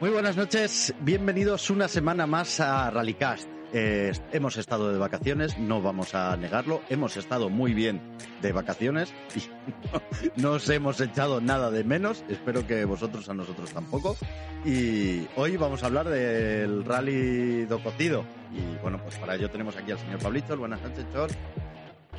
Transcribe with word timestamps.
Muy 0.00 0.08
buenas 0.08 0.34
noches, 0.34 0.94
bienvenidos 1.00 1.68
una 1.68 1.86
semana 1.86 2.26
más 2.26 2.58
a 2.58 2.88
Rallycast. 2.90 3.46
Eh, 3.74 4.10
hemos 4.32 4.56
estado 4.56 4.90
de 4.90 4.98
vacaciones, 4.98 5.58
no 5.58 5.82
vamos 5.82 6.14
a 6.14 6.34
negarlo, 6.38 6.80
hemos 6.88 7.18
estado 7.18 7.50
muy 7.50 7.74
bien 7.74 8.00
de 8.40 8.50
vacaciones 8.52 9.12
y 9.36 9.42
no, 10.40 10.52
os 10.52 10.70
hemos 10.70 10.98
echado 11.02 11.42
nada 11.42 11.70
de 11.70 11.84
menos, 11.84 12.24
espero 12.30 12.66
que 12.66 12.86
vosotros 12.86 13.28
a 13.28 13.34
nosotros 13.34 13.70
tampoco. 13.74 14.16
Y 14.64 15.28
hoy 15.36 15.58
vamos 15.58 15.82
a 15.82 15.86
hablar 15.86 16.08
del 16.08 16.82
rally 16.86 17.66
do 17.66 17.82
cocido. 17.82 18.24
Y 18.54 18.80
bueno, 18.80 18.98
pues 19.02 19.16
para 19.16 19.34
ello 19.34 19.50
tenemos 19.50 19.76
aquí 19.76 19.92
al 19.92 19.98
señor 19.98 20.18
Pablito. 20.20 20.56
Buenas 20.56 20.80
noches, 20.80 21.04
Chor. 21.12 21.30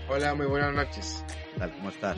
Hola, 0.07 0.35
muy 0.35 0.45
buenas 0.45 0.75
noches. 0.75 1.25
¿Qué 1.53 1.59
tal? 1.59 1.71
¿Cómo 1.71 1.89
estás? 1.89 2.17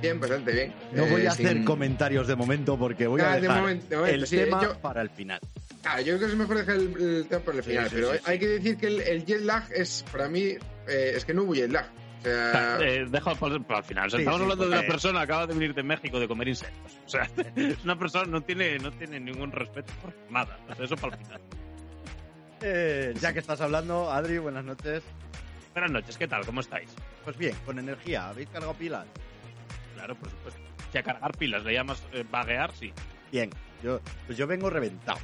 Bien, 0.00 0.20
bastante 0.20 0.52
bien. 0.52 0.74
No 0.92 1.06
voy 1.06 1.22
a 1.22 1.24
eh, 1.24 1.28
hacer 1.28 1.64
comentarios 1.64 2.26
de 2.26 2.36
momento 2.36 2.78
porque 2.78 3.06
voy 3.06 3.20
a 3.20 3.36
dejar 3.36 3.40
de 3.40 3.48
momento, 3.48 3.86
de 3.88 3.96
momento, 3.96 4.24
el 4.24 4.30
tema 4.30 4.80
para 4.80 5.02
el 5.02 5.10
final. 5.10 5.40
Ah, 5.84 6.00
yo 6.00 6.16
creo 6.16 6.18
que 6.20 6.24
es 6.26 6.34
mejor 6.36 6.58
dejar 6.58 6.76
el, 6.76 7.26
tema 7.28 7.44
para 7.44 7.58
el 7.58 7.64
final, 7.64 7.88
pero 7.92 8.10
hay 8.24 8.38
que 8.38 8.46
decir 8.48 8.76
que 8.76 8.86
el, 8.86 9.24
jet 9.24 9.40
lag 9.42 9.64
es, 9.72 10.04
para 10.10 10.28
mí, 10.28 10.54
eh, 10.86 11.12
es 11.16 11.24
que 11.24 11.34
no 11.34 11.44
hubo 11.44 11.54
jet 11.54 11.70
lag. 11.70 11.86
O 12.18 12.22
sea... 12.22 12.78
Eh, 12.80 13.06
dejo 13.08 13.34
para, 13.36 13.54
el 13.54 13.84
final. 13.84 14.06
estamos 14.06 14.40
hablando 14.40 14.68
de 14.68 14.76
una 14.76 14.86
persona 14.86 15.20
que 15.20 15.24
acaba 15.24 15.46
de 15.46 15.54
venir 15.54 15.74
de 15.74 15.82
México 15.82 16.18
de 16.18 16.28
comer 16.28 16.48
insectos. 16.48 16.98
O 17.06 17.08
sea, 17.08 17.28
es 17.56 17.78
una 17.84 17.98
persona 17.98 18.26
no 18.26 18.40
tiene, 18.42 18.78
no 18.78 18.90
tiene 18.92 19.20
ningún 19.20 19.52
respeto 19.52 19.92
por 20.02 20.12
nada. 20.30 20.58
eso 20.78 20.96
para 20.96 21.16
el 21.16 21.24
final. 21.24 21.40
Eh, 22.60 23.14
ya 23.20 23.32
que 23.32 23.38
estás 23.38 23.60
hablando, 23.60 24.10
Adri, 24.10 24.38
buenas 24.38 24.64
noches. 24.64 25.02
Buenas 25.72 25.92
noches, 25.92 26.18
¿qué 26.18 26.26
tal? 26.26 26.44
¿Cómo 26.44 26.60
estáis? 26.60 26.90
Pues 27.24 27.38
bien, 27.38 27.54
con 27.64 27.78
energía. 27.78 28.28
¿Habéis 28.28 28.48
cargado 28.48 28.74
pilas? 28.74 29.06
Claro, 29.98 30.14
por 30.14 30.30
supuesto. 30.30 30.60
Si 30.92 30.98
a 30.98 31.02
cargar 31.02 31.36
pilas 31.36 31.64
le 31.64 31.72
llamas 31.72 32.06
eh, 32.12 32.24
vaguear, 32.30 32.70
sí. 32.72 32.92
Bien, 33.32 33.50
yo, 33.82 33.98
pues 34.26 34.38
yo 34.38 34.46
vengo 34.46 34.70
reventado. 34.70 35.18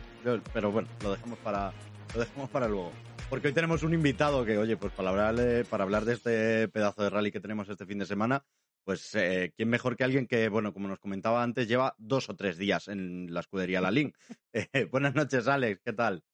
pero 0.52 0.72
bueno, 0.72 0.88
lo 1.00 1.12
dejamos 1.12 1.38
para, 1.38 1.72
lo 2.12 2.20
dejamos 2.20 2.50
para 2.50 2.66
luego. 2.66 2.90
Porque 3.30 3.48
hoy 3.48 3.54
tenemos 3.54 3.84
un 3.84 3.94
invitado 3.94 4.44
que, 4.44 4.58
oye, 4.58 4.76
pues 4.76 4.92
para 4.92 5.10
hablar, 5.10 5.64
para 5.70 5.84
hablar 5.84 6.04
de 6.04 6.14
este 6.14 6.68
pedazo 6.68 7.04
de 7.04 7.10
rally 7.10 7.30
que 7.30 7.40
tenemos 7.40 7.68
este 7.68 7.86
fin 7.86 8.00
de 8.00 8.04
semana, 8.04 8.44
pues 8.82 9.14
eh, 9.14 9.52
quién 9.56 9.68
mejor 9.68 9.96
que 9.96 10.02
alguien 10.02 10.26
que, 10.26 10.48
bueno, 10.48 10.72
como 10.72 10.88
nos 10.88 10.98
comentaba 10.98 11.44
antes, 11.44 11.68
lleva 11.68 11.94
dos 11.96 12.28
o 12.28 12.34
tres 12.34 12.58
días 12.58 12.88
en 12.88 13.32
la 13.32 13.40
escudería 13.40 13.80
La 13.80 13.92
Link. 13.92 14.16
Eh, 14.52 14.86
buenas 14.90 15.14
noches, 15.14 15.46
Alex, 15.46 15.82
¿qué 15.84 15.92
tal? 15.92 16.24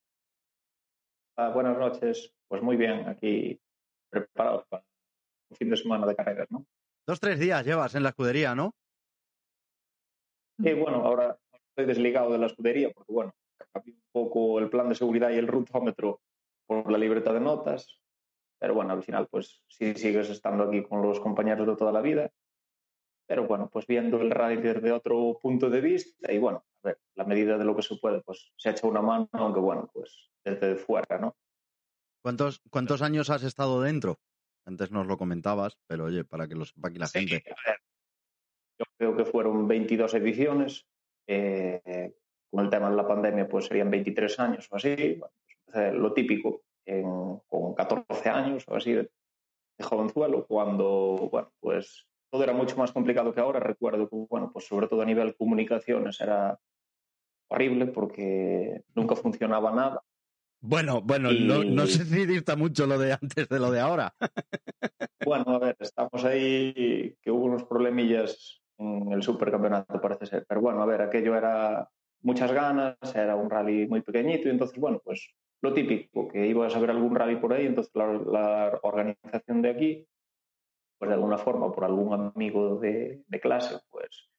Ah, 1.36 1.50
buenas 1.50 1.76
noches, 1.76 2.34
pues 2.48 2.62
muy 2.62 2.76
bien, 2.76 3.06
aquí 3.06 3.60
preparados 4.08 4.66
para 4.66 4.82
un 5.50 5.56
fin 5.56 5.68
de 5.68 5.76
semana 5.76 6.06
de 6.06 6.16
carreras, 6.16 6.50
¿no? 6.50 6.66
Dos, 7.10 7.18
tres 7.18 7.40
días 7.40 7.66
llevas 7.66 7.96
en 7.96 8.04
la 8.04 8.10
escudería, 8.10 8.54
¿no? 8.54 8.72
Sí, 10.62 10.72
bueno, 10.74 10.98
ahora 10.98 11.36
estoy 11.52 11.86
desligado 11.86 12.30
de 12.30 12.38
la 12.38 12.46
escudería 12.46 12.92
porque, 12.94 13.12
bueno, 13.12 13.34
cambié 13.72 13.94
un 13.94 14.02
poco 14.12 14.60
el 14.60 14.70
plan 14.70 14.88
de 14.88 14.94
seguridad 14.94 15.30
y 15.30 15.38
el 15.38 15.48
rutómetro 15.48 16.20
por 16.68 16.88
la 16.88 16.98
libertad 16.98 17.34
de 17.34 17.40
notas. 17.40 18.00
Pero 18.60 18.74
bueno, 18.74 18.92
al 18.92 19.02
final, 19.02 19.26
pues 19.26 19.60
sí 19.66 19.92
sigues 19.94 20.30
estando 20.30 20.62
aquí 20.62 20.84
con 20.84 21.02
los 21.02 21.18
compañeros 21.18 21.66
de 21.66 21.74
toda 21.74 21.90
la 21.90 22.00
vida. 22.00 22.30
Pero 23.26 23.48
bueno, 23.48 23.68
pues 23.68 23.88
viendo 23.88 24.20
el 24.20 24.30
rally 24.30 24.62
desde 24.62 24.92
otro 24.92 25.36
punto 25.42 25.68
de 25.68 25.80
vista 25.80 26.32
y 26.32 26.38
bueno, 26.38 26.64
a 26.84 26.90
ver, 26.90 27.00
la 27.16 27.24
medida 27.24 27.58
de 27.58 27.64
lo 27.64 27.74
que 27.74 27.82
se 27.82 27.96
puede, 27.96 28.20
pues 28.20 28.52
se 28.56 28.70
echa 28.70 28.86
una 28.86 29.02
mano, 29.02 29.28
aunque 29.32 29.58
bueno, 29.58 29.90
pues 29.92 30.30
desde 30.44 30.76
fuera, 30.76 31.18
¿no? 31.18 31.34
¿Cuántos, 32.22 32.60
cuántos 32.70 33.02
años 33.02 33.30
has 33.30 33.42
estado 33.42 33.82
dentro? 33.82 34.20
Antes 34.64 34.90
nos 34.90 35.06
lo 35.06 35.16
comentabas, 35.16 35.78
pero 35.86 36.04
oye, 36.04 36.24
para 36.24 36.46
que 36.46 36.54
lo 36.54 36.64
sepa 36.64 36.88
aquí 36.88 36.98
la 36.98 37.08
gente. 37.08 37.42
yo 38.78 38.84
creo 38.96 39.16
que 39.16 39.24
fueron 39.24 39.66
22 39.66 40.14
ediciones. 40.14 40.86
Eh, 41.26 42.12
con 42.50 42.64
el 42.64 42.70
tema 42.70 42.90
de 42.90 42.96
la 42.96 43.06
pandemia, 43.06 43.48
pues 43.48 43.66
serían 43.66 43.90
23 43.90 44.40
años 44.40 44.68
o 44.70 44.76
así. 44.76 45.20
Pues, 45.72 45.94
lo 45.94 46.12
típico, 46.12 46.62
con 47.46 47.74
14 47.74 48.28
años 48.28 48.64
o 48.66 48.74
así, 48.74 48.92
de, 48.92 49.10
jovenzuelo, 49.80 50.46
cuando, 50.46 51.28
bueno, 51.30 51.52
pues 51.60 52.06
todo 52.30 52.42
era 52.42 52.52
mucho 52.52 52.76
más 52.76 52.92
complicado 52.92 53.32
que 53.32 53.40
ahora. 53.40 53.60
Recuerdo 53.60 54.08
que, 54.08 54.16
bueno, 54.28 54.50
pues 54.52 54.66
sobre 54.66 54.88
todo 54.88 55.02
a 55.02 55.06
nivel 55.06 55.28
de 55.28 55.34
comunicaciones 55.34 56.20
era 56.20 56.58
horrible 57.48 57.86
porque 57.86 58.84
nunca 58.94 59.16
funcionaba 59.16 59.72
nada. 59.72 60.02
Bueno, 60.62 61.00
bueno, 61.00 61.30
no, 61.32 61.86
sé 61.86 62.04
si 62.04 62.26
dista 62.26 62.54
mucho 62.54 62.86
lo 62.86 62.98
de 62.98 63.14
antes 63.14 63.48
de 63.48 63.58
lo 63.58 63.70
de 63.70 63.80
ahora. 63.80 64.14
Bueno, 65.22 65.50
a 65.50 65.58
ver, 65.58 65.76
estamos 65.78 66.24
ahí 66.24 67.14
que 67.20 67.30
hubo 67.30 67.44
unos 67.44 67.64
problemillas 67.64 68.62
en 68.78 69.12
el 69.12 69.22
supercampeonato, 69.22 70.00
parece 70.00 70.24
ser. 70.24 70.46
Pero 70.48 70.62
bueno, 70.62 70.82
a 70.82 70.86
ver, 70.86 71.02
aquello 71.02 71.36
era 71.36 71.88
muchas 72.22 72.50
ganas, 72.50 72.96
era 73.14 73.36
un 73.36 73.50
rally 73.50 73.86
muy 73.86 74.00
pequeñito 74.00 74.48
y 74.48 74.52
entonces, 74.52 74.78
bueno, 74.80 75.00
pues 75.04 75.34
lo 75.60 75.74
típico, 75.74 76.26
que 76.26 76.46
iba 76.46 76.66
a 76.66 76.70
saber 76.70 76.90
algún 76.90 77.14
rally 77.14 77.36
por 77.36 77.52
ahí, 77.52 77.66
entonces 77.66 77.92
la, 77.94 78.78
organización 78.82 79.60
de 79.60 79.70
aquí, 79.70 80.08
pues 80.98 81.10
de 81.10 81.14
alguna 81.14 81.36
forma, 81.36 81.70
por 81.70 81.84
algún 81.84 82.32
amigo 82.34 82.76
de, 82.76 83.22
de 83.26 83.40
clase, 83.40 83.78
pues 83.90 84.30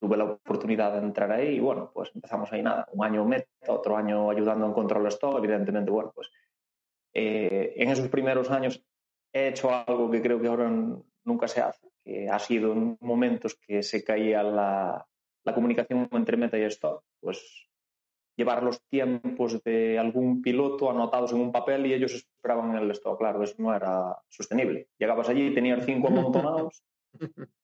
tuve 0.00 0.16
la 0.16 0.24
oportunidad 0.24 0.92
de 0.92 0.98
entrar 0.98 1.30
ahí 1.30 1.56
y 1.56 1.60
bueno, 1.60 1.90
pues 1.92 2.10
empezamos 2.14 2.50
ahí 2.52 2.62
nada, 2.62 2.88
un 2.92 3.04
año 3.04 3.24
meta, 3.24 3.46
otro 3.68 3.96
año 3.96 4.30
ayudando 4.30 4.66
en 4.66 4.72
control 4.72 5.06
stock, 5.08 5.38
evidentemente, 5.38 5.90
bueno, 5.90 6.10
pues 6.14 6.30
eh, 7.12 7.74
en 7.76 7.90
esos 7.90 8.08
primeros 8.08 8.50
años 8.50 8.82
he 9.32 9.48
hecho 9.48 9.70
algo 9.70 10.10
que 10.10 10.22
creo 10.22 10.40
que 10.40 10.48
ahora 10.48 10.70
nunca 11.24 11.48
se 11.48 11.60
hace, 11.60 11.88
que 12.02 12.28
ha 12.28 12.38
sido 12.38 12.72
en 12.72 12.96
momentos 13.00 13.56
que 13.56 13.82
se 13.82 14.02
caía 14.02 14.42
la, 14.42 15.06
la 15.44 15.54
comunicación 15.54 16.08
entre 16.12 16.36
meta 16.38 16.58
y 16.58 16.62
stock, 16.62 17.04
pues 17.20 17.68
llevar 18.36 18.62
los 18.62 18.82
tiempos 18.88 19.62
de 19.64 19.98
algún 19.98 20.40
piloto 20.40 20.90
anotados 20.90 21.32
en 21.32 21.40
un 21.40 21.52
papel 21.52 21.84
y 21.84 21.92
ellos 21.92 22.14
esperaban 22.14 22.70
en 22.70 22.82
el 22.84 22.90
stock. 22.92 23.18
Claro, 23.18 23.42
eso 23.42 23.56
no 23.58 23.74
era 23.74 24.16
sostenible. 24.30 24.88
Llegabas 24.98 25.28
allí 25.28 25.48
y 25.48 25.54
tenías 25.54 25.84
cinco 25.84 26.08
amontonados 26.08 26.82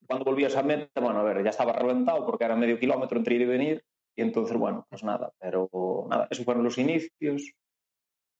cuando 0.07 0.25
volvías 0.25 0.57
a 0.57 0.62
meta, 0.62 1.01
bueno, 1.01 1.21
a 1.21 1.23
ver, 1.23 1.43
ya 1.43 1.51
estaba 1.51 1.73
reventado 1.73 2.25
porque 2.25 2.45
era 2.45 2.57
medio 2.57 2.79
kilómetro 2.79 3.19
entre 3.19 3.34
ir 3.34 3.43
y 3.43 3.47
venir. 3.47 3.84
Y 4.17 4.23
entonces, 4.23 4.57
bueno, 4.57 4.87
pues 4.89 5.05
nada, 5.05 5.33
pero 5.39 5.69
nada, 6.09 6.27
esos 6.31 6.45
fueron 6.45 6.65
los 6.65 6.79
inicios. 6.79 7.53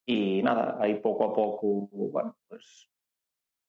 Y 0.07 0.43
nada, 0.43 0.79
ahí 0.81 0.95
poco 1.01 1.25
a 1.25 1.35
poco, 1.35 1.89
bueno, 1.91 2.37
pues 2.49 2.89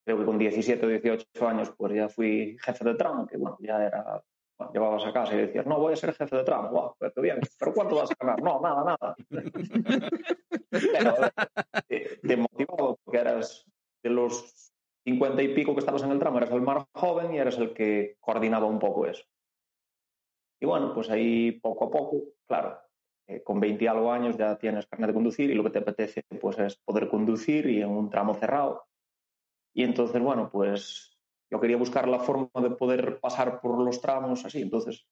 creo 0.05 0.19
que 0.19 0.25
con 0.25 0.37
17 0.37 0.85
o 0.85 0.89
18 0.89 1.47
años, 1.47 1.73
pues 1.75 1.93
ya 1.93 2.07
fui 2.07 2.57
jefe 2.61 2.85
de 2.85 2.95
tramo, 2.95 3.27
que 3.27 3.37
bueno, 3.37 3.57
ya 3.59 3.83
era, 3.83 4.23
bueno, 4.57 4.71
llevabas 4.71 5.05
a 5.05 5.11
casa 5.11 5.33
y 5.33 5.37
decías, 5.37 5.65
no, 5.65 5.79
voy 5.79 5.93
a 5.93 5.95
ser 5.97 6.13
jefe 6.13 6.37
de 6.37 6.43
tramo, 6.43 6.69
guau, 6.69 6.95
pero 6.97 7.21
bien, 7.21 7.39
pero 7.59 7.73
¿cuánto 7.73 7.95
vas 7.95 8.11
a 8.11 8.15
ganar? 8.17 8.41
No, 8.41 8.61
nada, 8.61 8.83
nada. 8.85 9.15
pero, 10.69 11.15
de, 11.89 12.19
de 12.21 12.37
motivado, 12.37 12.99
porque 13.03 13.19
eras 13.19 13.65
de 14.03 14.09
los 14.11 14.66
50 15.07 15.41
y 15.41 15.53
pico 15.53 15.73
que 15.73 15.79
estabas 15.79 16.03
en 16.03 16.11
el 16.11 16.19
tramo, 16.19 16.37
eras 16.37 16.51
el 16.51 16.61
más 16.61 16.83
joven 16.91 17.33
y 17.33 17.37
eras 17.37 17.57
el 17.57 17.73
que 17.73 18.17
coordinaba 18.19 18.65
un 18.65 18.77
poco 18.77 19.05
eso. 19.05 19.23
Y 20.59 20.65
bueno, 20.65 20.93
pues 20.93 21.09
ahí 21.09 21.53
poco 21.53 21.85
a 21.85 21.91
poco, 21.91 22.23
claro, 22.45 22.77
eh, 23.27 23.41
con 23.41 23.61
20 23.61 23.85
y 23.85 23.87
algo 23.87 24.11
años 24.11 24.35
ya 24.35 24.57
tienes 24.57 24.85
carnet 24.85 25.07
de 25.07 25.13
conducir 25.13 25.49
y 25.49 25.53
lo 25.53 25.63
que 25.63 25.69
te 25.69 25.79
apetece 25.79 26.23
pues 26.41 26.59
es 26.59 26.75
poder 26.83 27.07
conducir 27.07 27.69
y 27.69 27.81
en 27.81 27.87
un 27.87 28.09
tramo 28.09 28.33
cerrado. 28.33 28.83
Y 29.73 29.83
entonces, 29.83 30.21
bueno, 30.21 30.49
pues 30.51 31.17
yo 31.49 31.61
quería 31.61 31.77
buscar 31.77 32.09
la 32.09 32.19
forma 32.19 32.49
de 32.55 32.71
poder 32.71 33.21
pasar 33.21 33.61
por 33.61 33.79
los 33.79 34.01
tramos 34.01 34.43
así. 34.43 34.61
Entonces, 34.61 35.07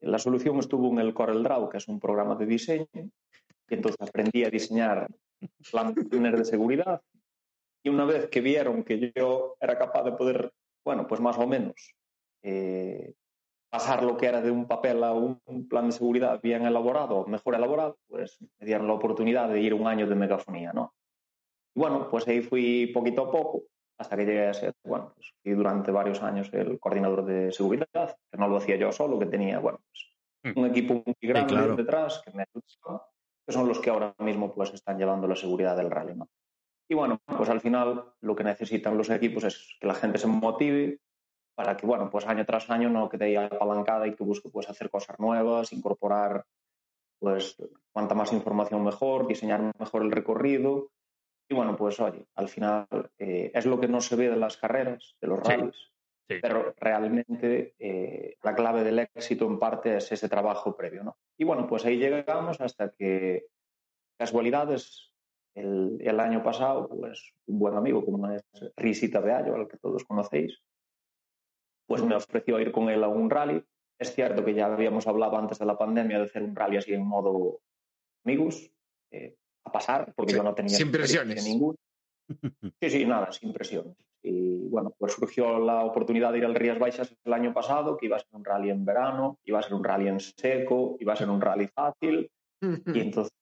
la 0.00 0.18
solución 0.18 0.58
estuvo 0.58 0.88
en 0.88 0.98
el 0.98 1.14
Corel 1.14 1.44
Draw, 1.44 1.68
que 1.68 1.76
es 1.76 1.86
un 1.86 2.00
programa 2.00 2.34
de 2.34 2.46
diseño. 2.46 2.88
Y 2.94 3.74
entonces 3.74 4.00
aprendí 4.00 4.42
a 4.42 4.50
diseñar 4.50 5.06
planes 5.70 6.10
de 6.10 6.44
seguridad 6.44 7.00
y 7.82 7.88
una 7.88 8.04
vez 8.04 8.28
que 8.28 8.40
vieron 8.40 8.84
que 8.84 9.12
yo 9.14 9.56
era 9.60 9.78
capaz 9.78 10.04
de 10.04 10.12
poder, 10.12 10.52
bueno, 10.84 11.06
pues 11.06 11.20
más 11.20 11.38
o 11.38 11.46
menos 11.46 11.94
eh, 12.42 13.14
pasar 13.70 14.02
lo 14.02 14.16
que 14.16 14.26
era 14.26 14.40
de 14.40 14.50
un 14.50 14.66
papel 14.66 15.02
a 15.02 15.12
un, 15.12 15.40
plan 15.68 15.86
de 15.86 15.92
seguridad 15.92 16.40
bien 16.42 16.66
elaborado, 16.66 17.26
mejor 17.26 17.54
elaborado, 17.54 17.98
pues 18.06 18.38
me 18.58 18.66
dieron 18.66 18.86
la 18.86 18.94
oportunidad 18.94 19.48
de 19.48 19.60
ir 19.60 19.74
un 19.74 19.86
año 19.86 20.06
de 20.06 20.14
megafonía, 20.14 20.72
¿no? 20.72 20.94
Y 21.74 21.80
bueno, 21.80 22.08
pues 22.10 22.28
ahí 22.28 22.42
fui 22.42 22.88
poquito 22.88 23.22
a 23.22 23.30
poco 23.30 23.64
hasta 23.98 24.16
que 24.16 24.26
llegué 24.26 24.48
a 24.48 24.54
ser, 24.54 24.74
bueno, 24.84 25.12
pues 25.14 25.32
fui 25.42 25.52
durante 25.52 25.90
varios 25.90 26.22
años 26.22 26.50
el 26.52 26.78
coordinador 26.78 27.24
de 27.24 27.52
seguridad, 27.52 28.16
que 28.30 28.38
no 28.38 28.48
lo 28.48 28.58
hacía 28.58 28.76
yo 28.76 28.92
solo, 28.92 29.18
que 29.18 29.26
tenía, 29.26 29.58
bueno, 29.58 29.78
pues 29.86 30.54
hmm. 30.54 30.58
un 30.60 30.66
equipo 30.66 30.94
muy 30.94 31.16
grande 31.20 31.76
detrás 31.76 32.22
que 32.24 32.32
me 32.32 32.44
que 33.44 33.52
son 33.52 33.66
los 33.66 33.80
que 33.80 33.90
ahora 33.90 34.14
mismo 34.18 34.52
pues 34.52 34.72
están 34.72 34.98
llevando 34.98 35.26
la 35.26 35.34
seguridad 35.34 35.76
del 35.76 35.90
rally, 35.90 36.14
¿no? 36.14 36.28
Y 36.92 36.94
bueno, 36.94 37.22
pues 37.24 37.48
al 37.48 37.62
final 37.62 38.04
lo 38.20 38.36
que 38.36 38.44
necesitan 38.44 38.98
los 38.98 39.08
equipos 39.08 39.44
es 39.44 39.78
que 39.80 39.86
la 39.86 39.94
gente 39.94 40.18
se 40.18 40.26
motive 40.26 40.98
para 41.54 41.74
que, 41.74 41.86
bueno, 41.86 42.10
pues 42.10 42.26
año 42.26 42.44
tras 42.44 42.68
año 42.68 42.90
no 42.90 43.08
quede 43.08 43.24
ahí 43.24 43.36
apalancada 43.36 44.06
y 44.06 44.14
que 44.14 44.22
busque 44.22 44.50
pues 44.50 44.68
hacer 44.68 44.90
cosas 44.90 45.18
nuevas, 45.18 45.72
incorporar 45.72 46.44
pues 47.18 47.56
cuanta 47.92 48.14
más 48.14 48.34
información 48.34 48.84
mejor, 48.84 49.26
diseñar 49.26 49.72
mejor 49.78 50.02
el 50.02 50.12
recorrido. 50.12 50.90
Y 51.48 51.54
bueno, 51.54 51.76
pues 51.78 51.98
oye, 51.98 52.26
al 52.34 52.50
final 52.50 52.86
eh, 53.18 53.50
es 53.54 53.64
lo 53.64 53.80
que 53.80 53.88
no 53.88 54.02
se 54.02 54.14
ve 54.16 54.28
de 54.28 54.36
las 54.36 54.58
carreras, 54.58 55.16
de 55.18 55.28
los 55.28 55.40
rallies, 55.40 55.92
pero 56.42 56.74
realmente 56.78 57.74
eh, 57.78 58.36
la 58.42 58.54
clave 58.54 58.84
del 58.84 58.98
éxito 58.98 59.46
en 59.46 59.58
parte 59.58 59.96
es 59.96 60.12
ese 60.12 60.28
trabajo 60.28 60.76
previo, 60.76 61.04
¿no? 61.04 61.16
Y 61.38 61.44
bueno, 61.44 61.66
pues 61.66 61.86
ahí 61.86 61.96
llegamos 61.96 62.60
hasta 62.60 62.90
que, 62.90 63.46
casualidades, 64.18 65.11
el, 65.54 65.98
el 66.00 66.20
año 66.20 66.42
pasado, 66.42 66.88
pues 66.88 67.32
un 67.46 67.58
buen 67.58 67.74
amigo 67.76 68.04
como 68.04 68.30
es 68.30 68.42
Risita 68.76 69.20
Beallo, 69.20 69.54
al 69.54 69.68
que 69.68 69.76
todos 69.78 70.04
conocéis, 70.04 70.60
pues 71.86 72.02
me 72.02 72.14
ofreció 72.14 72.58
ir 72.60 72.72
con 72.72 72.88
él 72.88 73.04
a 73.04 73.08
un 73.08 73.28
rally. 73.28 73.62
Es 73.98 74.14
cierto 74.14 74.44
que 74.44 74.54
ya 74.54 74.66
habíamos 74.66 75.06
hablado 75.06 75.36
antes 75.36 75.58
de 75.58 75.66
la 75.66 75.76
pandemia 75.76 76.18
de 76.18 76.24
hacer 76.24 76.42
un 76.42 76.56
rally 76.56 76.78
así 76.78 76.92
en 76.92 77.06
modo 77.06 77.60
amigos, 78.24 78.70
eh, 79.10 79.36
a 79.64 79.70
pasar, 79.72 80.12
porque 80.16 80.32
Sí, 80.32 80.38
yo 80.38 80.42
no 80.42 80.54
tenía 80.54 80.76
sin 80.76 80.90
presiones. 80.90 81.44
ninguna. 81.46 81.78
Sí, 82.80 82.90
sí, 82.90 83.04
nada, 83.04 83.30
sin 83.32 83.52
presiones. 83.52 83.96
Y 84.22 84.68
bueno, 84.68 84.94
pues 84.96 85.12
surgió 85.12 85.58
la 85.58 85.84
oportunidad 85.84 86.32
de 86.32 86.38
ir 86.38 86.44
al 86.44 86.54
Rías 86.54 86.78
Baixas 86.78 87.14
el 87.24 87.32
año 87.32 87.52
pasado, 87.52 87.96
que 87.96 88.06
iba 88.06 88.16
a 88.16 88.20
ser 88.20 88.28
un 88.32 88.44
rally 88.44 88.70
en 88.70 88.84
verano, 88.84 89.38
iba 89.44 89.58
a 89.58 89.62
ser 89.62 89.74
un 89.74 89.84
rally 89.84 90.08
en 90.08 90.20
seco, 90.20 90.96
iba 91.00 91.12
a 91.12 91.16
ser 91.16 91.28
un 91.28 91.40
rally 91.40 91.66
fácil, 91.68 92.30
y 92.96 93.00
entonces 93.00 93.32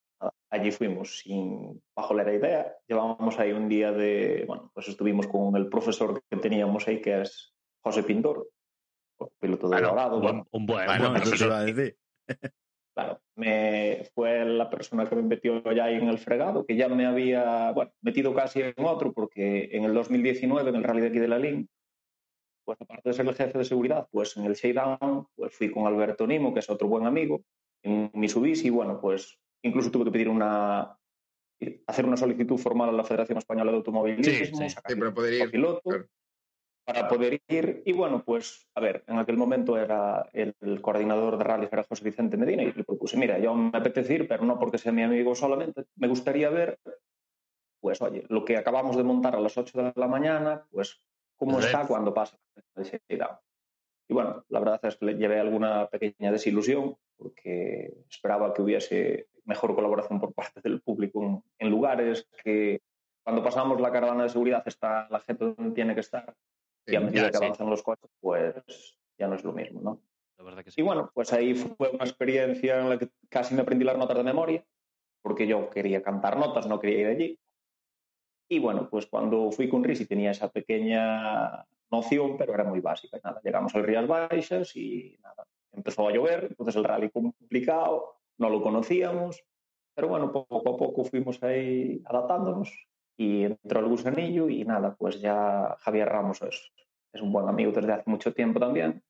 allí 0.51 0.71
fuimos 0.73 1.19
sin 1.21 1.81
bajo 1.95 2.15
la 2.15 2.33
idea. 2.33 2.77
Llevábamos 2.89 3.39
ahí 3.39 3.53
un 3.53 3.69
día 3.69 3.93
de, 3.93 4.45
bueno, 4.47 4.71
pues 4.75 4.89
estuvimos 4.89 5.27
con 5.27 5.57
el 5.57 5.69
profesor 5.69 6.23
que 6.29 6.37
teníamos 6.37 6.87
ahí, 6.89 7.01
que 7.01 7.21
es 7.23 7.55
José 7.83 8.03
Pintor, 8.03 8.49
piloto 9.39 9.69
de 9.69 9.77
Bueno, 9.77 9.89
Dorado. 9.91 10.17
un, 10.17 10.23
Bueno, 10.23 10.47
buen- 10.51 10.61
un 10.63 10.67
buen, 10.67 10.87
Bueno, 10.87 11.11
buen 11.11 11.23
eso 11.23 11.53
a 11.53 11.65
decir. 11.65 11.97
Claro, 12.93 13.21
me, 13.37 14.03
fue 14.15 14.45
la 14.45 14.69
persona 14.69 15.09
que 15.09 15.15
me 15.15 15.23
metió 15.23 15.63
ya 15.73 15.85
ahí 15.85 15.95
en 15.95 16.09
el 16.09 16.19
fregado, 16.19 16.67
que 16.67 16.77
ya 16.77 16.89
me 16.89 17.07
había, 17.07 17.71
bueno, 17.71 17.93
metido 18.03 18.35
casi 18.35 18.63
en 18.63 18.75
otro, 18.85 19.13
porque 19.13 19.69
en 19.73 19.85
el 19.85 19.95
2019, 19.95 20.69
en 20.69 20.77
el 20.77 20.83
rally 20.83 21.01
de 21.01 21.07
aquí 21.07 21.19
de 21.21 21.29
la 21.29 21.39
Lin, 21.39 21.71
pues 22.67 22.79
aparte 22.81 23.09
de 23.09 23.13
ser 23.15 23.27
el 23.29 23.35
jefe 23.35 23.57
de 23.59 23.65
seguridad, 23.65 24.09
pues 24.11 24.37
en 24.37 24.45
el 24.45 24.55
shakedown, 24.55 25.29
pues 25.37 25.55
fui 25.55 25.71
con 25.71 25.87
Alberto 25.87 26.27
Nimo, 26.27 26.53
que 26.53 26.59
es 26.61 26.69
otro 26.69 26.89
buen 26.89 27.07
amigo, 27.07 27.41
en 27.85 28.11
Mitsubishi, 28.13 28.67
y 28.67 28.71
bueno, 28.71 29.01
pues 29.01 29.39
incluso 29.63 29.91
tuve 29.91 30.05
que 30.07 30.11
pedir 30.13 30.29
una, 30.29 30.97
hacer 31.87 32.05
una 32.07 32.17
solicitud 32.17 32.59
formal 32.59 32.89
a 32.89 32.93
la 32.93 33.05
Federación 33.05 33.39
Española 33.39 33.71
de 33.71 33.77
Automovilismo, 33.79 34.33
Sí, 34.33 34.69
sí. 34.69 34.77
para 34.99 35.13
poder 35.13 35.35
ir, 35.35 35.51
piloto, 35.51 35.81
claro. 35.83 36.07
para 36.85 37.09
poder 37.09 37.41
ir. 37.49 37.83
Y 37.85 37.93
bueno, 37.93 38.23
pues, 38.25 38.69
a 38.75 38.81
ver, 38.81 39.05
en 39.07 39.19
aquel 39.19 39.37
momento 39.37 39.77
era 39.77 40.29
el, 40.33 40.55
el 40.61 40.81
coordinador 40.81 41.37
de 41.37 41.45
rally, 41.45 41.69
era 41.71 41.85
José 41.85 42.05
Vicente 42.05 42.37
Medina, 42.37 42.63
y 42.63 42.73
le 42.73 42.85
propuse, 42.85 43.17
mira, 43.17 43.39
yo 43.39 43.55
me 43.55 43.77
apetece 43.77 44.15
ir, 44.15 44.29
pero 44.29 44.45
no 44.45 44.59
porque 44.59 44.79
sea 44.79 44.93
mi 44.93 45.03
amigo 45.03 45.35
solamente, 45.35 45.85
me 45.97 46.09
gustaría 46.09 46.49
ver, 46.51 46.79
pues, 47.81 48.01
oye, 48.03 48.25
lo 48.29 48.45
que 48.45 48.57
acabamos 48.57 48.97
de 48.97 49.05
montar 49.05 49.37
a 49.37 49.41
las 49.41 49.57
8 49.57 49.83
de 49.83 49.93
la 49.97 50.09
mañana, 50.09 50.67
pues, 50.71 51.03
cómo 51.37 51.59
está 51.61 51.87
cuando 51.87 52.13
pasa 52.13 52.39
el 52.77 52.85
shakedown. 52.85 53.37
Y 54.09 54.13
bueno, 54.13 54.45
la 54.49 54.59
verdad 54.59 54.81
es 54.83 54.97
que 54.97 55.07
le 55.07 55.15
llevé 55.15 55.39
alguna 55.39 55.89
pequeña 55.89 56.33
desilusión, 56.33 56.97
porque 57.17 57.95
esperaba 58.11 58.53
que 58.53 58.61
hubiese 58.61 59.29
mejor 59.51 59.75
colaboración 59.75 60.19
por 60.21 60.33
parte 60.33 60.61
del 60.63 60.81
público 60.81 61.23
en, 61.23 61.43
en 61.59 61.71
lugares 61.71 62.27
que 62.43 62.81
cuando 63.23 63.43
pasamos 63.43 63.81
la 63.81 63.93
caravana 63.93 64.23
de 64.23 64.29
seguridad 64.31 64.63
está 64.67 65.09
la 65.11 65.21
gente 65.21 65.45
donde 65.45 65.75
tiene 65.75 65.95
que 65.95 66.01
estar 66.01 66.35
y 66.87 66.97
a 66.97 67.01
medida 67.01 67.23
ya, 67.23 67.31
que 67.31 67.39
sí. 67.39 67.45
avanzan 67.45 67.71
los 67.71 67.83
coches, 67.83 68.11
pues 68.21 68.55
ya 69.19 69.29
no 69.29 69.35
es 69.35 69.45
lo 69.45 69.53
mismo, 69.53 69.81
¿no? 69.81 70.01
La 70.39 70.45
verdad 70.45 70.65
que 70.65 70.71
sí. 70.71 70.81
Y 70.81 70.85
bueno, 70.85 71.11
pues 71.13 71.33
ahí 71.33 71.55
fue 71.55 71.91
una 71.91 72.05
experiencia 72.05 72.81
en 72.81 72.89
la 72.89 72.99
que 72.99 73.11
casi 73.29 73.55
me 73.55 73.63
aprendí 73.63 73.85
las 73.85 73.99
notas 73.99 74.17
de 74.17 74.25
memoria, 74.25 74.65
porque 75.23 75.47
yo 75.47 75.69
quería 75.71 76.03
cantar 76.03 76.39
notas, 76.39 76.67
no 76.67 76.81
quería 76.81 77.01
ir 77.01 77.07
allí. 77.07 77.39
Y 78.49 78.59
bueno, 78.59 78.89
pues 78.91 79.07
cuando 79.07 79.53
fui 79.53 79.69
con 79.69 79.85
Risi 79.85 80.07
tenía 80.07 80.31
esa 80.31 80.49
pequeña 80.49 81.67
noción, 81.91 82.37
pero 82.37 82.55
era 82.55 82.65
muy 82.65 82.81
básica. 82.81 83.21
Nada, 83.23 83.41
llegamos 83.45 83.75
al 83.75 83.85
Rías 83.85 84.09
Baixas 84.09 84.75
y 84.77 85.19
nada, 85.23 85.47
empezó 85.73 86.09
a 86.09 86.13
llover, 86.13 86.47
entonces 86.51 86.77
el 86.77 86.85
rally 86.85 87.11
complicado, 87.11 88.20
no 88.41 88.49
lo 88.49 88.63
conocíamos, 88.63 89.45
pero 89.95 90.09
bueno, 90.09 90.33
poco 90.33 90.59
a 90.59 90.77
poco 90.77 91.05
fuimos 91.05 91.43
ahí 91.43 92.03
adaptándonos 92.07 92.73
y 93.17 93.45
entró 93.45 93.81
el 93.81 93.87
gusanillo 93.87 94.49
y 94.49 94.65
nada, 94.65 94.97
pues 94.97 95.21
ya 95.21 95.77
Javier 95.81 96.09
Ramos 96.09 96.41
es, 96.43 96.73
es 97.13 97.21
un 97.21 97.33
buen 97.33 97.49
amigo 97.49 97.71
desde 97.71 97.93
hace 97.93 98.11
mucho 98.11 98.33
tiempo 98.33 98.59
también 98.59 99.03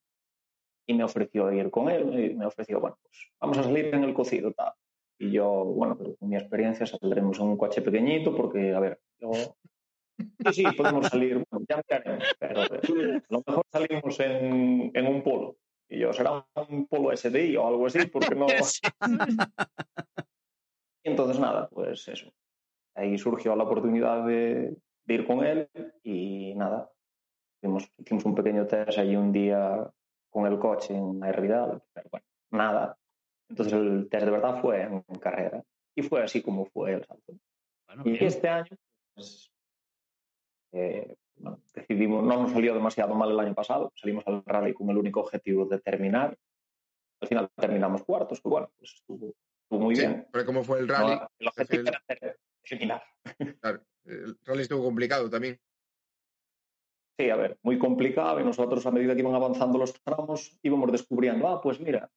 y 0.86 0.94
me 0.94 1.04
ofreció 1.04 1.52
ir 1.52 1.70
con 1.70 1.88
él 1.88 2.32
y 2.32 2.34
me 2.34 2.44
ofreció, 2.44 2.80
bueno, 2.80 2.98
pues 3.02 3.30
vamos 3.40 3.58
a 3.58 3.62
salir 3.62 3.94
en 3.94 4.02
el 4.02 4.12
cocido, 4.12 4.52
tal. 4.52 4.72
Y 5.16 5.30
yo, 5.30 5.64
bueno, 5.64 5.96
pero 5.96 6.16
con 6.16 6.28
mi 6.28 6.36
experiencia 6.36 6.86
saldremos 6.86 7.38
en 7.38 7.46
un 7.46 7.56
coche 7.56 7.82
pequeñito 7.82 8.34
porque, 8.34 8.74
a 8.74 8.80
ver, 8.80 9.00
yo... 9.18 9.30
Sí, 10.52 10.52
sí, 10.52 10.64
podemos 10.76 11.06
salir, 11.06 11.42
bueno, 11.50 11.64
ya 11.66 11.80
miraremos, 11.82 12.36
pero 12.38 12.60
a 12.60 13.24
lo 13.30 13.42
mejor 13.46 13.64
salimos 13.72 14.20
en, 14.20 14.90
en 14.92 15.06
un 15.06 15.22
polo. 15.22 15.56
Y 15.90 15.98
yo, 15.98 16.12
será 16.12 16.46
un 16.68 16.86
polo 16.86 17.14
SDI 17.16 17.56
o 17.56 17.66
algo 17.66 17.86
así, 17.86 18.06
porque 18.06 18.34
no... 18.34 18.46
Y 21.02 21.08
entonces 21.10 21.40
nada, 21.40 21.68
pues 21.68 22.06
eso. 22.08 22.30
Ahí 22.94 23.16
surgió 23.16 23.56
la 23.56 23.64
oportunidad 23.64 24.26
de, 24.26 24.76
de 25.04 25.14
ir 25.14 25.26
con 25.26 25.42
él 25.44 25.68
y 26.02 26.54
nada. 26.54 26.90
Hicimos, 27.56 27.90
hicimos 27.96 28.24
un 28.26 28.34
pequeño 28.34 28.66
test 28.66 28.98
allí 28.98 29.16
un 29.16 29.32
día 29.32 29.90
con 30.28 30.46
el 30.46 30.58
coche 30.58 30.94
en 30.94 31.24
Airvidal, 31.24 31.82
pero 31.92 32.08
bueno, 32.10 32.26
nada. 32.50 32.98
Entonces 33.48 33.72
el 33.72 34.08
test 34.10 34.26
de 34.26 34.30
verdad 34.30 34.60
fue 34.60 34.82
en 34.82 35.02
carrera 35.18 35.64
y 35.96 36.02
fue 36.02 36.22
así 36.22 36.42
como 36.42 36.66
fue 36.66 36.92
el 36.92 37.04
salto. 37.04 37.32
Bueno, 37.86 38.02
Y 38.04 38.12
bien. 38.12 38.24
este 38.24 38.48
año, 38.48 38.76
pues, 39.14 39.50
eh, 40.72 41.16
bueno, 41.40 41.60
decidimos, 41.74 42.22
no 42.24 42.42
nos 42.42 42.52
salió 42.52 42.74
demasiado 42.74 43.14
mal 43.14 43.30
el 43.30 43.40
año 43.40 43.54
pasado, 43.54 43.92
salimos 43.96 44.24
al 44.26 44.42
rally 44.44 44.74
con 44.74 44.90
el 44.90 44.98
único 44.98 45.20
objetivo 45.20 45.64
de 45.66 45.78
terminar. 45.80 46.36
Al 47.20 47.28
final 47.28 47.48
terminamos 47.56 48.02
cuartos, 48.04 48.40
que 48.40 48.48
bueno, 48.48 48.70
pues 48.78 48.94
estuvo, 48.94 49.34
estuvo 49.62 49.80
muy 49.80 49.94
Sí, 49.96 50.02
bien. 50.02 50.26
pero 50.32 50.46
¿cómo 50.46 50.62
fue 50.64 50.78
el 50.80 50.88
rally? 50.88 51.16
No, 51.16 51.28
el 51.38 51.48
objetivo 51.48 51.80
el- 51.82 51.88
era 51.88 52.02
ter- 52.06 52.38
terminar. 52.62 53.02
Claro, 53.60 53.80
el 54.04 54.38
rally 54.44 54.62
estuvo 54.62 54.84
complicado 54.84 55.28
también. 55.28 55.58
Sí, 57.18 57.28
a 57.28 57.36
ver, 57.36 57.58
muy 57.62 57.78
complicado 57.78 58.40
y 58.40 58.44
nosotros 58.44 58.84
a 58.86 58.90
medida 58.90 59.14
que 59.14 59.20
iban 59.20 59.34
avanzando 59.34 59.76
los 59.78 59.92
tramos 60.02 60.58
íbamos 60.62 60.90
descubriendo, 60.90 61.48
ah, 61.48 61.60
pues 61.60 61.78
mira, 61.80 62.10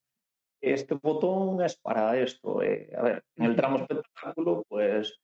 este 0.61 0.95
botón 0.95 1.61
es 1.61 1.77
para 1.77 2.17
esto. 2.17 2.61
eh, 2.63 2.89
A 2.97 3.01
ver, 3.01 3.25
en 3.35 3.43
el 3.45 3.55
tramo 3.57 3.79
espectáculo, 3.79 4.63
pues 4.69 5.19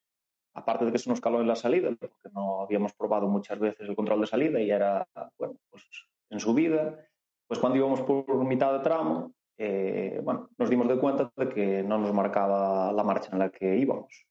aparte 0.54 0.86
de 0.86 0.92
que 0.92 0.98
se 0.98 1.10
nos 1.10 1.22
caló 1.22 1.42
en 1.42 1.48
la 1.48 1.56
salida, 1.56 1.90
porque 2.00 2.30
no 2.34 2.62
habíamos 2.62 2.94
probado 2.94 3.28
muchas 3.28 3.60
veces 3.60 3.88
el 3.88 3.96
control 3.96 4.22
de 4.22 4.28
salida 4.28 4.60
y 4.60 4.70
era, 4.70 5.08
bueno, 5.38 5.56
pues 5.70 5.84
en 6.30 6.40
subida, 6.40 7.06
pues 7.48 7.60
cuando 7.60 7.78
íbamos 7.78 8.02
por 8.02 8.46
mitad 8.46 8.74
de 8.74 8.80
tramo, 8.80 9.34
eh, 9.58 10.22
bueno, 10.24 10.50
nos 10.58 10.70
dimos 10.70 10.88
de 10.88 10.98
cuenta 10.98 11.32
de 11.36 11.50
que 11.50 11.84
no 11.84 11.98
nos 11.98 12.14
marcaba 12.14 12.92
la 12.94 13.04
marcha 13.04 13.30
en 13.34 13.40
la 13.40 13.50
que 13.50 13.78
íbamos. 13.78 14.26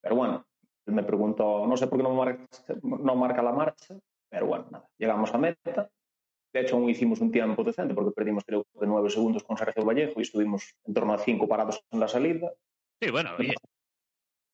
Pero 0.00 0.16
bueno, 0.16 0.46
él 0.86 0.94
me 0.94 1.02
preguntó, 1.02 1.66
no 1.66 1.76
sé 1.76 1.88
por 1.88 1.98
qué 1.98 2.02
no, 2.04 2.14
marca, 2.14 2.46
no 2.82 3.16
marca 3.16 3.42
la 3.42 3.52
marcha, 3.52 3.96
pero 4.28 4.46
bueno, 4.46 4.66
nada, 4.70 4.88
llegamos 4.98 5.34
a 5.34 5.38
meta. 5.38 5.90
De 6.52 6.60
hecho, 6.60 6.76
aún 6.76 6.88
hicimos 6.88 7.20
un 7.20 7.30
tiempo 7.30 7.64
decente 7.64 7.92
porque 7.92 8.12
perdimos 8.12 8.44
creo 8.46 8.64
que 8.64 8.86
nueve 8.86 9.10
segundos 9.10 9.42
con 9.42 9.58
Sergio 9.58 9.84
Vallejo 9.84 10.14
y 10.16 10.22
estuvimos 10.22 10.74
en 10.84 10.94
torno 10.94 11.12
a 11.12 11.18
cinco 11.18 11.46
parados 11.46 11.84
en 11.90 12.00
la 12.00 12.08
salida. 12.08 12.50
Sí, 13.00 13.10
bueno, 13.10 13.30
oye, 13.38 13.54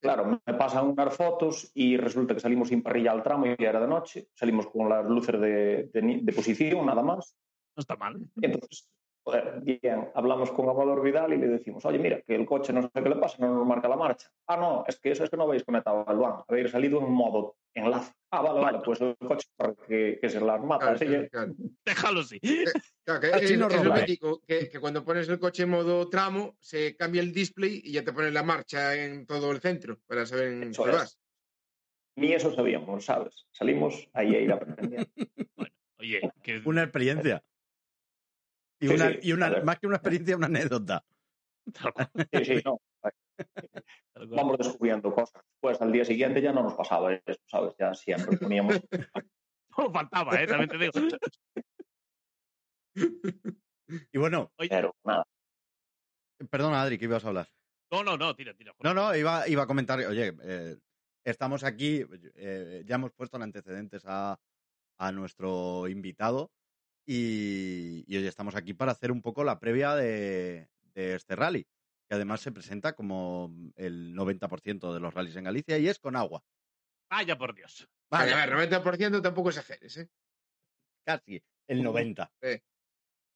Claro, 0.03 0.27
me 0.45 0.55
pasan 0.55 0.89
unas 0.89 1.17
fotos 1.17 1.71
y 1.75 1.97
resulta 1.97 2.35
que 2.35 2.41
salimos 2.41 2.69
sin 2.69 2.83
parrilla 2.83 3.13
al 3.13 3.23
tramo 3.23 3.47
y 3.47 3.55
ya 3.57 3.71
era 3.71 3.81
de 3.81 3.87
noche. 3.87 4.27
Salimos 4.35 4.67
con 4.67 4.89
las 4.89 5.07
luces 5.07 5.41
de, 5.41 5.91
de 5.93 6.21
de 6.23 6.33
posición, 6.33 6.85
nada 6.85 7.03
más. 7.03 7.37
no 7.77 7.81
está 7.81 7.95
mal. 7.95 8.19
Entonces, 8.41 8.91
joder, 9.25 9.61
bien, 9.63 10.09
hablamos 10.15 10.51
con 10.53 10.69
Amador 10.69 11.03
Vidal 11.03 11.33
y 11.33 11.37
le 11.39 11.47
decimos, 11.49 11.85
oye, 11.85 11.99
mira, 11.99 12.21
que 12.23 12.35
el 12.35 12.45
coche 12.47 12.73
no 12.73 12.83
sé 12.83 12.89
qué 12.95 13.09
le 13.09 13.17
pasa, 13.17 13.37
no 13.39 13.55
nos 13.55 13.67
marca 13.67 13.89
la 13.89 13.97
marcha. 13.97 14.29
Ah, 14.47 14.57
no, 14.57 14.85
es 14.87 14.99
que 14.99 15.11
eso 15.13 15.25
es 15.25 15.31
que 15.31 15.37
no 15.37 15.45
habéis 15.45 15.65
conectado 15.65 16.05
al 16.09 16.19
van, 16.19 16.43
habéis 16.49 16.71
salido 16.71 17.01
en 17.01 17.13
modo 17.13 17.57
enlace. 17.75 18.13
Ah, 18.31 18.43
vale, 18.43 18.61
vale, 18.61 18.79
pues 18.85 19.01
el 19.01 19.17
coche 19.17 19.49
para 19.57 19.75
que, 19.75 20.19
que 20.21 20.29
se 20.29 20.41
las 20.41 20.61
mata. 20.63 20.81
Claro, 20.81 20.97
así 20.97 21.07
claro, 21.07 21.23
que- 21.23 21.29
claro. 21.31 21.55
Déjalo 21.85 22.21
así. 22.21 22.41
Claro, 23.05 23.21
que 23.21 23.27
Así 23.33 23.55
es, 23.55 23.59
lo 23.59 23.95
mítico, 23.95 24.41
que, 24.47 24.69
que 24.69 24.81
cuando 24.81 25.05
pones 25.05 25.29
el 25.29 25.39
coche 25.39 25.65
en 25.65 25.71
modo 25.71 26.09
tramo, 26.09 26.57
se 26.61 26.97
cambia 26.97 27.23
el 27.23 27.33
display 27.33 27.81
y 27.85 27.93
ya 27.93 28.05
te 28.05 28.13
pone 28.13 28.31
la 28.31 28.43
marcha 28.43 28.95
en 28.95 29.27
todo 29.27 29.53
el 29.53 29.61
centro 29.61 29.99
para 30.07 30.27
saber 30.27 30.53
en 30.63 30.73
qué 30.73 30.91
vas. 30.91 31.19
Ni 32.17 32.33
eso 32.33 32.55
sabíamos, 32.55 33.05
¿sabes? 33.07 33.47
Salimos 33.53 34.09
ahí 34.13 34.35
a 34.35 34.41
ir 34.41 34.53
aprendiendo. 34.53 35.09
Oye, 35.99 36.21
que 36.43 36.61
Una 36.65 36.83
experiencia. 36.83 37.43
Y 38.83 38.89
Sí, 38.89 38.95
una, 38.95 39.09
sí, 39.11 39.19
y 39.23 39.33
una 39.33 39.47
a 39.47 39.51
ver. 39.51 39.65
más 39.65 39.79
que 39.79 39.87
una 39.87 39.97
experiencia, 39.97 40.37
una 40.37 40.47
anécdota. 40.49 41.05
Sí, 42.33 42.45
sí, 42.45 42.63
no. 42.65 42.81
Vamos 44.37 44.59
descubriendo 44.59 45.15
cosas. 45.15 45.41
Pues 45.61 45.81
al 45.81 45.93
día 45.93 46.05
siguiente 46.05 46.43
ya 46.43 46.53
no 46.53 46.65
nos 46.65 46.75
pasaba 46.75 47.15
eso, 47.15 47.41
¿sabes? 47.47 47.75
Ya 47.79 47.95
siempre 47.95 48.37
poníamos 48.37 48.75
No 49.79 49.91
faltaba, 49.93 50.41
¿eh? 50.43 50.47
También 50.49 50.69
te 50.69 50.79
digo. 50.79 50.93
Y 54.13 54.19
bueno, 54.19 54.53
pero 54.69 54.95
nada. 55.05 55.25
perdona, 56.51 56.83
Adri, 56.83 56.99
que 56.99 57.05
ibas 57.07 57.25
a 57.25 57.29
hablar. 57.29 57.49
No, 57.91 58.03
no, 58.03 58.17
no, 58.17 58.35
tira, 58.35 58.55
tira. 58.55 58.75
No, 58.83 58.93
no, 58.95 59.15
iba, 59.15 59.47
iba 59.49 59.63
a 59.63 59.67
comentar, 59.67 59.99
oye, 60.01 60.35
eh, 60.43 60.77
estamos 61.25 61.63
aquí, 61.65 62.05
eh, 62.35 62.83
ya 62.85 62.97
hemos 62.97 63.13
puesto 63.13 63.37
en 63.37 63.45
antecedentes 63.45 64.03
a, 64.07 64.39
a 64.99 65.13
nuestro 65.13 65.89
invitado 65.89 66.51
y, 67.07 68.05
y, 68.07 68.17
oye, 68.17 68.29
estamos 68.29 68.55
aquí 68.55 68.75
para 68.75 68.93
hacer 68.93 69.11
un 69.11 69.23
poco 69.23 69.45
la 69.45 69.59
previa 69.59 69.95
de, 69.95 70.69
de 70.95 71.15
este 71.15 71.37
rally. 71.37 71.65
que 72.09 72.15
además 72.15 72.41
se 72.41 72.53
presenta 72.53 72.95
como 72.95 73.55
el 73.77 74.15
90% 74.15 74.93
de 74.93 75.01
los 75.01 75.15
rallies 75.15 75.37
en 75.37 75.45
Galicia 75.45 75.79
y 75.79 75.89
es 75.89 75.99
con 75.99 76.17
agua. 76.17 76.45
Vaya 77.11 77.37
por 77.37 77.55
Dios. 77.55 77.89
Vale, 78.11 78.33
a 78.33 78.47
ver, 78.47 78.71
90% 78.71 79.23
tampoco 79.23 79.49
exageres, 79.51 79.97
¿eh? 79.97 80.09
Casi, 81.05 81.43
el 81.67 81.83
90%. 81.83 82.63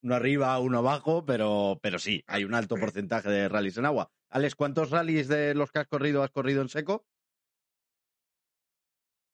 Uno 0.02 0.14
arriba, 0.14 0.58
uno 0.61 0.78
abajo, 0.78 1.25
pero, 1.25 1.80
pero 1.82 1.99
sí, 1.99 2.23
hay 2.26 2.44
un 2.44 2.54
alto 2.54 2.76
porcentaje 2.76 3.28
de 3.28 3.49
rallies 3.49 3.78
en 3.78 3.87
agua. 3.87 4.12
Alex, 4.30 4.54
¿cuántos 4.54 4.90
rallies 4.90 5.28
de 5.28 5.54
los 5.54 5.73
que 5.73 5.80
has 5.80 5.88
corrido 5.88 6.23
has 6.23 6.30
corrido 6.30 6.62
en 6.62 6.68
seco? 6.68 7.06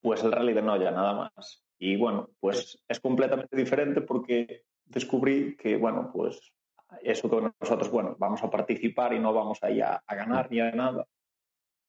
Pues 0.00 0.22
el 0.22 0.32
rally 0.32 0.54
de 0.54 0.62
Noya, 0.62 0.90
nada 0.90 1.14
más. 1.14 1.62
Y 1.84 1.96
bueno, 1.96 2.30
pues 2.38 2.80
es 2.86 3.00
completamente 3.00 3.56
diferente 3.56 4.02
porque 4.02 4.66
descubrí 4.84 5.56
que, 5.56 5.76
bueno, 5.76 6.12
pues 6.12 6.52
eso 7.02 7.28
que 7.28 7.50
nosotros, 7.60 7.90
bueno, 7.90 8.14
vamos 8.20 8.40
a 8.44 8.50
participar 8.50 9.12
y 9.14 9.18
no 9.18 9.34
vamos 9.34 9.58
ahí 9.62 9.80
a, 9.80 10.00
a 10.06 10.14
ganar 10.14 10.48
ni 10.48 10.60
a 10.60 10.70
nada. 10.70 11.08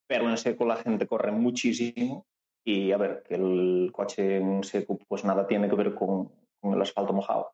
Pero 0.07 0.27
en 0.31 0.37
seco 0.37 0.65
la 0.65 0.77
gente 0.77 1.05
corre 1.05 1.31
muchísimo 1.31 2.25
y 2.65 2.91
a 2.91 2.97
ver, 2.97 3.21
que 3.21 3.35
el 3.35 3.91
coche 3.93 4.37
en 4.37 4.63
seco 4.63 4.97
pues 5.07 5.23
nada 5.25 5.45
tiene 5.45 5.69
que 5.69 5.75
ver 5.75 5.93
con, 5.93 6.31
con 6.59 6.73
el 6.73 6.81
asfalto 6.81 7.13
mojado. 7.13 7.51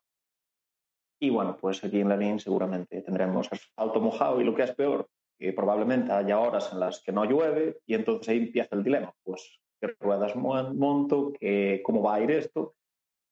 Y 1.20 1.28
bueno, 1.28 1.58
pues 1.60 1.84
aquí 1.84 2.00
en 2.00 2.08
la 2.08 2.16
línea 2.16 2.38
seguramente 2.38 3.02
tendremos 3.02 3.52
asfalto 3.52 4.00
mojado 4.00 4.40
y 4.40 4.44
lo 4.44 4.54
que 4.54 4.62
es 4.62 4.74
peor, 4.74 5.10
que 5.38 5.52
probablemente 5.52 6.10
haya 6.12 6.38
horas 6.38 6.72
en 6.72 6.80
las 6.80 7.02
que 7.02 7.12
no 7.12 7.26
llueve 7.26 7.80
y 7.84 7.92
entonces 7.92 8.30
ahí 8.30 8.38
empieza 8.38 8.76
el 8.76 8.82
dilema. 8.82 9.14
Pues 9.22 9.60
qué 9.80 9.96
ruedas 9.98 10.36
monto, 10.36 11.32
que, 11.32 11.80
cómo 11.84 12.02
va 12.02 12.16
a 12.16 12.20
ir 12.20 12.30
esto. 12.30 12.76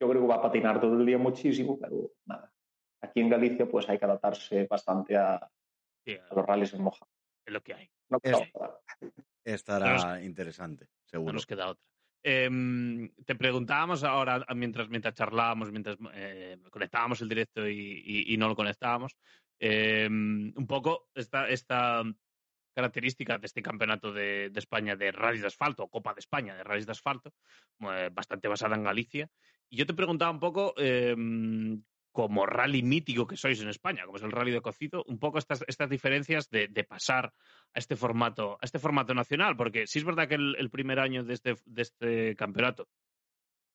Yo 0.00 0.08
creo 0.08 0.22
que 0.22 0.28
va 0.28 0.36
a 0.36 0.42
patinar 0.42 0.80
todo 0.80 0.94
el 0.98 1.04
día 1.06 1.18
muchísimo, 1.18 1.78
pero 1.78 2.10
nada. 2.24 2.52
Aquí 3.02 3.20
en 3.20 3.28
Galicia 3.28 3.68
pues 3.68 3.88
hay 3.88 3.98
que 3.98 4.04
adaptarse 4.04 4.66
bastante 4.66 5.16
a, 5.16 5.50
Sí, 6.04 6.16
a- 6.16 6.26
a 6.30 6.34
los 6.34 6.46
rallies 6.46 6.74
en 6.74 6.82
mojado. 6.82 7.10
es 7.46 7.52
lo 7.52 7.62
que 7.62 7.74
hay. 7.74 7.90
No, 8.08 8.18
Es- 8.22 8.32
no, 8.32 8.78
Estará 9.44 10.22
interesante, 10.22 10.84
No 10.84 10.90
seguro. 11.06 11.32
nos 11.34 11.46
queda 11.46 11.70
otra. 11.70 11.82
Em, 12.22 13.10
te 13.24 13.34
preguntábamos 13.34 14.04
ahora, 14.04 14.44
mientras, 14.54 14.88
mientras 14.90 15.14
charlábamos, 15.14 15.70
mientras 15.70 15.96
eh, 16.12 16.58
conectábamos 16.70 17.22
el 17.22 17.28
directo 17.28 17.66
y, 17.66 18.02
y- 18.04 18.34
y 18.34 18.36
no 18.36 18.48
lo 18.48 18.56
conectábamos, 18.56 19.16
em, 19.58 20.52
un 20.54 20.66
poco 20.66 21.08
esta, 21.14 21.48
esta 21.48 22.02
característica 22.78 23.38
de 23.38 23.46
este 23.46 23.60
campeonato 23.60 24.12
de, 24.12 24.52
España 24.54 24.94
de 24.94 25.10
rallies 25.10 25.42
de 25.42 25.48
asfalto, 25.48 25.82
o 25.82 25.90
Copa 25.90 26.14
de 26.14 26.20
España 26.20 26.54
de 26.54 26.62
rallies 26.62 26.86
de 26.86 26.92
asfalto, 26.92 27.34
eh, 27.80 28.08
bastante 28.12 28.46
basada 28.46 28.76
en 28.76 28.84
Galicia. 28.84 29.28
Y 29.68 29.78
yo 29.78 29.84
te 29.84 29.94
preguntaba 29.94 30.30
un 30.30 30.38
poco, 30.38 30.74
em, 30.78 31.82
como 32.12 32.46
rally 32.46 32.84
mítico 32.84 33.26
que 33.26 33.36
sois 33.36 33.60
en 33.60 33.68
España, 33.68 34.04
como 34.04 34.18
es 34.18 34.22
el 34.22 34.30
rally 34.30 34.52
de 34.52 34.60
cocido, 34.60 35.02
un 35.08 35.18
poco 35.18 35.38
estas, 35.38 35.64
estas 35.66 35.90
diferencias 35.90 36.50
de, 36.50 36.84
pasar 36.84 37.32
a 37.74 37.78
este 37.82 37.96
formato, 37.96 38.58
a 38.60 38.64
este 38.64 38.78
formato 38.78 39.12
nacional, 39.12 39.56
porque 39.56 39.88
sí 39.88 39.98
es 39.98 40.04
verdad 40.04 40.28
que 40.28 40.36
el, 40.36 40.54
el 40.56 40.70
primer 40.70 41.00
año 41.00 41.24
de 41.24 41.34
este, 41.34 41.56
de 41.64 41.82
este 41.82 42.36
campeonato 42.36 42.86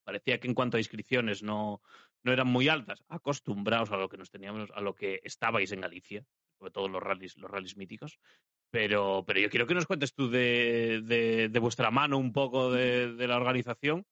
parecía 0.02 0.40
que 0.40 0.48
en 0.48 0.54
cuanto 0.54 0.78
a 0.78 0.80
inscripciones 0.80 1.42
no, 1.42 1.82
no 2.22 2.32
eran 2.32 2.48
muy 2.48 2.68
altas, 2.68 3.04
acostumbrados 3.08 3.90
a 3.90 3.98
lo 3.98 4.08
que 4.08 4.16
nos 4.16 4.30
teníamos, 4.30 4.70
a 4.74 4.80
lo 4.80 4.94
que 4.94 5.20
estabais 5.24 5.72
en 5.72 5.82
Galicia, 5.82 6.24
sobre 6.58 6.72
todo 6.72 6.88
los 6.88 7.02
rallies, 7.02 7.36
los 7.36 7.50
rallies 7.50 7.76
míticos. 7.76 8.18
Pero, 8.74 9.22
pero 9.24 9.38
yo 9.38 9.48
quiero 9.50 9.68
que 9.68 9.74
nos 9.74 9.86
cuentes 9.86 10.12
tú 10.14 10.28
de, 10.28 11.00
de, 11.04 11.48
de 11.48 11.58
vuestra 11.60 11.92
mano 11.92 12.18
un 12.18 12.32
poco 12.32 12.72
de, 12.72 13.14
de 13.14 13.28
la 13.28 13.36
organización 13.36 14.04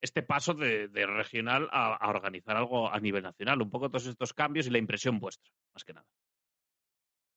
este 0.00 0.22
paso 0.22 0.54
de, 0.54 0.88
de 0.88 1.06
regional 1.06 1.68
a, 1.70 1.94
a 1.96 2.08
organizar 2.08 2.56
algo 2.56 2.88
a 2.88 2.98
nivel 2.98 3.22
nacional, 3.22 3.60
un 3.60 3.68
poco 3.68 3.90
todos 3.90 4.06
estos 4.06 4.32
cambios 4.32 4.66
y 4.66 4.70
la 4.70 4.78
impresión 4.78 5.20
vuestra, 5.20 5.52
más 5.74 5.84
que 5.84 5.92
nada. 5.92 6.06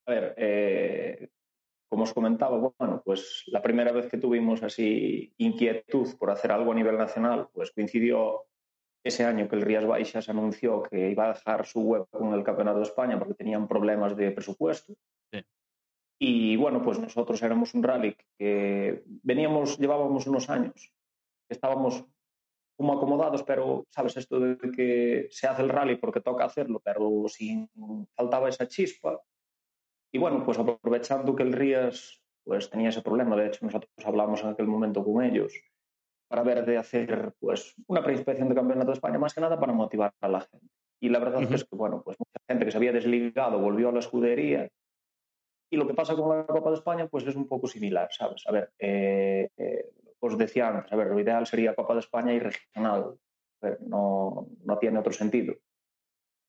A 0.07 0.11
ver, 0.11 0.33
eh, 0.37 1.27
como 1.89 2.03
os 2.03 2.13
comentaba, 2.13 2.55
bueno, 2.57 3.01
pues 3.03 3.43
la 3.47 3.61
primera 3.61 3.91
vez 3.91 4.07
que 4.07 4.17
tuvimos 4.17 4.63
así 4.63 5.33
inquietud 5.37 6.15
por 6.17 6.31
hacer 6.31 6.53
algo 6.53 6.71
a 6.71 6.75
nivel 6.75 6.97
nacional, 6.97 7.49
pues 7.51 7.71
coincidió 7.71 8.45
ese 9.03 9.25
año 9.25 9.49
que 9.49 9.57
el 9.57 9.63
Rías 9.63 9.85
Baixas 9.85 10.29
anunció 10.29 10.83
que 10.83 11.09
iba 11.09 11.25
a 11.25 11.33
dejar 11.33 11.65
su 11.65 11.81
web 11.81 12.07
con 12.09 12.33
el 12.33 12.43
Campeonato 12.45 12.77
de 12.77 12.85
España 12.85 13.19
porque 13.19 13.33
tenían 13.33 13.67
problemas 13.67 14.15
de 14.15 14.31
presupuesto. 14.31 14.93
Sí. 15.33 15.43
Y 16.21 16.57
bueno, 16.57 16.83
pues 16.83 16.99
nosotros 16.99 17.41
éramos 17.41 17.73
un 17.73 17.83
rally 17.83 18.15
que 18.37 19.03
veníamos, 19.23 19.79
llevábamos 19.79 20.27
unos 20.27 20.49
años, 20.49 20.93
estábamos 21.49 22.05
como 22.77 22.93
acomodados, 22.93 23.43
pero 23.43 23.85
sabes 23.89 24.17
esto 24.17 24.39
de 24.39 24.71
que 24.71 25.27
se 25.31 25.47
hace 25.47 25.61
el 25.61 25.69
rally 25.69 25.95
porque 25.95 26.21
toca 26.21 26.45
hacerlo, 26.45 26.81
pero 26.83 27.25
sin 27.27 27.69
faltaba 28.15 28.49
esa 28.49 28.67
chispa. 28.67 29.21
Y 30.13 30.17
bueno, 30.17 30.43
pues 30.45 30.59
aprovechando 30.59 31.35
que 31.35 31.43
el 31.43 31.53
Rías 31.53 32.21
pues 32.43 32.69
tenía 32.69 32.89
ese 32.89 33.01
problema, 33.01 33.35
de 33.35 33.47
hecho 33.47 33.65
nosotros 33.65 33.91
hablamos 34.05 34.41
en 34.43 34.49
aquel 34.49 34.67
momento 34.67 35.03
con 35.03 35.23
ellos 35.23 35.53
para 36.29 36.43
ver 36.43 36.65
de 36.65 36.77
hacer 36.77 37.33
pues 37.39 37.75
una 37.87 38.03
preinspección 38.03 38.49
de 38.49 38.55
Campeonato 38.55 38.87
de 38.87 38.93
España, 38.93 39.19
más 39.19 39.33
que 39.33 39.41
nada 39.41 39.59
para 39.59 39.73
motivar 39.73 40.13
a 40.21 40.27
la 40.27 40.41
gente. 40.41 40.67
Y 41.01 41.09
la 41.09 41.19
verdad 41.19 41.41
es 41.43 41.63
que, 41.63 41.75
bueno, 41.75 42.01
pues 42.03 42.17
mucha 42.19 42.39
gente 42.47 42.65
que 42.65 42.71
se 42.71 42.77
había 42.77 42.91
desligado 42.91 43.59
volvió 43.59 43.89
a 43.89 43.91
la 43.91 43.99
escudería. 43.99 44.69
Y 45.69 45.77
lo 45.77 45.87
que 45.87 45.93
pasa 45.93 46.15
con 46.15 46.35
la 46.35 46.45
Copa 46.45 46.69
de 46.69 46.77
España, 46.77 47.07
pues 47.07 47.25
es 47.27 47.35
un 47.35 47.47
poco 47.47 47.67
similar, 47.67 48.09
¿sabes? 48.11 48.43
A 48.47 48.51
ver, 48.51 48.71
eh, 48.79 49.49
eh, 49.57 49.91
os 50.19 50.37
decía 50.37 50.67
antes, 50.67 50.91
a 50.91 50.95
ver, 50.95 51.07
lo 51.07 51.19
ideal 51.19 51.45
sería 51.45 51.75
Copa 51.75 51.93
de 51.93 51.99
España 51.99 52.33
y 52.33 52.39
regional. 52.39 53.15
A 53.61 53.65
ver, 53.65 53.81
no, 53.81 54.47
no 54.63 54.77
tiene 54.79 54.99
otro 54.99 55.13
sentido. 55.13 55.53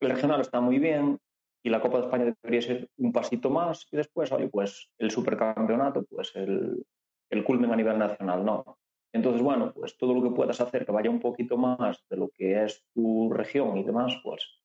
El 0.00 0.10
regional 0.10 0.40
está 0.40 0.60
muy 0.60 0.78
bien 0.78 1.18
y 1.62 1.68
la 1.68 1.80
Copa 1.80 1.98
de 1.98 2.04
España 2.04 2.24
debería 2.42 2.62
ser 2.62 2.88
un 2.96 3.12
pasito 3.12 3.50
más 3.50 3.86
y 3.92 3.96
después, 3.96 4.32
oye, 4.32 4.48
pues 4.48 4.90
el 4.98 5.10
supercampeonato, 5.10 6.04
pues 6.04 6.34
el, 6.34 6.86
el 7.30 7.44
culmen 7.44 7.70
a 7.72 7.76
nivel 7.76 7.98
nacional, 7.98 8.44
¿no? 8.44 8.78
Entonces, 9.12 9.42
bueno, 9.42 9.72
pues 9.74 9.96
todo 9.98 10.14
lo 10.14 10.22
que 10.22 10.34
puedas 10.34 10.60
hacer 10.60 10.86
que 10.86 10.92
vaya 10.92 11.10
un 11.10 11.20
poquito 11.20 11.56
más 11.56 12.04
de 12.08 12.16
lo 12.16 12.30
que 12.30 12.64
es 12.64 12.84
tu 12.94 13.30
región 13.32 13.76
y 13.76 13.84
demás, 13.84 14.14
pues 14.22 14.62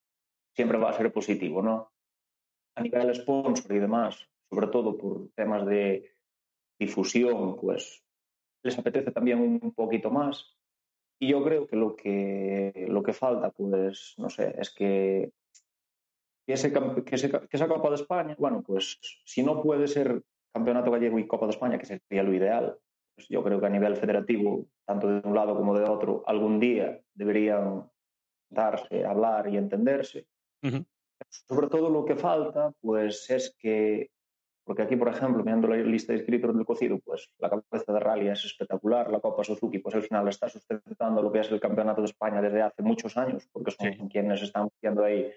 siempre 0.56 0.78
va 0.78 0.92
a 0.92 0.94
ser 0.94 1.12
positivo, 1.12 1.62
¿no? 1.62 1.92
A 2.76 2.82
nivel 2.82 3.14
sponsor 3.16 3.76
y 3.76 3.80
demás, 3.80 4.30
sobre 4.50 4.68
todo 4.68 4.98
por 4.98 5.30
temas 5.36 5.66
de 5.66 6.16
difusión, 6.80 7.58
pues 7.58 8.04
les 8.64 8.78
apetece 8.78 9.12
también 9.12 9.40
un 9.40 9.74
poquito 9.74 10.10
más. 10.12 10.58
Y 11.20 11.30
yo 11.30 11.44
creo 11.44 11.66
que 11.68 11.76
lo 11.78 11.96
que, 11.96 12.86
lo 12.90 13.02
que 13.04 13.14
falta, 13.14 13.52
pues, 13.52 14.16
no 14.18 14.30
sé, 14.30 14.54
es 14.60 14.70
que, 14.74 15.32
que, 16.46 16.54
ese, 16.54 16.74
que, 16.74 17.16
ese- 17.16 17.32
que 17.32 17.48
esa 17.58 17.68
Copa 17.68 17.90
de 17.90 17.96
España, 17.96 18.36
bueno, 18.38 18.62
pues 18.66 19.00
si 19.26 19.42
no 19.44 19.62
puede 19.62 19.88
ser 19.88 20.24
Campeonato 20.54 20.92
Gallego 20.92 21.18
y 21.20 21.28
Copa 21.28 21.46
de 21.46 21.52
España, 21.52 21.78
que 21.78 21.86
sería 21.86 22.24
lo 22.24 22.34
ideal, 22.34 22.78
pues 23.16 23.28
yo 23.30 23.44
creo 23.44 23.60
que 23.60 23.66
a 23.66 23.70
nivel 23.70 23.96
federativo, 23.96 24.66
tanto 24.86 25.08
de 25.08 25.28
un 25.28 25.34
lado 25.36 25.56
como 25.56 25.78
de 25.78 25.86
otro, 25.90 26.24
algún 26.28 26.60
día 26.60 27.00
deberían 27.14 27.90
darse, 28.50 29.06
hablar 29.06 29.48
y 29.50 29.58
entenderse. 29.58 30.28
Ujú. 30.64 30.86
Sobre 31.30 31.68
todo 31.68 31.90
lo 31.90 32.06
que 32.06 32.16
falta, 32.16 32.74
pues 32.82 33.30
es 33.30 33.56
que, 33.58 34.12
porque 34.66 34.82
aquí, 34.82 34.96
por 34.96 35.10
ejemplo, 35.10 35.44
mirando 35.44 35.68
la 35.68 35.78
lista 35.78 36.12
de 36.12 36.20
inscritos 36.20 36.56
del 36.56 36.66
cocido, 36.66 37.00
pues 37.00 37.30
la 37.38 37.50
cabeza 37.50 37.94
de 37.94 38.00
rally 38.00 38.28
es 38.30 38.44
espectacular, 38.46 39.12
la 39.12 39.20
Copa 39.20 39.44
Suzuki, 39.44 39.78
pues 39.78 39.94
al 39.94 40.02
final 40.02 40.28
está 40.28 40.50
sustentando 40.50 41.22
lo 41.22 41.32
que 41.32 41.42
es 41.42 41.52
el 41.52 41.60
Campeonato 41.60 42.02
de 42.02 42.08
España 42.08 42.42
desde 42.42 42.64
hace 42.64 42.82
muchos 42.82 43.16
años, 43.16 43.48
porque 43.52 43.72
son 43.72 43.94
Sí. 43.94 44.00
quienes 44.10 44.42
están 44.42 44.68
haciendo 44.68 45.04
ahí 45.04 45.32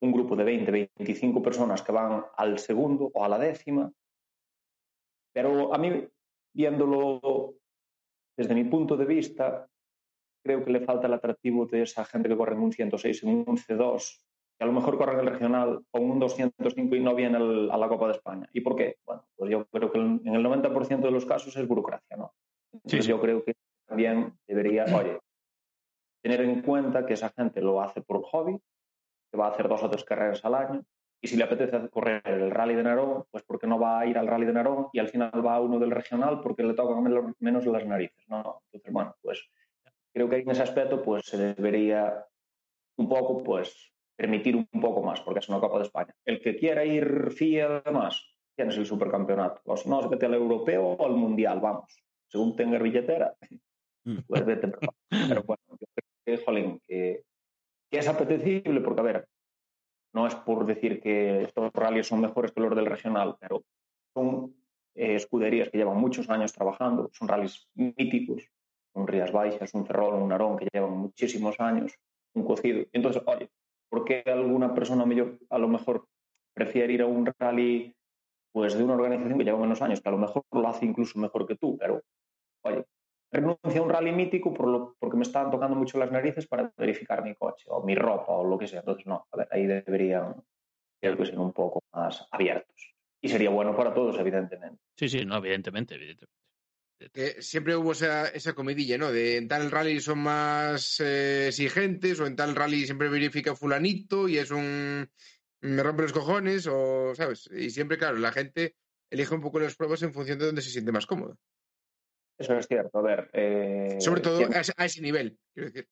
un 0.00 0.12
grupo 0.12 0.34
de 0.34 0.42
20, 0.42 0.70
25 0.72 1.40
personas 1.40 1.82
que 1.82 1.92
van 1.92 2.24
al 2.36 2.58
segundo 2.58 3.10
o 3.14 3.24
a 3.24 3.28
la 3.28 3.38
décima. 3.38 3.92
Pero 5.32 5.72
a 5.72 5.78
mí, 5.78 6.08
viéndolo 6.52 7.54
desde 8.36 8.54
mi 8.54 8.64
punto 8.64 8.96
de 8.96 9.04
vista, 9.04 9.68
creo 10.44 10.64
que 10.64 10.72
le 10.72 10.80
falta 10.80 11.06
el 11.06 11.14
atractivo 11.14 11.66
de 11.66 11.82
esa 11.82 12.04
gente 12.04 12.28
que 12.28 12.36
corre 12.36 12.54
en 12.54 12.60
un 12.62 12.72
106, 12.72 13.22
en 13.22 13.44
un 13.46 13.56
C2, 13.56 14.24
que 14.58 14.64
a 14.64 14.66
lo 14.66 14.72
mejor 14.72 14.98
corre 14.98 15.12
en 15.14 15.20
el 15.20 15.26
regional 15.26 15.80
en 15.92 16.10
un 16.10 16.18
205 16.18 16.96
y 16.96 17.00
no 17.00 17.14
viene 17.14 17.36
al- 17.36 17.70
a 17.70 17.76
la 17.78 17.88
Copa 17.88 18.06
de 18.06 18.12
España. 18.14 18.48
¿Y 18.52 18.60
por 18.60 18.74
qué? 18.76 18.96
Bueno, 19.06 19.24
pues 19.36 19.50
yo 19.50 19.64
creo 19.66 19.92
que 19.92 19.98
en 19.98 20.20
el 20.26 20.42
90% 20.42 21.06
de 21.06 21.12
los 21.12 21.24
casos 21.24 21.56
es 21.56 21.66
burocracia, 21.68 22.16
¿no? 22.16 22.32
Entonces 22.72 23.04
sí. 23.04 23.10
yo 23.10 23.20
creo 23.20 23.44
que 23.44 23.54
también 23.86 24.32
debería, 24.46 24.84
oye, 24.96 25.18
tener 26.22 26.40
en 26.40 26.62
cuenta 26.62 27.06
que 27.06 27.14
esa 27.14 27.30
gente 27.30 27.60
lo 27.60 27.80
hace 27.80 28.02
por 28.02 28.22
hobby, 28.24 28.58
que 29.30 29.36
va 29.38 29.46
a 29.46 29.50
hacer 29.50 29.68
dos 29.68 29.82
o 29.82 29.90
tres 29.90 30.04
carreras 30.04 30.44
al 30.44 30.54
año, 30.54 30.82
y 31.20 31.28
si 31.28 31.36
le 31.36 31.44
apetece 31.44 31.88
correr 31.88 32.22
el 32.26 32.50
rally 32.50 32.74
de 32.74 32.82
Narón, 32.84 33.24
pues 33.30 33.42
porque 33.44 33.66
no 33.66 33.78
va 33.78 34.00
a 34.00 34.06
ir 34.06 34.16
al 34.18 34.26
rally 34.26 34.46
de 34.46 34.52
Narón 34.52 34.88
y 34.92 34.98
al 35.00 35.08
final 35.08 35.30
va 35.44 35.56
a 35.56 35.60
uno 35.60 35.78
del 35.78 35.90
regional 35.90 36.40
porque 36.40 36.62
le 36.62 36.74
tocan 36.74 37.02
menos- 37.02 37.34
menos 37.40 37.66
las 37.66 37.84
narices, 37.86 38.24
¿no? 38.28 38.62
Entonces, 38.66 38.92
bueno, 38.92 39.14
pues 39.22 39.48
creo 40.12 40.28
que 40.28 40.36
en 40.36 40.50
ese 40.50 40.62
aspecto 40.62 41.02
pues 41.02 41.24
se 41.26 41.36
debería 41.54 42.24
un 42.96 43.08
poco 43.08 43.42
pues 43.42 43.92
permitir 44.18 44.56
un 44.56 44.80
poco 44.80 45.00
más, 45.02 45.20
porque 45.20 45.38
es 45.38 45.48
una 45.48 45.60
Copa 45.60 45.78
de 45.78 45.84
España. 45.84 46.12
El 46.24 46.40
que 46.40 46.56
quiera 46.56 46.84
ir 46.84 47.30
FIA 47.30 47.82
además, 47.84 48.26
tienes 48.56 48.76
el 48.76 48.84
supercampeonato. 48.86 49.76
Si 49.76 49.88
no, 49.88 50.08
vete 50.08 50.26
al 50.26 50.34
europeo 50.34 50.84
o 50.88 51.06
al 51.06 51.12
mundial, 51.12 51.60
vamos. 51.60 52.02
Según 52.26 52.56
tenga 52.56 52.78
billetera, 52.78 53.34
Mm. 54.08 54.20
pues 54.26 54.44
vete. 54.44 54.68
Pero, 55.28 55.42
bueno, 55.42 55.62
yo 55.68 55.86
creo 55.94 56.38
que, 56.38 56.44
jolín, 56.44 56.80
que, 56.86 57.24
que 57.90 57.98
es 57.98 58.08
apetecible, 58.08 58.80
porque 58.80 59.00
a 59.00 59.04
ver, 59.04 59.28
no 60.14 60.26
es 60.26 60.34
por 60.34 60.64
decir 60.64 61.00
que 61.00 61.42
estos 61.42 61.70
rallies 61.74 62.06
son 62.06 62.20
mejores 62.20 62.52
que 62.52 62.60
los 62.60 62.74
del 62.74 62.86
regional, 62.86 63.36
pero 63.38 63.62
son 64.14 64.54
eh, 64.94 65.14
escuderías 65.14 65.68
que 65.68 65.78
llevan 65.78 65.98
muchos 65.98 66.30
años 66.30 66.52
trabajando, 66.52 67.10
son 67.12 67.28
rallies 67.28 67.68
míticos, 67.74 68.44
un 68.94 69.06
Rías 69.06 69.30
Baixas, 69.30 69.74
un 69.74 69.86
Ferrol, 69.86 70.14
un 70.14 70.30
Narón, 70.30 70.56
que 70.56 70.68
llevan 70.72 70.96
muchísimos 70.96 71.60
años, 71.60 71.92
un 72.34 72.44
cocido. 72.44 72.84
Entonces, 72.92 73.22
oye, 73.26 73.50
¿por 73.88 74.04
qué 74.04 74.22
alguna 74.26 74.74
persona 74.74 75.04
a 75.50 75.58
lo 75.58 75.68
mejor 75.68 76.06
prefiere 76.54 76.92
ir 76.92 77.02
a 77.02 77.06
un 77.06 77.32
rally 77.38 77.94
pues 78.52 78.74
de 78.74 78.82
una 78.82 78.94
organización 78.94 79.38
que 79.38 79.44
lleva 79.44 79.58
menos 79.58 79.82
años, 79.82 80.00
que 80.00 80.08
a 80.08 80.12
lo 80.12 80.18
mejor 80.18 80.42
lo 80.50 80.66
hace 80.66 80.86
incluso 80.86 81.18
mejor 81.18 81.46
que 81.46 81.56
tú, 81.56 81.76
pero 81.78 82.00
oye, 82.62 82.84
renuncia 83.30 83.80
a 83.80 83.82
un 83.82 83.90
rally 83.90 84.12
mítico 84.12 84.52
por 84.52 84.68
lo, 84.68 84.96
porque 84.98 85.16
me 85.16 85.22
estaban 85.22 85.50
tocando 85.50 85.76
mucho 85.76 85.98
las 85.98 86.10
narices 86.10 86.46
para 86.46 86.72
verificar 86.76 87.22
mi 87.22 87.34
coche 87.34 87.66
o 87.68 87.82
mi 87.82 87.94
ropa 87.94 88.32
o 88.32 88.44
lo 88.44 88.58
que 88.58 88.66
sea. 88.66 88.80
Entonces, 88.80 89.06
no, 89.06 89.26
a 89.30 89.36
ver, 89.36 89.48
ahí 89.50 89.66
deberían 89.66 90.42
ser 91.00 91.38
un 91.38 91.52
poco 91.52 91.82
más 91.92 92.26
abiertos. 92.30 92.94
Y 93.20 93.28
sería 93.28 93.50
bueno 93.50 93.76
para 93.76 93.92
todos, 93.92 94.18
evidentemente. 94.18 94.80
Sí, 94.96 95.08
sí, 95.08 95.24
no, 95.24 95.36
evidentemente, 95.36 95.94
evidentemente. 95.94 96.37
Que 97.12 97.40
siempre 97.42 97.76
hubo 97.76 97.92
esa, 97.92 98.28
esa 98.28 98.54
comidilla, 98.54 98.98
¿no? 98.98 99.12
De 99.12 99.36
en 99.36 99.46
tal 99.46 99.70
rally 99.70 100.00
son 100.00 100.18
más 100.18 100.98
eh, 101.00 101.48
exigentes 101.48 102.18
o 102.18 102.26
en 102.26 102.34
tal 102.34 102.56
rally 102.56 102.84
siempre 102.86 103.08
verifica 103.08 103.54
fulanito 103.54 104.28
y 104.28 104.38
es 104.38 104.50
un... 104.50 105.08
me 105.60 105.82
rompe 105.82 106.02
los 106.02 106.12
cojones 106.12 106.66
o, 106.66 107.14
¿sabes? 107.14 107.48
Y 107.52 107.70
siempre, 107.70 107.98
claro, 107.98 108.18
la 108.18 108.32
gente 108.32 108.74
elige 109.10 109.34
un 109.34 109.40
poco 109.40 109.60
las 109.60 109.76
pruebas 109.76 110.02
en 110.02 110.12
función 110.12 110.38
de 110.38 110.46
dónde 110.46 110.62
se 110.62 110.70
siente 110.70 110.92
más 110.92 111.06
cómodo. 111.06 111.38
Eso 112.38 112.56
es 112.56 112.66
cierto, 112.66 112.98
a 112.98 113.02
ver. 113.02 113.30
Eh, 113.32 113.96
Sobre 114.00 114.20
todo 114.20 114.40
a, 114.76 114.84
ese 114.84 115.00
nivel, 115.00 115.38
quiero 115.52 115.70
decir. 115.70 115.88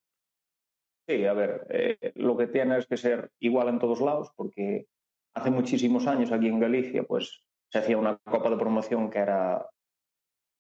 Sí, 1.09 1.25
a 1.25 1.33
ver, 1.33 1.67
eh, 1.71 2.13
lo 2.17 2.37
que 2.37 2.49
tiene 2.49 2.79
es 2.79 2.87
que 2.87 2.97
ser 2.97 3.31
igual 3.41 3.69
en 3.69 3.79
todos 3.79 4.01
lados, 4.01 4.31
porque 4.35 4.87
hace 5.35 5.51
muchísimos 5.51 6.07
años 6.07 6.33
aquí 6.33 6.49
en 6.49 6.61
Galicia, 6.61 7.05
pues 7.05 7.45
se 7.71 7.79
hacía 7.79 7.97
una 7.97 8.17
copa 8.19 8.51
de 8.51 8.57
promoción 8.57 9.11
que 9.11 9.19
era 9.19 9.67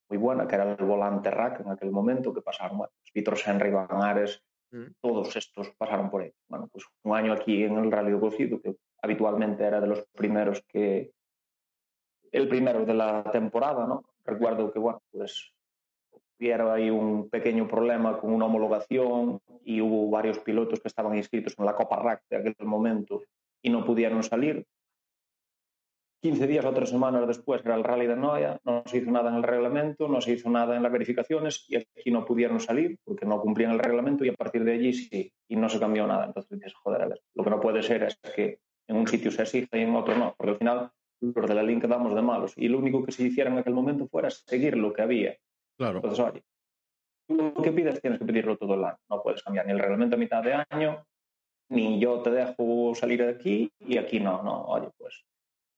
muy 0.08 0.18
buena, 0.18 0.46
que 0.46 0.54
era 0.54 0.72
el 0.72 0.84
volante 0.84 1.30
rack 1.30 1.60
en 1.60 1.70
aquel 1.70 1.90
momento, 1.90 2.32
que 2.32 2.42
pasaron, 2.42 2.78
bueno, 2.78 2.92
pues 3.00 3.12
Víctor 3.12 3.38
Senra, 3.38 3.68
Iván 3.68 4.02
Ares, 4.02 4.42
mm. 4.70 4.84
todos 5.00 5.34
estos 5.36 5.70
pasaron 5.76 6.10
por 6.10 6.22
ahí. 6.22 6.32
Bueno, 6.48 6.68
pues 6.70 6.84
un 7.02 7.16
año 7.16 7.32
aquí 7.32 7.64
en 7.64 7.76
el 7.76 7.90
Rally 7.90 8.12
de 8.12 8.20
Cocido, 8.20 8.60
que 8.60 8.76
habitualmente 9.02 9.64
era 9.64 9.80
de 9.80 9.86
los 9.86 10.06
primeros 10.14 10.62
que, 10.68 11.12
el 12.32 12.48
primero 12.48 12.84
de 12.84 12.94
la 12.94 13.24
temporada, 13.30 13.86
¿no? 13.86 14.04
Recuerdo 14.24 14.72
que, 14.72 14.78
bueno, 14.78 15.02
pues 15.10 15.52
hubiera 16.38 16.72
ahí 16.72 16.90
un 16.90 17.30
pequeño 17.30 17.66
problema 17.66 18.18
con 18.18 18.32
una 18.32 18.46
homologación 18.46 19.40
y 19.64 19.80
hubo 19.80 20.10
varios 20.10 20.38
pilotos 20.40 20.80
que 20.80 20.88
estaban 20.88 21.16
inscritos 21.16 21.54
en 21.58 21.64
la 21.64 21.74
Copa 21.74 21.96
Rack 21.96 22.22
de 22.28 22.36
aquel 22.36 22.54
momento 22.66 23.22
y 23.62 23.70
no 23.70 23.84
pudieron 23.84 24.22
salir. 24.22 24.66
15 26.26 26.46
días 26.48 26.64
o 26.64 26.74
tres 26.74 26.90
semanas 26.90 27.24
después 27.28 27.64
era 27.64 27.76
el 27.76 27.84
Rally 27.84 28.08
de 28.08 28.16
Noia, 28.16 28.58
no 28.64 28.82
se 28.84 28.98
hizo 28.98 29.12
nada 29.12 29.30
en 29.30 29.36
el 29.36 29.44
reglamento, 29.44 30.08
no 30.08 30.20
se 30.20 30.32
hizo 30.32 30.50
nada 30.50 30.74
en 30.74 30.82
las 30.82 30.90
verificaciones 30.90 31.64
y 31.68 31.76
aquí 31.76 32.10
no 32.10 32.24
pudieron 32.24 32.58
salir 32.58 32.98
porque 33.04 33.24
no 33.24 33.40
cumplían 33.40 33.70
el 33.70 33.78
reglamento 33.78 34.24
y 34.24 34.30
a 34.30 34.34
partir 34.34 34.64
de 34.64 34.72
allí 34.72 34.92
sí, 34.92 35.32
y 35.46 35.54
no 35.54 35.68
se 35.68 35.78
cambió 35.78 36.04
nada. 36.04 36.24
Entonces 36.24 36.58
dices, 36.58 36.74
joder, 36.74 37.02
a 37.02 37.06
ver, 37.06 37.22
lo 37.34 37.44
que 37.44 37.50
no 37.50 37.60
puede 37.60 37.80
ser 37.84 38.02
es 38.02 38.18
que 38.34 38.58
en 38.88 38.96
un 38.96 39.06
sitio 39.06 39.30
se 39.30 39.42
exija 39.42 39.78
y 39.78 39.82
en 39.82 39.94
otro 39.94 40.16
no, 40.16 40.34
porque 40.36 40.50
al 40.50 40.58
final 40.58 40.90
los 41.20 41.48
de 41.48 41.54
la 41.54 41.62
link 41.62 41.82
quedamos 41.82 42.12
de 42.12 42.22
malos 42.22 42.54
y 42.56 42.66
lo 42.66 42.78
único 42.78 43.04
que 43.04 43.12
se 43.12 43.22
hiciera 43.22 43.48
en 43.48 43.58
aquel 43.58 43.74
momento 43.74 44.08
fuera 44.08 44.28
seguir 44.28 44.76
lo 44.76 44.92
que 44.92 45.02
había 45.02 45.36
Claro. 45.78 45.98
Entonces, 45.98 46.18
oye, 46.18 46.42
lo 47.28 47.62
que 47.62 47.70
pides 47.70 48.00
tienes 48.00 48.18
que 48.18 48.24
pedirlo 48.24 48.56
todo 48.56 48.74
el 48.74 48.84
año. 48.84 48.98
No 49.08 49.22
puedes 49.22 49.44
cambiar 49.44 49.66
ni 49.66 49.72
el 49.72 49.78
reglamento 49.78 50.16
a 50.16 50.18
mitad 50.18 50.42
de 50.42 50.64
año, 50.70 51.06
ni 51.68 52.00
yo 52.00 52.20
te 52.22 52.30
dejo 52.30 52.94
salir 52.96 53.24
de 53.24 53.30
aquí 53.30 53.70
y 53.78 53.98
aquí 53.98 54.18
no. 54.18 54.42
No, 54.42 54.64
oye, 54.64 54.88
pues 54.96 55.25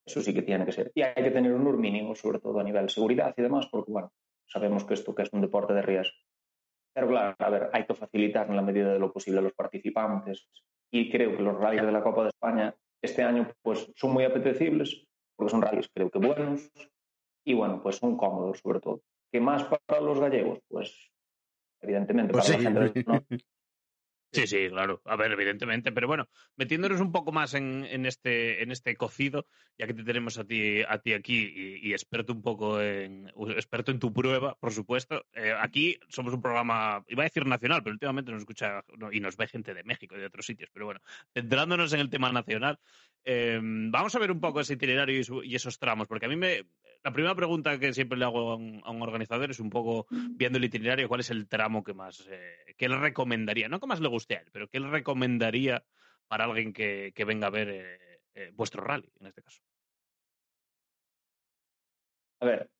eso 0.08 0.22
sí 0.22 0.32
que 0.32 0.42
tiene 0.42 0.64
que 0.64 0.72
ser. 0.72 0.90
Y 0.94 1.02
hay 1.02 1.14
que 1.14 1.30
tener 1.30 1.52
un 1.52 1.64
NUR 1.64 1.76
mínimo, 1.76 2.14
sobre 2.14 2.40
todo 2.40 2.58
a 2.58 2.64
nivel 2.64 2.84
de 2.84 2.88
seguridad 2.88 3.34
y 3.36 3.42
demás, 3.42 3.68
porque, 3.70 3.92
bueno, 3.92 4.10
sabemos 4.46 4.84
que 4.84 4.94
esto 4.94 5.14
que 5.14 5.22
es 5.22 5.32
un 5.32 5.42
deporte 5.42 5.74
de 5.74 5.82
riesgo. 5.82 6.16
Pero 6.94 7.08
claro, 7.08 7.36
a 7.38 7.50
ver, 7.50 7.70
hay 7.72 7.84
que 7.86 7.94
facilitar 7.94 8.48
en 8.48 8.56
la 8.56 8.62
medida 8.62 8.92
de 8.92 8.98
lo 8.98 9.12
posible 9.12 9.38
a 9.38 9.42
los 9.42 9.52
participantes 9.52 10.48
y 10.90 11.10
creo 11.10 11.36
que 11.36 11.42
los 11.42 11.56
rallies 11.56 11.84
de 11.84 11.92
la 11.92 12.02
Copa 12.02 12.22
de 12.22 12.30
España 12.30 12.74
este 13.02 13.22
año 13.22 13.46
pues 13.62 13.92
son 13.94 14.12
muy 14.12 14.24
apetecibles 14.24 15.06
porque 15.36 15.50
son 15.50 15.62
rallies 15.62 15.88
creo 15.94 16.10
que 16.10 16.18
buenos 16.18 16.68
y 17.44 17.54
bueno, 17.54 17.80
pues 17.82 17.96
son 17.96 18.16
cómodos 18.16 18.58
sobre 18.58 18.80
todo. 18.80 19.02
¿Qué 19.30 19.40
más 19.40 19.64
para 19.64 20.00
los 20.00 20.18
gallegos? 20.18 20.58
Pues 20.66 21.12
evidentemente 21.80 22.32
pues 22.32 22.50
para 22.50 22.62
la 22.62 22.88
gente 22.88 23.04
¿no? 23.06 23.22
Sí, 24.30 24.46
sí, 24.46 24.68
claro. 24.68 25.00
A 25.06 25.16
ver, 25.16 25.32
evidentemente. 25.32 25.90
Pero 25.90 26.06
bueno, 26.06 26.28
metiéndonos 26.56 27.00
un 27.00 27.12
poco 27.12 27.32
más 27.32 27.54
en, 27.54 27.86
en, 27.86 28.04
este, 28.04 28.62
en 28.62 28.70
este 28.70 28.94
cocido, 28.94 29.46
ya 29.78 29.86
que 29.86 29.94
te 29.94 30.04
tenemos 30.04 30.38
a 30.38 30.44
ti, 30.44 30.82
a 30.82 30.98
ti 30.98 31.14
aquí 31.14 31.80
y, 31.82 31.92
experto 31.92 32.34
un 32.34 32.42
poco 32.42 32.80
en 32.80 33.32
experto 33.56 33.90
en 33.90 33.98
tu 33.98 34.12
prueba, 34.12 34.54
por 34.56 34.72
supuesto. 34.72 35.24
Eh, 35.32 35.54
aquí 35.58 35.98
somos 36.08 36.34
un 36.34 36.42
programa, 36.42 37.02
iba 37.08 37.22
a 37.22 37.26
decir 37.26 37.46
nacional, 37.46 37.82
pero 37.82 37.94
últimamente 37.94 38.30
nos 38.30 38.42
escucha 38.42 38.84
y 39.10 39.20
nos 39.20 39.36
ve 39.36 39.48
gente 39.48 39.72
de 39.72 39.84
México 39.84 40.14
y 40.14 40.20
de 40.20 40.26
otros 40.26 40.44
sitios. 40.44 40.68
Pero 40.72 40.84
bueno, 40.84 41.00
centrándonos 41.32 41.92
en 41.94 42.00
el 42.00 42.10
tema 42.10 42.30
nacional, 42.30 42.78
eh, 43.24 43.58
vamos 43.62 44.14
a 44.14 44.18
ver 44.18 44.30
un 44.30 44.40
poco 44.40 44.60
ese 44.60 44.74
itinerario 44.74 45.20
y, 45.20 45.50
y, 45.50 45.54
esos 45.54 45.78
tramos, 45.78 46.06
porque 46.06 46.26
a 46.26 46.28
mí 46.28 46.36
me, 46.36 46.66
la 47.04 47.12
primera 47.12 47.34
pregunta 47.34 47.78
que 47.78 47.92
siempre 47.92 48.18
le 48.18 48.24
hago 48.24 48.52
a 48.52 48.56
un, 48.56 49.02
organizador 49.02 49.50
es 49.50 49.60
un 49.60 49.70
poco, 49.70 50.06
viendo 50.10 50.58
el 50.58 50.64
itinerario, 50.64 51.08
cuál 51.08 51.20
es 51.20 51.30
el 51.30 51.48
tramo 51.48 51.84
que 51.84 51.94
más, 51.94 52.26
eh, 52.28 52.74
que 52.76 52.88
le 52.88 52.98
recomendaría, 52.98 53.68
no 53.68 53.80
que 53.80 53.86
más 53.86 54.00
le 54.00 54.08
guste 54.18 54.36
a 54.36 54.40
él, 54.40 54.48
pero 54.52 54.68
que 54.68 54.80
le 54.80 54.90
recomendaría 54.90 55.84
para 56.26 56.44
alguien 56.44 56.72
que, 56.72 57.12
venga 57.26 57.46
a 57.46 57.50
ver 57.50 57.68
eh, 57.70 58.20
eh, 58.34 58.50
vuestro 58.52 58.82
rally, 58.82 59.10
en 59.20 59.26
este 59.28 59.42
caso. 59.42 59.62
A 62.40 62.46
ver, 62.46 62.70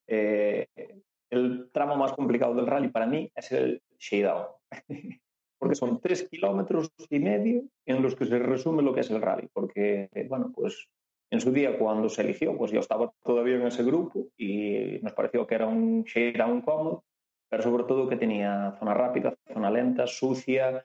el 1.31 1.71
tramo 1.73 1.97
más 1.97 2.13
complicado 2.13 2.55
del 2.55 2.67
rally 2.67 2.89
para 2.89 3.07
mí 3.07 3.31
es 3.35 3.53
el 3.53 3.83
shakedown, 3.99 4.47
porque 5.59 5.75
son 5.75 6.01
tres 6.01 6.29
kilómetros 6.29 6.93
y 7.09 7.19
medio 7.21 7.63
en 7.87 8.03
los 8.03 8.15
que 8.15 8.27
se 8.27 8.39
resume 8.39 8.83
lo 8.83 8.93
que 8.93 9.01
es 9.01 9.11
el 9.11 9.23
rally, 9.23 9.49
porque, 9.53 10.09
bueno, 10.29 10.53
pues 10.53 10.89
en 11.31 11.41
su 11.41 11.53
día, 11.53 11.79
cuando 11.79 12.09
se 12.09 12.23
eligió, 12.23 12.57
pues 12.57 12.73
yo 12.73 12.81
estaba 12.81 13.13
todavía 13.23 13.57
en 13.57 13.67
ese 13.67 13.85
grupo 13.85 14.29
y 14.37 14.99
nos 15.03 15.13
pareció 15.13 15.47
que 15.47 15.55
era 15.55 15.67
un 15.67 16.05
un 16.07 16.63
cómodo, 16.63 17.05
pero 17.51 17.63
sobre 17.63 17.85
todo 17.85 18.09
que 18.09 18.17
tenía 18.17 18.77
zona 18.79 18.95
rápida, 18.95 19.35
zona 19.53 19.71
lenta, 19.71 20.07
sucia, 20.07 20.85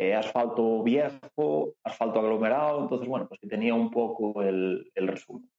eh, 0.00 0.14
asfalto 0.14 0.82
viejo, 0.82 1.74
asfalto 1.84 2.20
aglomerado, 2.20 2.80
entonces, 2.80 3.06
bueno, 3.06 3.28
pues 3.28 3.38
que 3.38 3.46
tenía 3.46 3.74
un 3.74 3.90
poco 3.90 4.42
el, 4.42 4.90
el 4.94 5.06
resumen. 5.06 5.50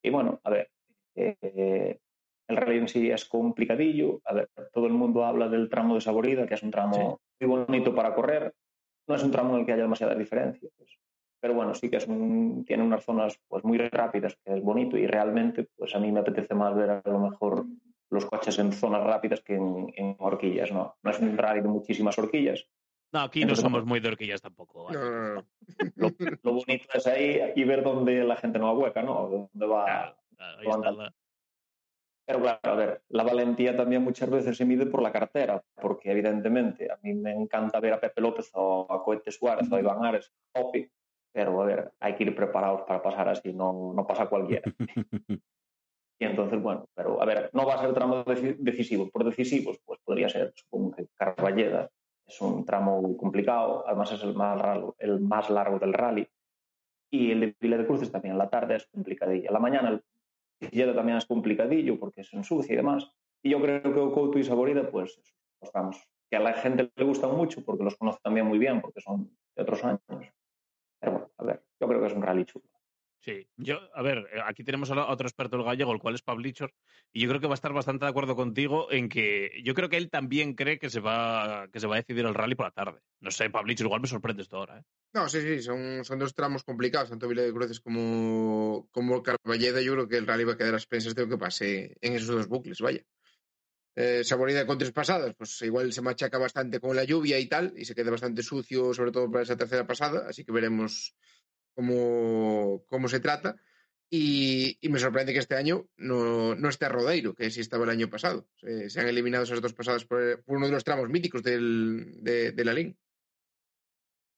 Y 0.00 0.10
bueno, 0.10 0.38
a 0.44 0.50
ver, 0.50 0.70
eh, 1.16 1.98
el 2.46 2.56
rally 2.56 2.78
en 2.78 2.86
sí 2.86 3.10
es 3.10 3.24
complicadillo, 3.24 4.20
a 4.24 4.34
ver, 4.34 4.50
todo 4.72 4.86
el 4.86 4.92
mundo 4.92 5.24
habla 5.24 5.48
del 5.48 5.68
tramo 5.68 5.96
de 5.96 6.00
Saborida, 6.00 6.46
que 6.46 6.54
es 6.54 6.62
un 6.62 6.70
tramo 6.70 7.20
muy 7.40 7.48
bonito 7.48 7.92
para 7.92 8.14
correr, 8.14 8.54
no 9.08 9.16
es 9.16 9.22
un 9.24 9.32
tramo 9.32 9.54
en 9.54 9.60
el 9.60 9.66
que 9.66 9.72
haya 9.72 9.82
demasiadas 9.82 10.16
diferencias, 10.16 10.70
pero 11.40 11.54
bueno, 11.54 11.74
sí 11.74 11.90
que 11.90 11.96
es 11.96 12.06
un, 12.06 12.64
tiene 12.64 12.84
unas 12.84 13.04
zonas 13.04 13.40
pues 13.48 13.64
muy 13.64 13.78
rápidas, 13.78 14.38
que 14.44 14.54
es 14.54 14.62
bonito 14.62 14.96
y 14.96 15.08
realmente 15.08 15.66
pues 15.76 15.92
a 15.96 15.98
mí 15.98 16.12
me 16.12 16.20
apetece 16.20 16.54
más 16.54 16.72
ver 16.76 16.90
a 16.90 17.02
lo 17.04 17.18
mejor 17.18 17.66
los 18.10 18.26
coches 18.26 18.60
en 18.60 18.70
zonas 18.70 19.02
rápidas 19.02 19.40
que 19.40 19.56
en, 19.56 20.14
horquillas, 20.20 20.70
¿no? 20.70 20.94
No 21.02 21.10
es 21.10 21.18
un 21.18 21.36
rally 21.36 21.62
de 21.62 21.68
muchísimas 21.68 22.16
horquillas. 22.16 22.64
No, 23.12 23.20
aquí 23.20 23.44
no 23.44 23.56
somos 23.56 23.84
muy 23.84 24.00
de 24.00 24.08
horquillas 24.08 24.42
tampoco. 24.42 24.88
Lo, 25.96 26.12
bonito 26.42 26.88
es 26.92 27.06
ahí 27.06 27.40
y 27.56 27.64
ver 27.64 27.82
dónde 27.82 28.22
la 28.24 28.36
gente 28.36 28.58
no 28.58 28.72
hueca, 28.72 29.02
¿no? 29.02 29.48
Dónde 29.52 29.66
va. 29.66 30.16
Pero 32.26 32.40
claro, 32.40 32.60
a 32.62 32.74
ver, 32.74 33.02
la 33.08 33.22
valentía 33.22 33.74
también 33.74 34.04
muchas 34.04 34.28
veces 34.28 34.54
se 34.54 34.66
mide 34.66 34.84
por 34.84 35.00
la 35.00 35.10
cartera, 35.10 35.62
porque 35.80 36.10
evidentemente 36.10 36.92
a 36.92 36.98
mí 37.02 37.14
me 37.14 37.32
encanta 37.32 37.80
ver 37.80 37.94
a 37.94 38.00
Pepe 38.00 38.20
López 38.20 38.50
o 38.52 38.86
a 38.90 39.02
Coete 39.02 39.30
Suárez 39.30 39.72
o 39.72 39.76
a 39.76 39.80
Iván 39.80 40.04
Ares, 40.04 40.30
Opi, 40.52 40.86
pero 41.32 41.62
a 41.62 41.64
ver, 41.64 41.92
hay 42.00 42.14
que 42.16 42.24
ir 42.24 42.36
preparados 42.36 42.82
para 42.82 43.00
pasar 43.00 43.30
así, 43.30 43.54
no, 43.54 43.94
no 43.94 44.06
pasa 44.06 44.26
cualquiera. 44.26 44.70
y 46.20 46.24
entonces, 46.26 46.60
bueno, 46.60 46.86
pero 46.94 47.22
a 47.22 47.24
ver, 47.24 47.48
no 47.54 47.64
va 47.64 47.76
a 47.76 47.80
ser 47.80 47.94
tramo 47.94 48.22
decisivo. 48.24 49.08
Por 49.08 49.24
decisivos, 49.24 49.80
pues 49.86 49.98
podría 50.04 50.28
ser, 50.28 50.52
supongo 50.54 50.96
que 50.96 51.06
Carballeda 51.14 51.90
es 52.28 52.40
un 52.42 52.64
tramo 52.64 53.16
complicado, 53.16 53.84
además 53.86 54.12
es 54.12 54.22
el 54.22 54.34
más 54.34 54.58
largo, 54.58 54.94
el 54.98 55.20
más 55.20 55.48
largo 55.48 55.78
del 55.78 55.94
rally. 55.94 56.28
Y 57.10 57.30
el 57.32 57.40
de 57.40 57.56
Vila 57.58 57.78
de 57.78 57.86
Cruces 57.86 58.12
también, 58.12 58.36
la 58.36 58.50
tarde 58.50 58.76
es 58.76 58.86
complicadilla. 58.86 59.50
La 59.50 59.58
mañana 59.58 59.88
el 59.88 60.04
Carballeda 60.60 60.94
también 60.94 61.16
es 61.16 61.24
complicadillo 61.24 61.98
porque 61.98 62.20
es 62.20 62.32
ensucia 62.34 62.74
y 62.74 62.76
demás. 62.76 63.10
Y 63.42 63.50
yo 63.50 63.62
creo 63.62 63.82
que 63.82 64.14
Couto 64.14 64.38
y 64.38 64.44
Saborida, 64.44 64.90
pues, 64.90 65.18
pues 65.58 65.72
vamos, 65.72 66.06
que 66.30 66.36
a 66.36 66.40
la 66.40 66.52
gente 66.52 66.90
le 66.94 67.04
gustan 67.04 67.34
mucho 67.34 67.64
porque 67.64 67.84
los 67.84 67.96
conoce 67.96 68.18
también 68.22 68.46
muy 68.46 68.58
bien, 68.58 68.82
porque 68.82 69.00
son 69.00 69.30
de 69.56 69.62
otros 69.62 69.82
años. 69.84 70.02
Pero 71.00 71.12
bueno, 71.12 71.30
a 71.38 71.44
ver, 71.44 71.64
yo 71.80 71.88
creo 71.88 72.00
que 72.00 72.06
es 72.08 72.12
un 72.12 72.22
rally 72.22 72.44
chulo. 72.44 72.66
Sí, 73.20 73.48
yo, 73.56 73.80
a 73.94 74.02
ver, 74.02 74.28
eh, 74.32 74.40
aquí 74.44 74.62
tenemos 74.62 74.90
a 74.92 75.08
otro 75.08 75.26
experto 75.26 75.56
el 75.56 75.64
gallego, 75.64 75.92
el 75.92 75.98
cual 75.98 76.14
es 76.14 76.22
Pablichor, 76.22 76.72
y 77.12 77.20
yo 77.20 77.28
creo 77.28 77.40
que 77.40 77.48
va 77.48 77.54
a 77.54 77.56
estar 77.56 77.72
bastante 77.72 78.04
de 78.04 78.10
acuerdo 78.10 78.36
contigo 78.36 78.92
en 78.92 79.08
que 79.08 79.50
yo 79.64 79.74
creo 79.74 79.88
que 79.88 79.96
él 79.96 80.08
también 80.08 80.54
cree 80.54 80.78
que 80.78 80.88
se 80.88 81.00
va, 81.00 81.66
que 81.72 81.80
se 81.80 81.88
va 81.88 81.96
a 81.96 81.98
decidir 81.98 82.24
el 82.24 82.34
rally 82.34 82.54
por 82.54 82.66
la 82.66 82.70
tarde. 82.70 83.00
No 83.20 83.32
sé, 83.32 83.50
Pablichor, 83.50 83.86
igual 83.86 84.02
me 84.02 84.06
sorprende 84.06 84.42
esto 84.42 84.58
ahora, 84.58 84.78
¿eh? 84.78 84.82
No, 85.14 85.28
sí, 85.28 85.40
sí, 85.40 85.62
son, 85.62 86.04
son 86.04 86.18
dos 86.18 86.34
tramos 86.34 86.62
complicados, 86.62 87.10
tanto 87.10 87.26
Vila 87.26 87.42
de 87.42 87.52
Cruces 87.52 87.80
como, 87.80 88.88
como 88.92 89.22
Carballeda. 89.22 89.80
Yo 89.80 89.94
creo 89.94 90.08
que 90.08 90.18
el 90.18 90.26
rally 90.26 90.44
va 90.44 90.52
a 90.52 90.56
quedar 90.56 90.74
a 90.74 90.76
expensas 90.76 91.14
de 91.14 91.22
lo 91.22 91.28
que 91.30 91.38
pase 91.38 91.96
en 92.00 92.12
esos 92.12 92.28
dos 92.28 92.46
bucles, 92.46 92.80
vaya. 92.80 93.02
Eh, 93.96 94.22
Saborida 94.22 94.64
con 94.64 94.78
tres 94.78 94.92
pasadas, 94.92 95.34
pues 95.34 95.60
igual 95.62 95.92
se 95.92 96.02
machaca 96.02 96.38
bastante 96.38 96.78
con 96.78 96.94
la 96.94 97.02
lluvia 97.02 97.40
y 97.40 97.48
tal, 97.48 97.74
y 97.76 97.84
se 97.84 97.96
queda 97.96 98.12
bastante 98.12 98.44
sucio, 98.44 98.94
sobre 98.94 99.10
todo 99.10 99.28
para 99.28 99.42
esa 99.42 99.56
tercera 99.56 99.88
pasada, 99.88 100.26
así 100.28 100.44
que 100.44 100.52
veremos 100.52 101.16
cómo, 101.78 102.82
cómo 102.88 103.06
se 103.08 103.20
trata. 103.20 103.56
Y, 104.10 104.78
y, 104.80 104.88
me 104.88 104.98
sorprende 104.98 105.32
que 105.32 105.38
este 105.38 105.54
año 105.54 105.86
no, 105.98 106.54
no 106.56 106.68
esté 106.70 106.88
Rodeiro, 106.88 107.34
que 107.34 107.50
sí 107.50 107.60
estaba 107.60 107.84
el 107.84 107.90
año 107.90 108.08
pasado. 108.08 108.46
Se, 108.56 108.90
se 108.90 109.00
han 109.00 109.06
eliminado 109.06 109.44
esas 109.44 109.60
dos 109.60 109.74
pasadas 109.74 110.04
por, 110.04 110.42
por, 110.42 110.56
uno 110.56 110.66
de 110.66 110.72
los 110.72 110.82
tramos 110.82 111.08
míticos 111.08 111.42
del, 111.42 112.16
de, 112.22 112.52
de 112.52 112.64
la 112.64 112.72
LIN. 112.72 112.96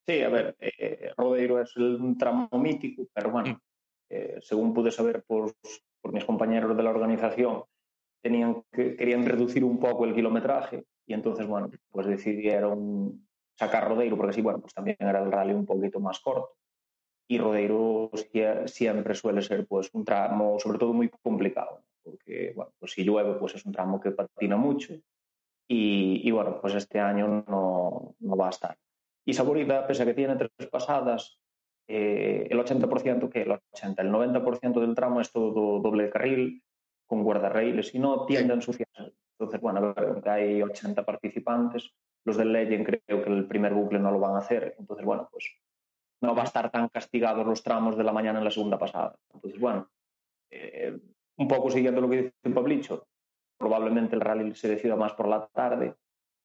Sí, 0.06 0.20
a 0.22 0.28
ver, 0.28 0.56
eh, 0.58 1.12
Rodeiro 1.16 1.62
es 1.62 1.74
un 1.76 2.18
tramo 2.18 2.48
mítico, 2.52 3.06
pero 3.14 3.30
bueno, 3.30 3.62
eh, 4.10 4.38
según 4.42 4.74
pude 4.74 4.90
saber 4.90 5.22
por, 5.22 5.54
por, 6.02 6.12
mis 6.12 6.24
compañeros 6.24 6.76
de 6.76 6.82
la 6.82 6.90
organización, 6.90 7.62
tenían 8.20 8.64
que, 8.72 8.96
querían 8.96 9.24
reducir 9.24 9.62
un 9.64 9.78
poco 9.78 10.04
el 10.04 10.14
kilometraje 10.14 10.84
y 11.06 11.14
entonces, 11.14 11.46
bueno, 11.46 11.70
pues 11.90 12.06
decidieron 12.06 13.26
sacar 13.54 13.88
Rodeiro, 13.88 14.16
porque 14.16 14.32
sí, 14.32 14.42
bueno, 14.42 14.60
pues 14.60 14.74
también 14.74 14.96
era 14.98 15.22
el 15.22 15.30
rally 15.30 15.54
un 15.54 15.64
poquito 15.64 16.00
más 16.00 16.18
corto 16.18 16.59
y 17.30 17.38
Rodeiro 17.38 18.10
siempre 18.66 19.14
suele 19.14 19.40
ser 19.40 19.64
pues 19.64 19.88
un 19.92 20.04
tramo 20.04 20.58
sobre 20.58 20.80
todo 20.80 20.92
muy 20.92 21.08
complicado 21.08 21.84
porque 22.02 22.52
bueno 22.56 22.72
pues 22.76 22.90
si 22.90 23.04
llueve 23.04 23.34
pues 23.34 23.54
es 23.54 23.64
un 23.64 23.72
tramo 23.72 24.00
que 24.00 24.10
patina 24.10 24.56
mucho 24.56 24.94
y, 25.68 26.22
y 26.24 26.30
bueno 26.32 26.60
pues 26.60 26.74
este 26.74 26.98
año 26.98 27.44
no, 27.46 28.16
no, 28.18 28.36
va 28.36 28.48
a 28.48 28.50
estar. 28.50 28.76
Y 29.24 29.32
Saborida 29.32 29.86
pese 29.86 30.02
a 30.02 30.06
que 30.06 30.14
tiene 30.14 30.34
tres 30.34 30.68
pasadas 30.68 31.38
eh, 31.86 32.48
el 32.50 32.58
80% 32.58 33.30
que 33.30 33.42
el 33.42 33.52
80 33.52 34.02
el 34.02 34.10
90% 34.10 34.80
del 34.80 34.96
tramo 34.96 35.20
es 35.20 35.30
todo 35.30 35.78
doble 35.78 36.10
carril 36.10 36.64
con 37.06 37.22
guardarraíles 37.22 37.94
y 37.94 38.00
no 38.00 38.26
tiende 38.26 38.54
a 38.54 38.56
ensuciarse 38.56 39.14
entonces 39.38 39.60
bueno 39.60 39.94
aunque 39.96 40.30
hay 40.30 40.62
80 40.62 41.04
participantes 41.04 41.92
los 42.24 42.36
del 42.36 42.52
Legend 42.52 42.86
creo 42.86 43.22
que 43.22 43.30
el 43.30 43.46
primer 43.46 43.72
bucle 43.72 44.00
no 44.00 44.10
lo 44.10 44.18
van 44.18 44.34
a 44.34 44.38
hacer. 44.38 44.74
Entonces 44.80 45.06
bueno 45.06 45.28
pues 45.30 45.44
no 46.20 46.34
va 46.34 46.42
a 46.42 46.46
estar 46.46 46.70
tan 46.70 46.88
castigados 46.88 47.46
los 47.46 47.62
tramos 47.62 47.96
de 47.96 48.04
la 48.04 48.12
mañana 48.12 48.38
en 48.38 48.44
la 48.44 48.50
segunda 48.50 48.78
pasada. 48.78 49.16
Entonces, 49.32 49.60
bueno, 49.60 49.90
eh, 50.50 50.98
un 51.36 51.48
poco 51.48 51.70
siguiendo 51.70 52.00
lo 52.00 52.10
que 52.10 52.16
dice 52.16 52.54
Pablicho, 52.54 53.06
probablemente 53.58 54.14
el 54.14 54.20
rally 54.20 54.54
se 54.54 54.68
decida 54.68 54.96
más 54.96 55.12
por 55.14 55.28
la 55.28 55.46
tarde 55.48 55.94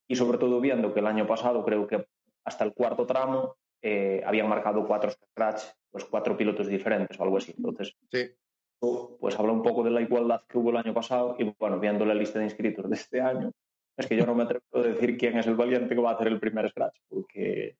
y 0.08 0.16
sobre 0.16 0.38
todo 0.38 0.60
viendo 0.60 0.92
que 0.92 1.00
el 1.00 1.06
año 1.06 1.26
pasado 1.26 1.64
creo 1.64 1.86
que 1.86 2.06
hasta 2.44 2.64
el 2.64 2.72
cuarto 2.72 3.06
tramo 3.06 3.56
eh, 3.82 4.22
habían 4.24 4.48
marcado 4.48 4.86
cuatro 4.86 5.10
scratch, 5.10 5.62
pues 5.90 6.04
cuatro 6.04 6.36
pilotos 6.36 6.68
diferentes 6.68 7.18
o 7.18 7.22
algo 7.22 7.36
así. 7.36 7.54
Entonces, 7.56 7.96
sí. 8.10 8.30
pues 8.78 9.38
habla 9.38 9.52
un 9.52 9.62
poco 9.62 9.82
de 9.82 9.90
la 9.90 10.00
igualdad 10.00 10.42
que 10.48 10.58
hubo 10.58 10.70
el 10.70 10.76
año 10.76 10.94
pasado 10.94 11.36
y 11.38 11.54
bueno, 11.58 11.78
viendo 11.78 12.04
la 12.04 12.14
lista 12.14 12.38
de 12.38 12.46
inscritos 12.46 12.88
de 12.88 12.96
este 12.96 13.20
año, 13.20 13.52
es 13.96 14.06
que 14.06 14.16
yo 14.16 14.26
no 14.26 14.34
me 14.34 14.44
atrevo 14.44 14.64
a 14.74 14.82
decir 14.82 15.16
quién 15.16 15.38
es 15.38 15.46
el 15.46 15.56
valiente 15.56 15.94
que 15.94 16.00
va 16.00 16.10
a 16.10 16.14
hacer 16.14 16.28
el 16.28 16.38
primer 16.38 16.68
scratch, 16.68 16.98
porque 17.08 17.76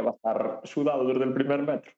que 0.00 0.06
va 0.06 0.10
a 0.10 0.14
estar 0.14 0.60
sudado 0.64 1.06
desde 1.06 1.24
el 1.24 1.34
primer 1.34 1.62
metro. 1.62 1.92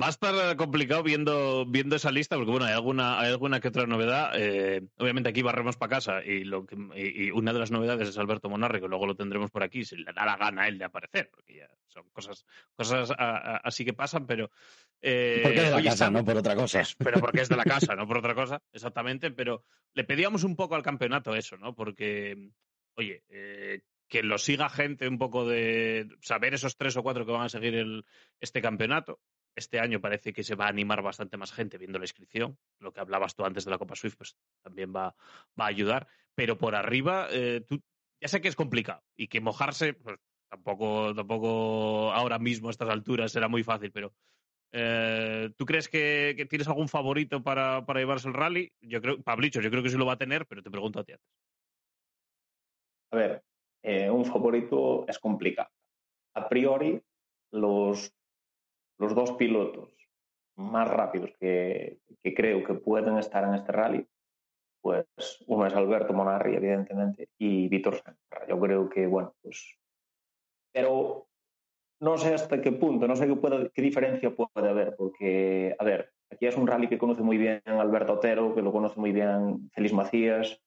Va 0.00 0.06
a 0.06 0.10
estar 0.10 0.56
complicado 0.56 1.02
viendo, 1.02 1.66
viendo 1.66 1.96
esa 1.96 2.12
lista, 2.12 2.36
porque 2.36 2.52
bueno, 2.52 2.66
hay 2.66 2.72
alguna, 2.72 3.18
hay 3.18 3.32
alguna 3.32 3.58
que 3.58 3.66
otra 3.66 3.84
novedad. 3.84 4.30
Eh, 4.36 4.86
obviamente 4.96 5.30
aquí 5.30 5.42
barremos 5.42 5.76
para 5.76 5.90
casa 5.90 6.22
y, 6.24 6.44
lo 6.44 6.66
que, 6.66 6.76
y, 6.94 7.24
y, 7.24 7.30
una 7.32 7.52
de 7.52 7.58
las 7.58 7.72
novedades 7.72 8.08
es 8.08 8.18
Alberto 8.18 8.48
Monarri, 8.48 8.80
que 8.80 8.86
luego 8.86 9.06
lo 9.06 9.16
tendremos 9.16 9.50
por 9.50 9.64
aquí, 9.64 9.84
si 9.84 9.96
le 9.96 10.12
da 10.12 10.24
la 10.24 10.36
gana 10.36 10.62
a 10.62 10.68
él 10.68 10.78
de 10.78 10.84
aparecer, 10.84 11.28
porque 11.30 11.56
ya 11.56 11.68
son 11.88 12.08
cosas, 12.10 12.46
cosas 12.76 13.10
a, 13.10 13.14
a, 13.16 13.56
así 13.56 13.84
que 13.84 13.92
pasan, 13.92 14.24
pero... 14.24 14.50
Eh, 15.02 15.40
porque 15.42 15.58
es 15.58 15.64
de 15.64 15.70
la 15.70 15.82
casa, 15.82 15.90
está, 15.90 16.10
no 16.10 16.24
por 16.24 16.36
otra 16.36 16.54
cosa. 16.54 16.82
Pero 16.98 17.20
porque 17.20 17.40
es 17.40 17.48
de 17.48 17.56
la 17.56 17.64
casa, 17.64 17.96
no 17.96 18.06
por 18.06 18.18
otra 18.18 18.34
cosa, 18.34 18.62
exactamente, 18.72 19.32
pero 19.32 19.64
le 19.94 20.04
pedíamos 20.04 20.44
un 20.44 20.54
poco 20.54 20.74
al 20.74 20.82
campeonato 20.82 21.34
eso, 21.34 21.56
¿no? 21.56 21.74
Porque, 21.74 22.50
oye, 22.96 23.22
eh, 23.28 23.80
que 24.08 24.22
lo 24.22 24.38
siga 24.38 24.68
gente 24.68 25.06
un 25.06 25.18
poco 25.18 25.46
de 25.46 26.08
saber 26.20 26.54
esos 26.54 26.76
tres 26.76 26.96
o 26.96 27.02
cuatro 27.02 27.26
que 27.26 27.32
van 27.32 27.42
a 27.42 27.48
seguir 27.48 28.04
este 28.40 28.62
campeonato. 28.62 29.20
Este 29.54 29.80
año 29.80 30.00
parece 30.00 30.32
que 30.32 30.44
se 30.44 30.54
va 30.54 30.66
a 30.66 30.68
animar 30.68 31.02
bastante 31.02 31.36
más 31.36 31.52
gente 31.52 31.78
viendo 31.78 31.98
la 31.98 32.04
inscripción. 32.04 32.58
Lo 32.78 32.92
que 32.92 33.00
hablabas 33.00 33.34
tú 33.34 33.44
antes 33.44 33.64
de 33.64 33.70
la 33.70 33.78
Copa 33.78 33.96
Swift, 33.96 34.16
pues 34.16 34.36
también 34.62 34.94
va, 34.94 35.14
va 35.60 35.64
a 35.64 35.68
ayudar. 35.68 36.06
Pero 36.34 36.56
por 36.56 36.74
arriba, 36.74 37.28
eh, 37.30 37.64
tú, 37.66 37.82
ya 38.20 38.28
sé 38.28 38.40
que 38.40 38.48
es 38.48 38.56
complicado 38.56 39.02
y 39.16 39.28
que 39.28 39.40
mojarse, 39.40 39.94
pues 39.94 40.18
tampoco, 40.48 41.14
tampoco 41.14 42.12
ahora 42.12 42.38
mismo 42.38 42.68
a 42.68 42.70
estas 42.70 42.88
alturas 42.88 43.32
será 43.32 43.48
muy 43.48 43.62
fácil, 43.62 43.90
pero 43.92 44.14
eh, 44.72 45.50
¿tú 45.56 45.64
crees 45.66 45.88
que, 45.88 46.34
que, 46.36 46.46
tienes 46.46 46.68
algún 46.68 46.88
favorito 46.88 47.42
para, 47.42 47.84
para 47.84 48.00
llevarse 48.00 48.28
el 48.28 48.34
rally? 48.34 48.72
Yo 48.80 49.00
creo, 49.00 49.20
Pablicho, 49.22 49.60
yo 49.60 49.70
creo 49.70 49.82
que 49.82 49.90
sí 49.90 49.96
lo 49.96 50.06
va 50.06 50.14
a 50.14 50.18
tener, 50.18 50.46
pero 50.46 50.62
te 50.62 50.70
pregunto 50.70 51.00
a 51.00 51.04
ti 51.04 51.12
antes. 51.12 51.28
A 53.10 53.16
ver, 53.16 53.42
eh, 53.82 54.10
un 54.10 54.24
favorito 54.24 55.06
es 55.08 55.18
complicado. 55.18 55.70
A 56.34 56.48
priori, 56.48 57.00
los, 57.52 58.12
los 58.98 59.14
dos 59.14 59.32
pilotos 59.32 59.92
más 60.56 60.88
rápidos 60.88 61.32
que, 61.38 62.00
creo 62.34 62.64
que 62.64 62.74
pueden 62.74 63.16
estar 63.18 63.44
en 63.44 63.54
este 63.54 63.72
rally, 63.72 64.06
pues 64.80 65.06
uno 65.46 65.66
es 65.66 65.74
Alberto 65.74 66.12
Monarri, 66.12 66.56
evidentemente, 66.56 67.28
y 67.38 67.68
Víctor 67.68 67.96
Serra. 67.96 68.46
Yo 68.48 68.58
creo 68.60 68.88
que, 68.88 69.06
bueno, 69.06 69.34
pues... 69.42 69.76
Pero 70.72 71.28
no 72.00 72.18
sé 72.18 72.34
hasta 72.34 72.60
qué 72.60 72.72
punto, 72.72 73.08
no 73.08 73.16
sé 73.16 73.26
qué, 73.26 73.34
puede, 73.34 73.70
qué 73.70 73.82
diferencia 73.82 74.34
puede 74.34 74.68
haber, 74.68 74.94
porque, 74.96 75.74
a 75.78 75.84
ver, 75.84 76.12
aquí 76.30 76.46
es 76.46 76.56
un 76.56 76.66
rally 76.66 76.88
que 76.88 76.98
conoce 76.98 77.22
muy 77.22 77.38
bien 77.38 77.62
Alberto 77.64 78.14
Otero, 78.14 78.54
que 78.54 78.62
lo 78.62 78.72
conoce 78.72 79.00
muy 79.00 79.12
bien 79.12 79.70
Félix 79.72 79.94
Macías, 79.94 80.60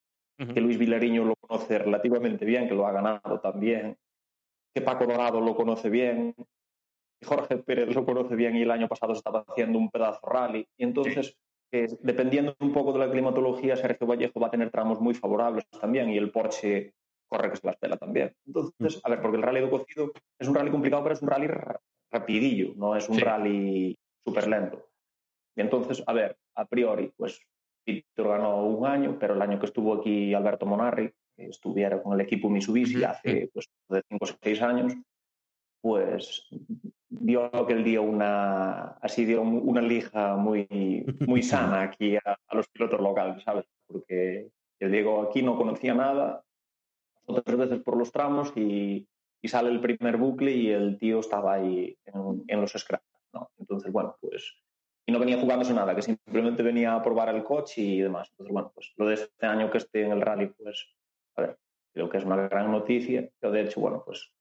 que 0.47 0.62
Luis 0.62 0.77
Vilariño 0.77 1.25
lo 1.25 1.36
conoce 1.36 1.77
relativamente 1.77 2.45
bien, 2.45 2.67
que 2.67 2.75
lo 2.75 2.88
ha 2.88 2.91
ganado 2.91 3.39
también, 3.39 3.97
que 4.73 4.82
Paco 4.82 5.06
Dorado 5.06 5.41
lo 5.41 5.56
conoce 5.56 5.89
bien, 5.89 6.34
que 6.36 7.25
Jorge 7.25 7.58
Pérez 7.58 7.93
lo 7.93 8.06
conoce 8.06 8.36
bien 8.36 8.56
y 8.56 8.63
el 8.63 8.71
año 8.71 8.88
pasado 8.88 9.13
estaba 9.13 9.43
haciendo 9.47 9.77
un 9.77 9.89
pedazo 9.89 10.19
rally. 10.23 10.67
Y 10.77 10.84
entonces, 10.84 11.27
sí. 11.27 11.77
eh, 11.77 11.88
dependiendo 12.01 12.56
un 12.60 12.73
poco 12.73 12.93
de 12.93 12.99
la 12.99 13.12
climatología, 13.12 13.75
Sergio 13.75 14.08
Vallejo 14.08 14.39
va 14.39 14.47
a 14.47 14.51
tener 14.51 14.71
tramos 14.71 14.99
muy 14.99 15.13
favorables 15.13 15.67
también 15.69 16.10
y 16.10 16.17
el 16.17 16.32
Porsche 16.32 16.93
corre 17.30 17.51
que 17.51 17.58
se 17.58 17.67
la 17.67 17.71
espera 17.71 17.97
también. 17.97 18.34
Entonces, 18.45 18.99
a 19.04 19.10
ver, 19.10 19.21
porque 19.21 19.38
el 19.38 19.43
rally 19.43 19.62
de 19.62 19.69
cocido 19.69 20.12
es 20.39 20.47
un 20.47 20.56
rally 20.56 20.71
complicado, 20.71 21.04
pero 21.04 21.13
es 21.13 21.21
un 21.21 21.30
rally 21.30 21.47
rapidillo, 22.12 22.73
no 22.75 22.95
es 22.95 23.08
un 23.08 23.15
sí. 23.15 23.21
rally 23.21 23.97
súper 24.25 24.47
lento. 24.47 24.89
Y 25.56 25.62
entonces, 25.62 26.04
a 26.08 26.13
ver, 26.13 26.38
a 26.56 26.65
priori, 26.65 27.12
pues 27.15 27.41
Víctor 27.86 28.28
ganó 28.28 28.65
un 28.65 28.86
año, 28.86 29.17
pero 29.20 29.34
el 29.34 29.41
año 29.41 29.60
que 29.60 29.65
estuvo 29.65 29.96
aquí 29.96 30.34
Alberto 30.34 30.65
Monarri, 30.65 31.12
que 31.36 31.46
estuviera 31.48 32.02
con 32.02 32.13
el 32.13 32.22
equipo 32.22 32.50
Mitsubishi 32.50 33.04
hace 33.04 33.50
pues, 33.54 33.70
de 33.89 34.04
5 34.10 34.26
o 34.26 34.38
6 34.41 34.62
años, 34.62 34.94
pues 35.82 36.48
dio 37.10 37.46
aquel 37.56 37.84
día 37.84 38.02
una, 38.02 38.98
así 39.02 39.26
dio 39.26 39.41
una 39.41 39.82
lija 39.82 40.36
muy, 40.36 41.06
muy 41.28 41.41
sana 41.44 41.82
aquí 41.82 42.15
a, 42.15 42.38
a 42.48 42.56
los 42.56 42.67
pilotos 42.70 43.02
locales, 43.02 43.44
¿sabes? 43.44 43.65
Porque 43.88 44.50
el 44.80 44.91
Diego 44.91 45.22
aquí 45.22 45.41
no 45.41 45.58
conocía 45.58 45.94
nada, 45.94 46.44
otras 47.26 47.58
veces 47.58 47.82
por 47.82 47.98
los 47.98 48.12
tramos 48.12 48.52
y, 48.56 49.08
y, 49.41 49.48
sale 49.48 49.70
el 49.70 49.82
primer 49.82 50.17
bucle 50.17 50.52
y 50.52 50.70
el 50.70 50.98
tío 50.98 51.20
estaba 51.20 51.54
ahí 51.54 51.98
en, 52.06 52.44
en 52.48 52.62
los 52.62 52.72
scraps, 52.72 53.06
¿no? 53.34 53.50
Entonces, 53.58 53.91
bueno, 53.91 54.15
pues 54.20 54.56
y 55.05 55.11
no 55.11 55.19
venía 55.19 55.39
jugándose 55.39 55.73
nada, 55.73 55.95
que 55.95 56.01
simplemente 56.01 56.63
venía 56.63 56.95
a 56.95 57.01
probar 57.01 57.29
el 57.29 57.43
coche 57.43 57.81
y 57.81 58.01
demás. 58.01 58.29
Entonces, 58.31 58.53
bueno, 58.53 58.71
pues 58.73 58.93
lo 58.97 59.07
de 59.07 59.15
este 59.15 59.45
año 59.45 59.69
que 59.69 59.79
esté 59.79 60.03
en 60.03 60.11
el 60.11 60.21
rally, 60.21 60.47
pues, 60.47 60.87
a 61.35 61.41
ver, 61.41 61.57
creo 61.93 62.09
que 62.09 62.17
es 62.17 62.25
una 62.25 62.35
gran 62.35 62.71
noticia. 62.71 63.29
Yo, 63.41 63.51
de 63.51 63.61
hecho, 63.61 63.81
bueno, 63.81 64.03
pues 64.05 64.31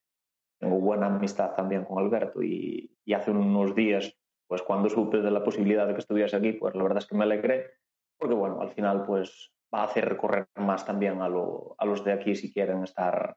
tengo 0.58 0.78
buena 0.78 1.06
amistad 1.06 1.54
también 1.54 1.84
con 1.84 1.98
Alberto 1.98 2.42
y, 2.42 2.94
y 3.04 3.12
hace 3.14 3.30
unos 3.30 3.74
días, 3.74 4.16
pues 4.46 4.62
cuando 4.62 4.88
supe 4.88 5.18
de 5.18 5.30
la 5.30 5.42
posibilidad 5.42 5.86
de 5.86 5.94
que 5.94 6.00
estuviese 6.00 6.36
aquí, 6.36 6.52
pues 6.52 6.74
la 6.74 6.82
verdad 6.82 6.98
es 6.98 7.06
que 7.06 7.16
me 7.16 7.24
alegré, 7.24 7.70
porque 8.18 8.34
bueno, 8.34 8.60
al 8.60 8.70
final, 8.70 9.04
pues 9.06 9.52
va 9.74 9.82
a 9.82 9.84
hacer 9.84 10.08
recorrer 10.08 10.48
más 10.56 10.84
también 10.84 11.22
a, 11.22 11.28
lo, 11.28 11.74
a 11.78 11.86
los 11.86 12.04
de 12.04 12.12
aquí 12.12 12.34
si 12.34 12.52
quieren 12.52 12.82
estar 12.82 13.36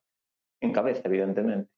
en 0.62 0.74
cabeza, 0.74 1.04
evidentemente. 1.06 1.72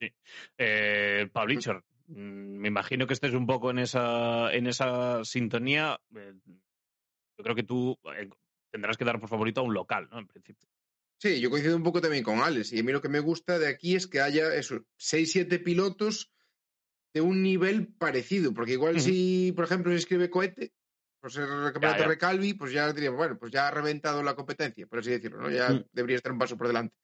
Sí. 0.00 0.12
Eh, 0.58 1.28
Mm, 1.34 1.80
me 2.08 2.68
imagino 2.68 3.06
que 3.06 3.14
estés 3.14 3.34
un 3.34 3.46
poco 3.46 3.70
en 3.70 3.78
esa, 3.78 4.52
en 4.52 4.66
esa 4.66 5.24
sintonía. 5.24 6.00
Eh, 6.16 6.34
yo 6.46 7.44
creo 7.44 7.54
que 7.54 7.62
tú 7.62 7.98
eh, 8.16 8.28
tendrás 8.70 8.96
que 8.96 9.04
dar 9.04 9.20
por 9.20 9.28
favorito 9.28 9.60
a 9.60 9.64
un 9.64 9.74
local, 9.74 10.08
¿no? 10.10 10.18
En 10.18 10.26
principio. 10.26 10.68
Sí, 11.20 11.40
yo 11.40 11.50
coincido 11.50 11.76
un 11.76 11.82
poco 11.82 12.00
también 12.00 12.22
con 12.24 12.40
Alex. 12.40 12.72
Y 12.72 12.80
a 12.80 12.82
mí 12.82 12.92
lo 12.92 13.02
que 13.02 13.08
me 13.08 13.20
gusta 13.20 13.58
de 13.58 13.68
aquí 13.68 13.94
es 13.96 14.06
que 14.06 14.20
haya 14.20 14.54
esos 14.54 14.82
6, 14.96 15.32
7 15.32 15.58
pilotos 15.58 16.32
de 17.12 17.20
un 17.20 17.42
nivel 17.42 17.88
parecido, 17.88 18.52
porque 18.54 18.72
igual 18.72 19.00
si, 19.00 19.52
por 19.56 19.64
ejemplo, 19.64 19.90
se 19.90 19.98
escribe 19.98 20.30
cohete, 20.30 20.72
por 21.20 21.32
ser 21.32 21.44
el 21.44 21.72
campeonato. 21.72 22.04
Recalvi, 22.04 22.54
pues 22.54 22.72
ya 22.72 22.92
diríamos, 22.92 23.16
bueno, 23.18 23.38
pues 23.38 23.50
ya 23.50 23.66
ha 23.66 23.70
reventado 23.70 24.22
la 24.22 24.36
competencia, 24.36 24.86
por 24.86 25.00
así 25.00 25.10
decirlo, 25.10 25.40
¿no? 25.40 25.50
Ya 25.50 25.72
Mm. 25.72 25.86
debería 25.92 26.16
estar 26.16 26.30
un 26.32 26.38
paso 26.38 26.56
por 26.56 26.68
delante. 26.68 26.94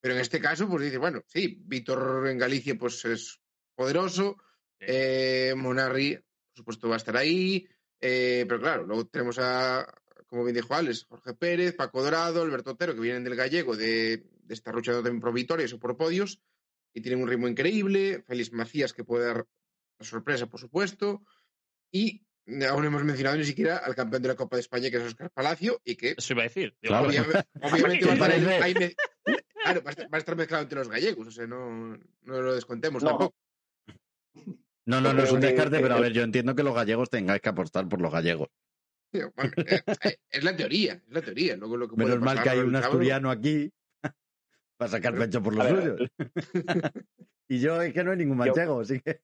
Pero 0.00 0.14
en 0.14 0.20
este 0.20 0.40
caso, 0.40 0.68
pues 0.68 0.82
dice, 0.82 0.98
bueno, 0.98 1.22
sí, 1.26 1.60
Víctor 1.64 2.26
en 2.28 2.38
Galicia, 2.38 2.76
pues 2.76 3.04
es 3.04 3.40
poderoso, 3.74 4.36
Sí. 4.80 4.86
eh, 4.88 5.54
Monarri, 5.56 6.16
por 6.16 6.56
supuesto, 6.56 6.88
va 6.88 6.94
a 6.94 6.98
estar 6.98 7.16
ahí, 7.16 7.66
eh, 8.00 8.44
pero 8.48 8.60
claro, 8.60 8.84
luego 8.84 9.06
tenemos 9.06 9.38
a, 9.38 9.86
como 10.26 10.42
bien 10.44 10.56
dijo 10.56 10.74
Alex, 10.74 11.04
Jorge 11.08 11.34
Pérez, 11.34 11.74
Paco 11.76 12.02
Dorado, 12.02 12.42
Alberto 12.42 12.72
Otero, 12.72 12.94
que 12.94 13.00
vienen 13.00 13.22
del 13.24 13.36
gallego, 13.36 13.76
de, 13.76 14.24
de 14.42 14.54
estar 14.54 14.74
luchando 14.74 15.02
también 15.02 15.20
por 15.20 15.32
victorias 15.32 15.72
o 15.72 15.78
por 15.78 15.96
podios, 15.96 16.40
y 16.94 17.00
tienen 17.00 17.22
un 17.22 17.28
ritmo 17.28 17.46
increíble, 17.48 18.22
Félix 18.26 18.52
Macías, 18.52 18.92
que 18.92 19.04
puede 19.04 19.26
dar 19.26 19.46
la 19.98 20.04
sorpresa, 20.06 20.46
por 20.46 20.58
supuesto, 20.60 21.22
y 21.92 22.26
aún 22.68 22.82
no 22.82 22.88
hemos 22.88 23.04
mencionado 23.04 23.36
ni 23.36 23.44
siquiera 23.44 23.76
al 23.78 23.94
campeón 23.94 24.22
de 24.22 24.28
la 24.28 24.34
Copa 24.34 24.56
de 24.56 24.60
España, 24.62 24.90
que 24.90 24.96
es 24.96 25.02
Oscar 25.04 25.30
Palacio, 25.30 25.80
y 25.84 25.94
que 25.94 26.14
Eso 26.18 26.32
iba 26.32 26.42
a 26.42 26.48
decir. 26.48 26.74
Claro. 26.82 27.06
obviamente, 27.06 27.44
obviamente 27.62 28.06
va, 28.06 28.12
a 28.12 28.14
estar 28.14 28.18
Para 28.18 28.34
el 28.34 28.48
ahí- 28.48 28.58
B. 28.58 28.64
ahí 28.64 28.74
me- 28.74 28.96
claro, 29.62 29.82
va 29.84 29.90
a 29.90 29.92
estar, 29.92 30.06
va 30.12 30.16
a 30.16 30.18
estar 30.18 30.36
mezclado 30.36 30.62
entre 30.64 30.78
los 30.78 30.88
gallegos, 30.88 31.28
o 31.28 31.30
sea, 31.30 31.46
no, 31.46 31.96
no 32.22 32.42
lo 32.42 32.54
descontemos 32.54 33.02
No. 33.04 33.10
tampoco. 33.10 33.36
No, 34.84 35.00
no, 35.00 35.12
no 35.12 35.22
es 35.22 35.30
un 35.32 35.40
descarte, 35.40 35.78
pero 35.80 35.94
a 35.94 36.00
ver, 36.00 36.12
yo 36.12 36.22
entiendo 36.22 36.54
que 36.54 36.62
los 36.62 36.74
gallegos 36.74 37.08
tengáis 37.08 37.40
que 37.40 37.48
apostar 37.50 37.88
por 37.88 38.00
los 38.00 38.12
gallegos. 38.12 38.48
Eh, 39.12 39.30
eh, 40.04 40.16
es 40.30 40.42
la 40.42 40.56
teoría, 40.56 40.94
es 40.94 41.12
la 41.12 41.22
teoría. 41.22 41.56
Luego 41.56 41.76
lo 41.76 41.88
que 41.88 41.96
Menos 41.96 42.18
mal 42.20 42.42
que 42.42 42.48
hay 42.50 42.58
un 42.60 42.74
asturiano 42.74 43.30
aquí 43.30 43.70
para 44.78 44.90
sacar 44.90 45.14
pecho 45.16 45.42
por 45.42 45.54
los 45.54 45.68
suyos. 45.68 46.00
Y 47.48 47.60
yo 47.60 47.82
es 47.82 47.92
que 47.92 48.02
no 48.02 48.12
hay 48.12 48.16
ningún 48.16 48.38
Yo- 48.38 48.44
manchego, 48.46 48.80
así 48.80 49.00
que. 49.00 49.20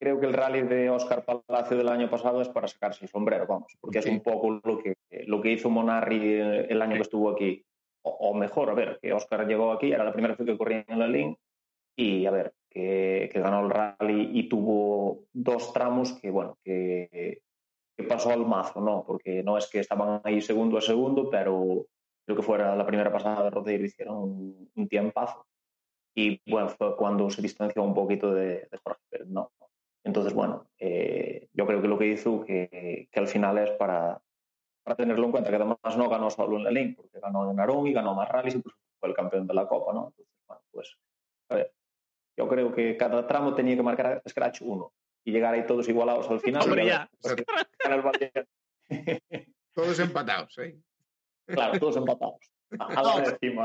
creo 0.00 0.20
que 0.20 0.26
el 0.26 0.32
rally 0.32 0.62
de 0.62 0.90
Oscar 0.90 1.24
Palacio 1.24 1.76
del 1.76 1.88
año 1.88 2.08
pasado 2.10 2.40
es 2.40 2.48
para 2.48 2.68
sacarse 2.68 3.04
el 3.04 3.10
sombrero, 3.10 3.46
vamos, 3.46 3.76
porque 3.80 4.00
Sí. 4.02 4.08
es 4.08 4.14
un 4.14 4.22
poco 4.22 4.60
lo 4.62 4.78
que, 4.78 4.96
lo 5.26 5.40
que 5.40 5.52
hizo 5.52 5.70
Monarri 5.70 6.20
eh, 6.22 6.66
el 6.70 6.82
año 6.82 6.94
que 6.96 7.02
estuvo 7.02 7.30
aquí. 7.30 7.64
O, 8.08 8.34
mejor, 8.34 8.70
a 8.70 8.74
ver, 8.74 8.98
que 9.00 9.12
Oscar 9.12 9.46
llegó 9.46 9.72
aquí, 9.72 9.92
era 9.92 10.04
la 10.04 10.12
primera 10.12 10.34
vez 10.34 10.46
que 10.46 10.58
corría 10.58 10.84
en 10.88 10.98
la 10.98 11.08
Lin 11.08 11.36
y 11.96 12.26
a 12.26 12.30
ver, 12.30 12.54
que, 12.70 13.28
que 13.32 13.40
ganó 13.40 13.64
el 13.64 13.70
rally 13.70 14.30
y 14.32 14.48
tuvo 14.48 15.24
dos 15.32 15.72
tramos 15.72 16.12
que, 16.12 16.30
bueno, 16.30 16.56
que, 16.62 17.42
que 17.96 18.04
pasó 18.04 18.30
al 18.30 18.46
mazo, 18.46 18.80
¿no? 18.80 19.04
Porque 19.06 19.42
no 19.42 19.58
es 19.58 19.68
que 19.68 19.80
estaban 19.80 20.20
ahí 20.24 20.40
segundo 20.40 20.78
a 20.78 20.80
segundo, 20.80 21.28
pero 21.30 21.86
creo 22.24 22.36
que 22.36 22.42
fuera 22.42 22.76
la 22.76 22.86
primera 22.86 23.12
pasada 23.12 23.44
de 23.44 23.50
Rodeiro 23.50 23.84
hicieron 23.84 24.16
un, 24.16 24.70
un 24.74 24.88
tiempazo. 24.88 25.46
Y 26.14 26.40
bueno, 26.50 26.68
fue 26.68 26.96
cuando 26.96 27.30
se 27.30 27.42
distanció 27.42 27.82
un 27.82 27.94
poquito 27.94 28.32
de, 28.32 28.68
de 28.70 28.78
Jorge 28.82 29.24
¿no? 29.26 29.52
Entonces, 30.04 30.32
bueno, 30.32 30.66
eh, 30.78 31.48
yo 31.52 31.66
creo 31.66 31.82
que 31.82 31.88
lo 31.88 31.98
que 31.98 32.06
hizo 32.06 32.44
que, 32.44 33.08
que 33.10 33.20
al 33.20 33.28
final 33.28 33.58
es 33.58 33.70
para, 33.72 34.20
para 34.88 34.96
tenerlo 34.96 35.26
en 35.26 35.32
cuenta, 35.32 35.50
que 35.50 35.56
además 35.56 35.78
no 35.98 36.08
ganó 36.08 36.30
solo 36.30 36.56
en 36.56 36.64
la 36.64 36.70
Link, 36.70 36.96
porque 36.96 37.20
ganó 37.20 37.50
en 37.50 37.60
Arón 37.60 37.86
y 37.86 37.92
ganó 37.92 38.14
más 38.14 38.26
rallies 38.26 38.54
y 38.54 38.58
pues 38.60 38.74
fue 38.98 39.10
el 39.10 39.14
campeón 39.14 39.46
de 39.46 39.52
la 39.52 39.68
Copa, 39.68 39.92
¿no? 39.92 40.06
Entonces, 40.08 40.34
bueno, 40.46 40.62
pues, 40.72 40.96
a 41.50 41.54
ver, 41.56 41.74
yo 42.38 42.48
creo 42.48 42.74
que 42.74 42.96
cada 42.96 43.26
tramo 43.26 43.54
tenía 43.54 43.76
que 43.76 43.82
marcar 43.82 44.22
Scratch 44.26 44.62
uno 44.62 44.94
y 45.24 45.32
llegar 45.32 45.52
ahí 45.52 45.66
todos 45.66 45.86
igualados 45.90 46.30
al 46.30 46.40
final. 46.40 46.62
Hombre, 46.62 46.86
ya. 46.86 47.10
pues. 47.20 47.36
Todos 49.74 49.98
empatados, 50.00 50.58
¿eh? 50.58 50.76
claro, 51.46 51.78
todos 51.78 51.96
empatados. 51.98 52.50
A, 52.80 52.84
a 52.86 53.02
la 53.02 53.30
décima. 53.30 53.64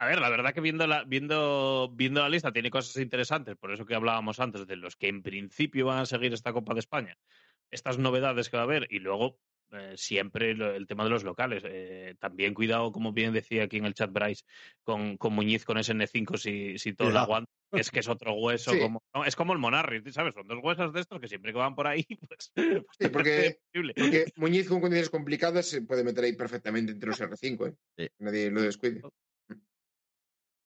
A 0.00 0.06
ver, 0.06 0.18
la 0.18 0.30
verdad 0.30 0.52
que 0.52 0.60
viendo 0.60 0.84
la, 0.86 1.04
viendo, 1.04 1.90
viendo 1.92 2.20
la 2.20 2.28
lista 2.28 2.50
tiene 2.50 2.70
cosas 2.70 2.96
interesantes, 3.00 3.54
por 3.54 3.70
eso 3.70 3.86
que 3.86 3.94
hablábamos 3.94 4.40
antes 4.40 4.66
de 4.66 4.74
los 4.74 4.96
que 4.96 5.06
en 5.06 5.22
principio 5.22 5.86
van 5.86 5.98
a 5.98 6.06
seguir 6.06 6.32
esta 6.32 6.52
Copa 6.52 6.74
de 6.74 6.80
España, 6.80 7.16
estas 7.70 7.98
novedades 7.98 8.48
que 8.48 8.56
va 8.56 8.62
a 8.62 8.66
haber 8.66 8.88
y 8.90 8.98
luego 8.98 9.38
eh, 9.72 9.92
siempre 9.96 10.54
lo- 10.54 10.74
el 10.74 10.86
tema 10.86 11.04
de 11.04 11.10
los 11.10 11.24
locales. 11.24 11.62
Eh, 11.66 12.14
también 12.18 12.54
cuidado, 12.54 12.90
como 12.92 13.12
bien 13.12 13.32
decía 13.32 13.64
aquí 13.64 13.76
en 13.78 13.84
el 13.86 13.94
chat 13.94 14.12
Bryce, 14.12 14.44
con, 14.82 15.16
con 15.16 15.32
Muñiz 15.34 15.64
con 15.64 15.78
ese 15.78 15.92
N5 15.94 16.36
si, 16.36 16.78
si 16.78 16.92
todo 16.94 17.10
lo 17.10 17.18
aguanta. 17.18 17.50
Es 17.72 17.90
que 17.90 18.00
es 18.00 18.08
otro 18.08 18.32
hueso, 18.34 18.70
Sí. 18.78 18.80
como, 18.80 19.02
no, 19.14 19.24
es 19.26 19.36
como 19.36 19.52
el 19.52 19.58
Monarri, 19.58 20.00
¿sabes? 20.10 20.32
Son 20.34 20.48
dos 20.48 20.58
huesos 20.62 20.92
de 20.92 21.00
estos 21.00 21.20
que 21.20 21.28
siempre 21.28 21.52
que 21.52 21.58
van 21.58 21.74
por 21.74 21.86
ahí, 21.86 22.04
pues. 22.28 22.50
Sí, 22.98 23.08
porque- 23.12 23.58
Muñiz 24.36 24.68
con 24.68 24.80
condiciones 24.80 25.10
complicadas 25.10 25.66
se 25.66 25.82
puede 25.82 26.02
meter 26.04 26.24
ahí 26.24 26.32
perfectamente 26.34 26.92
entre 26.92 27.08
los 27.10 27.20
R5, 27.20 27.68
¿eh? 27.68 27.74
Sí. 27.98 28.08
Nadie 28.20 28.50
lo 28.50 28.62
descuide. 28.62 29.02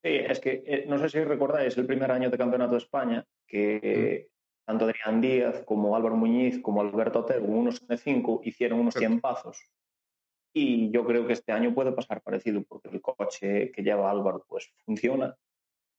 Sí, 0.04 0.10
es 0.16 0.40
que 0.40 0.62
eh, 0.66 0.84
no 0.88 0.98
sé 0.98 1.08
si 1.08 1.20
recordáis 1.22 1.76
el 1.78 1.86
primer 1.86 2.10
año 2.10 2.28
de 2.28 2.36
Campeonato 2.38 2.72
de 2.72 2.78
España 2.78 3.24
que 3.46 3.80
eh, 3.82 4.28
tanto 4.64 4.84
Adrián 4.84 5.20
Díaz 5.20 5.62
como 5.64 5.96
Álvaro 5.96 6.16
Muñiz 6.16 6.60
como 6.60 6.80
Alberto 6.80 7.20
Otero, 7.20 7.44
unos 7.44 7.86
N5, 7.86 8.40
hicieron 8.44 8.80
unos 8.80 8.96
Exacto. 8.96 9.08
tiempazos. 9.08 9.68
Y 10.54 10.90
yo 10.90 11.04
creo 11.04 11.26
que 11.26 11.32
este 11.32 11.52
año 11.52 11.74
puede 11.74 11.92
pasar 11.92 12.22
parecido 12.22 12.62
porque 12.68 12.88
el 12.90 13.00
coche 13.00 13.72
que 13.72 13.82
lleva 13.82 14.10
Álvaro 14.10 14.44
pues 14.46 14.72
funciona. 14.84 15.34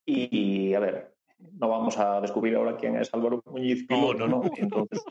Y, 0.05 0.73
a 0.73 0.79
ver, 0.79 1.15
no 1.37 1.69
vamos 1.69 1.97
a 1.97 2.21
descubrir 2.21 2.55
ahora 2.55 2.77
quién 2.77 2.95
es 2.97 3.13
Álvaro 3.13 3.41
Muñiz. 3.45 3.85
No, 3.89 3.95
piloto, 3.95 4.27
no, 4.27 4.43
no. 4.43 4.51
Entonces 4.55 5.03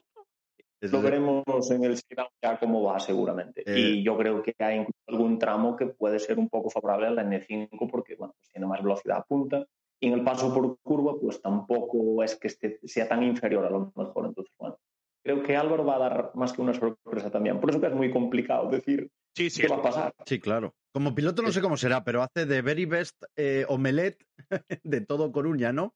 lo 0.91 1.01
veremos 1.01 1.71
en 1.71 1.85
el 1.85 2.01
ya 2.43 2.59
cómo 2.59 2.83
va 2.83 2.99
seguramente. 2.99 3.63
Eh. 3.67 3.79
Y 3.79 4.03
yo 4.03 4.17
creo 4.17 4.43
que 4.43 4.55
hay 4.59 4.85
algún 5.07 5.39
tramo 5.39 5.77
que 5.77 5.87
puede 5.87 6.19
ser 6.19 6.39
un 6.39 6.49
poco 6.49 6.71
favorable 6.71 7.07
a 7.07 7.11
la 7.11 7.25
N5 7.25 7.91
porque 7.91 8.17
bueno, 8.17 8.35
pues 8.37 8.51
tiene 8.51 8.67
más 8.67 8.83
velocidad 8.83 9.19
a 9.19 9.25
punta 9.25 9.67
y 10.03 10.09
en 10.09 10.15
el 10.15 10.25
paso 10.25 10.53
por 10.53 10.79
curva 10.83 11.15
pues 11.21 11.41
tampoco 11.41 12.23
es 12.25 12.35
que 12.37 12.49
esté- 12.49 12.81
sea 12.83 13.09
tan 13.09 13.23
inferior 13.23 13.65
a 13.65 13.71
lo 13.71 13.93
mejor. 13.95 14.27
Entonces, 14.27 14.53
bueno, 14.59 14.77
creo 15.25 15.43
que 15.45 15.57
Álvaro 15.57 15.85
va 15.85 15.95
a 15.95 15.99
dar 16.01 16.31
más 16.35 16.53
que 16.53 16.61
una 16.61 16.75
sorpresa 16.75 17.31
también. 17.31 17.61
Por 17.61 17.71
eso 17.71 17.81
que 17.81 17.87
es 17.87 17.95
muy 17.95 18.11
complicado 18.13 18.69
decir 18.69 19.09
Sí, 19.37 19.49
sí, 19.49 19.63
qué 19.63 19.69
va 19.69 19.77
a 19.77 19.83
pasar. 19.83 20.15
Sí, 20.27 20.41
claro. 20.41 20.75
Como 20.93 21.15
piloto 21.15 21.41
no 21.41 21.53
sé 21.53 21.63
cómo 21.63 21.77
será, 21.77 22.03
pero 22.05 22.21
hace 22.23 22.45
de 22.47 22.61
very 22.63 22.85
best 22.85 23.23
eh, 23.37 23.65
omelette 23.69 24.27
de 24.83 25.01
todo 25.03 25.31
Coruña, 25.31 25.73
¿no? 25.73 25.95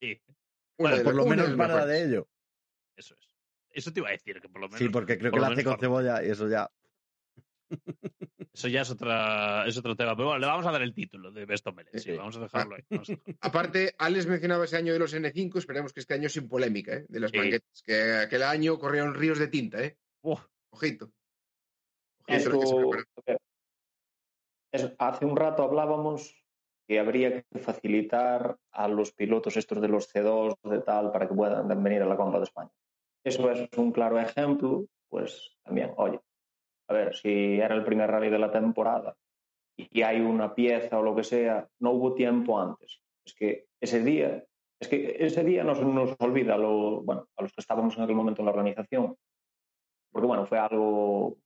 sí, 0.00 0.18
Bueno, 0.78 1.04
Por 1.04 1.14
lo 1.14 1.26
menos 1.26 1.54
para 1.56 1.84
de 1.86 2.04
ello. 2.04 2.26
eso 2.96 3.14
es. 3.20 3.36
Eso 3.70 3.92
te 3.92 4.00
iba 4.00 4.08
a 4.08 4.12
decir, 4.12 4.40
que 4.40 4.48
por 4.48 4.60
lo 4.62 4.68
menos. 4.68 4.78
Sí, 4.78 4.88
porque 4.88 5.18
creo 5.18 5.30
por 5.30 5.40
que 5.40 5.42
lo 5.42 5.48
la 5.48 5.52
hace 5.54 5.64
con 5.64 5.78
cebolla 5.78 6.24
y 6.24 6.30
eso 6.30 6.48
ya. 6.48 6.70
Eso 8.52 8.68
ya 8.68 8.82
es, 8.82 8.90
otra, 8.90 9.66
es 9.66 9.76
otro 9.76 9.96
tema. 9.96 10.14
Pero 10.14 10.28
bueno, 10.28 10.40
le 10.40 10.46
vamos 10.46 10.66
a 10.66 10.70
dar 10.72 10.82
el 10.82 10.94
título 10.94 11.32
de 11.32 11.44
Best 11.44 11.66
Omelette. 11.66 11.98
Sí, 11.98 12.12
Sí. 12.12 12.16
vamos 12.16 12.36
a 12.36 12.40
dejarlo 12.40 12.76
ahí. 12.76 12.82
Vamos 12.88 13.10
a 13.10 13.12
dejarlo. 13.12 13.34
Aparte, 13.40 13.94
Alex 13.98 14.26
mencionaba 14.26 14.64
ese 14.64 14.76
año 14.76 14.92
de 14.92 14.98
los 14.98 15.12
N5, 15.14 15.58
esperemos 15.58 15.92
que 15.92 16.00
este 16.00 16.14
año 16.14 16.28
sin 16.28 16.48
polémica, 16.48 16.94
¿eh? 16.94 17.06
De 17.08 17.20
las 17.20 17.30
Sí. 17.30 17.38
manguetas. 17.38 17.82
Que 17.84 18.12
aquel 18.14 18.42
año 18.44 18.78
corrieron 18.78 19.14
ríos 19.14 19.38
de 19.38 19.48
tinta, 19.48 19.82
¿eh? 19.82 19.96
Uf, 20.22 20.40
Ojito. 20.70 21.10
Ojito 22.28 22.50
Eso, 22.56 22.80
que 23.26 23.36
se 24.78 24.94
hace 24.98 25.24
un 25.24 25.36
rato 25.36 25.62
hablábamos 25.62 26.34
que 26.86 26.98
habría 26.98 27.42
que 27.42 27.58
facilitar 27.58 28.56
a 28.72 28.88
los 28.88 29.12
pilotos 29.12 29.56
estos 29.56 29.80
de 29.80 29.88
los 29.88 30.12
C2 30.12 30.56
de 30.64 30.80
tal 30.80 31.12
para 31.12 31.28
que 31.28 31.34
puedan 31.34 31.68
venir 31.82 32.02
a 32.02 32.06
la 32.06 32.16
Copa 32.16 32.38
de 32.38 32.44
España. 32.44 32.70
Eso 33.24 33.50
es 33.50 33.68
un 33.78 33.92
claro 33.92 34.18
ejemplo, 34.18 34.84
pues 35.08 35.56
también, 35.62 35.92
oye, 35.96 36.20
a 36.88 36.94
ver, 36.94 37.14
si 37.14 37.60
era 37.60 37.74
el 37.74 37.84
primer 37.84 38.10
rally 38.10 38.30
de 38.30 38.38
la 38.38 38.50
temporada 38.50 39.14
y 39.76 40.02
hay 40.02 40.20
una 40.20 40.54
pieza 40.54 40.98
o 40.98 41.02
lo 41.02 41.14
que 41.14 41.24
sea, 41.24 41.68
no 41.80 41.92
hubo 41.92 42.14
tiempo 42.14 42.60
antes. 42.60 43.00
Es 43.26 43.34
que 43.34 43.66
ese 43.80 44.02
día, 44.02 44.44
es 44.80 44.88
que 44.88 45.16
ese 45.18 45.42
día 45.44 45.64
nos, 45.64 45.80
nos 45.80 46.14
olvida 46.18 46.54
a, 46.54 46.58
lo, 46.58 47.02
bueno, 47.02 47.26
a 47.36 47.42
los 47.42 47.52
que 47.52 47.60
estábamos 47.60 47.96
en 47.96 48.04
aquel 48.04 48.16
momento 48.16 48.42
en 48.42 48.46
la 48.46 48.52
organización, 48.52 49.16
porque 50.12 50.26
bueno, 50.28 50.46
fue 50.46 50.58
algo 50.58 51.38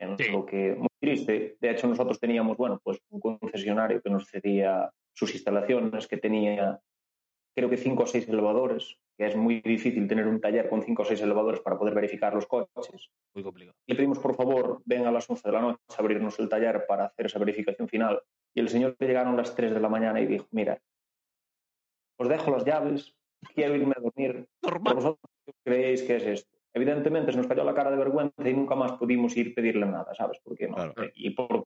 en 0.00 0.16
Sí. 0.16 0.30
lo 0.30 0.46
que 0.46 0.76
muy 0.76 0.88
triste. 1.00 1.56
De 1.60 1.70
hecho, 1.70 1.88
nosotros 1.88 2.20
teníamos, 2.20 2.56
bueno, 2.56 2.80
pues 2.82 3.00
un 3.10 3.20
concesionario 3.20 4.00
que 4.00 4.10
nos 4.10 4.28
cedía 4.28 4.90
sus 5.12 5.34
instalaciones, 5.34 6.06
que 6.06 6.18
tenía 6.18 6.78
creo 7.58 7.68
que 7.68 7.76
cinco 7.76 8.04
o 8.04 8.06
seis 8.06 8.28
elevadores, 8.28 8.98
que 9.16 9.26
es 9.26 9.34
muy 9.34 9.60
difícil 9.60 10.06
tener 10.06 10.28
un 10.28 10.40
taller 10.40 10.68
con 10.68 10.82
cinco 10.82 11.02
o 11.02 11.04
seis 11.04 11.20
elevadores 11.20 11.60
para 11.60 11.76
poder 11.76 11.92
verificar 11.92 12.32
los 12.32 12.46
coches. 12.46 13.10
muy 13.34 13.42
complicado. 13.42 13.76
Le 13.86 13.96
pedimos, 13.96 14.20
por 14.20 14.36
favor, 14.36 14.80
ven 14.84 15.06
a 15.06 15.10
las 15.10 15.28
11 15.28 15.42
de 15.48 15.52
la 15.52 15.60
noche 15.60 15.80
a 15.88 16.00
abrirnos 16.00 16.38
el 16.38 16.48
taller 16.48 16.86
para 16.86 17.06
hacer 17.06 17.26
esa 17.26 17.40
verificación 17.40 17.88
final. 17.88 18.22
Y 18.54 18.60
el 18.60 18.68
señor 18.68 18.96
le 18.98 19.06
llegaron 19.08 19.34
a 19.34 19.38
las 19.38 19.56
3 19.56 19.74
de 19.74 19.80
la 19.80 19.88
mañana 19.88 20.20
y 20.20 20.26
dijo, 20.26 20.46
mira, 20.52 20.80
os 22.16 22.28
dejo 22.28 22.52
las 22.52 22.64
llaves, 22.64 23.14
quiero 23.54 23.74
irme 23.74 23.94
a 23.96 24.00
dormir, 24.00 24.48
Normal. 24.62 24.94
vosotros 24.94 25.30
qué 25.44 25.52
creéis 25.64 26.02
que 26.02 26.16
es 26.16 26.22
esto. 26.24 26.56
Evidentemente 26.72 27.32
se 27.32 27.38
nos 27.38 27.48
cayó 27.48 27.64
la 27.64 27.74
cara 27.74 27.90
de 27.90 27.96
vergüenza 27.96 28.48
y 28.48 28.54
nunca 28.54 28.76
más 28.76 28.92
pudimos 28.92 29.36
ir 29.36 29.52
pedirle 29.52 29.86
nada, 29.86 30.14
¿sabes? 30.14 30.38
¿Por 30.44 30.56
qué 30.56 30.68
no? 30.68 30.76
Claro. 30.76 30.94
Y 31.14 31.30
por, 31.30 31.64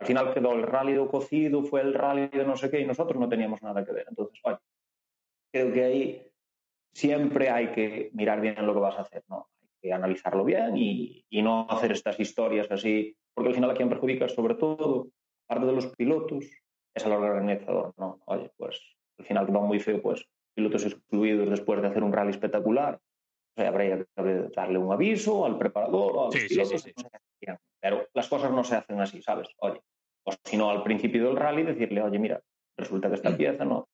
al 0.00 0.06
final 0.06 0.34
quedó 0.34 0.54
el 0.54 0.62
rally 0.62 0.94
de 0.94 1.06
cocido, 1.06 1.62
fue 1.62 1.82
el 1.82 1.94
rally 1.94 2.28
de 2.28 2.44
no 2.44 2.56
sé 2.56 2.68
qué 2.68 2.80
y 2.80 2.86
nosotros 2.86 3.20
no 3.20 3.28
teníamos 3.28 3.62
nada 3.62 3.84
que 3.84 3.92
ver. 3.92 4.06
Entonces, 4.08 4.40
oye, 4.42 4.56
creo 5.52 5.72
que 5.72 5.84
ahí 5.84 6.26
siempre 6.92 7.50
hay 7.50 7.68
que 7.72 8.10
mirar 8.12 8.40
bien 8.40 8.64
lo 8.66 8.74
que 8.74 8.80
vas 8.80 8.96
a 8.98 9.02
hacer, 9.02 9.22
¿no? 9.28 9.48
Hay 9.62 9.68
que 9.80 9.92
analizarlo 9.92 10.44
bien 10.44 10.76
y, 10.76 11.24
y 11.30 11.42
no 11.42 11.66
hacer 11.70 11.92
estas 11.92 12.18
historias 12.20 12.70
así, 12.70 13.16
porque 13.34 13.48
al 13.48 13.54
final 13.54 13.70
a 13.70 13.74
quien 13.74 13.88
perjudica 13.88 14.28
sobre 14.28 14.54
todo, 14.54 15.08
aparte 15.48 15.66
de 15.66 15.72
los 15.72 15.86
pilotos, 15.96 16.44
es 16.94 17.06
al 17.06 17.12
organizador, 17.12 17.94
¿no? 17.96 18.20
Oye, 18.26 18.50
pues 18.56 18.80
al 19.18 19.26
final 19.26 19.54
va 19.54 19.60
muy 19.60 19.78
feo, 19.80 20.02
pues 20.02 20.24
pilotos 20.54 20.84
excluidos 20.84 21.48
después 21.48 21.80
de 21.80 21.88
hacer 21.88 22.02
un 22.02 22.12
rally 22.12 22.30
espectacular. 22.30 22.96
O 22.96 23.60
sea, 23.60 23.68
habría 23.68 23.98
que 23.98 24.48
darle 24.54 24.78
un 24.78 24.92
aviso 24.92 25.44
al 25.44 25.58
preparador 25.58 26.16
o 26.16 26.20
a 26.22 26.24
los 26.26 26.34
Sí, 26.34 26.40
sí, 26.40 26.48
pilotos. 26.48 26.82
sí, 26.82 26.92
sí. 26.96 27.46
no. 27.46 27.56
Pero 27.80 28.06
las 28.14 28.28
cosas 28.28 28.50
no 28.50 28.62
se 28.64 28.76
hacen 28.76 29.00
así, 29.00 29.22
¿sabes? 29.22 29.48
Oye, 29.58 29.80
o 30.24 30.32
si 30.44 30.56
no, 30.56 30.70
al 30.70 30.82
principio 30.82 31.24
del 31.26 31.36
rally 31.36 31.62
decirle, 31.62 32.02
oye, 32.02 32.18
mira, 32.18 32.40
resulta 32.76 33.08
que 33.08 33.14
esta 33.14 33.36
pieza 33.36 33.64
no. 33.64 33.88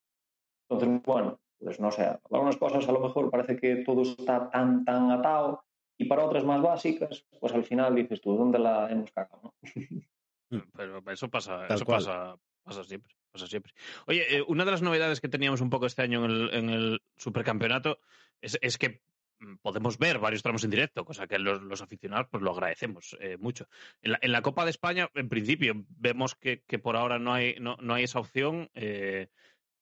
Entonces, 0.69 1.01
bueno, 1.03 1.39
pues 1.59 1.79
no 1.79 1.91
sé, 1.91 2.19
para 2.29 2.43
unas 2.43 2.57
cosas 2.57 2.87
a 2.87 2.91
lo 2.91 2.99
mejor 2.99 3.29
parece 3.31 3.55
que 3.57 3.77
todo 3.77 4.01
está 4.03 4.49
tan, 4.49 4.85
tan 4.85 5.11
atado 5.11 5.63
y 5.97 6.05
para 6.05 6.25
otras 6.25 6.43
más 6.45 6.61
básicas, 6.61 7.25
pues 7.39 7.53
al 7.53 7.63
final 7.63 7.95
dices 7.95 8.21
tú, 8.21 8.35
¿dónde 8.37 8.59
la 8.59 8.89
hemos 8.91 9.11
cagado? 9.11 9.41
no? 9.43 9.53
Pero 10.75 11.03
eso 11.11 11.29
pasa, 11.29 11.65
Tal 11.67 11.75
eso 11.77 11.85
cual. 11.85 11.97
pasa, 11.99 12.37
pasa 12.63 12.83
siempre, 12.83 13.13
pasa 13.31 13.47
siempre. 13.47 13.73
Oye, 14.05 14.37
eh, 14.37 14.43
una 14.47 14.63
de 14.65 14.71
las 14.71 14.81
novedades 14.81 15.19
que 15.19 15.27
teníamos 15.29 15.61
un 15.61 15.69
poco 15.69 15.85
este 15.87 16.03
año 16.03 16.23
en 16.25 16.31
el, 16.31 16.53
en 16.53 16.69
el 16.69 17.01
supercampeonato 17.17 17.99
es, 18.41 18.57
es 18.61 18.77
que 18.77 19.01
mm, 19.39 19.55
podemos 19.61 19.97
ver 19.97 20.19
varios 20.19 20.43
tramos 20.43 20.63
en 20.63 20.69
directo, 20.69 21.03
cosa 21.03 21.27
que 21.27 21.39
los, 21.39 21.61
los 21.63 21.81
aficionados 21.81 22.27
pues 22.31 22.43
lo 22.43 22.51
agradecemos 22.51 23.17
eh, 23.19 23.37
mucho. 23.37 23.67
En 24.01 24.11
la, 24.13 24.19
en 24.21 24.31
la 24.31 24.41
Copa 24.41 24.63
de 24.63 24.71
España, 24.71 25.09
en 25.15 25.27
principio, 25.29 25.73
vemos 25.89 26.35
que, 26.35 26.63
que 26.65 26.79
por 26.79 26.95
ahora 26.95 27.19
no 27.19 27.33
hay, 27.33 27.55
no, 27.59 27.75
no 27.81 27.95
hay 27.95 28.03
esa 28.05 28.19
opción. 28.19 28.69
eh, 28.73 29.29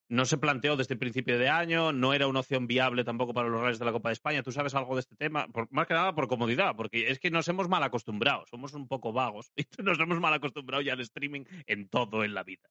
no 0.08 0.26
se 0.26 0.38
planteó 0.38 0.76
desde 0.76 0.94
el 0.94 1.00
principio 1.00 1.40
de 1.40 1.50
año, 1.50 1.92
no 1.92 2.14
era 2.14 2.28
una 2.28 2.42
opción 2.42 2.68
viable 2.68 3.04
tampoco 3.04 3.34
para 3.34 3.50
los 3.50 3.60
rallies 3.62 3.80
de 3.80 3.86
la 3.86 3.92
Copa 3.92 4.10
de 4.10 4.14
España. 4.14 4.44
¿Tú 4.44 4.52
sabes 4.52 4.76
algo 4.76 4.96
de 4.96 5.02
este 5.02 5.16
tema? 5.16 5.48
Por- 5.48 5.72
más 5.72 5.88
que 5.88 5.94
nada 5.94 6.14
por 6.14 6.28
comodidad, 6.28 6.76
porque 6.76 7.10
es 7.10 7.20
que 7.20 7.32
nos 7.32 7.48
hemos 7.48 7.68
mal 7.68 7.84
acostumbrado, 7.84 8.46
somos 8.48 8.74
un 8.74 8.88
poco 8.88 9.14
vagos 9.14 9.52
y 9.56 9.66
nos 9.82 10.00
hemos 10.00 10.20
mal 10.20 10.34
acostumbrado 10.34 10.82
ya 10.82 10.94
al 10.94 11.02
streaming 11.02 11.46
en 11.66 11.90
todo 11.90 12.24
en 12.24 12.34
la 12.34 12.44
vida. 12.44 12.70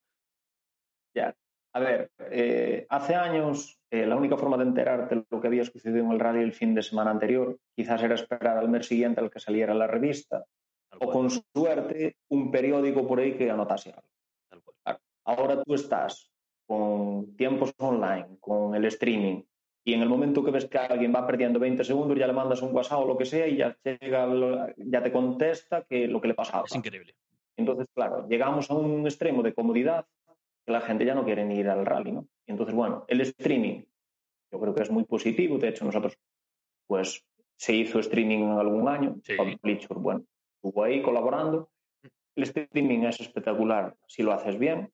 Ya. 1.14 1.35
A 1.77 1.81
ver, 1.81 2.12
eh, 2.31 2.87
hace 2.88 3.16
años 3.16 3.81
eh, 3.90 4.07
la 4.07 4.14
única 4.14 4.37
forma 4.37 4.57
de 4.57 4.62
enterarte 4.62 5.16
de 5.16 5.25
lo 5.29 5.40
que 5.40 5.49
había 5.49 5.64
sucedido 5.64 6.05
en 6.05 6.12
el 6.12 6.20
rally 6.20 6.40
el 6.40 6.53
fin 6.53 6.73
de 6.73 6.83
semana 6.83 7.11
anterior 7.11 7.59
quizás 7.75 8.01
era 8.01 8.14
esperar 8.14 8.59
al 8.59 8.68
mes 8.68 8.87
siguiente 8.87 9.20
al 9.20 9.31
que 9.31 9.40
saliera 9.40 9.75
la 9.75 9.88
revista 9.88 10.44
Tal 10.88 10.99
o 11.01 11.07
cual, 11.07 11.12
con 11.12 11.31
suerte 11.31 12.16
un 12.29 12.53
periódico 12.53 13.09
por 13.09 13.18
ahí 13.18 13.37
que 13.37 13.51
anotase 13.51 13.92
algo. 13.92 14.75
Ahora 15.25 15.64
tú 15.64 15.75
estás 15.75 16.31
con 16.75 17.37
tiempos 17.37 17.73
online, 17.79 18.39
con 18.41 18.75
el 18.75 18.85
streaming, 18.87 19.43
y 19.87 19.93
en 19.93 20.01
el 20.01 20.09
momento 20.09 20.43
que 20.43 20.51
ves 20.51 20.65
que 20.65 20.79
alguien 20.79 21.15
va 21.15 21.27
perdiendo 21.27 21.59
20 21.61 21.85
segundos, 21.85 22.19
ya 22.19 22.27
le 22.27 22.33
mandas 22.33 22.63
un 22.63 22.75
WhatsApp 22.75 23.01
o 23.01 23.07
lo 23.07 23.19
que 23.19 23.27
sea 23.27 23.47
y 23.47 23.57
ya, 23.57 23.77
llega, 23.85 24.75
ya 24.79 25.03
te 25.03 25.13
contesta 25.13 25.85
que 25.85 26.09
lo 26.09 26.21
que 26.21 26.29
le 26.29 26.35
pasaba. 26.35 26.65
Es 26.67 26.75
increíble. 26.75 27.15
Entonces, 27.57 27.87
claro, 27.95 28.27
llegamos 28.29 28.71
a 28.71 28.75
un 28.75 29.05
extremo 29.05 29.43
de 29.43 29.53
comodidad 29.53 30.07
que 30.65 30.73
la 30.73 30.81
gente 30.81 31.05
ya 31.05 31.15
no 31.15 31.25
quiere 31.25 31.45
ni 31.45 31.57
ir 31.57 31.69
al 31.69 31.85
rally, 31.85 32.13
¿no? 32.13 32.27
Y 32.47 32.53
entonces, 32.53 32.75
bueno, 32.75 33.05
el 33.09 33.21
streaming 33.21 33.83
yo 34.51 34.61
creo 34.61 34.75
que 34.75 34.83
es 34.83 34.91
muy 34.91 35.05
positivo. 35.05 35.59
De 35.59 35.69
hecho, 35.69 35.85
nosotros, 35.85 36.19
pues, 36.87 37.23
se 37.57 37.75
hizo 37.75 37.99
streaming 37.99 38.39
en 38.39 38.59
algún 38.59 38.89
año. 38.89 39.17
Sí. 39.23 39.35
Bueno, 39.91 40.25
estuvo 40.55 40.83
ahí 40.83 41.03
colaborando. 41.03 41.69
El 42.37 42.45
streaming 42.45 43.01
es 43.01 43.21
espectacular 43.21 43.95
si 44.07 44.23
lo 44.23 44.33
haces 44.33 44.59
bien. 44.59 44.91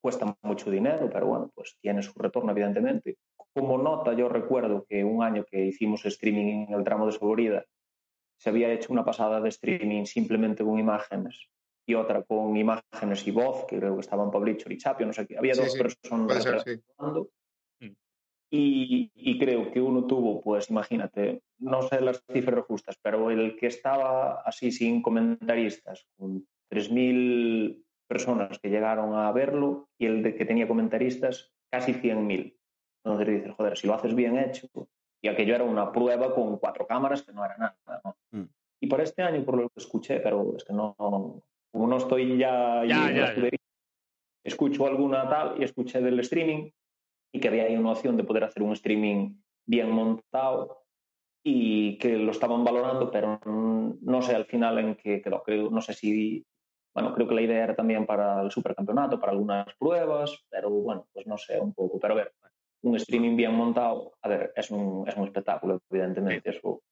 Cuesta 0.00 0.34
mucho 0.42 0.70
dinero, 0.70 1.10
pero 1.12 1.26
bueno, 1.26 1.50
pues 1.54 1.76
tiene 1.80 2.02
su 2.02 2.12
retorno, 2.18 2.52
evidentemente. 2.52 3.18
Como 3.52 3.76
nota, 3.76 4.14
yo 4.14 4.28
recuerdo 4.28 4.86
que 4.88 5.04
un 5.04 5.22
año 5.22 5.44
que 5.44 5.66
hicimos 5.66 6.04
streaming 6.06 6.66
en 6.68 6.74
el 6.74 6.84
tramo 6.84 7.06
de 7.06 7.12
Soborida, 7.12 7.64
se 8.38 8.48
había 8.48 8.72
hecho 8.72 8.92
una 8.92 9.04
pasada 9.04 9.40
de 9.40 9.50
streaming 9.50 10.04
simplemente 10.06 10.64
con 10.64 10.78
imágenes 10.78 11.50
y 11.86 11.94
otra 11.94 12.22
con 12.22 12.56
imágenes 12.56 13.26
y 13.26 13.30
voz, 13.30 13.66
que 13.66 13.78
creo 13.78 13.94
que 13.94 14.00
estaban 14.00 14.30
Pablicho 14.30 14.72
y 14.72 14.78
Chapio, 14.78 15.06
no 15.06 15.12
sé 15.12 15.26
qué. 15.26 15.36
Había 15.36 15.54
Sí, 15.54 15.60
dos 15.60 15.72
sí, 15.72 15.78
personas 15.78 16.42
ser, 16.42 16.60
sí. 16.62 16.82
Mm. 16.98 17.94
Y, 18.52 19.12
y 19.14 19.38
creo 19.38 19.70
que 19.70 19.80
uno 19.80 20.06
tuvo, 20.06 20.40
pues 20.40 20.70
imagínate, 20.70 21.42
no 21.58 21.82
sé 21.82 22.00
las 22.00 22.22
cifras 22.32 22.64
justas, 22.64 22.96
pero 23.02 23.30
el 23.30 23.56
que 23.56 23.66
estaba 23.66 24.40
así 24.40 24.72
sin 24.72 25.02
comentaristas, 25.02 26.06
con 26.16 26.46
3.000 26.70 27.84
personas 28.10 28.58
que 28.58 28.70
llegaron 28.70 29.14
a 29.14 29.30
verlo 29.30 29.88
y 29.96 30.06
el 30.06 30.24
de 30.24 30.34
que 30.34 30.44
tenía 30.44 30.66
comentaristas, 30.66 31.54
casi 31.70 31.92
100.000. 31.94 32.58
Entonces 33.04 33.28
dices, 33.28 33.54
joder, 33.54 33.78
si 33.78 33.86
lo 33.86 33.94
haces 33.94 34.16
bien 34.16 34.36
hecho, 34.36 34.66
y 35.22 35.28
aquello 35.28 35.54
era 35.54 35.62
una 35.62 35.92
prueba 35.92 36.34
con 36.34 36.58
cuatro 36.58 36.88
cámaras 36.88 37.22
que 37.22 37.32
no 37.32 37.44
era 37.44 37.56
nada. 37.56 38.00
¿no? 38.04 38.16
Mm. 38.32 38.48
Y 38.82 38.86
por 38.88 39.00
este 39.00 39.22
año, 39.22 39.44
por 39.44 39.56
lo 39.56 39.68
que 39.68 39.78
escuché, 39.78 40.18
pero 40.18 40.56
es 40.56 40.64
que 40.64 40.72
no, 40.72 40.96
como 40.96 41.86
no 41.86 41.96
estoy 41.98 42.36
ya, 42.36 42.84
Ya, 42.84 43.10
en 43.10 43.16
ya, 43.16 43.32
la 43.32 43.50
escucho 44.44 44.86
alguna 44.86 45.28
tal 45.28 45.60
y 45.60 45.64
escuché 45.64 46.00
del 46.00 46.18
streaming 46.20 46.70
y 47.32 47.38
que 47.38 47.46
había 47.48 47.64
ahí 47.64 47.76
una 47.76 47.92
opción 47.92 48.16
de 48.16 48.24
poder 48.24 48.42
hacer 48.42 48.62
un 48.64 48.72
streaming 48.72 49.36
bien 49.66 49.90
montado 49.92 50.82
y 51.44 51.96
que 51.98 52.16
lo 52.16 52.32
estaban 52.32 52.64
valorando, 52.64 53.10
pero 53.10 53.38
no 53.44 54.22
sé 54.22 54.34
al 54.34 54.46
final 54.46 54.78
en 54.78 54.96
qué 54.96 55.22
quedó. 55.22 55.42
Creo, 55.42 55.70
no 55.70 55.80
sé 55.80 55.94
si, 55.94 56.44
bueno, 56.94 57.14
creo 57.14 57.28
que 57.28 57.34
la 57.34 57.42
idea 57.42 57.64
era 57.64 57.74
también 57.76 58.06
para 58.06 58.42
el 58.42 58.50
supercampeonato, 58.50 59.20
para 59.20 59.32
algunas 59.32 59.66
pruebas, 59.78 60.44
pero 60.48 60.70
bueno, 60.70 61.06
pues 61.12 61.26
no 61.26 61.38
sé 61.38 61.60
un 61.60 61.72
poco. 61.72 61.98
Pero 62.00 62.14
a 62.14 62.16
ver, 62.16 62.32
un 62.82 62.96
streaming 62.96 63.36
bien 63.36 63.54
montado, 63.54 64.12
a 64.22 64.28
ver, 64.28 64.52
es 64.56 64.70
un, 64.70 65.06
es 65.08 65.16
un 65.16 65.24
espectáculo, 65.24 65.80
evidentemente. 65.90 66.50
Eso, 66.50 66.60
Sobre 66.60 66.82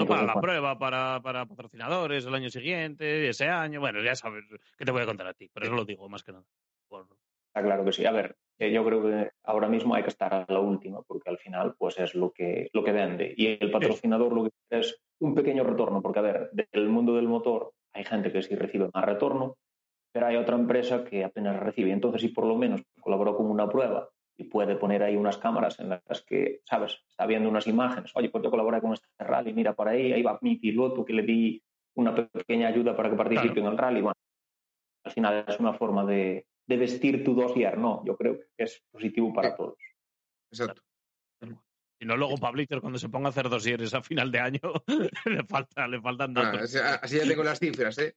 todo 0.00 0.06
para 0.08 0.22
Entonces, 0.22 0.26
la 0.26 0.32
bueno. 0.34 0.40
prueba, 0.40 0.78
para, 0.78 1.20
para 1.22 1.46
patrocinadores 1.46 2.26
el 2.26 2.34
año 2.34 2.50
siguiente, 2.50 3.28
ese 3.28 3.48
año. 3.48 3.80
Bueno, 3.80 4.02
ya 4.02 4.14
sabes, 4.14 4.44
¿qué 4.76 4.84
te 4.84 4.92
voy 4.92 5.02
a 5.02 5.06
contar 5.06 5.26
a 5.26 5.34
ti? 5.34 5.48
Por 5.48 5.64
eso 5.64 5.74
lo 5.74 5.84
digo, 5.84 6.08
más 6.08 6.22
que 6.22 6.32
nada. 6.32 6.44
Por- 6.88 7.08
Está 7.48 7.64
claro 7.64 7.84
que 7.84 7.92
sí. 7.92 8.06
A 8.06 8.12
ver, 8.12 8.36
yo 8.60 8.84
creo 8.84 9.02
que 9.02 9.30
ahora 9.42 9.68
mismo 9.68 9.94
hay 9.94 10.04
que 10.04 10.10
estar 10.10 10.32
a 10.32 10.46
la 10.48 10.60
última, 10.60 11.02
porque 11.02 11.30
al 11.30 11.38
final 11.38 11.74
pues 11.76 11.98
es 11.98 12.14
lo 12.14 12.30
que, 12.30 12.68
lo 12.72 12.84
que 12.84 12.92
vende. 12.92 13.34
Y 13.36 13.58
el 13.60 13.72
patrocinador 13.72 14.32
lo 14.32 14.44
que 14.44 14.50
quiere 14.68 14.86
es 14.86 15.02
un 15.18 15.34
pequeño 15.34 15.64
retorno, 15.64 16.00
porque 16.00 16.20
a 16.20 16.22
ver, 16.22 16.50
del 16.52 16.88
mundo 16.88 17.16
del 17.16 17.26
motor 17.26 17.72
hay 17.94 18.04
gente 18.04 18.32
que 18.32 18.42
sí 18.42 18.54
recibe 18.54 18.88
más 18.92 19.04
retorno, 19.04 19.56
pero 20.12 20.26
hay 20.26 20.36
otra 20.36 20.56
empresa 20.56 21.04
que 21.04 21.24
apenas 21.24 21.58
recibe. 21.60 21.92
Entonces, 21.92 22.22
si 22.22 22.28
por 22.28 22.44
lo 22.46 22.56
menos 22.56 22.82
colaboró 23.00 23.36
con 23.36 23.46
una 23.46 23.68
prueba 23.68 24.08
y 24.36 24.44
puede 24.44 24.76
poner 24.76 25.02
ahí 25.02 25.16
unas 25.16 25.38
cámaras 25.38 25.78
en 25.80 25.90
las 25.90 26.22
que, 26.26 26.62
¿sabes? 26.64 26.98
Está 27.08 27.26
viendo 27.26 27.48
unas 27.48 27.66
imágenes. 27.66 28.10
Oye, 28.14 28.30
pues 28.30 28.42
yo 28.42 28.50
colaboré 28.50 28.80
con 28.80 28.92
este 28.94 29.06
rally, 29.18 29.52
mira 29.52 29.74
por 29.74 29.88
ahí, 29.88 30.12
ahí 30.12 30.22
va 30.22 30.38
mi 30.42 30.56
piloto 30.56 31.04
que 31.04 31.12
le 31.12 31.22
di 31.22 31.62
una 31.96 32.14
pequeña 32.14 32.68
ayuda 32.68 32.96
para 32.96 33.10
que 33.10 33.16
participe 33.16 33.54
Claro. 33.54 33.66
en 33.66 33.72
el 33.72 33.78
rally. 33.78 34.00
Bueno, 34.00 34.14
al 35.04 35.12
final 35.12 35.44
es 35.46 35.60
una 35.60 35.74
forma 35.74 36.04
de, 36.06 36.46
de 36.66 36.76
vestir 36.76 37.22
tu 37.24 37.34
dossier, 37.34 37.76
¿no? 37.78 38.02
Yo 38.04 38.16
creo 38.16 38.38
que 38.38 38.46
es 38.64 38.82
positivo 38.90 39.32
para 39.32 39.50
Sí. 39.50 39.56
todos. 39.56 39.76
Exacto. 40.52 40.82
Y 42.00 42.06
no 42.06 42.16
luego 42.16 42.38
Pablito 42.38 42.80
cuando 42.80 42.98
se 42.98 43.08
ponga 43.10 43.28
a 43.28 43.30
hacer 43.30 43.48
dosieres 43.50 43.92
a 43.94 44.02
final 44.02 44.32
de 44.32 44.40
año, 44.40 44.60
le 45.26 45.44
falta, 45.44 45.86
le 45.86 46.00
faltan 46.00 46.36
Ah, 46.36 46.44
datos. 46.44 46.62
así, 46.62 46.78
así 47.02 47.16
ya 47.18 47.28
tengo 47.28 47.44
las 47.44 47.58
cifras, 47.58 47.98
¿eh? 47.98 48.16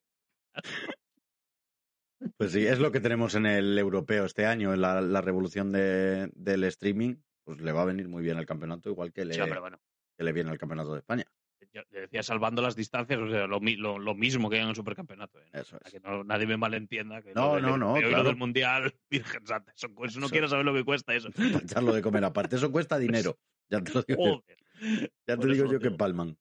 Pues 2.38 2.54
sí, 2.54 2.66
es 2.66 2.80
lo 2.80 2.92
que 2.92 3.02
tenemos 3.02 3.36
en 3.36 3.46
el 3.46 3.78
europeo 3.78 4.24
este 4.26 4.46
año, 4.46 4.74
en 4.74 4.80
la, 4.82 5.02
la 5.02 5.20
revolución 5.22 5.72
de- 5.72 6.30
del 6.34 6.64
streaming. 6.64 7.16
Pues 7.44 7.60
le 7.60 7.74
va 7.74 7.82
a 7.82 7.86
venir 7.86 8.08
muy 8.08 8.24
bien 8.24 8.38
al 8.38 8.46
campeonato, 8.46 8.90
igual 8.90 9.12
que 9.12 9.26
le, 9.26 9.34
Sí, 9.34 9.42
hombre, 9.42 9.60
bueno. 9.60 9.78
que 10.18 10.24
le 10.24 10.32
viene 10.32 10.50
al 10.50 10.58
campeonato 10.58 10.94
de 10.94 11.00
España. 11.00 11.26
Yo 11.74 11.82
le 11.90 12.02
decía 12.02 12.22
salvando 12.22 12.62
las 12.62 12.76
distancias, 12.76 13.20
o 13.20 13.28
sea, 13.30 13.48
lo, 13.48 13.60
lo, 13.60 13.98
lo 13.98 14.14
mismo 14.16 14.48
que 14.50 14.60
en 14.60 14.68
el 14.70 14.76
supercampeonato. 14.76 15.40
¿eh? 15.42 15.46
Eso 15.54 15.78
Para 15.80 15.88
es. 15.88 15.94
que 15.94 16.00
no, 16.00 16.24
nadie 16.24 16.46
me 16.46 16.56
malentienda. 16.56 17.22
Que 17.24 17.34
No, 17.34 17.60
no, 17.60 17.78
no, 17.78 18.00
lo 18.00 18.08
claro. 18.10 18.24
del 18.26 18.36
mundial, 18.36 18.94
Virgen 19.10 19.46
Santa. 19.48 19.72
Eso, 19.76 19.88
eso 20.04 20.20
no 20.20 20.30
quiero 20.30 20.48
saber 20.48 20.66
lo 20.66 20.74
que 20.74 20.84
cuesta 20.84 21.16
eso. 21.16 21.30
Echarlo 21.64 21.94
de 21.94 22.02
comer 22.04 22.24
aparte. 22.26 22.58
Eso 22.58 22.72
cuesta 22.72 23.00
dinero. 23.00 23.40
Ya 23.70 23.82
te 23.82 23.92
lo 23.92 24.04
digo, 24.04 24.24
yo. 24.24 24.32
Joder. 24.44 25.12
Ya 25.28 25.38
te 25.38 25.48
digo 25.48 25.66
yo 25.66 25.72
lo 25.74 25.80
que 25.80 25.88
digo. 25.88 25.98
palman. 25.98 26.38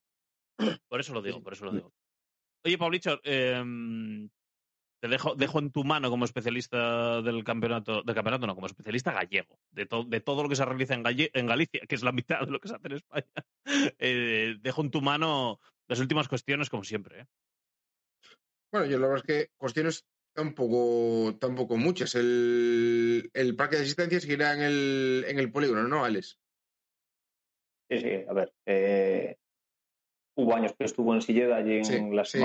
Por 0.89 1.01
eso 1.01 1.15
lo 1.15 1.23
digo, 1.23 1.43
por 1.43 1.55
eso 1.55 1.65
lo 1.65 1.73
digo. 1.73 1.93
Oye, 2.65 2.77
Paulicho, 2.79 3.19
em, 3.25 4.29
te 5.03 5.09
dejo, 5.09 5.35
dejo 5.35 5.59
en 5.59 5.73
tu 5.73 5.83
mano 5.83 6.11
como 6.11 6.25
especialista 6.25 7.21
del 7.23 7.43
campeonato, 7.43 8.05
del 8.05 8.15
campeonato 8.15 8.47
no, 8.47 8.55
como 8.55 8.69
especialista 8.69 9.13
gallego, 9.13 9.59
de, 9.73 9.85
to- 9.85 10.05
de 10.05 10.21
todo 10.21 10.45
lo 10.45 10.49
que 10.49 10.55
se 10.55 10.65
realiza 10.65 10.95
en, 10.95 11.03
Galle- 11.03 11.31
en 11.35 11.47
Galicia, 11.49 11.81
que 11.89 11.97
es 11.97 12.05
la 12.05 12.13
mitad 12.13 12.43
de 12.47 12.53
lo 12.53 12.61
que 12.61 12.69
se 12.69 12.77
hace 12.77 12.87
en 12.87 12.93
España. 12.95 13.27
Eh, 13.99 14.55
dejo 14.61 14.83
en 14.83 14.91
tu 14.93 15.01
mano 15.03 15.59
las 15.89 15.99
últimas 15.99 16.29
cuestiones, 16.29 16.71
como 16.71 16.85
siempre. 16.85 17.23
¿eh? 17.23 17.27
Bueno, 18.73 18.87
yo 18.87 19.01
la 19.01 19.09
verdad 19.09 19.25
es 19.29 19.35
que 19.47 19.51
cuestiones 19.57 20.07
tampoco, 20.37 21.37
tampoco 21.41 21.77
muchas. 21.77 22.15
El, 22.15 23.29
el 23.35 23.57
parque 23.57 23.77
de 23.77 23.83
asistencia 23.83 24.21
seguirá 24.21 24.55
en 24.55 24.63
el, 24.63 25.25
en 25.27 25.39
el 25.41 25.51
polígono, 25.51 25.83
¿no, 25.89 26.05
Alex? 26.05 26.39
Sí, 27.91 27.99
sí, 27.99 28.25
a 28.29 28.33
ver. 28.33 28.55
eh, 28.67 29.37
hubo 30.37 30.55
años 30.55 30.75
que 30.79 30.85
estuvo 30.85 31.13
en 31.13 31.23
Silleda 31.23 31.57
allí 31.57 31.79
en 31.79 31.85
Sí, 31.85 32.01
las 32.13 32.31
sí. 32.31 32.39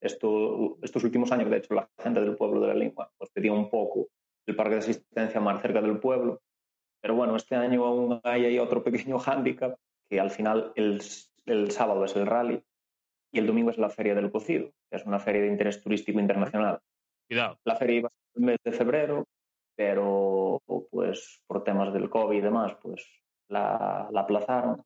Esto, 0.00 0.78
estos 0.82 1.04
últimos 1.04 1.30
años, 1.32 1.50
de 1.50 1.58
hecho, 1.58 1.74
la 1.74 1.88
gente 1.98 2.20
del 2.20 2.36
pueblo 2.36 2.60
de 2.60 2.68
la 2.68 2.74
lengua 2.74 3.10
pues 3.18 3.30
pedía 3.30 3.52
un 3.52 3.68
poco 3.68 4.08
el 4.46 4.56
parque 4.56 4.74
de 4.74 4.78
asistencia 4.78 5.40
más 5.40 5.60
cerca 5.62 5.80
del 5.80 5.98
pueblo. 5.98 6.40
Pero 7.00 7.14
bueno, 7.14 7.36
este 7.36 7.56
año 7.56 7.84
aún 7.84 8.20
hay 8.24 8.44
ahí 8.44 8.58
otro 8.58 8.82
pequeño 8.82 9.18
hándicap 9.18 9.78
que 10.08 10.20
al 10.20 10.30
final 10.30 10.72
el, 10.74 11.00
el 11.46 11.70
sábado 11.70 12.04
es 12.04 12.16
el 12.16 12.26
rally 12.26 12.62
y 13.32 13.38
el 13.38 13.46
domingo 13.46 13.70
es 13.70 13.78
la 13.78 13.90
Feria 13.90 14.14
del 14.14 14.30
Cocido, 14.30 14.72
que 14.90 14.96
es 14.96 15.06
una 15.06 15.20
feria 15.20 15.42
de 15.42 15.48
interés 15.48 15.80
turístico 15.82 16.18
internacional. 16.18 16.80
Cuidado. 17.28 17.58
La 17.64 17.76
feria 17.76 17.98
iba 17.98 18.08
a 18.08 18.12
el 18.34 18.42
mes 18.42 18.58
de 18.64 18.72
febrero, 18.72 19.24
pero 19.76 20.60
pues 20.90 21.40
por 21.46 21.62
temas 21.62 21.92
del 21.92 22.10
COVID 22.10 22.36
y 22.36 22.40
demás, 22.40 22.76
pues 22.82 23.06
la, 23.48 24.08
la 24.10 24.20
aplazaron 24.22 24.82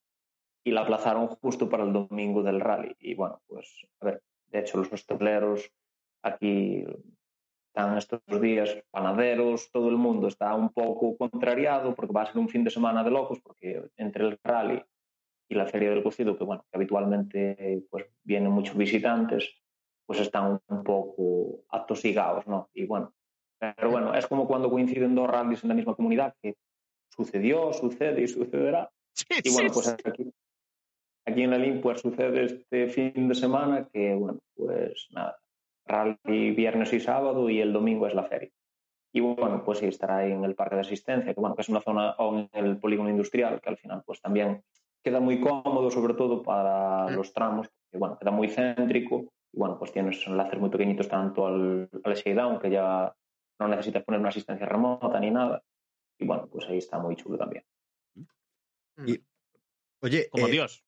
y 0.62 0.70
la 0.70 0.82
aplazaron 0.82 1.26
justo 1.28 1.68
para 1.68 1.84
el 1.84 1.92
domingo 1.92 2.42
del 2.42 2.60
rally. 2.60 2.94
Y 2.98 3.14
bueno, 3.14 3.40
pues 3.46 3.86
a 4.00 4.06
ver, 4.06 4.22
de 4.54 4.60
hecho 4.60 4.78
los 4.78 4.92
hosteleros 4.92 5.70
aquí 6.22 6.84
están 7.68 7.98
estos 7.98 8.20
días 8.40 8.78
panaderos, 8.90 9.70
todo 9.72 9.88
el 9.88 9.96
mundo 9.96 10.28
está 10.28 10.54
un 10.54 10.70
poco 10.70 11.16
contrariado 11.16 11.94
porque 11.94 12.12
va 12.12 12.22
a 12.22 12.26
ser 12.26 12.38
un 12.38 12.48
fin 12.48 12.62
de 12.62 12.70
semana 12.70 13.02
de 13.02 13.10
locos, 13.10 13.40
porque 13.40 13.90
entre 13.96 14.24
el 14.24 14.38
rally 14.42 14.80
y 15.48 15.56
la 15.56 15.66
feria 15.66 15.90
del 15.90 16.04
cocido, 16.04 16.38
que 16.38 16.44
bueno, 16.44 16.64
que 16.70 16.76
habitualmente 16.76 17.84
pues 17.90 18.06
vienen 18.22 18.52
muchos 18.52 18.76
visitantes, 18.76 19.52
pues 20.06 20.20
están 20.20 20.60
un 20.68 20.84
poco 20.84 21.64
atosigados, 21.68 22.46
¿no? 22.46 22.70
Y 22.74 22.86
bueno, 22.86 23.12
pero 23.58 23.90
bueno, 23.90 24.14
es 24.14 24.26
como 24.28 24.46
cuando 24.46 24.70
coinciden 24.70 25.16
dos 25.16 25.28
rallies 25.28 25.64
en 25.64 25.68
la 25.70 25.74
misma 25.74 25.96
comunidad, 25.96 26.36
que 26.40 26.56
sucedió, 27.08 27.72
sucede 27.72 28.22
y 28.22 28.28
sucederá. 28.28 28.88
Sí, 29.12 29.26
Y 29.42 29.52
bueno, 29.52 29.68
sí, 29.68 29.74
pues 29.74 29.88
aquí, 29.88 30.32
aquí 31.26 31.42
en 31.42 31.80
pues 31.80 32.00
sucede 32.00 32.44
este 32.44 32.88
fin 32.88 33.28
de 33.28 33.34
semana 33.34 33.88
que, 33.92 34.14
bueno, 34.14 34.40
pues 34.54 35.08
nada, 35.10 35.38
rally 35.86 36.50
viernes 36.52 36.92
y 36.92 37.00
sábado 37.00 37.48
y 37.50 37.60
el 37.60 37.72
domingo 37.72 38.06
es 38.06 38.14
la 38.14 38.24
feria. 38.24 38.50
Y 39.12 39.20
bueno, 39.20 39.62
pues 39.64 39.78
sí, 39.78 39.86
estará 39.86 40.18
ahí 40.18 40.32
en 40.32 40.44
el 40.44 40.54
parque 40.56 40.74
de 40.74 40.80
asistencia, 40.80 41.32
que 41.34 41.40
bueno, 41.40 41.54
que 41.54 41.62
es 41.62 41.68
una 41.68 41.80
zona, 41.80 42.12
o 42.18 42.36
en 42.36 42.48
el 42.52 42.78
polígono 42.78 43.10
industrial, 43.10 43.60
que 43.60 43.68
al 43.68 43.76
final 43.76 44.02
pues 44.04 44.20
también 44.20 44.64
queda 45.02 45.20
muy 45.20 45.40
cómodo, 45.40 45.90
sobre 45.90 46.14
todo 46.14 46.42
para 46.42 47.06
Mm. 47.10 47.14
los 47.16 47.32
tramos, 47.32 47.68
que 47.90 47.98
bueno, 47.98 48.18
queda 48.18 48.30
muy 48.32 48.48
céntrico, 48.48 49.32
y 49.52 49.58
bueno, 49.58 49.78
pues 49.78 49.92
tienes 49.92 50.26
enlaces 50.26 50.58
muy 50.58 50.70
pequeñitos 50.70 51.08
tanto 51.08 51.46
al, 51.46 51.88
al 52.02 52.14
shakedown, 52.14 52.58
que 52.58 52.70
ya 52.70 53.14
no 53.60 53.68
necesitas 53.68 54.02
poner 54.02 54.20
una 54.20 54.30
asistencia 54.30 54.66
remota 54.66 55.20
ni 55.20 55.30
nada, 55.30 55.62
y 56.18 56.26
bueno, 56.26 56.48
pues 56.50 56.66
ahí 56.68 56.78
está 56.78 56.98
muy 56.98 57.14
chulo 57.14 57.38
también. 57.38 57.64
Y- 59.06 59.20
Oye, 60.00 60.28
Como 60.30 60.48
eh, 60.48 60.50
Dios. 60.50 60.84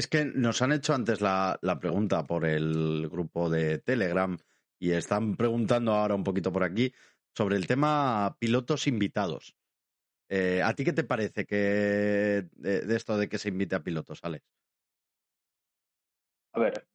Es 0.00 0.08
que 0.08 0.24
nos 0.24 0.62
han 0.62 0.72
hecho 0.72 0.94
antes 0.94 1.20
la, 1.20 1.58
la 1.60 1.78
pregunta 1.78 2.26
por 2.26 2.46
el 2.46 3.06
grupo 3.10 3.50
de 3.50 3.78
Telegram 3.78 4.36
y 4.78 4.92
están 4.92 5.36
preguntando 5.36 5.92
ahora 5.92 6.14
un 6.14 6.24
poquito 6.24 6.50
por 6.50 6.64
aquí 6.64 6.92
sobre 7.36 7.56
el 7.56 7.66
tema 7.66 8.34
pilotos 8.38 8.86
invitados. 8.86 9.54
Eh, 10.30 10.62
¿A 10.64 10.74
ti 10.74 10.84
qué 10.84 10.94
te 10.94 11.04
parece 11.04 11.44
que 11.44 12.46
de, 12.52 12.96
esto 12.96 13.18
de 13.18 13.28
que 13.28 13.36
se 13.36 13.50
invite 13.50 13.76
a 13.76 13.82
pilotos, 13.82 14.20
Alex? 14.22 14.42
A 16.54 16.60
ver, 16.60 16.86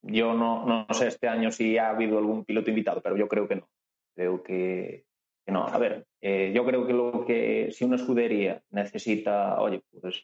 yo 0.00 0.32
no, 0.32 0.64
no 0.64 0.86
sé 0.94 1.08
este 1.08 1.28
año 1.28 1.52
si 1.52 1.76
ha 1.76 1.90
habido 1.90 2.16
algún 2.16 2.46
piloto 2.46 2.70
invitado, 2.70 3.02
pero 3.02 3.18
yo 3.18 3.28
creo 3.28 3.46
que 3.46 3.56
no. 3.56 3.68
Creo 4.14 4.42
que, 4.42 5.04
que 5.44 5.52
no. 5.52 5.66
A 5.66 5.76
ver, 5.76 6.06
eh, 6.22 6.52
yo 6.54 6.64
creo 6.64 6.86
que 6.86 6.94
lo 6.94 7.26
que 7.26 7.70
si 7.70 7.84
una 7.84 7.96
escudería 7.96 8.62
necesita, 8.70 9.60
oye, 9.60 9.82
pues 10.00 10.22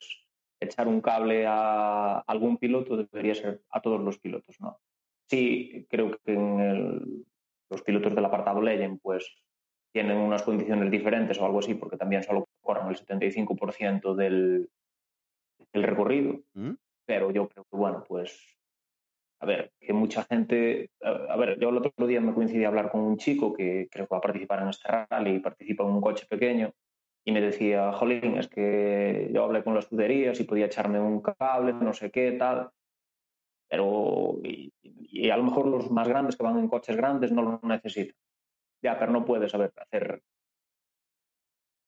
echar 0.64 0.88
un 0.88 1.00
cable 1.00 1.44
a 1.46 2.18
algún 2.20 2.56
piloto 2.58 2.96
debería 2.96 3.34
ser 3.34 3.62
a 3.70 3.80
todos 3.80 4.00
los 4.00 4.18
pilotos, 4.18 4.60
¿no? 4.60 4.78
Sí, 5.28 5.86
creo 5.88 6.10
que 6.24 6.32
en 6.32 6.60
el- 6.60 7.24
los 7.70 7.82
pilotos 7.82 8.14
del 8.14 8.24
apartado 8.24 8.60
Legend, 8.60 9.00
pues 9.02 9.34
tienen 9.92 10.18
unas 10.18 10.42
condiciones 10.42 10.90
diferentes 10.90 11.38
o 11.38 11.44
algo 11.46 11.58
así, 11.60 11.74
porque 11.74 11.96
también 11.96 12.22
solo 12.22 12.46
corren 12.60 12.88
el 12.88 12.96
75% 12.96 14.14
del, 14.14 14.70
del 15.72 15.82
recorrido 15.82 16.40
¿Mm? 16.54 16.72
pero 17.06 17.30
yo 17.30 17.48
creo 17.48 17.64
que, 17.64 17.76
bueno, 17.76 18.04
pues, 18.06 18.58
a 19.40 19.46
ver, 19.46 19.72
que 19.80 19.92
mucha 19.92 20.24
gente, 20.24 20.90
a, 21.02 21.10
a 21.32 21.36
ver, 21.36 21.58
yo 21.58 21.70
el 21.70 21.78
otro 21.78 22.06
día 22.06 22.20
me 22.20 22.32
coincidí 22.34 22.64
a 22.64 22.68
hablar 22.68 22.90
con 22.90 23.00
un 23.00 23.16
chico 23.16 23.52
que 23.52 23.88
creo 23.90 24.06
que 24.06 24.12
va 24.14 24.18
a 24.18 24.22
participar 24.22 24.62
en 24.62 24.68
este 24.68 24.88
rally 24.88 25.36
y 25.36 25.40
participa 25.40 25.82
en 25.84 25.90
un 25.90 26.00
coche 26.00 26.26
pequeño 26.28 26.72
y 27.24 27.32
me 27.32 27.40
decía, 27.40 27.92
jolín, 27.92 28.36
es 28.38 28.48
que 28.48 29.30
yo 29.32 29.44
hablé 29.44 29.62
con 29.62 29.74
las 29.74 29.84
escuderías 29.84 30.40
y 30.40 30.44
podía 30.44 30.66
echarme 30.66 31.00
un 31.00 31.20
cable, 31.20 31.72
no 31.72 31.92
sé 31.92 32.10
qué, 32.10 32.32
tal, 32.32 32.70
pero, 33.68 34.38
y, 34.42 34.72
y 34.82 35.30
a 35.30 35.36
lo 35.36 35.44
mejor 35.44 35.66
los 35.66 35.90
más 35.90 36.08
grandes 36.08 36.36
que 36.36 36.42
van 36.42 36.58
en 36.58 36.68
coches 36.68 36.96
grandes 36.96 37.32
no 37.32 37.42
lo 37.42 37.60
necesitan. 37.62 38.16
Ya, 38.82 38.98
pero 38.98 39.12
no 39.12 39.24
puedes 39.24 39.52
saber 39.52 39.72
hacer 39.76 40.22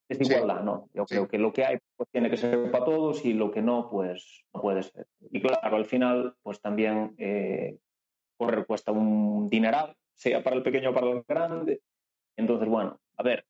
es 0.08 0.18
Sí. 0.18 0.32
igualdad, 0.34 0.62
¿no? 0.62 0.88
Yo 0.92 1.04
Sí. 1.06 1.14
creo 1.14 1.28
que 1.28 1.38
lo 1.38 1.52
que 1.52 1.64
hay 1.64 1.78
pues, 1.96 2.08
tiene 2.10 2.30
que 2.30 2.36
ser 2.36 2.70
para 2.70 2.84
todos 2.84 3.24
y 3.24 3.32
lo 3.32 3.50
que 3.50 3.62
no, 3.62 3.88
pues 3.90 4.44
no 4.52 4.60
puede 4.60 4.82
ser. 4.82 5.06
Y 5.30 5.40
claro, 5.40 5.76
al 5.76 5.84
final, 5.86 6.36
pues 6.42 6.60
también 6.60 7.14
eh, 7.18 7.78
correr 8.36 8.66
cuesta 8.66 8.92
un 8.92 9.48
dineral, 9.48 9.96
sea 10.14 10.42
para 10.42 10.56
el 10.56 10.62
pequeño 10.62 10.90
o 10.90 10.94
para 10.94 11.10
el 11.10 11.22
grande. 11.26 11.82
Entonces, 12.36 12.68
bueno, 12.68 13.00
a 13.16 13.22
ver, 13.22 13.46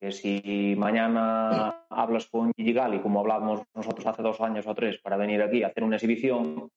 que 0.00 0.12
si 0.12 0.74
mañana 0.76 1.86
hablas 1.90 2.28
con 2.28 2.52
Gigi 2.56 2.72
Gali, 2.72 3.00
como 3.00 3.20
hablábamos 3.20 3.62
nosotros 3.74 4.06
hace 4.06 4.22
dos 4.22 4.40
años 4.40 4.66
o 4.66 4.74
tres, 4.74 5.00
para 5.00 5.16
venir 5.16 5.42
aquí 5.42 5.62
a 5.62 5.68
hacer 5.68 5.82
una 5.82 5.96
exhibición, 5.96 6.70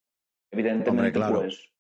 evidentemente, 0.52 0.90
Hombre, 0.90 1.12
claro. 1.12 1.40
pues 1.42 1.72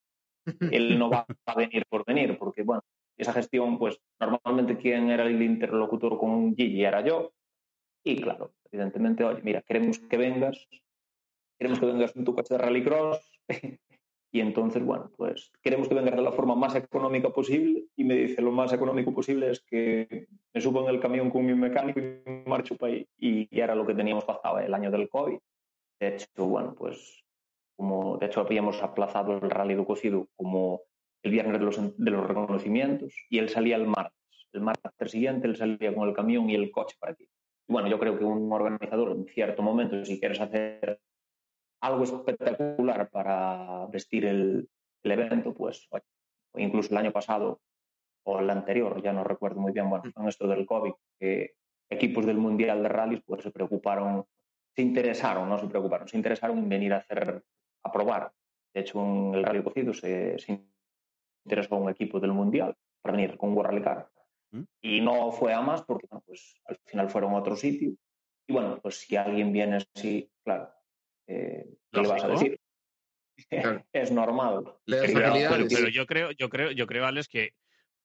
él 0.72 0.98
no 1.00 1.10
va 1.10 1.26
a 1.46 1.56
venir 1.56 1.86
por 1.90 2.06
venir, 2.06 2.38
porque, 2.38 2.64
bueno, 2.64 2.82
esa 3.18 3.34
gestión, 3.34 3.78
pues 3.78 4.00
normalmente 4.20 4.78
quien 4.78 5.10
era 5.10 5.24
el 5.26 5.42
interlocutor 5.42 6.18
con 6.18 6.56
Gigi 6.56 6.84
era 6.84 7.02
yo, 7.02 7.34
y 8.04 8.22
claro, 8.22 8.54
evidentemente, 8.72 9.24
oye, 9.24 9.42
mira, 9.44 9.62
queremos 9.62 10.00
que 10.00 10.18
vengas, 10.18 10.68
queremos 11.60 11.80
que 11.80 11.86
vengas 11.86 12.16
en 12.16 12.26
tu 12.26 12.36
coche 12.36 12.56
de 12.56 12.58
rallycross, 12.60 13.42
y 14.34 14.40
entonces, 14.40 14.84
bueno, 14.84 15.12
pues 15.18 15.52
queremos 15.62 15.90
que 15.90 15.94
vengas 15.94 16.16
de 16.16 16.22
la 16.22 16.32
forma 16.32 16.56
más 16.56 16.74
económica 16.76 17.30
posible, 17.30 17.84
y 17.98 18.06
me 18.06 18.16
dice, 18.16 18.42
lo 18.42 18.52
más 18.52 18.72
económico 18.72 19.14
posible 19.14 19.52
es 19.52 19.60
que 19.62 20.28
me 20.54 20.62
subo 20.62 20.82
en 20.84 20.96
el 20.96 21.02
camión 21.02 21.30
con 21.30 21.46
mi 21.46 21.54
mecánico 21.54 22.00
y 22.00 22.04
me 22.26 22.44
marcho 22.46 22.78
para 22.78 22.94
ahí, 22.94 23.08
y, 23.18 23.50
era 23.52 23.76
lo 23.76 23.86
que 23.86 23.94
teníamos 23.94 24.24
pasado 24.24 24.60
el 24.60 24.74
año 24.74 24.90
del 24.90 25.10
COVID. 25.10 25.38
De 26.00 26.08
hecho, 26.08 26.48
bueno, 26.48 26.74
pues 26.76 27.24
como 27.76 28.18
de 28.18 28.28
hecho 28.28 28.40
habíamos 28.40 28.82
aplazado 28.82 29.34
el 29.34 29.50
rally 29.50 29.76
do 29.76 29.86
cocido 29.86 30.28
como 30.38 30.82
el 31.24 31.32
viernes 31.32 31.60
de 31.60 31.66
los, 31.66 31.98
de 31.98 32.12
los 32.12 32.26
reconocimientos 32.26 33.14
y 33.30 33.40
él 33.40 33.50
salía 33.50 33.76
el 33.76 33.88
martes. 33.88 34.48
El 34.54 34.62
martes 34.62 35.12
siguiente 35.12 35.48
él 35.48 35.56
salía 35.56 35.94
con 35.94 36.08
el 36.08 36.16
camión 36.16 36.50
y 36.50 36.56
el 36.56 36.72
coche 36.72 36.96
para 37.00 37.14
aquí. 37.14 37.28
Y 37.68 37.74
bueno, 37.74 37.88
yo 37.90 38.00
creo 38.00 38.18
que 38.18 38.24
un 38.24 38.52
organizador 38.52 39.12
en 39.12 39.26
cierto 39.26 39.62
momento, 39.62 40.04
si 40.06 40.20
quieres 40.20 40.40
hacer 40.40 41.00
algo 41.82 42.04
espectacular 42.04 43.10
para 43.10 43.88
vestir 43.88 44.26
el, 44.26 44.70
el 45.04 45.12
evento, 45.12 45.54
pues 45.54 45.88
incluso 46.56 46.92
el 46.92 46.98
año 46.98 47.12
pasado 47.12 47.62
o 48.24 48.40
el 48.40 48.50
anterior, 48.50 49.02
ya 49.02 49.14
no 49.14 49.24
recuerdo 49.24 49.60
muy 49.60 49.72
bien, 49.72 49.90
bueno, 49.90 50.04
con 50.14 50.28
esto 50.28 50.48
del 50.48 50.66
COVID, 50.66 50.94
que 51.20 51.56
equipos 51.90 52.26
del 52.26 52.38
Mundial 52.38 52.84
de 52.84 52.90
Rallys 52.90 53.22
pues 53.26 53.42
se 53.42 53.52
preocuparon, 53.52 54.26
se 54.76 54.82
interesaron, 54.84 55.50
no 55.50 55.58
se 55.58 55.68
preocuparon, 55.68 56.08
se 56.08 56.18
interesaron 56.18 56.60
en 56.60 56.70
venir 56.70 56.94
a 56.94 56.98
hacer, 56.98 57.44
a 57.84 57.92
probar. 57.92 58.32
De 58.74 58.82
hecho, 58.82 59.04
en 59.04 59.36
el 59.36 59.44
Rally 59.44 59.64
Cocido 59.64 59.94
se, 59.94 60.38
se 60.40 60.64
interesó 61.46 61.76
un 61.76 61.90
equipo 61.90 62.20
del 62.20 62.32
Mundial 62.32 62.76
para 63.02 63.16
venir 63.16 63.38
con 63.38 63.58
un 63.58 63.64
Rally 63.64 63.82
Car. 63.82 64.10
¿Mm? 64.52 64.64
Y 64.82 65.02
no 65.02 65.32
fue 65.32 65.54
a 65.54 65.62
más 65.62 65.84
porque, 65.84 66.08
bueno, 66.10 66.24
pues 66.26 66.62
al 66.66 66.78
final 66.86 67.10
fueron 67.10 67.34
a 67.34 67.40
otro 67.40 67.56
sitio. 67.56 67.94
Y 68.48 68.54
bueno, 68.54 68.80
pues 68.82 69.00
si 69.00 69.16
alguien 69.16 69.52
viene 69.52 69.78
así, 69.78 70.32
claro, 70.44 70.72
eh, 71.32 71.66
¿qué 71.92 72.02
le 72.02 72.08
vas 72.08 72.24
a 72.24 72.28
decir? 72.28 72.60
Claro. 73.50 73.86
es 73.94 74.12
normal. 74.12 74.64
Pero- 74.86 75.88
yo 75.90 76.06
creo, 76.06 76.32
yo 76.32 76.50
creo, 76.50 76.72
yo 76.72 76.88
creo, 76.88 77.06
Alex, 77.06 77.28
que, 77.28 77.56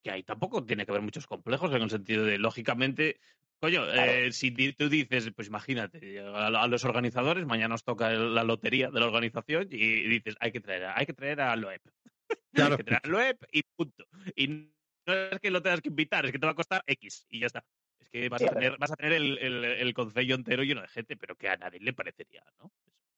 que 0.03 0.11
ahí 0.11 0.23
tampoco 0.23 0.63
tiene 0.65 0.85
que 0.85 0.91
haber 0.91 1.01
muchos 1.03 1.27
complejos 1.27 1.73
en 1.73 1.81
el 1.81 1.89
sentido 1.89 2.25
de, 2.25 2.37
lógicamente, 2.37 3.19
coño, 3.59 3.83
Claro. 3.85 4.11
eh, 4.11 4.31
si 4.31 4.51
tú 4.73 4.89
dices, 4.89 5.31
pues 5.35 5.47
imagínate, 5.47 6.19
a, 6.19 6.47
a 6.47 6.67
los 6.67 6.85
organizadores, 6.85 7.45
mañana 7.45 7.69
nos 7.73 7.83
toca 7.83 8.09
la 8.11 8.43
lotería 8.43 8.89
de 8.89 8.99
la 8.99 9.07
organización 9.07 9.67
y 9.71 10.07
dices, 10.07 10.35
hay 10.39 10.51
que 10.51 10.61
traer, 10.61 10.85
a- 10.85 10.97
hay 10.97 11.05
que 11.05 11.13
traer 11.13 11.41
a 11.41 11.55
Loeb. 11.55 11.81
Claro. 12.53 12.73
Hay 12.73 12.77
que 12.77 12.83
traer 12.83 13.01
a 13.03 13.07
Loeb 13.07 13.37
y 13.51 13.61
punto. 13.75 14.05
Y 14.35 14.47
no 14.47 15.13
es 15.31 15.39
que 15.39 15.51
lo 15.51 15.61
tengas 15.61 15.81
que 15.81 15.89
invitar, 15.89 16.25
es 16.25 16.31
que 16.31 16.39
te 16.39 16.45
va 16.45 16.51
a 16.53 16.55
costar 16.55 16.81
X 16.87 17.25
y 17.29 17.39
ya 17.39 17.47
está. 17.47 17.63
Es 17.99 18.09
que 18.09 18.29
vas 18.29 18.41
Sí, 18.41 18.47
a 18.47 18.53
tener, 18.53 18.77
vas 18.77 18.91
a 18.91 18.95
tener 18.95 19.13
el, 19.13 19.37
el, 19.37 19.63
el 19.63 19.93
concello 19.93 20.35
entero 20.35 20.63
lleno 20.63 20.81
de 20.81 20.87
gente, 20.87 21.15
pero 21.17 21.35
que 21.35 21.49
a 21.49 21.57
nadie 21.57 21.79
le 21.79 21.93
parecería, 21.93 22.43
¿no? 22.59 22.71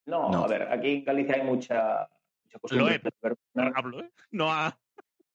No, 0.06 0.30
No. 0.32 0.44
a 0.44 0.48
ver, 0.48 0.64
aquí 0.64 0.90
en 0.96 1.04
Galicia 1.04 1.36
hay 1.36 1.44
mucha, 1.44 2.10
mucha 2.44 2.60
costumbre. 2.60 3.02
Loeb. 3.22 3.38
¿no? 3.54 3.72
Hablo, 3.76 4.02
¿eh? 4.02 4.12
No 4.32 4.52
a, 4.52 4.80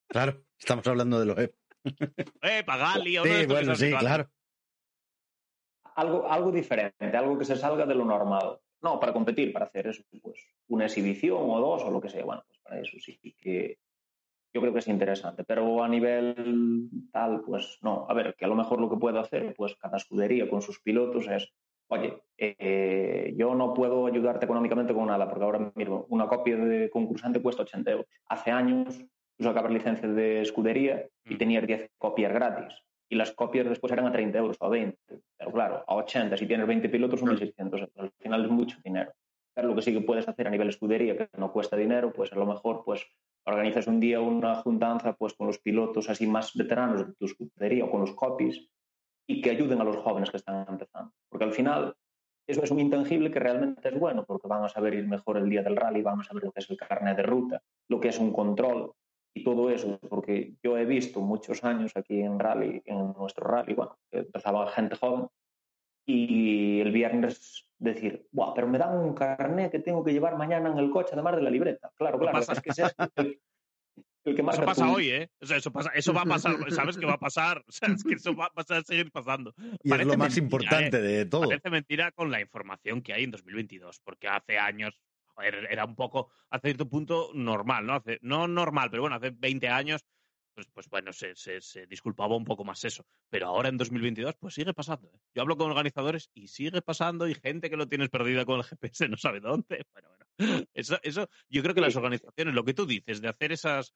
Claro, 0.08 0.44
estamos 0.58 0.86
hablando 0.86 1.18
de 1.20 1.26
lo 1.26 1.40
E. 1.40 1.54
eh, 2.42 2.62
Pagali 2.64 3.18
o 3.18 3.24
Sí, 3.24 3.46
bueno, 3.46 3.74
sí, 3.74 3.90
claro. 3.90 4.30
algo, 5.96 6.28
algo 6.30 6.50
diferente, 6.52 7.16
algo 7.16 7.38
que 7.38 7.44
se 7.44 7.56
salga 7.56 7.86
de 7.86 7.94
lo 7.94 8.04
normal. 8.04 8.58
No, 8.82 9.00
para 9.00 9.12
competir, 9.12 9.52
para 9.52 9.66
hacer 9.66 9.86
eso, 9.88 10.02
pues 10.22 10.38
una 10.68 10.86
exhibición 10.86 11.38
o 11.40 11.60
dos 11.60 11.82
o 11.84 11.90
lo 11.90 12.00
que 12.00 12.08
sea. 12.08 12.24
Bueno, 12.24 12.44
pues 12.46 12.58
para 12.60 12.80
eso 12.80 12.96
sí 13.00 13.18
que 13.38 13.78
yo 14.52 14.60
creo 14.60 14.72
que 14.72 14.78
es 14.78 14.88
interesante. 14.88 15.42
Pero 15.44 15.82
a 15.82 15.88
nivel 15.88 16.88
tal, 17.12 17.42
pues 17.42 17.78
no. 17.82 18.06
A 18.08 18.14
ver, 18.14 18.34
que 18.36 18.44
a 18.44 18.48
lo 18.48 18.54
mejor 18.54 18.80
lo 18.80 18.88
que 18.88 18.96
puedo 18.96 19.18
hacer, 19.18 19.54
pues 19.56 19.74
cada 19.76 19.96
escudería 19.96 20.48
con 20.48 20.62
sus 20.62 20.80
pilotos 20.80 21.26
es, 21.26 21.52
oye, 21.88 22.22
eh, 22.38 23.34
yo 23.36 23.54
no 23.54 23.74
puedo 23.74 24.06
ayudarte 24.06 24.44
económicamente 24.44 24.94
con 24.94 25.06
nada, 25.06 25.28
porque 25.28 25.44
ahora 25.44 25.72
mismo 25.74 26.06
una 26.08 26.26
copia 26.28 26.56
de 26.56 26.90
concursante 26.90 27.40
cuesta 27.42 27.62
80 27.62 27.90
euros. 27.90 28.06
Hace 28.28 28.50
años 28.50 28.98
tú 29.36 29.44
sacabas 29.44 29.72
licencia 29.72 30.08
de 30.08 30.40
escudería 30.42 31.06
y 31.24 31.34
Mm. 31.34 31.38
tenías 31.38 31.66
10 31.66 31.90
copias 31.98 32.32
gratis. 32.32 32.74
y 33.10 33.16
las 33.16 33.32
copias 33.32 33.68
después 33.68 33.92
eran 33.92 34.06
a 34.06 34.12
30 34.12 34.38
euros 34.38 34.56
o 34.60 34.64
a 34.64 34.70
20. 34.70 34.98
Pero 35.36 35.52
claro, 35.52 35.84
a 35.86 35.94
80, 35.94 36.36
si 36.38 36.46
tienes 36.46 36.66
20 36.66 36.88
pilotos 36.88 37.20
son 37.20 37.28
1.600 37.28 37.86
Al 37.96 38.10
final 38.18 38.44
es 38.46 38.50
mucho 38.50 38.78
dinero. 38.82 39.12
Pero 39.54 39.68
lo 39.68 39.74
que 39.76 39.82
sí 39.82 39.92
que 39.92 40.00
puedes 40.00 40.26
hacer 40.26 40.48
a 40.48 40.50
nivel 40.50 40.70
escudería, 40.70 41.16
que 41.16 41.28
no 41.36 41.52
cuesta 41.52 41.76
dinero, 41.76 42.12
pues 42.12 42.32
a 42.32 42.36
lo 42.36 42.46
mejor 42.46 42.82
pues 42.84 43.06
organizas 43.44 43.86
un 43.86 44.00
día 44.00 44.20
una 44.20 44.56
juntanza 44.56 45.12
pues 45.12 45.34
con 45.34 45.46
los 45.46 45.58
pilotos 45.60 46.08
así 46.08 46.26
más 46.26 46.54
veteranos 46.54 47.06
de 47.06 47.12
tu 47.14 47.26
escudería 47.26 47.84
o 47.84 47.90
con 47.90 48.00
los 48.00 48.14
copies 48.14 48.68
y 49.26 49.40
que 49.40 49.50
ayuden 49.50 49.80
a 49.80 49.84
los 49.84 49.96
jóvenes 49.96 50.30
que 50.30 50.36
están 50.36 50.66
empezando. 50.68 51.12
Porque 51.28 51.44
al 51.44 51.52
final 51.52 51.94
eso 52.46 52.62
es 52.62 52.70
un 52.70 52.80
intangible 52.80 53.30
que 53.30 53.40
realmente 53.40 53.88
es 53.88 53.98
bueno, 53.98 54.24
porque 54.24 54.48
van 54.48 54.64
a 54.64 54.68
saber 54.68 54.94
ir 54.94 55.06
mejor 55.06 55.38
el 55.38 55.48
día 55.48 55.62
del 55.62 55.76
rally, 55.76 56.02
van 56.02 56.20
a 56.20 56.24
saber 56.24 56.44
lo 56.44 56.52
que 56.52 56.60
es 56.60 56.70
el 56.70 56.76
carnet 56.76 57.16
de 57.16 57.22
ruta, 57.22 57.62
lo 57.88 58.00
que 58.00 58.08
es 58.08 58.18
un 58.18 58.32
control 58.32 58.92
y 59.34 59.42
todo 59.42 59.70
eso, 59.70 59.98
porque 60.08 60.54
yo 60.62 60.76
he 60.78 60.84
visto 60.84 61.20
muchos 61.20 61.64
años 61.64 61.92
aquí 61.96 62.20
en 62.20 62.38
rally, 62.38 62.82
en 62.84 63.12
nuestro 63.14 63.46
rally, 63.46 63.74
bueno, 63.74 63.98
que 64.10 64.18
empezaba 64.18 64.70
gente 64.70 64.96
joven, 64.96 65.26
y 66.06 66.80
el 66.80 66.92
viernes 66.92 67.66
decir, 67.78 68.26
Buah, 68.30 68.52
pero 68.54 68.68
me 68.68 68.78
dan 68.78 68.96
un 68.96 69.14
carnet 69.14 69.72
que 69.72 69.78
tengo 69.78 70.04
que 70.04 70.12
llevar 70.12 70.36
mañana 70.36 70.70
en 70.70 70.78
el 70.78 70.90
coche, 70.90 71.10
además 71.14 71.36
de 71.36 71.42
la 71.42 71.50
libreta. 71.50 71.90
Claro, 71.96 72.18
claro, 72.18 72.38
es 72.38 72.60
que 72.60 72.70
ese 72.70 72.84
es 72.84 72.94
el, 73.16 73.40
el 74.24 74.36
que 74.36 74.42
más 74.42 74.56
eso 74.56 74.64
pasa 74.64 74.90
hoy, 74.90 75.10
¿eh? 75.10 75.30
O 75.40 75.46
sea, 75.46 75.56
eso, 75.56 75.72
pasa, 75.72 75.90
eso 75.94 76.12
va 76.12 76.22
a 76.22 76.26
pasar, 76.26 76.56
sabes 76.70 76.96
que 76.96 77.06
va 77.06 77.14
a 77.14 77.18
pasar. 77.18 77.64
O 77.66 77.72
sea, 77.72 77.88
es 77.88 78.02
que 78.02 78.14
eso 78.14 78.34
va, 78.34 78.50
a 78.54 78.82
seguir 78.82 79.10
pasando. 79.10 79.54
Y 79.82 79.92
es 79.92 80.06
lo 80.06 80.16
más 80.16 80.36
importante 80.36 80.98
¿eh? 80.98 81.02
de 81.02 81.26
todo. 81.26 81.48
Parece 81.48 81.70
mentira 81.70 82.10
con 82.12 82.30
la 82.30 82.40
información 82.40 83.02
que 83.02 83.12
hay 83.12 83.24
en 83.24 83.30
2022, 83.30 84.00
porque 84.04 84.28
hace 84.28 84.58
años 84.58 84.98
joder, 85.34 85.66
era 85.70 85.84
un 85.84 85.94
poco, 85.94 86.30
a 86.50 86.58
cierto 86.58 86.88
punto, 86.88 87.30
normal, 87.34 87.86
¿no? 87.86 87.94
Hace, 87.94 88.18
no 88.22 88.48
normal, 88.48 88.90
pero 88.90 89.02
bueno, 89.02 89.16
hace 89.16 89.30
20 89.30 89.68
años, 89.68 90.04
pues, 90.54 90.68
pues 90.72 90.88
bueno, 90.88 91.12
se, 91.12 91.34
se, 91.34 91.60
se, 91.60 91.86
disculpaba 91.86 92.36
un 92.36 92.44
poco 92.44 92.64
más 92.64 92.84
eso. 92.84 93.04
Pero 93.28 93.48
ahora 93.48 93.68
en 93.68 93.76
2022, 93.76 94.36
pues 94.38 94.54
sigue 94.54 94.72
pasando. 94.72 95.08
¿eh? 95.08 95.18
Yo 95.34 95.42
hablo 95.42 95.56
con 95.56 95.70
organizadores 95.70 96.30
y 96.32 96.48
sigue 96.48 96.80
pasando 96.80 97.26
y 97.26 97.34
gente 97.34 97.68
que 97.68 97.76
lo 97.76 97.88
tienes 97.88 98.08
perdida 98.08 98.44
con 98.44 98.58
el 98.58 98.64
GPS 98.80 99.08
no 99.08 99.16
sabe 99.16 99.40
dónde. 99.40 99.84
Bueno, 99.92 100.08
bueno. 100.08 100.24
Eso, 100.74 100.98
eso 101.02 101.28
yo 101.48 101.62
creo 101.62 101.74
que 101.74 101.80
las 101.80 101.96
organizaciones, 101.96 102.54
lo 102.54 102.64
que 102.64 102.74
tú 102.74 102.86
dices, 102.86 103.20
de 103.20 103.28
hacer 103.28 103.52
esas, 103.52 103.94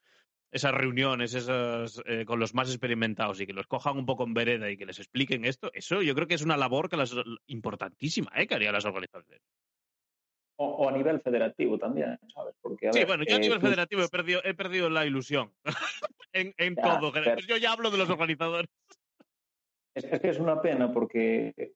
esas 0.51 0.73
reuniones 0.73 1.35
esas, 1.35 2.01
eh, 2.07 2.25
con 2.25 2.41
los 2.41 2.55
más 2.55 2.69
experimentados 2.71 3.41
y 3.41 3.47
que 3.47 3.53
los 3.53 3.67
cojan 3.67 3.97
un 3.99 4.07
poco 4.07 4.25
en 4.25 4.35
vereda 4.35 4.71
y 4.71 4.77
que 4.77 4.87
les 4.87 4.99
expliquen 4.99 5.45
esto, 5.45 5.71
eso 5.75 6.01
yo 6.03 6.15
creo 6.15 6.27
que 6.27 6.35
es 6.35 6.43
una 6.43 6.57
labor 6.57 6.89
que 6.89 6.97
las, 6.97 7.15
importantísima 7.47 8.31
¿eh? 8.35 8.47
que 8.47 8.55
harían 8.55 8.73
las 8.73 8.85
organizaciones. 8.85 9.43
O, 10.61 10.67
o, 10.67 10.89
a 10.89 10.93
nivel 10.93 11.21
federativo 11.21 11.79
también, 11.79 12.19
¿sabes? 12.35 12.55
Porque, 12.61 12.89
a 12.89 12.93
sí, 12.93 12.99
ver, 13.01 13.07
bueno, 13.07 13.25
yo 13.29 13.35
a 13.35 13.39
eh, 13.39 13.41
nivel 13.41 13.59
tú- 13.61 13.67
federativo 13.67 14.03
he 14.03 14.09
perdido, 14.09 14.41
he 14.45 14.55
perdido 14.55 14.91
la 14.91 15.07
ilusión 15.07 15.53
en, 16.33 16.53
en 16.57 16.75
Ya, 16.75 16.83
todo. 16.83 17.13
pero- 17.13 17.37
Yo 17.47 17.57
ya 17.59 17.73
hablo 17.73 17.91
de 17.91 17.99
los 17.99 18.11
organizadores. 18.11 18.69
Es, 19.95 20.05
es 20.05 20.21
que 20.21 20.29
es 20.31 20.39
una 20.41 20.61
pena 20.61 20.93
porque, 20.93 21.75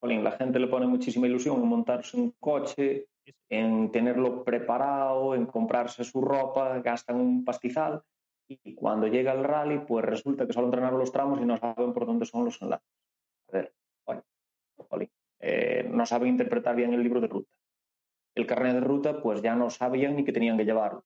jolín, 0.00 0.22
la 0.22 0.32
gente 0.32 0.58
le 0.60 0.66
pone 0.68 0.86
muchísima 0.86 1.26
ilusión 1.26 1.56
en 1.60 1.68
montarse 1.68 2.16
un 2.16 2.32
coche, 2.38 3.06
en 3.48 3.90
tenerlo 3.90 4.44
preparado, 4.44 5.34
en 5.34 5.46
comprarse 5.46 6.04
su 6.04 6.20
ropa, 6.20 6.78
gastan 6.80 7.16
un 7.16 7.44
pastizal 7.44 8.02
y 8.48 8.74
cuando 8.74 9.06
llega 9.06 9.32
el 9.32 9.44
rally, 9.44 9.78
pues 9.86 10.04
resulta 10.04 10.46
que 10.46 10.52
solo 10.52 10.66
entrenaron 10.66 10.98
los 10.98 11.12
tramos 11.12 11.40
y 11.40 11.44
no 11.44 11.56
saben 11.56 11.92
por 11.92 12.06
dónde 12.06 12.26
son 12.26 12.44
los 12.44 12.60
enlaces. 12.60 12.88
A 13.48 13.52
ver, 13.52 13.72
bueno, 14.04 14.24
jolín, 14.76 15.10
eh, 15.38 15.88
no 15.88 16.04
saben 16.04 16.30
interpretar 16.30 16.74
bien 16.74 16.92
el 16.92 17.02
libro 17.02 17.20
de 17.20 17.28
ruta. 17.28 17.50
El 18.34 18.46
carnet 18.46 18.74
de 18.74 18.80
ruta, 18.80 19.22
pues 19.22 19.40
ya 19.40 19.54
no 19.54 19.70
sabían 19.70 20.16
ni 20.16 20.24
que 20.24 20.32
tenían 20.32 20.56
que 20.56 20.64
llevarlo. 20.64 21.04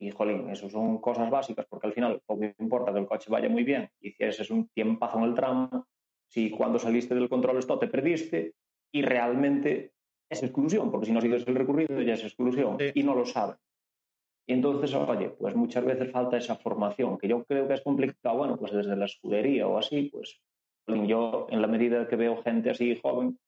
Y, 0.00 0.10
jolín, 0.10 0.50
eso 0.50 0.68
son 0.68 0.98
cosas 0.98 1.30
básicas, 1.30 1.66
porque 1.66 1.86
al 1.86 1.92
final 1.92 2.20
poco 2.26 2.44
importa 2.58 2.92
que 2.92 2.98
el 2.98 3.06
coche 3.06 3.30
vaya 3.30 3.48
muy 3.48 3.62
bien 3.62 3.88
y 4.00 4.10
si 4.10 4.24
es 4.24 4.50
un 4.50 4.68
tiempazo 4.70 5.18
en 5.18 5.24
el 5.24 5.34
tramo, 5.34 5.86
si 6.26 6.50
cuando 6.50 6.80
saliste 6.80 7.14
del 7.14 7.28
control 7.28 7.58
esto 7.58 7.78
te 7.78 7.86
perdiste 7.86 8.54
y 8.90 9.02
realmente 9.02 9.92
es 10.32 10.42
exclusión, 10.42 10.90
porque 10.90 11.06
si 11.06 11.12
no 11.12 11.20
sigues 11.20 11.46
el 11.46 11.54
recorrido 11.54 12.00
ya 12.02 12.14
es 12.14 12.24
exclusión 12.24 12.78
Sí. 12.78 12.90
y 12.94 13.02
no 13.02 13.14
lo 13.14 13.24
saben. 13.24 13.56
Y 14.46 14.54
entonces, 14.54 14.92
oye, 14.94 15.30
pues 15.30 15.54
muchas 15.54 15.84
veces 15.84 16.10
falta 16.10 16.36
esa 16.36 16.56
formación, 16.56 17.16
que 17.18 17.28
yo 17.28 17.44
creo 17.44 17.68
que 17.68 17.74
es 17.74 17.80
complicado, 17.82 18.36
bueno, 18.38 18.56
pues 18.56 18.72
desde 18.72 18.96
la 18.96 19.04
escudería 19.04 19.68
o 19.68 19.78
así, 19.78 20.10
pues 20.12 20.40
yo 21.06 21.46
en 21.48 21.62
la 21.62 21.68
medida 21.68 22.08
que 22.08 22.16
veo 22.16 22.42
gente 22.42 22.70
así 22.70 22.98
joven, 23.00 23.38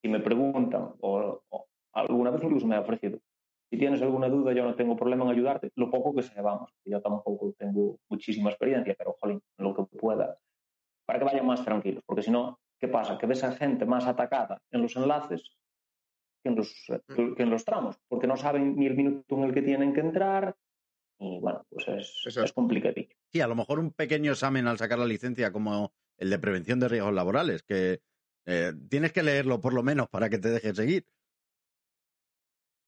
si 0.00 0.08
me 0.08 0.20
preguntan, 0.20 0.90
o, 1.00 1.42
o 1.48 1.66
alguna 1.92 2.30
vez 2.30 2.42
incluso 2.44 2.66
me 2.66 2.76
ha 2.76 2.80
ofrecido, 2.80 3.18
si 3.70 3.78
tienes 3.78 4.00
alguna 4.02 4.28
duda, 4.28 4.52
yo 4.52 4.64
no 4.64 4.76
tengo 4.76 4.94
problema 4.94 5.24
en 5.24 5.30
ayudarte, 5.32 5.70
lo 5.74 5.90
poco 5.90 6.14
que 6.14 6.22
sé, 6.22 6.40
vamos, 6.40 6.70
que 6.84 6.90
yo 6.90 7.00
tampoco 7.00 7.52
tengo 7.58 7.98
muchísima 8.08 8.50
experiencia, 8.50 8.94
pero 8.96 9.16
jolín, 9.20 9.40
lo 9.58 9.74
que 9.74 9.82
pueda, 9.98 10.38
para 11.06 11.18
que 11.18 11.24
vayan 11.24 11.46
más 11.46 11.64
tranquilos, 11.64 12.04
porque 12.06 12.22
si 12.22 12.30
no, 12.30 12.60
¿qué 12.78 12.86
pasa? 12.86 13.18
Que 13.18 13.26
ves 13.26 13.42
a 13.42 13.52
gente 13.52 13.84
más 13.86 14.06
atacada 14.06 14.60
en 14.70 14.82
los 14.82 14.94
enlaces 14.94 15.56
que 16.44 16.50
en 16.50 16.56
los, 16.56 16.86
que 17.16 17.42
en 17.42 17.50
los 17.50 17.64
tramos, 17.64 17.98
porque 18.06 18.26
no 18.26 18.36
saben 18.36 18.76
ni 18.76 18.86
el 18.86 18.94
minuto 18.94 19.34
en 19.34 19.44
el 19.44 19.54
que 19.54 19.62
tienen 19.62 19.94
que 19.94 20.00
entrar, 20.00 20.54
y 21.18 21.40
bueno, 21.40 21.64
pues 21.70 21.88
es, 21.88 22.22
Exacto. 22.26 22.44
es 22.44 22.52
complicadillo. 22.52 23.16
Sí, 23.32 23.40
a 23.40 23.46
lo 23.46 23.54
mejor 23.54 23.78
un 23.78 23.92
pequeño 23.92 24.32
examen 24.32 24.66
al 24.66 24.76
sacar 24.76 24.98
la 24.98 25.06
licencia 25.06 25.50
como 25.52 25.92
el 26.18 26.28
de 26.28 26.38
prevención 26.38 26.78
de 26.78 26.88
riesgos 26.88 27.14
laborales, 27.14 27.62
que 27.62 28.00
eh, 28.46 28.72
tienes 28.90 29.12
que 29.12 29.22
leerlo 29.22 29.60
por 29.60 29.72
lo 29.72 29.82
menos 29.82 30.08
para 30.10 30.28
que 30.28 30.38
te 30.38 30.50
dejes 30.50 30.76
seguir. 30.76 31.06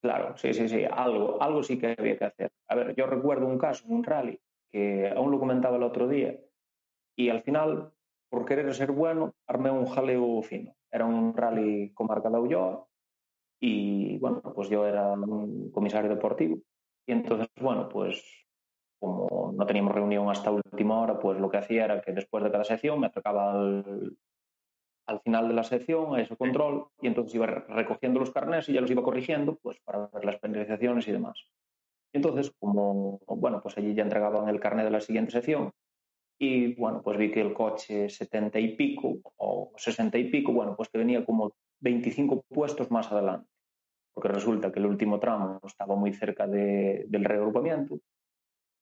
Claro, 0.02 0.36
sí, 0.36 0.52
sí, 0.52 0.68
sí, 0.68 0.84
algo, 0.84 1.42
algo 1.42 1.62
sí 1.62 1.78
que 1.78 1.96
había 1.98 2.18
que 2.18 2.26
hacer. 2.26 2.52
A 2.68 2.74
ver, 2.74 2.94
yo 2.94 3.06
recuerdo 3.06 3.46
un 3.46 3.58
caso 3.58 3.86
un 3.88 4.04
rally 4.04 4.38
que 4.70 5.08
aún 5.08 5.30
lo 5.30 5.40
comentaba 5.40 5.78
el 5.78 5.82
otro 5.82 6.06
día 6.06 6.38
y 7.16 7.30
al 7.30 7.42
final, 7.42 7.92
por 8.28 8.44
querer 8.44 8.72
ser 8.74 8.92
bueno, 8.92 9.34
armé 9.46 9.70
un 9.70 9.86
jaleo 9.86 10.42
fino. 10.42 10.76
Era 10.92 11.06
un 11.06 11.34
rally 11.34 11.92
con 11.94 12.06
marca 12.06 12.28
de 12.28 12.38
Ulloa 12.38 12.86
y 13.60 14.18
bueno, 14.18 14.42
pues 14.54 14.68
yo 14.68 14.86
era 14.86 15.12
un 15.12 15.70
comisario 15.72 16.10
deportivo 16.10 16.58
y 17.06 17.12
entonces, 17.12 17.48
bueno, 17.60 17.88
pues 17.88 18.24
como 18.98 19.52
no 19.56 19.66
teníamos 19.66 19.94
reunión 19.94 20.28
hasta 20.30 20.50
última 20.50 21.00
hora, 21.00 21.18
pues 21.18 21.38
lo 21.40 21.50
que 21.50 21.58
hacía 21.58 21.84
era 21.84 22.00
que 22.02 22.12
después 22.12 22.42
de 22.44 22.50
cada 22.50 22.64
sección 22.64 23.00
me 23.00 23.06
acercaba 23.08 23.52
al, 23.52 24.16
al 25.06 25.20
final 25.20 25.48
de 25.48 25.54
la 25.54 25.62
sección 25.64 26.14
a 26.14 26.20
ese 26.22 26.36
control 26.36 26.88
y 27.00 27.06
entonces 27.06 27.34
iba 27.34 27.46
re- 27.46 27.64
recogiendo 27.68 28.20
los 28.20 28.32
carnés 28.32 28.68
y 28.68 28.72
ya 28.72 28.80
los 28.80 28.90
iba 28.90 29.02
corrigiendo 29.02 29.56
pues 29.62 29.78
para 29.84 30.08
ver 30.08 30.24
las 30.24 30.38
penalizaciones 30.38 31.06
y 31.08 31.12
demás. 31.12 31.38
Y 32.12 32.18
entonces, 32.18 32.52
como, 32.58 33.20
bueno, 33.26 33.60
pues 33.62 33.78
allí 33.78 33.94
ya 33.94 34.02
entregaban 34.04 34.48
el 34.48 34.60
carnet 34.60 34.84
de 34.86 34.90
la 34.90 35.00
siguiente 35.00 35.32
sección 35.32 35.72
y 36.38 36.74
bueno, 36.74 37.02
pues 37.02 37.18
vi 37.18 37.30
que 37.32 37.40
el 37.40 37.54
coche 37.54 38.08
70 38.08 38.58
y 38.60 38.76
pico 38.76 39.20
o 39.36 39.72
60 39.76 40.18
y 40.18 40.30
pico, 40.30 40.52
bueno, 40.52 40.76
pues 40.76 40.88
que 40.90 40.98
venía 40.98 41.24
como 41.24 41.52
25 41.80 42.42
puestos 42.48 42.90
más 42.90 43.10
adelante, 43.12 43.48
porque 44.14 44.28
resulta 44.28 44.72
que 44.72 44.78
el 44.78 44.86
último 44.86 45.18
tramo 45.20 45.60
estaba 45.64 45.94
muy 45.96 46.12
cerca 46.12 46.46
de- 46.46 47.04
del 47.08 47.24
reagrupamiento. 47.24 47.98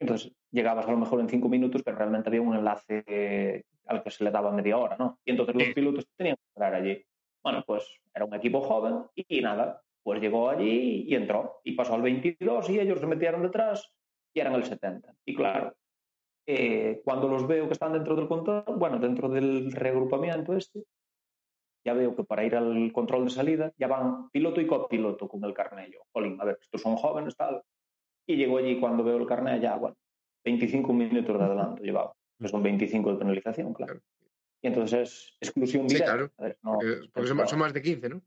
Entonces 0.01 0.33
llegabas 0.51 0.87
a 0.87 0.91
lo 0.91 0.99
mejor 0.99 1.21
en 1.21 1.29
cinco 1.29 1.49
minutos, 1.49 1.83
pero 1.85 1.97
realmente 1.97 2.29
había 2.29 2.43
un 2.43 2.55
enlace 2.55 3.65
al 3.87 4.03
que 4.03 4.11
se 4.11 4.25
le 4.25 4.31
daba 4.31 4.51
media 4.53 4.77
hora, 4.79 4.97
¿no? 4.99 5.19
Y 5.25 5.31
entonces 5.31 5.55
los 5.55 5.69
pilotos 5.75 6.07
tenían 6.17 6.37
que 6.37 6.43
entrar 6.55 6.75
allí. 6.75 7.05
Bueno, 7.43 7.63
pues 7.67 7.87
era 8.15 8.25
un 8.25 8.35
equipo 8.35 8.61
joven 8.61 9.05
y 9.15 9.41
nada, 9.41 9.83
pues 10.03 10.21
llegó 10.21 10.49
allí 10.51 11.05
y 11.09 11.15
entró. 11.15 11.61
Y 11.65 11.73
pasó 11.73 11.95
al 11.95 12.03
22 12.03 12.71
y 12.71 12.81
ellos 12.81 13.01
se 13.01 13.07
metieron 13.07 13.43
detrás 13.43 13.93
y 14.35 14.41
eran 14.41 14.55
el 14.55 14.65
70. 14.65 15.15
Y 15.25 15.35
claro, 15.35 15.75
eh, 16.47 17.01
cuando 17.05 17.29
los 17.29 17.47
veo 17.47 17.67
que 17.67 17.73
están 17.73 17.93
dentro 17.93 18.17
del 18.17 18.29
control, 18.29 18.65
bueno, 18.77 18.99
dentro 18.99 19.29
del 19.29 19.73
reagrupamiento 19.73 20.55
este, 20.57 20.83
ya 21.85 21.93
veo 21.95 22.15
que 22.17 22.25
para 22.25 22.45
ir 22.45 22.57
al 22.57 22.93
control 22.93 23.25
de 23.25 23.31
salida 23.31 23.73
ya 23.79 23.87
van 23.89 24.31
piloto 24.31 24.61
y 24.61 24.67
copiloto 24.67 25.29
con 25.29 25.45
el 25.45 25.53
carnet. 25.55 25.93
Yo, 25.93 26.01
jolín, 26.13 26.41
a 26.41 26.45
ver, 26.45 26.59
estos 26.61 26.81
son 26.81 26.97
jóvenes, 26.97 27.37
tal. 27.37 27.63
Y 28.27 28.37
llegó 28.37 28.59
allí 28.59 28.81
cuando 28.81 29.05
veo 29.05 29.17
el 29.19 29.27
carnet 29.27 29.61
ya, 29.61 29.77
bueno, 29.77 29.97
25 30.45 30.93
minutos 30.93 31.39
de 31.39 31.45
adelanto 31.45 31.83
llevaba, 31.83 32.15
que 32.41 32.49
son 32.49 32.63
25 32.63 33.13
de 33.13 33.19
penalización, 33.19 33.75
claro. 33.75 34.01
Y 34.63 34.69
entonces 34.69 35.37
es 35.41 35.49
exclusión 35.49 35.89
Sí, 35.89 35.97
directa. 35.97 36.13
claro. 36.15 36.31
A 36.39 36.43
ver, 36.45 36.59
no- 36.63 36.73
Porque, 36.79 37.09
porque 37.13 37.29
son, 37.29 37.49
son 37.49 37.59
más 37.59 37.73
de 37.75 37.83
15, 37.83 38.09
¿no? 38.09 38.23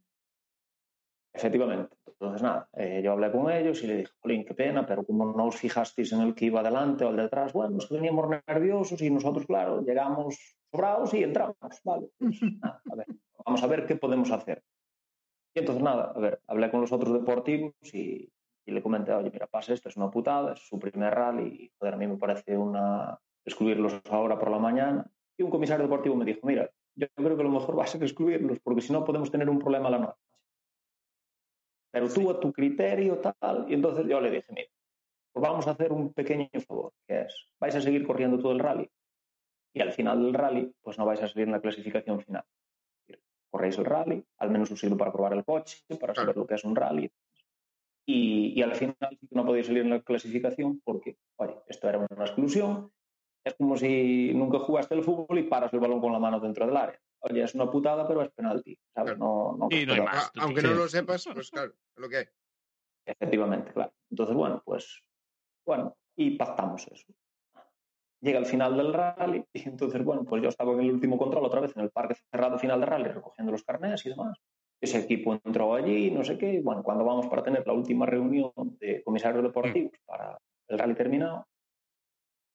Efectivamente. 1.34 1.96
Entonces, 2.08 2.42
nada, 2.42 2.68
eh, 2.74 3.02
yo 3.04 3.12
hablé 3.12 3.32
con 3.32 3.52
ellos 3.52 3.84
y 3.84 3.88
le 3.88 3.98
dije, 3.98 4.12
Jolín, 4.22 4.44
qué 4.44 4.56
pena, 4.56 4.88
pero 4.88 5.04
como 5.04 5.34
no 5.34 5.46
os 5.46 5.56
fijasteis 5.56 6.12
en 6.14 6.22
el 6.22 6.34
que 6.34 6.46
iba 6.46 6.62
adelante 6.62 7.06
o 7.06 7.10
al 7.10 7.16
detrás, 7.18 7.54
bueno, 7.54 7.78
es 7.78 7.86
que 7.86 7.94
veníamos 7.94 8.28
nerviosos 8.48 9.00
y 9.04 9.10
nosotros, 9.12 9.46
claro, 9.46 9.82
llegamos 9.84 10.58
sobrados 10.72 11.14
y 11.14 11.24
entramos, 11.24 11.56
¿vale? 11.84 12.08
Pues, 12.18 12.40
nada, 12.60 12.82
a 12.92 12.96
ver, 12.96 13.06
vamos 13.48 13.64
a 13.64 13.68
ver 13.68 13.88
qué 13.88 13.96
podemos 13.96 14.30
hacer. 14.30 14.64
Y 15.56 15.60
entonces, 15.60 15.84
nada, 15.84 16.12
a 16.16 16.20
ver, 16.20 16.42
hablé 16.46 16.70
con 16.70 16.82
los 16.82 16.92
otros 16.92 17.14
deportivos 17.14 17.74
y, 17.94 18.32
y 18.66 18.72
le 18.72 18.84
comenté, 18.84 19.12
oye, 19.14 19.32
mira, 19.32 19.48
pasa 19.48 19.74
esto, 19.74 19.90
es 19.90 19.98
una 19.98 20.12
putada, 20.12 20.54
es 20.54 20.60
su 20.60 20.78
primer 20.78 21.16
rally 21.16 21.48
y, 21.48 21.72
joder, 21.80 21.96
a 21.96 21.98
mí 21.98 22.06
me 22.06 22.18
parece 22.18 22.56
una 22.56 23.20
excluirlos 23.44 24.00
ahora 24.12 24.38
por 24.38 24.52
la 24.52 24.60
mañana. 24.60 25.10
Y 25.38 25.44
un 25.44 25.50
comisario 25.50 25.86
deportivo 25.86 26.16
me 26.16 26.26
dijo, 26.26 26.42
mira, 26.44 26.70
yo 26.96 27.08
creo 27.16 27.38
que 27.38 27.44
lo 27.44 27.50
mejor 27.50 27.80
va 27.80 27.86
a 27.86 27.88
ser 27.88 28.04
excluirlos 28.04 28.60
porque 28.60 28.82
si 28.82 28.94
no 28.94 29.04
podemos 29.04 29.32
tener 29.32 29.50
un 29.50 29.60
problema 29.60 29.88
a 29.88 29.92
la 29.92 30.00
noche 30.00 30.28
pero 31.98 32.14
tú 32.14 32.30
a 32.30 32.40
tu 32.40 32.52
criterio 32.54 33.20
tal. 33.20 33.66
Y 33.68 33.74
entonces 33.74 34.06
yo 34.08 34.22
le 34.22 34.30
dije, 34.30 34.46
mira, 34.50 34.70
pues 35.34 35.42
vamos 35.42 35.66
a 35.66 35.72
hacer 35.72 35.92
un 35.92 36.14
pequeño 36.14 36.48
favor, 36.68 36.94
que 37.08 37.22
es, 37.22 37.52
vais 37.60 37.76
a 37.76 37.82
seguir 37.82 38.06
corriendo 38.06 38.38
todo 38.38 38.52
el 38.52 38.60
rally, 38.60 38.88
y 39.74 39.82
al 39.82 39.92
final 39.92 40.24
del 40.24 40.34
rally, 40.34 40.72
pues 40.82 40.98
no 41.00 41.06
vais 41.06 41.22
a 41.22 41.28
salir 41.28 41.48
en 41.48 41.54
la 41.54 41.62
clasificación 41.62 42.22
final. 42.22 42.44
Corréis 43.58 43.78
el 43.80 43.86
rally, 43.86 44.24
al 44.38 44.52
menos 44.52 44.70
os 44.72 44.80
sirve 44.80 44.96
para 44.96 45.12
probar 45.12 45.34
el 45.34 45.44
coche, 45.44 45.80
para 46.00 46.14
saber 46.14 46.38
lo 46.38 46.46
que 46.46 46.54
es 46.54 46.64
un 46.64 46.76
rally. 46.76 47.12
Y, 48.06 48.54
y 48.56 48.62
al 48.62 48.76
final 48.76 48.96
no 49.32 49.44
podéis 49.48 49.66
salir 49.66 49.82
en 49.82 49.90
la 49.90 50.02
clasificación 50.04 50.80
porque, 50.86 51.18
oye, 51.38 51.56
esto 51.68 51.90
era 51.90 51.98
una 51.98 52.26
exclusión. 52.26 52.92
Es 53.44 53.56
como 53.56 53.76
si 53.76 54.32
nunca 54.36 54.60
jugaste 54.60 54.94
el 54.94 55.04
fútbol 55.04 55.40
y 55.40 55.44
paras 55.44 55.74
el 55.74 55.80
balón 55.80 56.00
con 56.00 56.12
la 56.14 56.20
mano 56.20 56.40
dentro 56.40 56.68
del 56.68 56.78
área. 56.78 57.00
Oye, 57.22 57.42
es 57.42 57.56
una 57.56 57.72
putada, 57.72 58.08
pero 58.08 58.22
es 58.22 58.30
penalti. 58.30 58.78
¿sabes? 58.94 59.18
No, 59.18 59.56
no, 59.58 59.70
Y 59.72 59.88
no 59.88 59.94
hay 59.94 60.02
más. 60.02 60.28
A- 60.38 60.44
aunque 60.44 60.62
no 60.62 60.74
lo 60.76 60.88
sepas, 60.88 61.28
pues 61.34 61.50
claro, 61.50 61.72
es 61.74 61.98
lo 62.00 62.08
que 62.10 62.18
hay. 62.18 62.26
Efectivamente, 63.08 63.74
claro. 63.74 63.92
Entonces, 64.12 64.36
bueno, 64.36 64.62
pues, 64.64 65.02
bueno, 65.66 65.98
y 66.16 66.38
pactamos 66.38 66.86
eso. 66.88 67.08
Llega 68.22 68.40
el 68.40 68.46
final 68.46 68.76
del 68.76 68.94
rally 68.94 69.46
y 69.54 69.68
entonces, 69.70 70.04
bueno, 70.04 70.24
pues 70.24 70.42
yo 70.42 70.50
estaba 70.50 70.74
en 70.74 70.80
el 70.80 70.92
último 70.92 71.18
control 71.18 71.46
otra 71.46 71.62
vez 71.62 71.76
en 71.78 71.84
el 71.84 71.92
parque 71.92 72.16
cerrado 72.32 72.58
final 72.58 72.80
del 72.80 72.90
rally 72.90 73.10
recogiendo 73.10 73.52
los 73.52 73.64
carnés 73.64 74.06
y 74.06 74.10
demás. 74.10 74.38
Ese 74.82 75.00
equipo 75.00 75.34
entró 75.34 75.74
allí, 75.76 76.12
no 76.12 76.24
sé 76.24 76.38
qué, 76.38 76.54
y 76.54 76.60
bueno, 76.62 76.84
cuando 76.84 77.04
vamos 77.06 77.28
para 77.28 77.44
tener 77.44 77.66
la 77.66 77.74
última 77.74 78.06
reunión 78.06 78.52
de 78.80 79.04
comisarios 79.04 79.44
deportivos 79.44 79.92
para 80.06 80.38
el 80.68 80.80
rally 80.80 80.96
terminado, 80.96 81.46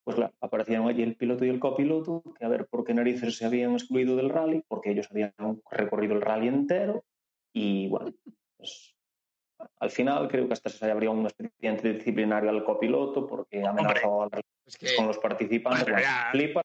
pues 0.05 0.17
claro, 0.17 0.33
aparecieron 0.41 0.89
allí 0.89 1.03
el 1.03 1.17
piloto 1.17 1.45
y 1.45 1.49
el 1.49 1.61
copiloto, 1.61 2.23
que 2.39 2.45
a 2.45 2.49
ver 2.49 2.67
por 2.67 2.85
qué 2.85 2.93
narices 2.95 3.37
se 3.37 3.47
habían 3.47 3.73
excluido 3.73 4.17
del 4.17 4.31
rally, 4.31 4.63
porque 4.67 4.91
ellos 4.91 5.09
habían 5.11 5.33
recorrido 5.71 6.15
el 6.15 6.23
rally 6.23 6.49
entero 6.49 7.05
y 7.55 7.89
bueno, 7.89 8.13
pues 8.57 8.97
al 9.79 9.91
final 9.91 10.27
creo 10.29 10.49
que 10.49 10.55
hasta 10.55 10.71
se 10.71 10.91
habría 10.91 11.11
un 11.11 11.25
expediente 11.27 11.93
disciplinario 11.93 12.51
al 12.51 12.65
copiloto 12.65 13.27
porque 13.29 13.65
amenazó 13.65 14.25
al- 14.25 14.43
Es 14.67 14.77
que 14.79 14.95
con 14.97 15.07
los 15.07 15.19
participantes. 15.19 15.83
Bueno, 15.85 15.97
bueno, 15.97 16.09
ya. 16.09 16.31
flipa. 16.31 16.63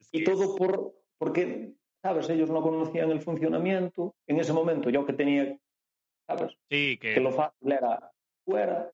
Es 0.00 0.08
Y 0.12 0.18
que- 0.18 0.24
todo 0.30 0.56
por, 0.56 0.94
porque, 1.18 1.72
¿sabes? 2.02 2.28
Ellos 2.30 2.50
no 2.50 2.62
conocían 2.62 3.10
el 3.10 3.20
funcionamiento. 3.20 4.14
En 4.26 4.38
ese 4.40 4.52
momento 4.52 4.90
yo 4.90 5.04
que 5.06 5.12
tenía, 5.12 5.56
¿sabes? 6.26 6.56
Sí, 6.70 6.98
que, 7.00 7.14
Que 7.14 7.20
lo 7.20 7.32
fácil 7.32 7.72
era 7.72 8.10
fuera 8.44 8.90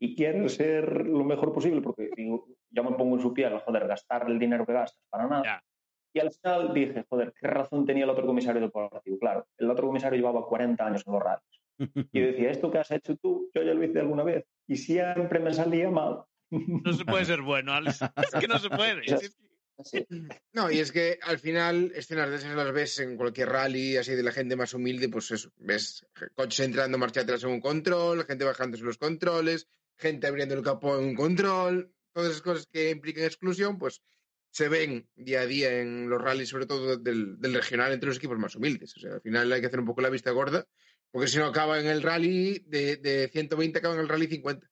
y 0.00 0.14
quieren 0.14 0.48
ser 0.48 1.06
lo 1.06 1.24
mejor 1.24 1.52
posible 1.52 1.80
porque 1.80 2.10
digo, 2.16 2.46
yo 2.70 2.84
me 2.84 2.96
pongo 2.96 3.16
en 3.16 3.22
su 3.22 3.32
piel, 3.32 3.58
joder, 3.60 3.86
gastar 3.86 4.28
el 4.28 4.38
dinero 4.38 4.66
que 4.66 4.72
gastas 4.72 5.02
para 5.10 5.26
nada. 5.26 5.42
Ya. 5.44 5.64
Y 6.14 6.18
al 6.20 6.30
final 6.32 6.72
dije, 6.72 7.04
joder, 7.10 7.34
¿qué 7.38 7.46
razón 7.46 7.84
tenía 7.84 8.04
el 8.04 8.10
otro 8.10 8.26
comisario 8.26 8.60
deportivo? 8.60 9.18
Claro, 9.18 9.46
el 9.58 9.70
otro 9.70 9.86
comisario 9.86 10.16
llevaba 10.18 10.46
40 10.46 10.86
años 10.86 11.06
en 11.06 11.12
los 11.12 11.22
rallies. 11.22 11.60
Y 12.12 12.20
decía, 12.48 12.50
esto 12.50 12.70
que 12.70 12.78
has 12.78 12.90
hecho 12.90 13.16
tú, 13.16 13.50
yo 13.54 13.62
ya 13.62 13.74
lo 13.74 13.84
hice 13.84 14.00
alguna 14.00 14.22
vez. 14.22 14.46
Y 14.66 14.76
siempre 14.76 15.38
me 15.40 15.52
salía 15.52 15.90
mal. 15.90 16.22
No 16.50 16.92
se 16.92 17.04
puede 17.04 17.24
ser 17.24 17.42
bueno, 17.42 17.72
Alex. 17.72 18.00
Es 18.16 18.40
que 18.40 18.48
no 18.48 18.58
se 18.58 18.70
puede. 18.70 19.02
Sí. 19.84 20.06
No, 20.52 20.70
y 20.70 20.78
es 20.78 20.90
que 20.90 21.18
al 21.22 21.38
final 21.38 21.92
escenas 21.94 22.30
de 22.30 22.36
esas 22.36 22.56
las 22.56 22.72
ves 22.72 22.98
en 22.98 23.16
cualquier 23.16 23.50
rally, 23.50 23.96
así 23.98 24.14
de 24.14 24.22
la 24.22 24.32
gente 24.32 24.56
más 24.56 24.72
humilde, 24.72 25.08
pues 25.10 25.30
eso, 25.30 25.52
ves 25.58 26.06
coches 26.34 26.60
entrando 26.60 26.96
marcha 26.96 27.20
atrás 27.20 27.44
en 27.44 27.50
un 27.50 27.60
control, 27.60 28.24
gente 28.24 28.44
bajándose 28.44 28.84
los 28.84 28.96
controles, 28.96 29.68
gente 29.98 30.26
abriendo 30.26 30.54
el 30.54 30.62
capó 30.62 30.98
en 30.98 31.04
un 31.04 31.14
control, 31.14 31.92
todas 32.12 32.30
esas 32.30 32.42
cosas 32.42 32.66
que 32.66 32.90
implican 32.90 33.24
exclusión, 33.24 33.78
pues 33.78 34.00
se 34.50 34.70
ven 34.70 35.06
día 35.14 35.40
a 35.40 35.46
día 35.46 35.80
en 35.80 36.08
los 36.08 36.22
rallies, 36.22 36.48
sobre 36.48 36.64
todo 36.64 36.96
del, 36.96 37.38
del 37.38 37.54
regional, 37.54 37.92
entre 37.92 38.08
los 38.08 38.16
equipos 38.16 38.38
más 38.38 38.56
humildes. 38.56 38.96
O 38.96 39.00
sea, 39.00 39.12
al 39.12 39.20
final 39.20 39.52
hay 39.52 39.60
que 39.60 39.66
hacer 39.66 39.80
un 39.80 39.86
poco 39.86 40.00
la 40.00 40.08
vista 40.08 40.30
gorda, 40.30 40.66
porque 41.10 41.28
si 41.28 41.36
no 41.36 41.44
acaba 41.44 41.78
en 41.78 41.86
el 41.86 42.02
rally 42.02 42.64
de, 42.66 42.96
de 42.96 43.28
120, 43.28 43.78
acaba 43.78 43.94
en 43.94 44.00
el 44.00 44.08
rally 44.08 44.26
50. 44.26 44.66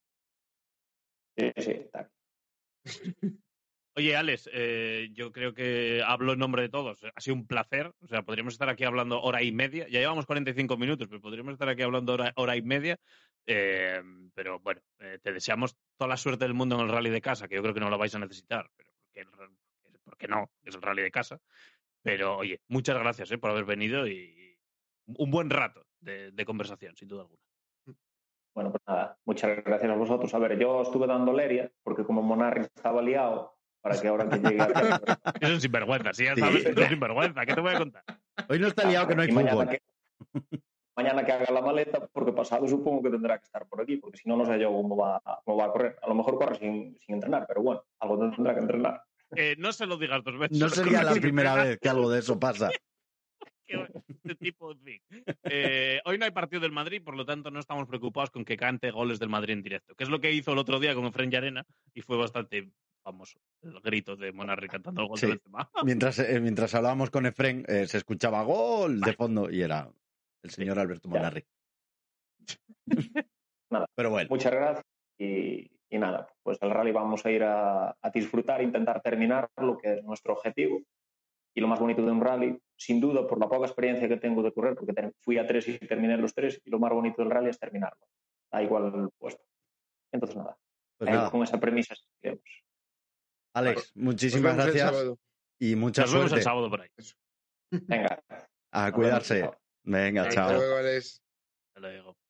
Oye, 3.97 4.16
Alex, 4.16 4.51
eh, 4.53 5.11
yo 5.12 5.30
creo 5.30 5.55
que 5.55 6.03
hablo 6.05 6.32
en 6.32 6.41
nombre 6.41 6.62
de 6.62 6.68
todos. 6.68 6.99
Ha 7.14 7.20
sido 7.20 7.37
un 7.37 7.47
placer. 7.47 7.95
O 8.01 8.09
sea, 8.09 8.22
podríamos 8.22 8.55
estar 8.55 8.68
aquí 8.68 8.82
hablando 8.82 9.22
hora 9.22 9.41
y 9.43 9.53
media. 9.53 9.87
Ya 9.89 10.01
llevamos 10.01 10.26
45 10.26 10.76
minutos, 10.76 11.07
pero 11.07 11.20
podríamos 11.20 11.53
estar 11.53 11.68
aquí 11.68 11.82
hablando 11.82 12.14
hora, 12.14 12.32
hora 12.35 12.57
y 12.57 12.62
media. 12.62 12.99
Eh, 13.47 14.03
pero 14.35 14.59
bueno, 14.59 14.80
eh, 14.99 15.20
te 15.22 15.32
deseamos 15.32 15.76
toda 15.97 16.09
la 16.09 16.16
suerte 16.16 16.45
del 16.45 16.55
mundo 16.55 16.74
en 16.74 16.82
el 16.82 16.89
rally 16.89 17.11
de 17.11 17.20
casa, 17.20 17.47
que 17.47 17.55
yo 17.55 17.62
creo 17.62 17.74
que 17.74 17.80
no 17.80 17.89
lo 17.89 17.99
vais 17.99 18.14
a 18.16 18.18
necesitar. 18.18 18.68
Pero 19.12 19.30
porque, 20.03 20.26
no, 20.26 20.51
es 20.64 20.74
el 20.74 20.82
rally 20.82 21.03
de 21.03 21.12
casa. 21.12 21.39
Pero 22.03 22.39
oye, 22.39 22.61
muchas 22.66 22.99
gracias 22.99 23.30
por 23.39 23.51
haber 23.51 23.64
venido 23.64 24.09
y 24.09 24.59
un 25.07 25.30
buen 25.30 25.51
rato 25.51 25.87
de 26.01 26.45
conversación, 26.45 26.97
sin 26.97 27.09
duda 27.09 27.22
alguna. 27.22 27.41
Bueno, 28.55 28.70
pues 28.70 28.82
nada, 28.86 29.18
muchas 29.24 29.64
gracias 29.64 29.90
a 29.90 29.94
vosotros. 29.96 30.32
A 30.34 30.38
ver, 30.38 30.59
yo 30.59 30.82
estuve 30.82 31.07
dando 31.07 31.32
leria, 31.32 31.70
porque 31.82 32.05
como 32.05 32.22
Monarri 32.22 32.62
estaba 32.62 33.02
liado, 33.02 33.57
para 33.80 34.00
que 34.00 34.09
ahora 34.09 34.28
que 34.28 34.38
llegue 34.38 34.61
a... 34.62 34.66
Es 35.40 35.50
un 35.50 35.61
sinvergüenza, 35.61 36.12
sí, 36.14 36.24
ya 36.24 36.34
Sí. 36.34 36.40
sabes, 36.40 36.64
es 36.66 36.76
un 36.76 36.88
sinvergüenza. 36.88 37.44
¿Qué 37.44 37.55
te 37.55 37.61
voy 37.61 37.74
a 37.74 37.78
contar? 37.78 38.05
Hoy 38.48 38.59
no 38.61 38.68
está 38.68 38.88
liado 38.88 39.09
que 39.09 39.14
no 39.16 39.22
hay 39.22 39.28
Y 39.28 39.32
mañana 39.32 39.52
fútbol. 39.52 39.68
que, 39.70 39.80
mañana 40.96 41.24
que 41.24 41.32
haga 41.32 41.52
la 41.52 41.61
maleta, 41.62 42.07
porque 42.12 42.32
pasado 42.32 42.68
supongo 42.68 43.02
que 43.02 43.11
tendrá 43.11 43.38
que 43.38 43.44
estar 43.44 43.66
por 43.66 43.80
aquí, 43.80 43.96
porque 43.96 44.18
si 44.18 44.28
no, 44.28 44.36
no 44.36 44.44
sé 44.46 44.59
yo 44.61 44.68
cómo 44.72 44.96
va, 44.96 45.20
cómo 45.44 45.57
va 45.59 45.64
a 45.66 45.72
correr. 45.72 45.96
A 46.02 46.09
lo 46.09 46.14
mejor 46.14 46.36
corre 46.38 46.55
sin, 46.57 46.96
sin 47.05 47.16
entrenar, 47.16 47.46
pero 47.48 47.61
bueno, 47.62 47.82
algo 47.98 48.18
tendrá 48.30 48.55
que 48.55 48.61
entrenar. 48.61 49.02
Eh, 49.36 49.57
no 49.59 49.72
se 49.72 49.86
lo 49.86 49.96
digas 49.96 50.22
dos 50.22 50.38
veces. 50.38 50.57
No 50.59 50.68
sería 50.70 51.02
la 51.02 51.12
primera 51.12 51.57
vez 51.57 51.78
que 51.80 51.88
algo 51.88 52.09
de 52.09 52.20
eso 52.20 52.38
pasa. 52.38 52.70
Este 53.68 54.34
tipo, 54.36 54.72
en 54.72 54.80
fin. 54.80 55.00
Eh, 55.44 56.00
hoy 56.04 56.18
no 56.18 56.24
hay 56.24 56.30
partido 56.30 56.60
del 56.60 56.72
Madrid, 56.72 57.02
por 57.02 57.16
lo 57.16 57.24
tanto 57.24 57.50
no 57.50 57.60
estamos 57.60 57.86
preocupados 57.88 58.30
con 58.30 58.44
que 58.44 58.56
cante 58.56 58.90
goles 58.90 59.18
del 59.18 59.28
Madrid 59.28 59.54
en 59.54 59.62
directo, 59.62 59.94
que 59.94 60.04
es 60.04 60.10
lo 60.10 60.20
que 60.20 60.32
hizo 60.32 60.52
el 60.52 60.58
otro 60.58 60.78
día 60.80 60.94
con 60.94 61.04
Efren 61.06 61.34
Arena 61.34 61.64
y 61.94 62.02
fue 62.02 62.16
bastante 62.16 62.70
famoso 63.02 63.38
el 63.62 63.80
grito 63.80 64.16
de 64.16 64.32
Monarri 64.32 64.66
cantando 64.68 65.02
el 65.02 65.08
gol 65.08 65.18
Sí. 65.18 65.26
de 65.26 65.32
Benzema. 65.32 65.70
Mientras, 65.84 66.18
eh, 66.20 66.40
mientras 66.40 66.74
hablábamos 66.74 67.10
con 67.10 67.26
Efren, 67.26 67.64
eh, 67.68 67.86
se 67.86 67.98
escuchaba 67.98 68.42
gol 68.42 69.00
de 69.00 69.12
fondo 69.12 69.50
y 69.50 69.60
era 69.62 69.90
el 70.42 70.50
señor 70.50 70.78
Alberto. 70.78 71.08
Monarri. 71.08 71.44
Nada. 73.70 73.86
Pero 73.94 74.10
bueno, 74.10 74.28
Muchas 74.30 74.52
gracias 74.52 74.84
y, 75.18 75.70
y 75.90 75.98
nada, 75.98 76.28
pues 76.42 76.58
el 76.62 76.70
rally 76.70 76.92
vamos 76.92 77.24
a 77.24 77.30
ir 77.30 77.42
a, 77.44 77.90
a 78.00 78.10
disfrutar, 78.12 78.62
intentar 78.62 79.00
terminar 79.02 79.48
lo 79.56 79.76
que 79.78 79.94
es 79.94 80.04
nuestro 80.04 80.34
objetivo. 80.34 80.80
Y 81.55 81.61
lo 81.61 81.68
más 81.68 81.78
bonito 81.78 82.05
de 82.05 82.11
un 82.11 82.20
rally, 82.20 82.59
sin 82.76 83.00
duda, 83.00 83.26
por 83.26 83.38
la 83.38 83.48
poca 83.48 83.66
experiencia 83.66 84.09
que 84.09 84.16
tengo 84.16 84.42
de 84.42 84.52
correr, 84.52 84.74
porque 84.74 85.12
fui 85.20 85.38
a 85.38 85.46
tres 85.46 85.68
y 85.68 85.78
terminé 85.78 86.16
los 86.16 86.34
tres, 86.34 86.61
y 86.64 86.70
lo 86.70 86.78
más 86.78 86.92
bonito 86.92 87.22
del 87.22 87.30
rally 87.30 87.50
es 87.50 87.59
terminarlo. 87.59 88.07
Da 88.50 88.62
igual 88.62 88.92
el 88.94 89.09
puesto. 89.18 89.42
Entonces, 90.12 90.36
nada, 90.36 90.57
pues 90.98 91.11
nada. 91.11 91.30
con 91.30 91.42
esa 91.42 91.59
premisa 91.59 91.94
seguiremos. 91.94 92.64
Alex, 93.55 93.92
muchísimas 93.94 94.57
gracias 94.57 95.14
y 95.59 95.76
mucha 95.76 96.02
Nos 96.02 96.14
vemos 96.14 96.32
el 96.32 96.42
sábado 96.42 96.68
por 96.68 96.80
ahí. 96.80 96.90
Venga, 97.70 98.22
A 98.72 98.92
cuidarse. 98.92 99.50
Venga, 99.84 100.22
Hasta 100.22 100.34
chao. 100.34 100.44
Hasta 100.46 100.59
luego, 100.59 100.76
Alex. 100.76 101.22
Te 101.74 101.80
lo 101.80 102.24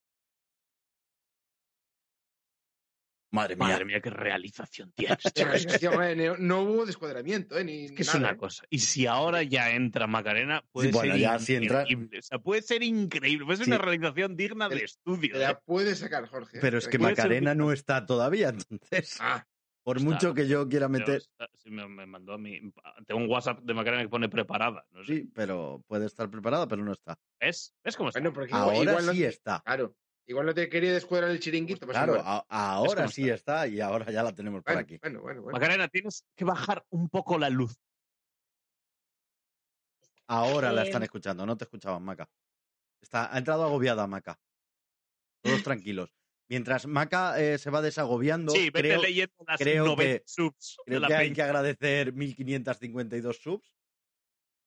Madre 3.35 3.57
mía. 3.57 3.69
Madre 3.69 3.85
mía, 3.85 4.01
qué 4.01 4.11
realización 4.11 4.93
tienes. 4.97 5.19
Es 5.35 5.83
no, 6.41 6.63
hubo 6.63 6.87
descuadramiento, 6.87 7.59
¿eh? 7.59 7.65
Ni 7.65 7.85
Es 7.87 7.93
que 7.93 8.03
es 8.03 8.09
nada, 8.09 8.19
una 8.21 8.31
¿eh? 8.31 8.37
cosa. 8.37 8.65
Y 8.71 8.79
si 8.79 9.07
ahora 9.07 9.43
ya 9.43 9.71
entra 9.73 10.07
Macarena, 10.07 10.63
puede 10.73 10.89
Sí, 10.89 10.95
bueno, 10.95 11.13
ser 11.15 11.21
ya 11.21 11.39
si 11.39 11.55
entra- 11.57 11.83
increíble. 11.83 12.19
O 12.19 12.23
sea, 12.23 12.39
puede 12.39 12.63
ser 12.63 12.83
increíble. 12.83 13.45
Puede 13.45 13.57
ser 13.59 13.65
Sí. 13.67 13.71
una 13.73 13.79
realización 13.79 14.37
digna 14.37 14.69
de 14.69 14.85
estudio. 14.85 15.33
Te 15.35 15.39
¿eh? 15.39 15.49
la 15.49 15.59
puedes 15.61 15.99
sacar, 15.99 16.27
Jorge. 16.29 16.59
¿eh? 16.59 16.61
Pero 16.61 16.79
es 16.79 16.89
que. 16.89 16.99
Puede 16.99 17.15
ser 17.17 17.25
Macarena 17.25 17.55
no 17.55 17.73
está 17.73 18.07
todavía, 18.07 18.49
entonces, 18.51 19.19
Ah, 19.21 19.45
por 19.83 19.99
está. 19.99 20.09
mucho 20.11 20.33
que 20.35 20.47
yo 20.49 20.67
quiera 20.69 20.89
meter... 20.89 21.17
está- 21.17 21.49
me, 21.67 21.87
me 21.89 22.07
mandó 22.07 22.35
a 22.35 22.39
mí. 22.39 22.61
Tengo 23.07 23.21
un 23.21 23.29
WhatsApp 23.31 23.61
de 23.63 23.75
Macarena 23.75 24.03
que 24.03 24.09
pone 24.09 24.29
preparada. 24.29 24.87
No 24.93 25.03
sé. 25.05 25.15
Sí, 25.17 25.31
pero 25.35 25.83
puede 25.87 26.07
estar 26.07 26.31
preparada, 26.31 26.67
pero 26.69 26.85
no 26.85 26.93
está. 26.93 27.19
¿Ves? 27.41 27.75
¿Ves 27.83 27.97
cómo 27.97 28.09
está? 28.11 28.21
bueno, 28.21 28.33
porque 28.33 28.55
Ahora 28.55 28.77
igual 28.77 29.07
no, 29.07 29.13
sí 29.13 29.25
está. 29.25 29.61
Claro. 29.65 29.95
Igual 30.27 30.47
no 30.47 30.55
te 30.55 30.69
quería 30.69 30.93
descuadrar 30.93 31.31
el 31.31 31.39
chiringuito. 31.41 31.85
pues 31.87 31.97
Claro, 31.97 32.15
a- 32.25 32.47
ahora 32.49 33.03
cómo 33.03 33.09
sí 33.13 33.29
está 33.29 33.67
y 33.67 33.81
ahora 33.81 34.11
ya 34.11 34.23
la 34.23 34.35
tenemos 34.35 34.63
por 34.63 34.77
aquí. 34.77 34.99
bueno, 35.03 35.21
bueno, 35.21 35.43
bueno. 35.43 35.59
Macarena, 35.59 35.89
tienes 35.89 36.25
que 36.35 36.45
bajar 36.45 36.85
un 36.91 37.09
poco 37.11 37.39
la 37.39 37.51
luz. 37.51 37.77
Ahora 40.27 40.73
la 40.73 40.83
Eh, 40.83 40.87
están 40.87 41.03
escuchando, 41.03 41.45
no 41.45 41.57
te 41.57 41.65
escuchaban, 41.65 42.03
Maca. 42.03 42.29
Está, 43.03 43.35
ha 43.35 43.39
entrado 43.39 43.65
agobiada 43.65 44.07
Maca. 44.07 44.41
Todos 45.43 45.63
tranquilos. 45.83 46.15
Mientras 46.49 46.87
Maca 46.87 47.39
eh, 47.41 47.59
se 47.59 47.71
va 47.71 47.83
desagobiando, 47.83 48.53
sí, 48.53 48.71
vete 48.71 48.81
creo, 48.81 49.03
leyendo 49.03 49.35
las 49.47 49.59
creo 49.59 49.85
90 49.87 50.03
que- 50.03 50.23
subs 50.27 50.77
de 50.79 50.85
creo 50.87 51.01
la 51.01 51.09
que 51.09 51.15
hay 51.15 51.33
que 51.33 51.43
agradecer 51.43 52.13
1552 52.15 53.37
subs. 53.43 53.75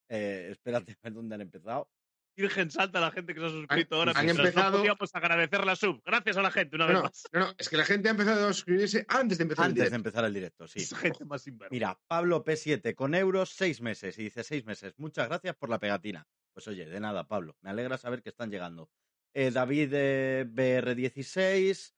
Eh, 0.10 0.50
espérate 0.52 0.92
a 0.98 0.98
ver 1.04 1.14
dónde 1.14 1.36
han 1.36 1.42
empezado. 1.42 1.90
Virgen 2.38 2.70
Santa 2.72 3.00
la 3.02 3.12
gente 3.12 3.34
que 3.34 3.40
se 3.40 3.46
ha 3.48 3.50
suscrito 3.50 3.96
ahora. 3.96 4.14
han 4.16 4.30
empezado- 4.30 4.72
No 4.72 4.78
podíamos 4.78 5.10
agradecer 5.16 5.66
la 5.66 5.76
sub. 5.76 6.02
Gracias 6.06 6.38
a 6.38 6.42
la 6.44 6.52
gente, 6.52 6.76
una 6.76 6.86
No, 6.88 6.94
vez 6.94 7.04
más. 7.04 7.24
no, 7.34 7.40
no, 7.42 7.54
es 7.58 7.68
que 7.68 7.78
la 7.78 7.86
gente 7.86 8.08
ha 8.08 8.12
empezado 8.12 8.48
a 8.48 8.54
suscribirse 8.54 9.06
antes 9.10 9.38
de 9.40 9.42
empezar 9.44 9.66
el 9.66 9.70
Antes 9.72 9.84
de 9.84 9.90
directo. 9.90 9.96
empezar 10.10 10.26
el 10.26 10.34
directo, 10.34 10.68
sí. 10.68 10.80
Es 10.80 10.96
gente 10.96 11.26
más 11.26 11.42
sinvergüenza. 11.42 11.74
Mira, 11.74 12.00
Pablo 12.08 12.44
P7 12.46 12.94
con 12.96 13.16
euros, 13.16 13.50
seis 13.50 13.82
meses. 13.82 14.18
Y 14.20 14.24
dice 14.26 14.44
seis 14.44 14.64
meses. 14.66 14.94
Muchas 14.98 15.28
gracias 15.28 15.56
por 15.56 15.70
la 15.70 15.80
pegatina. 15.80 16.28
Pues 16.54 16.68
oye, 16.68 16.86
de 16.86 17.00
nada, 17.00 17.28
Pablo. 17.28 17.58
Me 17.62 17.70
alegra 17.72 17.98
saber 17.98 18.22
que 18.22 18.30
están 18.30 18.50
llegando. 18.52 18.90
Eh, 19.34 19.52
David 19.52 19.90
eh, 19.94 20.46
BR16, 20.48 21.94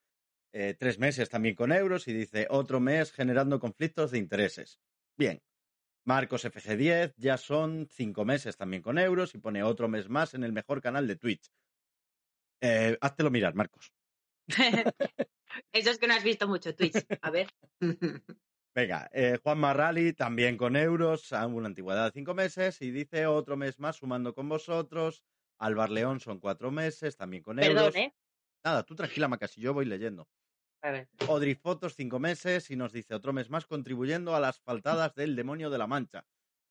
eh, 0.53 0.75
tres 0.79 0.99
meses 0.99 1.29
también 1.29 1.55
con 1.55 1.71
euros. 1.71 2.07
Y 2.07 2.13
dice 2.13 2.47
otro 2.49 2.79
mes 2.79 3.11
generando 3.11 3.59
conflictos 3.59 4.11
de 4.11 4.17
intereses. 4.17 4.79
Bien, 5.17 5.41
Marcos 6.05 6.45
FG10 6.45 7.13
ya 7.17 7.37
son 7.37 7.87
cinco 7.91 8.25
meses 8.25 8.57
también 8.57 8.81
con 8.81 8.97
euros 8.97 9.35
y 9.35 9.37
pone 9.37 9.63
otro 9.63 9.87
mes 9.87 10.09
más 10.09 10.33
en 10.33 10.43
el 10.43 10.53
mejor 10.53 10.81
canal 10.81 11.07
de 11.07 11.15
Twitch. 11.15 11.51
Eh, 12.61 12.97
háztelo 12.99 13.29
mirar, 13.31 13.55
Marcos. 13.55 13.93
Eso 15.71 15.91
es 15.91 15.97
que 15.97 16.07
no 16.07 16.13
has 16.13 16.23
visto 16.23 16.47
mucho 16.47 16.75
Twitch. 16.75 17.05
A 17.21 17.31
ver. 17.31 17.47
Venga, 18.75 19.09
eh, 19.13 19.39
Juan 19.43 19.59
Marrali 19.59 20.13
también 20.13 20.55
con 20.55 20.75
euros, 20.75 21.33
a 21.33 21.45
una 21.47 21.67
antigüedad 21.67 22.05
de 22.05 22.11
cinco 22.11 22.33
meses 22.33 22.81
y 22.81 22.91
dice 22.91 23.25
otro 23.25 23.57
mes 23.57 23.79
más 23.79 23.97
sumando 23.97 24.33
con 24.33 24.47
vosotros. 24.47 25.23
Álvar 25.57 25.89
León 25.89 26.19
son 26.19 26.39
cuatro 26.39 26.71
meses, 26.71 27.17
también 27.17 27.43
con 27.43 27.57
Perdón, 27.57 27.77
euros. 27.77 27.95
¿eh? 27.95 28.13
Nada, 28.63 28.83
tú 28.83 28.95
tranquila, 28.95 29.27
Macas, 29.27 29.57
y 29.57 29.61
yo 29.61 29.73
voy 29.73 29.85
leyendo. 29.85 30.29
Odri 31.27 31.55
Fotos, 31.55 31.95
cinco 31.95 32.19
meses, 32.19 32.69
y 32.71 32.75
nos 32.75 32.91
dice 32.91 33.13
otro 33.13 33.33
mes 33.33 33.49
más 33.49 33.65
contribuyendo 33.65 34.35
a 34.35 34.39
las 34.39 34.59
faltadas 34.61 35.13
del 35.15 35.35
demonio 35.35 35.69
de 35.69 35.77
la 35.77 35.87
mancha. 35.87 36.25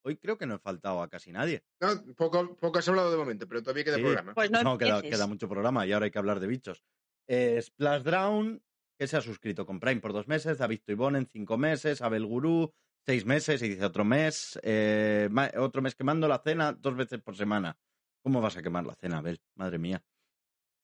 Hoy 0.05 0.17
creo 0.17 0.39
que 0.39 0.47
no 0.47 0.55
he 0.55 0.59
faltado 0.59 1.03
a 1.03 1.09
casi 1.09 1.33
nadie. 1.33 1.65
No, 1.81 1.89
poco, 2.15 2.57
poco 2.57 2.79
has 2.79 2.89
hablado 2.89 3.11
de 3.11 3.17
momento, 3.17 3.47
pero 3.47 3.63
todavía 3.63 3.85
queda 3.85 3.97
Sí. 3.97 4.03
programa. 4.03 4.35
Pues 4.35 4.51
no, 4.51 4.63
No, 4.63 4.79
queda, 4.79 5.27
mucho 5.27 5.49
programa 5.49 5.87
y 5.87 5.93
ahora 5.93 6.05
hay 6.07 6.11
que 6.11 6.19
hablar 6.19 6.41
de 6.41 6.47
bichos. 6.47 6.85
Eh, 7.27 7.61
Splash 7.61 8.03
Drown, 8.03 8.63
que 8.99 9.07
se 9.07 9.17
ha 9.17 9.21
suscrito 9.21 9.67
con 9.67 9.81
Prime 9.81 10.01
por 10.01 10.13
dos 10.13 10.29
meses, 10.29 10.59
David 10.59 10.81
Toibón 10.85 11.17
en 11.17 11.27
cinco 11.27 11.59
meses, 11.59 12.01
Abel 12.01 12.25
Gurú, 12.25 12.73
seis 13.05 13.27
meses, 13.27 13.61
y 13.63 13.69
dice 13.69 13.85
otro 13.85 14.05
mes, 14.05 14.59
eh, 14.63 15.29
otro 15.59 15.83
mes 15.83 15.95
quemando 15.95 16.27
la 16.29 16.39
cena 16.39 16.73
dos 16.73 16.97
veces 16.97 17.21
por 17.21 17.37
semana. 17.37 17.77
¿Cómo 18.23 18.41
vas 18.41 18.57
a 18.57 18.63
quemar 18.63 18.87
la 18.87 18.95
cena, 18.95 19.19
Abel? 19.19 19.41
Madre 19.57 19.79
mía. 19.79 20.03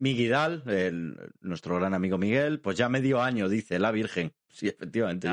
Miguidal, 0.05 0.62
el- 0.66 1.16
nuestro 1.40 1.76
gran 1.76 1.94
amigo 1.94 2.18
Miguel, 2.18 2.61
pues 2.61 2.76
ya 2.76 2.90
medio 2.90 3.22
año, 3.22 3.48
dice 3.48 3.78
la 3.78 3.90
Virgen. 3.90 4.34
Sí, 4.50 4.68
efectivamente, 4.68 5.28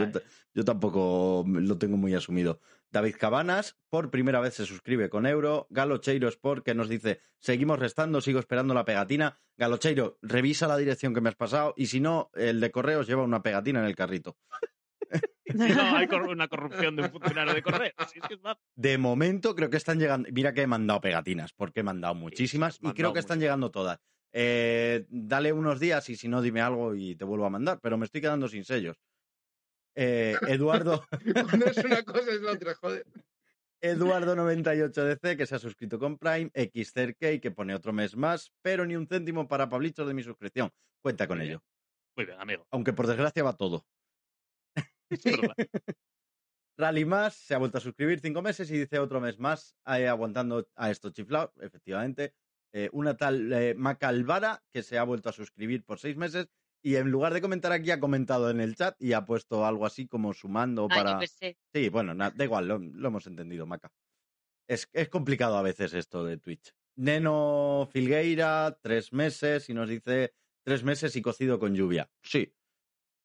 yo, 0.54 0.64
tampoco 0.64 1.44
lo 1.46 1.78
tengo 1.78 1.98
muy 1.98 2.14
asumido. 2.16 2.62
David 2.90 3.16
Cabanas, 3.20 3.78
por 3.90 4.10
primera 4.12 4.40
vez 4.40 4.54
se 4.54 4.66
suscribe 4.66 5.10
con 5.10 5.26
euro. 5.26 5.68
Galocheiro 5.72 6.30
Sport, 6.30 6.64
que 6.64 6.74
nos 6.74 6.88
dice, 6.88 7.20
seguimos 7.40 7.80
restando, 7.80 8.22
sigo 8.22 8.40
esperando 8.40 8.74
la 8.74 8.86
pegatina. 8.86 9.40
Galocheiro, 9.58 10.18
revisa 10.22 10.68
la 10.70 10.78
dirección 10.78 11.14
que 11.14 11.20
me 11.20 11.28
has 11.30 11.36
pasado 11.36 11.74
y 11.76 11.88
si 11.88 12.00
no, 12.00 12.30
el 12.34 12.62
de 12.62 12.72
correos 12.72 13.08
lleva 13.08 13.24
una 13.24 13.44
pegatina 13.44 13.80
en 13.82 13.86
el 13.88 13.96
carrito. 13.96 14.38
No, 15.54 15.98
hay 15.98 16.08
cor- 16.08 16.30
una 16.30 16.48
corrupción 16.48 16.96
de 16.96 17.04
un 17.04 17.12
funcionario 17.12 17.54
de 17.54 17.62
correo. 17.62 17.92
Sí, 18.14 18.20
más- 18.42 18.56
De 18.74 18.98
momento 18.98 19.54
creo 19.54 19.70
que 19.70 19.76
están 19.76 20.00
llegando. 20.00 20.30
Mira 20.32 20.54
que 20.54 20.62
he 20.62 20.68
mandado 20.68 21.02
pegatinas, 21.02 21.52
porque 21.52 21.82
he 21.82 21.84
mandado 21.84 22.16
muchísimas 22.16 22.80
y 22.82 22.94
creo 22.94 23.12
que 23.12 23.20
están 23.20 23.38
muchas. 23.38 23.44
llegando 23.48 23.70
todas. 23.70 24.00
Eh, 24.34 25.06
dale 25.10 25.52
unos 25.52 25.80
días 25.80 26.10
y 26.10 26.16
si 26.16 26.28
no, 26.28 26.42
dime 26.42 26.62
algo 26.62 26.96
y 26.96 27.16
te 27.16 27.26
vuelvo 27.26 27.46
a 27.46 27.50
mandar, 27.50 27.80
pero 27.82 27.98
me 27.98 28.06
estoy 28.06 28.22
quedando 28.22 28.48
sin 28.48 28.64
sellos. 28.64 28.98
Eh, 29.96 30.36
Eduardo, 30.48 31.04
Cuando 31.34 31.66
es 31.66 31.78
una 31.78 32.04
cosa 32.04 32.32
es 32.32 32.42
la 32.42 32.52
otra, 32.54 32.76
joder. 32.76 33.06
Eduardo98DC, 33.82 35.38
que 35.38 35.46
se 35.46 35.56
ha 35.56 35.60
suscrito 35.60 35.98
con 35.98 36.18
Prime, 36.18 36.52
XCRK, 36.54 37.42
que 37.42 37.52
pone 37.52 37.74
otro 37.74 37.92
mes 37.92 38.16
más, 38.16 38.54
pero 38.62 38.86
ni 38.86 38.96
un 38.96 39.08
céntimo 39.08 39.48
para 39.48 39.70
Pablicho 39.70 40.06
de 40.06 40.14
mi 40.14 40.24
suscripción. 40.24 40.70
Cuenta 41.02 41.28
con 41.28 41.40
Muy 41.40 41.48
bien. 41.48 41.58
ello. 41.58 41.64
Muy 42.16 42.26
bien, 42.26 42.40
amigo. 42.40 42.68
Aunque 42.72 42.94
por 42.94 43.08
desgracia 43.08 43.44
va 43.44 43.58
todo. 43.58 43.86
Es 45.10 45.24
verdad. 45.24 45.56
Rally 46.78 47.06
Más 47.06 47.36
se 47.36 47.54
ha 47.54 47.58
vuelto 47.58 47.78
a 47.78 47.82
suscribir 47.82 48.20
cinco 48.20 48.42
meses 48.42 48.70
y 48.72 48.78
dice 48.78 49.00
otro 49.00 49.20
mes 49.20 49.38
más, 49.40 49.76
eh, 49.86 50.08
aguantando 50.08 50.68
a 50.76 50.90
esto 50.90 51.12
chiflado, 51.12 51.54
efectivamente. 51.60 52.34
Eh, 52.74 52.90
una 52.94 53.18
tal 53.18 53.52
eh, 53.52 53.76
Macalvara 53.76 54.64
que 54.72 54.82
se 54.84 54.98
ha 54.98 55.04
vuelto 55.04 55.30
a 55.30 55.34
suscribir 55.34 55.84
por 55.84 56.00
seis 56.00 56.16
meses 56.16 56.48
y 56.82 56.96
en 56.96 57.12
lugar 57.12 57.34
de 57.34 57.42
comentar 57.42 57.72
aquí 57.74 57.92
ha 57.92 58.00
comentado 58.00 58.50
en 58.50 58.62
el 58.62 58.76
chat 58.76 58.96
y 59.00 59.14
ha 59.14 59.26
puesto 59.26 59.66
algo 59.66 59.86
así 59.86 60.08
como 60.08 60.34
sumando 60.34 60.88
Ah, 60.90 60.96
yo 60.98 61.04
para... 61.04 61.28
Sí, 61.74 61.90
bueno, 61.90 62.14
na- 62.14 62.32
da 62.32 62.44
igual, 62.46 62.68
lo, 62.68 62.80
lo 62.80 63.08
hemos 63.10 63.28
entendido, 63.28 63.66
Maca. 63.66 63.92
Es, 64.70 64.88
es 64.94 65.10
complicado 65.10 65.58
a 65.58 65.62
veces 65.62 65.94
esto 65.94 66.24
de 66.24 66.38
Twitch. 66.38 66.74
Neno 66.96 67.88
Filgueira, 67.92 68.78
tres 68.82 69.12
meses, 69.12 69.70
y 69.70 69.74
nos 69.74 69.90
dice 69.90 70.34
tres 70.66 70.84
meses 70.84 71.16
y 71.16 71.22
cocido 71.22 71.60
con 71.60 71.76
lluvia. 71.76 72.10
Sí, 72.24 72.54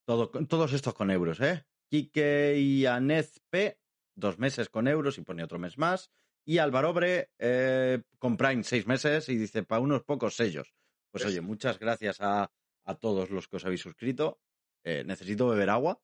todo, 0.05 0.29
todos 0.29 0.73
estos 0.73 0.93
con 0.93 1.09
euros, 1.11 1.39
¿eh? 1.39 1.65
Quique 1.89 2.55
y 2.57 2.85
Anez 2.85 3.39
P, 3.49 3.79
dos 4.15 4.39
meses 4.39 4.69
con 4.69 4.87
euros 4.87 5.17
y 5.17 5.21
pone 5.21 5.43
otro 5.43 5.57
mes 5.59 5.77
más. 5.77 6.11
Y 6.47 6.59
Álvaro 6.59 6.91
Obre 6.91 7.29
eh, 7.39 8.01
con 8.19 8.37
Prime 8.37 8.63
seis 8.63 8.87
meses 8.87 9.27
y 9.27 9.35
dice 9.37 9.63
para 9.63 9.81
unos 9.81 10.03
pocos 10.03 10.35
sellos. 10.35 10.73
Pues 11.11 11.23
Eso. 11.23 11.29
oye, 11.31 11.41
muchas 11.41 11.77
gracias 11.77 12.21
a, 12.21 12.49
a 12.85 12.95
todos 12.95 13.29
los 13.29 13.47
que 13.49 13.57
os 13.57 13.65
habéis 13.65 13.81
suscrito. 13.81 14.39
Eh, 14.85 15.03
necesito 15.05 15.47
beber 15.49 15.69
agua. 15.69 15.99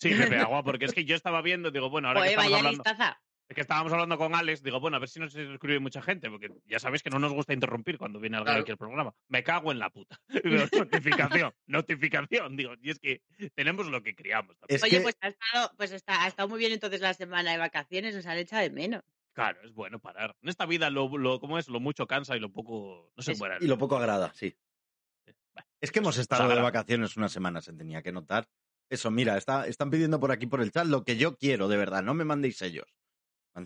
Sí, 0.00 0.14
bebe 0.14 0.38
agua, 0.38 0.62
porque 0.64 0.86
es 0.86 0.94
que 0.94 1.04
yo 1.04 1.14
estaba 1.14 1.42
viendo, 1.42 1.70
digo, 1.70 1.90
bueno, 1.90 2.08
ahora 2.08 2.20
que 2.22 2.28
Joder, 2.28 2.38
estamos 2.38 2.52
vaya 2.52 2.68
hablando, 2.68 2.82
listaza. 2.84 3.20
es 3.46 3.54
que 3.54 3.60
estábamos 3.60 3.92
hablando 3.92 4.16
con 4.16 4.34
Alex, 4.34 4.62
digo, 4.62 4.80
bueno, 4.80 4.96
a 4.96 5.00
ver 5.00 5.08
si 5.10 5.20
nos 5.20 5.32
suscribe 5.34 5.78
mucha 5.80 6.00
gente, 6.00 6.30
porque 6.30 6.48
ya 6.64 6.78
sabéis 6.78 7.02
que 7.02 7.10
no 7.10 7.18
nos 7.18 7.34
gusta 7.34 7.52
interrumpir 7.52 7.98
cuando 7.98 8.18
viene 8.20 8.38
alguien 8.38 8.52
Claro. 8.54 8.62
aquí 8.62 8.70
al 8.72 8.78
programa. 8.78 9.14
Me 9.28 9.42
cago 9.44 9.70
en 9.70 9.78
la 9.78 9.90
puta. 9.90 10.18
Digo, 10.42 10.64
notificación, 10.78 11.52
notificación, 11.66 12.56
digo, 12.56 12.72
y 12.80 12.88
es 12.90 12.98
que 12.98 13.20
tenemos 13.54 13.86
lo 13.88 14.02
que 14.02 14.14
criamos. 14.14 14.56
también. 14.58 14.76
Es 14.76 14.82
Oye, 14.82 14.96
que- 14.96 15.02
pues, 15.02 15.16
ha 15.20 15.28
estado, 15.28 15.70
pues 15.76 15.92
está, 15.92 16.24
ha 16.24 16.28
estado 16.28 16.48
muy 16.48 16.58
bien 16.58 16.72
entonces 16.72 17.02
la 17.02 17.12
semana 17.12 17.52
de 17.52 17.58
vacaciones, 17.58 18.16
os 18.16 18.24
han 18.24 18.38
echado 18.38 18.62
de 18.62 18.70
menos. 18.70 19.02
Claro, 19.34 19.60
es 19.64 19.72
bueno 19.74 19.98
parar. 19.98 20.36
En 20.42 20.48
esta 20.48 20.64
vida, 20.64 20.88
lo, 20.90 21.18
lo, 21.18 21.40
¿cómo 21.40 21.58
es? 21.58 21.68
Lo 21.68 21.80
mucho 21.80 22.06
cansa 22.06 22.36
y 22.36 22.40
lo 22.40 22.52
poco 22.52 23.12
no 23.16 23.22
se. 23.22 23.34
Y 23.60 23.66
lo 23.66 23.76
poco 23.76 23.96
agrada, 23.96 24.32
sí. 24.34 24.56
Es 25.80 25.90
que 25.92 25.98
hemos 25.98 26.14
pues, 26.14 26.22
estado 26.22 26.48
de 26.48 26.60
vacaciones 26.62 27.16
una 27.16 27.28
semana, 27.28 27.60
se 27.60 27.72
tenía 27.72 28.02
que 28.02 28.12
notar. 28.12 28.48
Eso, 28.88 29.10
mira, 29.10 29.36
está, 29.36 29.66
están 29.66 29.90
pidiendo 29.90 30.20
por 30.20 30.30
aquí 30.30 30.46
por 30.46 30.60
el 30.60 30.70
chat 30.70 30.86
lo 30.86 31.04
que 31.04 31.16
yo 31.16 31.36
quiero, 31.36 31.68
de 31.68 31.76
verdad. 31.76 32.02
No 32.02 32.14
me 32.14 32.24
mandéis 32.24 32.56
sellos. 32.58 32.86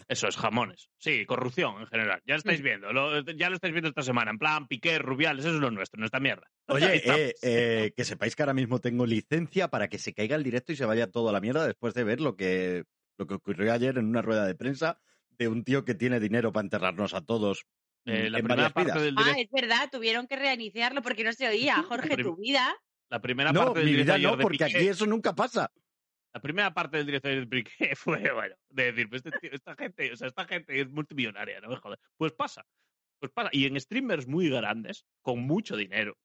Eso 0.06 0.28
es 0.28 0.36
jamones. 0.36 0.90
Sí, 0.98 1.24
corrupción 1.24 1.80
en 1.80 1.86
general. 1.86 2.20
Ya 2.26 2.34
Mm. 2.34 2.38
estáis 2.38 2.62
viendo. 2.62 2.92
lo- 2.92 3.20
ya 3.22 3.48
lo 3.48 3.54
estáis 3.56 3.72
viendo 3.72 3.88
esta 3.88 4.02
semana. 4.02 4.30
En 4.30 4.38
plan, 4.38 4.66
Piqué, 4.68 4.98
Rubiales, 4.98 5.44
eso 5.46 5.54
es 5.54 5.60
lo 5.60 5.70
nuestro, 5.70 5.98
nuestra 5.98 6.20
mierda. 6.20 6.46
Oye, 6.94 7.02
eh, 7.04 7.34
eh, 7.42 7.92
que 7.96 8.04
sepáis 8.04 8.36
que 8.36 8.42
ahora 8.42 8.52
mismo 8.54 8.80
tengo 8.80 9.06
licencia 9.06 9.68
para 9.68 9.88
que 9.88 9.98
se 9.98 10.12
caiga 10.12 10.36
el 10.36 10.44
directo 10.44 10.72
y 10.72 10.76
se 10.76 10.84
vaya 10.84 11.10
todo 11.10 11.30
a 11.30 11.32
la 11.32 11.40
mierda 11.40 11.66
después 11.66 11.94
de 11.94 12.04
ver 12.04 12.20
lo 12.20 12.36
que, 12.36 12.84
lo 13.16 13.26
que 13.26 13.34
ocurrió 13.34 13.72
ayer 13.72 13.96
en 13.98 14.06
una 14.06 14.22
rueda 14.22 14.46
de 14.46 14.54
prensa 14.54 15.00
de 15.39 15.49
un 15.49 15.64
tío 15.64 15.84
que 15.84 15.95
tiene 15.95 16.20
dinero 16.20 16.53
para 16.53 16.64
enterrarnos 16.64 17.14
a 17.14 17.20
todos 17.24 17.64
Eh, 18.05 18.30
la 18.30 18.39
en 18.39 18.45
primera 18.45 18.68
varias 18.68 18.72
parte 18.72 18.91
vidas. 18.93 19.03
del 19.03 19.14
Ah, 19.18 19.24
directo. 19.34 19.57
es 19.57 19.62
verdad, 19.62 19.89
tuvieron 19.93 20.26
que 20.26 20.36
reiniciarlo 20.36 21.03
porque 21.03 21.24
no 21.24 21.32
se 21.32 21.47
oía. 21.49 21.82
Jorge, 21.89 22.16
tu 22.16 22.36
vida. 22.36 22.74
La 23.11 23.20
primera 23.20 23.53
No, 23.53 23.66
parte 23.66 23.80
del 23.80 23.89
mi 23.91 23.97
vida 23.97 24.18
no, 24.18 24.36
de 24.36 24.43
porque 24.43 24.59
Piqué- 24.59 24.76
aquí 24.78 24.89
eso 24.89 25.07
nunca 25.07 25.34
pasa. 25.34 25.70
La 26.34 26.41
primera 26.43 26.72
parte 26.74 26.99
del 26.99 27.07
directo 27.07 27.28
de 27.28 27.47
Piqué 27.47 27.70
fue, 27.97 28.32
bueno, 28.32 28.55
de 28.70 28.84
decir, 28.93 29.09
pues 29.09 29.22
este 29.24 29.39
tío- 29.39 29.51
esta 29.53 29.74
gente, 29.76 30.12
o 30.12 30.16
sea, 30.16 30.28
esta 30.28 30.45
gente 30.47 30.80
es 30.80 30.89
multimillonaria, 30.91 31.61
no 31.61 31.68
me 31.68 31.76
jodas. 31.76 31.99
Pues 32.16 32.32
pasa. 32.32 32.64
Pues 33.20 33.32
pasa. 33.32 33.51
Y 33.53 33.66
en 33.66 33.78
streamers 33.80 34.26
muy 34.26 34.49
grandes, 34.49 35.05
con 35.22 35.41
mucho 35.41 35.76
dinero, 35.76 36.16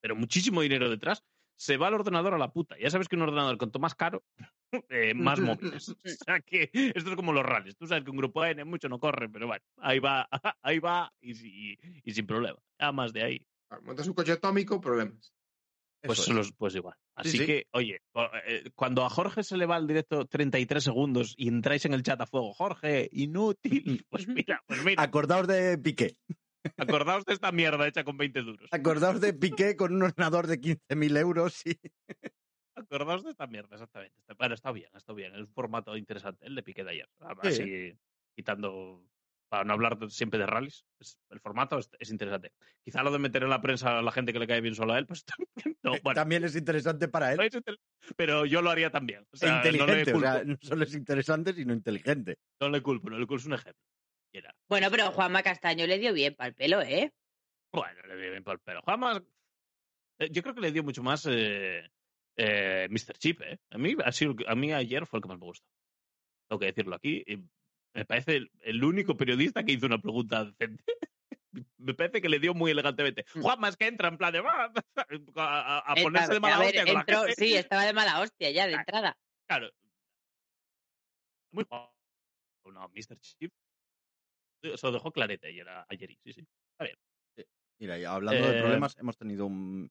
pero 0.00 0.14
muchísimo 0.16 0.60
dinero 0.62 0.88
detrás, 0.88 1.22
se 1.56 1.76
va 1.76 1.88
el 1.88 1.94
ordenador 1.94 2.34
a 2.34 2.38
la 2.38 2.52
puta. 2.52 2.76
Ya 2.78 2.88
sabes 2.90 3.08
que 3.08 3.16
un 3.16 3.22
ordenador 3.22 3.58
cuanto 3.58 3.80
más 3.80 3.94
caro, 3.96 4.22
eh, 4.90 5.14
más 5.14 5.40
móviles. 5.40 5.88
O 6.04 6.24
sea 6.24 6.40
que 6.40 6.70
esto 6.72 7.10
es 7.10 7.16
como 7.16 7.32
los 7.32 7.44
rallies. 7.44 7.76
Tú 7.76 7.86
sabes 7.86 8.04
que 8.04 8.10
un 8.10 8.16
grupo 8.16 8.44
N 8.44 8.64
mucho 8.64 8.88
no 8.88 8.98
corre, 8.98 9.28
pero 9.28 9.46
bueno, 9.46 9.64
ahí 9.78 9.98
va, 9.98 10.28
ahí 10.62 10.78
va 10.78 11.12
y, 11.20 11.34
si- 11.34 11.78
y 12.04 12.12
sin 12.12 12.26
problema. 12.26 12.58
Ya 12.80 12.92
más 12.92 13.12
de 13.12 13.22
ahí. 13.22 13.46
Ah, 13.70 13.78
Montas 13.82 14.06
un 14.08 14.14
coche 14.14 14.32
atómico, 14.32 14.80
problemas. 14.80 15.32
Pues, 16.00 16.20
es. 16.20 16.28
los- 16.28 16.52
pues 16.52 16.74
igual. 16.76 16.94
Sí, 16.96 17.28
Así 17.28 17.38
sí. 17.38 17.46
que, 17.46 17.66
oye, 17.72 18.00
eh, 18.46 18.70
cuando 18.76 19.04
a 19.04 19.10
Jorge 19.10 19.42
se 19.42 19.56
le 19.56 19.66
va 19.66 19.76
el 19.76 19.88
directo 19.88 20.24
33 20.26 20.84
segundos 20.84 21.34
y 21.36 21.48
entráis 21.48 21.84
en 21.84 21.92
el 21.94 22.04
chat 22.04 22.20
a 22.20 22.26
fuego, 22.26 22.54
Jorge, 22.54 23.08
inútil, 23.12 24.06
pues 24.08 24.28
mira, 24.28 24.62
pues 24.66 24.84
mira, 24.84 25.02
Acordaos 25.02 25.48
de 25.48 25.76
Piqué. 25.78 26.16
acordaos 26.76 27.24
de 27.24 27.32
esta 27.34 27.50
mierda 27.50 27.88
hecha 27.88 28.04
con 28.04 28.16
20 28.16 28.42
duros. 28.42 28.68
Acordaos 28.70 29.20
de 29.20 29.32
Piqué 29.34 29.74
con 29.74 29.92
un 29.94 30.02
ordenador 30.04 30.46
de 30.46 30.60
15.000 30.60 31.16
euros 31.16 31.66
y 31.66 31.76
Acordaos 32.78 33.24
de 33.24 33.30
esta 33.30 33.46
mierda, 33.46 33.74
exactamente. 33.76 34.16
Bueno, 34.38 34.54
está 34.54 34.72
bien, 34.72 34.90
está 34.94 35.12
bien. 35.12 35.34
Es 35.34 35.40
un 35.40 35.52
formato 35.52 35.96
interesante, 35.96 36.46
el 36.46 36.54
de 36.54 36.62
Piqué 36.62 36.84
de 36.84 36.90
ayer. 36.92 37.08
Así, 37.42 37.94
quitando, 38.36 39.04
para 39.48 39.64
no 39.64 39.72
hablar 39.74 39.98
siempre 40.10 40.38
de 40.38 40.46
rallies, 40.46 40.84
es- 40.98 41.18
el 41.30 41.40
formato 41.40 41.78
es, 41.78 41.90
es 41.98 42.10
interesante. 42.10 42.52
Quizá 42.84 43.02
lo 43.02 43.10
de 43.10 43.18
meter 43.18 43.42
en 43.42 43.50
la 43.50 43.60
prensa 43.60 43.98
a 43.98 44.02
la 44.02 44.12
gente 44.12 44.32
que 44.32 44.38
le 44.38 44.46
cae 44.46 44.60
bien 44.60 44.74
solo 44.74 44.92
a 44.92 44.98
él, 44.98 45.06
pues 45.06 45.24
no, 45.82 45.92
bueno, 46.02 46.14
también 46.14 46.44
es 46.44 46.54
interesante 46.56 47.08
para 47.08 47.32
él. 47.32 47.50
pero 48.16 48.44
yo 48.46 48.62
lo 48.62 48.70
haría 48.70 48.90
también. 48.90 49.24
O 49.32 49.36
sea, 49.36 49.56
no 49.56 49.62
le 49.62 49.68
inteligente, 49.70 50.10
o 50.10 50.14
culpo, 50.14 50.28
sea, 50.28 50.44
no 50.44 50.56
solo 50.60 50.84
es 50.84 50.94
interesante, 50.94 51.52
sino 51.52 51.72
inteligente. 51.72 52.36
no 52.60 52.68
le 52.68 52.82
culpo, 52.82 53.10
no 53.10 53.18
le 53.18 53.26
culpo, 53.26 53.40
es 53.40 53.46
un 53.46 53.54
ejemplo. 53.54 53.82
Era, 54.32 54.54
Bueno, 54.68 54.88
pero 54.90 55.10
Juanma 55.10 55.42
Castaño 55.42 55.86
le 55.86 55.98
dio 55.98 56.12
bien 56.12 56.34
para 56.34 56.48
el 56.48 56.54
pelo, 56.54 56.82
¿eh? 56.82 57.10
Bueno, 57.72 58.00
le 58.06 58.16
dio 58.20 58.30
bien 58.30 58.44
por 58.44 58.54
el 58.54 58.60
pelo. 58.60 58.82
Juan 58.82 59.00
más. 59.00 59.22
eh, 60.18 60.28
Yo 60.30 60.42
creo 60.42 60.54
que 60.54 60.60
le 60.60 60.72
dio 60.72 60.82
mucho 60.84 61.02
más 61.02 61.26
eh, 61.30 61.88
eh, 62.38 62.88
Mr. 62.90 63.18
Chip, 63.18 63.40
¿eh? 63.42 63.58
A 63.70 63.78
mí, 63.78 63.94
ha 64.04 64.12
sido- 64.12 64.34
a 64.46 64.54
mí 64.54 64.72
ayer 64.72 65.04
fue 65.06 65.18
el 65.18 65.22
que 65.22 65.28
más 65.28 65.38
me 65.38 65.44
gustó. 65.46 65.66
Tengo 66.48 66.60
que 66.60 66.66
decirlo 66.66 66.94
aquí. 66.96 67.22
y 67.26 67.36
me 67.94 68.04
parece 68.04 68.36
el, 68.36 68.50
el 68.60 68.82
único 68.84 69.16
periodista 69.16 69.64
que 69.64 69.72
hizo 69.72 69.86
una 69.86 69.98
pregunta 70.00 70.44
decente. 70.44 70.84
me 71.78 71.94
parece 71.94 72.20
que 72.22 72.28
le 72.28 72.38
dio 72.38 72.54
muy 72.54 72.70
elegantemente. 72.70 73.24
Juan 73.42 73.58
más 73.60 73.76
que 73.76 73.86
entra 73.88 74.08
en 74.08 74.16
plan 74.18 74.32
de. 74.32 74.38
"Ah", 74.46 74.72
A, 75.36 75.78
a- 75.78 75.92
a 75.92 75.94
ponerse 75.96 76.34
de 76.34 76.40
mala 76.40 76.56
a 76.56 76.58
ver, 76.60 76.66
hostia 76.68 76.84
con 76.86 76.94
la 76.94 77.04
gente. 77.04 77.34
Sí, 77.36 77.54
estaba 77.56 77.84
de 77.84 77.92
mala 77.92 78.20
hostia 78.20 78.50
ya 78.50 78.66
de 78.66 78.74
entrada. 78.74 79.16
Claro. 79.48 79.70
Muy 81.52 81.64
guapo. 81.64 81.92
no, 82.66 82.88
Mr. 82.94 83.18
Chip. 83.20 83.52
Se 84.62 84.86
lo 84.86 84.92
dejó 84.92 85.10
clarete 85.12 85.48
ayer, 85.48 85.66
ayer 85.88 86.10
sí, 86.22 86.32
sí. 86.32 86.46
Está 86.72 86.84
bien. 86.84 86.96
Mira, 87.80 87.98
y 87.98 88.04
hablando 88.04 88.46
de 88.48 88.58
Eh, 88.58 88.60
problemas, 88.60 88.96
hemos 88.98 89.16
tenido 89.16 89.46
un 89.46 89.90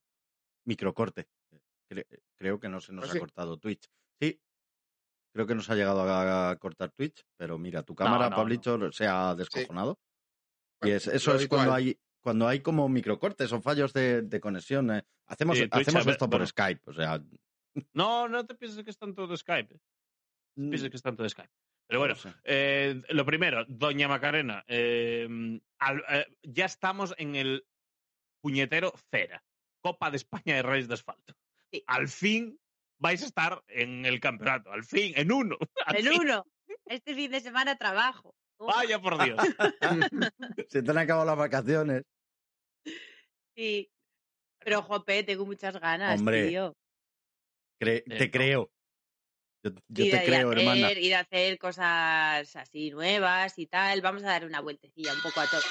microcorte. 0.66 1.26
Cre- 1.90 2.06
creo 2.36 2.60
que 2.60 2.70
no 2.70 2.80
se 2.82 2.94
nos 2.94 3.06
¿Ah, 3.06 3.10
ha 3.10 3.14
sí? 3.14 3.20
cortado 3.20 3.58
Twitch. 3.58 3.88
Sí, 4.22 4.42
creo 5.34 5.48
que 5.48 5.56
nos 5.56 5.70
ha 5.70 5.76
llegado 5.76 6.02
a, 6.02 6.56
cortar 6.58 6.92
Twitch, 6.92 7.24
pero 7.38 7.58
mira, 7.58 7.84
tu 7.84 7.96
cámara, 7.96 8.30
no, 8.30 8.36
Pablito, 8.36 8.92
se 8.92 9.08
ha 9.08 9.36
descojonado. 9.36 10.00
Y 10.82 10.92
es, 10.92 11.08
eso 11.08 11.34
es 11.36 11.48
cuando 11.48 11.74
hay 11.74 12.00
cuando 12.22 12.48
hay 12.48 12.60
como 12.60 12.90
microcortes 12.90 13.52
o 13.54 13.62
fallos 13.62 13.94
de, 13.94 14.22
de 14.24 14.40
conexión. 14.42 14.92
eh. 14.92 15.04
Hacemos, 15.28 15.58
Sí, 15.58 15.68
Twitch, 15.70 15.82
hacemos 15.88 16.06
ver, 16.06 16.14
esto 16.14 16.26
por 16.26 16.40
bueno. 16.40 16.48
Skype, 16.48 16.82
o 16.90 16.94
sea, 16.94 17.24
No, 17.94 18.28
no 18.28 18.46
te 18.46 18.56
pienses 18.56 18.84
que 18.84 18.90
es 18.90 18.98
tanto 18.98 19.28
de 19.28 19.38
Skype. 19.38 19.76
eh. 19.76 19.80
mm, 20.58 20.70
Pienses 20.70 20.90
que 20.90 20.98
es 20.98 21.04
tanto 21.04 21.24
de 21.24 21.30
Skype. 21.30 21.54
Pero 21.88 22.00
no 22.00 22.02
bueno, 22.02 22.16
sé. 22.16 22.34
eh, 22.44 23.02
lo 23.10 23.26
primero, 23.26 23.64
Doña 23.70 24.10
Macarena, 24.10 24.66
eh, 24.68 25.26
al- 25.80 26.04
eh, 26.10 26.38
ya 26.44 26.66
estamos 26.66 27.16
en 27.18 27.36
el 27.36 27.66
puñetero 28.42 28.94
cera. 29.10 29.42
Copa 29.82 30.12
de 30.12 30.18
España 30.18 30.56
de 30.56 30.64
Reyes 30.64 30.90
de 30.90 30.96
Asfalto. 30.96 31.34
Sí. 31.72 31.84
Al 31.88 32.08
fin 32.08 32.60
vais 32.98 33.22
a 33.22 33.26
estar 33.26 33.64
en 33.68 34.06
el 34.06 34.20
campeonato, 34.20 34.72
al 34.72 34.84
fin, 34.84 35.14
en 35.16 35.32
uno. 35.32 35.58
En 35.88 36.06
fin. 36.06 36.22
uno. 36.22 36.46
Este 36.86 37.14
fin 37.14 37.32
de 37.32 37.42
semana 37.42 37.78
trabajo. 37.78 38.34
Vaya 38.60 39.00
por 39.00 39.24
Dios. 39.24 39.38
Se 40.70 40.82
te 40.82 40.92
han 40.92 40.98
acabado 40.98 41.26
las 41.26 41.38
vacaciones. 41.38 42.04
Sí. 43.56 43.90
Pero, 44.60 44.82
jope, 44.82 45.24
tengo 45.24 45.46
muchas 45.46 45.80
ganas, 45.80 46.20
Hombre, 46.20 46.48
tío. 46.50 46.76
Cre- 47.80 48.04
te 48.06 48.26
no. 48.26 48.32
creo. 48.32 48.72
Yo, 49.64 49.72
yo 49.88 50.06
Ir 50.06 50.12
te 50.12 50.26
creo, 50.26 50.50
hacer, 50.50 50.60
hermana. 50.60 50.92
Ir 50.94 51.16
a 51.16 51.20
hacer 51.22 51.58
cosas 51.58 52.56
así 52.56 52.92
nuevas 52.92 53.58
y 53.60 53.68
tal. 53.68 54.02
Vamos 54.02 54.24
a 54.24 54.28
dar 54.28 54.46
una 54.46 54.62
vueltecilla 54.62 55.14
un 55.14 55.22
poco 55.22 55.40
a 55.42 55.48
todo. 55.48 55.62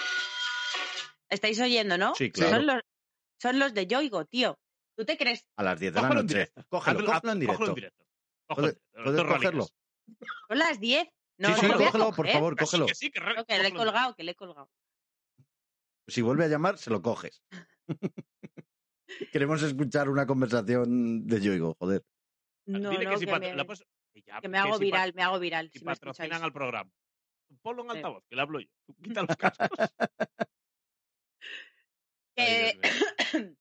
¿Estáis 1.28 1.60
oyendo, 1.60 1.98
no? 1.98 2.14
Sí, 2.14 2.30
claro. 2.30 2.56
Son 2.56 2.66
los, 2.66 2.82
son 3.40 3.58
los 3.58 3.74
de 3.74 3.86
Yoigo, 3.86 4.24
tío. 4.26 4.58
¿Tú 4.96 5.04
te 5.04 5.16
crees? 5.18 5.46
A 5.56 5.62
las 5.62 5.78
10 5.78 5.92
de 5.94 6.00
la 6.00 6.08
en 6.08 6.14
noche. 6.14 6.52
cógelo 6.68 7.00
en 7.00 7.38
directo. 7.38 7.58
Cógelo 7.58 7.68
en 7.68 7.74
directo. 7.74 8.04
Cógelo 8.48 8.68
¿Puedes- 8.68 8.80
en 8.94 9.02
directo. 9.04 9.12
puedes 9.22 9.36
cogerlo? 9.36 9.66
Son 10.48 10.58
las 10.58 10.80
10. 10.80 11.08
No, 11.38 11.48
sí, 11.48 11.54
no 11.66 11.78
sí, 11.78 11.84
cógelo, 11.84 12.04
por 12.06 12.16
coger. 12.16 12.32
favor, 12.32 12.56
Que 12.56 12.64
sí, 12.64 12.70
cógelo. 12.70 12.86
que 12.86 12.94
sí, 12.94 13.10
que 13.10 13.20
re- 13.20 13.34
No, 13.34 13.44
que 13.44 13.58
le 13.58 13.68
he 13.68 13.72
colgado, 13.74 14.14
que 14.14 14.22
le 14.24 14.32
he 14.32 14.34
colgado. 14.34 14.70
Si 16.08 16.22
vuelve 16.22 16.44
a 16.44 16.48
llamar, 16.48 16.78
se 16.78 16.88
lo 16.90 17.02
coges. 17.02 17.42
Queremos 19.32 19.62
escuchar 19.62 20.08
una 20.08 20.26
conversación 20.26 21.26
de 21.26 21.40
Yoigo, 21.40 21.74
joder. 21.78 22.02
No, 22.66 22.90
Dile 22.90 23.04
no, 23.04 23.10
que, 23.10 23.18
si 23.18 23.26
que, 23.26 23.30
pat- 23.32 23.40
me, 23.40 23.54
la 23.54 23.64
puedes- 23.66 23.84
que 24.14 24.22
ya, 24.22 24.40
que 24.40 24.48
me 24.48 24.58
hago 24.58 24.78
si 24.78 24.84
viral, 24.84 25.12
me 25.14 25.22
hago 25.22 25.38
viral. 25.38 25.70
Si 25.70 25.78
Si 25.80 25.84
patrocinan 25.84 26.42
al 26.42 26.52
programa. 26.52 26.90
Ponlo 27.62 27.84
en 27.84 27.90
altavoz, 27.90 28.24
que 28.28 28.34
le 28.36 28.42
hablo 28.42 28.60
yo. 28.60 28.68
Tú 28.86 28.94
Quita 29.02 29.22
los 29.22 29.36
cascos. 29.36 29.68
Ay, 32.36 33.56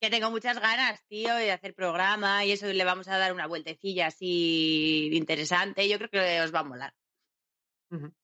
Que 0.00 0.08
tengo 0.10 0.30
muchas 0.30 0.58
ganas, 0.58 1.04
tío, 1.08 1.34
de 1.34 1.52
hacer 1.52 1.74
programa 1.74 2.44
y 2.44 2.52
eso 2.52 2.66
le 2.66 2.84
vamos 2.84 3.06
a 3.08 3.18
dar 3.18 3.32
una 3.34 3.46
vueltecilla 3.46 4.06
así 4.06 5.10
interesante. 5.12 5.88
Yo 5.88 5.98
creo 5.98 6.08
que 6.10 6.40
os 6.40 6.54
va 6.54 6.60
a 6.60 6.64
molar. 6.64 6.94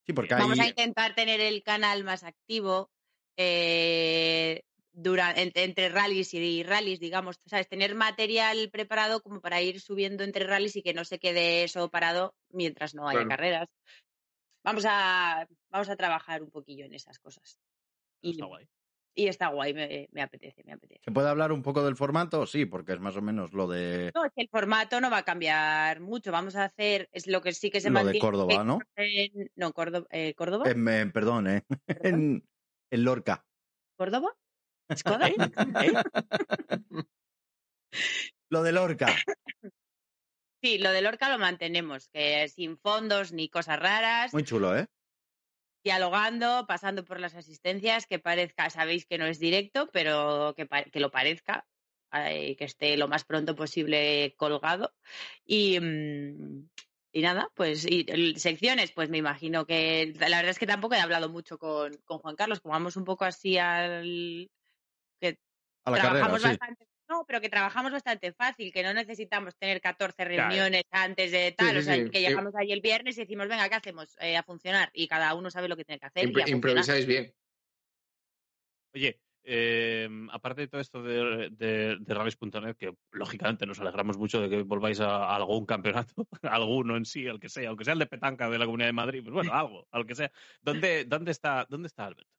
Sí, 0.06 0.12
porque 0.12 0.34
Vamos 0.34 0.58
a 0.60 0.66
intentar 0.68 1.14
tener 1.14 1.40
el 1.40 1.62
canal 1.62 2.04
más 2.04 2.22
activo 2.22 2.90
eh, 3.36 4.62
dura- 4.92 5.34
en- 5.36 5.52
entre 5.54 5.88
rallies 5.90 6.32
y 6.34 6.62
rallies, 6.62 7.00
digamos, 7.00 7.36
¿sabes? 7.44 7.68
Tener 7.68 7.94
material 7.94 8.70
preparado 8.70 9.20
como 9.20 9.40
para 9.42 9.60
ir 9.60 9.80
subiendo 9.80 10.24
entre 10.24 10.46
rallies 10.46 10.76
y 10.76 10.82
que 10.82 10.94
no 10.94 11.04
se 11.04 11.18
quede 11.18 11.64
eso 11.64 11.90
parado 11.90 12.34
mientras 12.48 12.94
no 12.94 13.06
haya 13.08 13.18
Claro. 13.24 13.28
carreras. 13.28 13.68
Vamos 14.64 14.84
a, 14.88 15.46
vamos 15.68 15.88
a 15.90 15.96
trabajar 15.96 16.42
un 16.42 16.50
poquillo 16.50 16.86
en 16.86 16.94
esas 16.94 17.18
cosas. 17.18 17.58
Y, 18.22 18.30
Está 18.30 18.46
guay. 18.46 18.66
Y 19.18 19.28
está 19.28 19.48
guay, 19.48 19.72
me, 19.72 20.08
me 20.12 20.20
apetece, 20.22 20.62
me 20.64 20.74
apetece. 20.74 21.00
¿Se 21.02 21.10
puede 21.10 21.28
hablar 21.28 21.50
un 21.50 21.62
poco 21.62 21.82
del 21.82 21.96
formato? 21.96 22.46
Sí, 22.46 22.66
porque 22.66 22.92
es 22.92 23.00
más 23.00 23.16
o 23.16 23.22
menos 23.22 23.52
lo 23.54 23.66
de, 23.66 24.12
No, 24.14 24.24
es 24.26 24.32
que 24.36 24.42
el 24.42 24.48
formato 24.50 25.00
no 25.00 25.10
va 25.10 25.18
a 25.18 25.24
cambiar 25.24 26.00
mucho. 26.00 26.30
Vamos 26.30 26.54
a 26.54 26.64
hacer, 26.64 27.08
es 27.12 27.26
lo 27.26 27.40
que 27.40 27.52
sí 27.52 27.70
que 27.70 27.80
se 27.80 27.88
lo 27.90 28.04
de. 28.04 28.18
Córdoba, 28.18 28.62
¿no? 28.62 28.78
en- 28.96 29.50
no, 29.56 29.72
Córdoba. 29.72 30.06
eh, 30.10 30.34
¿Córdoba? 30.34 30.70
En- 30.70 30.86
en- 30.86 31.12
perdón, 31.12 31.48
¿eh? 31.48 31.62
En, 32.14 32.46
en 32.92 33.04
Lorca. 33.04 33.44
¿Córdoba? 33.96 34.36
¿Skoda? 34.94 35.28
¿Eh? 35.82 35.92
Lo 38.50 38.62
de 38.62 38.72
Lorca. 38.72 39.08
Sí, 40.62 40.78
lo 40.78 40.90
de 40.92 41.00
Lorca 41.02 41.30
lo 41.30 41.38
mantenemos, 41.38 42.08
que 42.12 42.48
sin 42.48 42.76
fondos 42.78 43.32
ni 43.32 43.48
cosas 43.48 43.78
raras, 43.80 44.32
Muy 44.34 44.44
chulo, 44.44 44.76
¿eh? 44.76 44.86
Dialogando, 45.86 46.66
pasando 46.66 47.04
por 47.04 47.20
las 47.20 47.36
asistencias, 47.36 48.06
que 48.06 48.18
parezca, 48.18 48.70
sabéis 48.70 49.06
que 49.06 49.18
no 49.18 49.26
es 49.26 49.38
directo, 49.38 49.88
pero 49.92 50.52
que, 50.56 50.66
que 50.66 50.98
lo 50.98 51.12
parezca, 51.12 51.64
eh, 52.12 52.56
que 52.56 52.64
esté 52.64 52.96
lo 52.96 53.06
más 53.06 53.24
pronto 53.24 53.54
posible 53.54 54.34
colgado. 54.36 54.92
Y, 55.44 55.78
mm, 55.78 56.68
y 57.12 57.22
nada, 57.22 57.52
pues 57.54 57.86
y, 57.88 58.04
secciones, 58.36 58.90
pues 58.90 59.10
me 59.10 59.18
imagino 59.18 59.64
que 59.64 60.12
la 60.18 60.38
verdad 60.38 60.50
es 60.50 60.58
que 60.58 60.66
tampoco 60.66 60.96
he 60.96 61.00
hablado 61.00 61.28
mucho 61.28 61.56
con, 61.56 61.96
con 62.04 62.18
Juan 62.18 62.34
Carlos, 62.34 62.58
como 62.58 62.72
vamos 62.72 62.96
un 62.96 63.04
poco 63.04 63.24
así 63.24 63.56
al... 63.56 64.50
que 65.20 65.38
A 65.84 65.92
la 65.92 65.98
carrera, 65.98 66.26
trabajamos 66.26 66.42
sí. 66.42 66.86
No, 67.08 67.24
pero 67.24 67.40
que 67.40 67.48
trabajamos 67.48 67.92
bastante 67.92 68.32
fácil, 68.32 68.72
que 68.72 68.82
no 68.82 68.92
necesitamos 68.92 69.56
tener 69.56 69.80
14 69.80 70.24
reuniones 70.24 70.82
antes 70.90 71.30
de 71.30 71.52
tal. 71.52 71.72
sí, 71.74 71.78
o 71.78 71.82
sea, 71.82 71.94
sí. 71.96 72.10
que 72.10 72.20
llegamos 72.20 72.52
ahí 72.56 72.72
el 72.72 72.80
viernes 72.80 73.16
y 73.16 73.20
decimos, 73.20 73.46
venga, 73.46 73.68
¿qué 73.68 73.76
hacemos? 73.76 74.16
Eh, 74.20 74.36
a 74.36 74.42
funcionar. 74.42 74.90
Y 74.92 75.06
cada 75.06 75.34
uno 75.34 75.50
sabe 75.50 75.68
lo 75.68 75.76
que 75.76 75.84
tiene 75.84 76.00
que 76.00 76.06
hacer. 76.06 76.28
Impro- 76.28 76.48
improvisáis 76.48 77.06
bien. 77.06 77.32
Oye, 78.94 79.20
eh, 79.44 80.08
aparte 80.32 80.62
de 80.62 80.68
todo 80.68 80.80
esto 80.80 81.02
de, 81.02 81.50
de, 81.52 81.96
de 82.00 82.14
rallies.net, 82.14 82.76
que 82.76 82.92
lógicamente 83.12 83.66
nos 83.66 83.78
alegramos 83.78 84.16
mucho 84.18 84.40
de 84.40 84.48
que 84.48 84.62
volváis 84.62 84.98
a, 85.00 85.26
a 85.26 85.36
algún 85.36 85.66
campeonato, 85.66 86.26
alguno 86.42 86.96
en 86.96 87.04
sí, 87.04 87.24
el 87.26 87.38
que 87.38 87.48
sea, 87.48 87.68
aunque 87.68 87.84
sea 87.84 87.92
el 87.92 88.00
de 88.00 88.06
petanca 88.06 88.50
de 88.50 88.58
la 88.58 88.64
Comunidad 88.64 88.88
de 88.88 88.92
Madrid, 88.94 89.20
pues 89.22 89.34
bueno, 89.34 89.52
algo, 89.52 89.86
al 89.92 90.06
que 90.06 90.14
sea. 90.16 90.32
¿Dónde, 90.60 91.04
dónde, 91.04 91.30
está, 91.30 91.66
dónde 91.68 91.86
está 91.86 92.06
Alberto? 92.06 92.30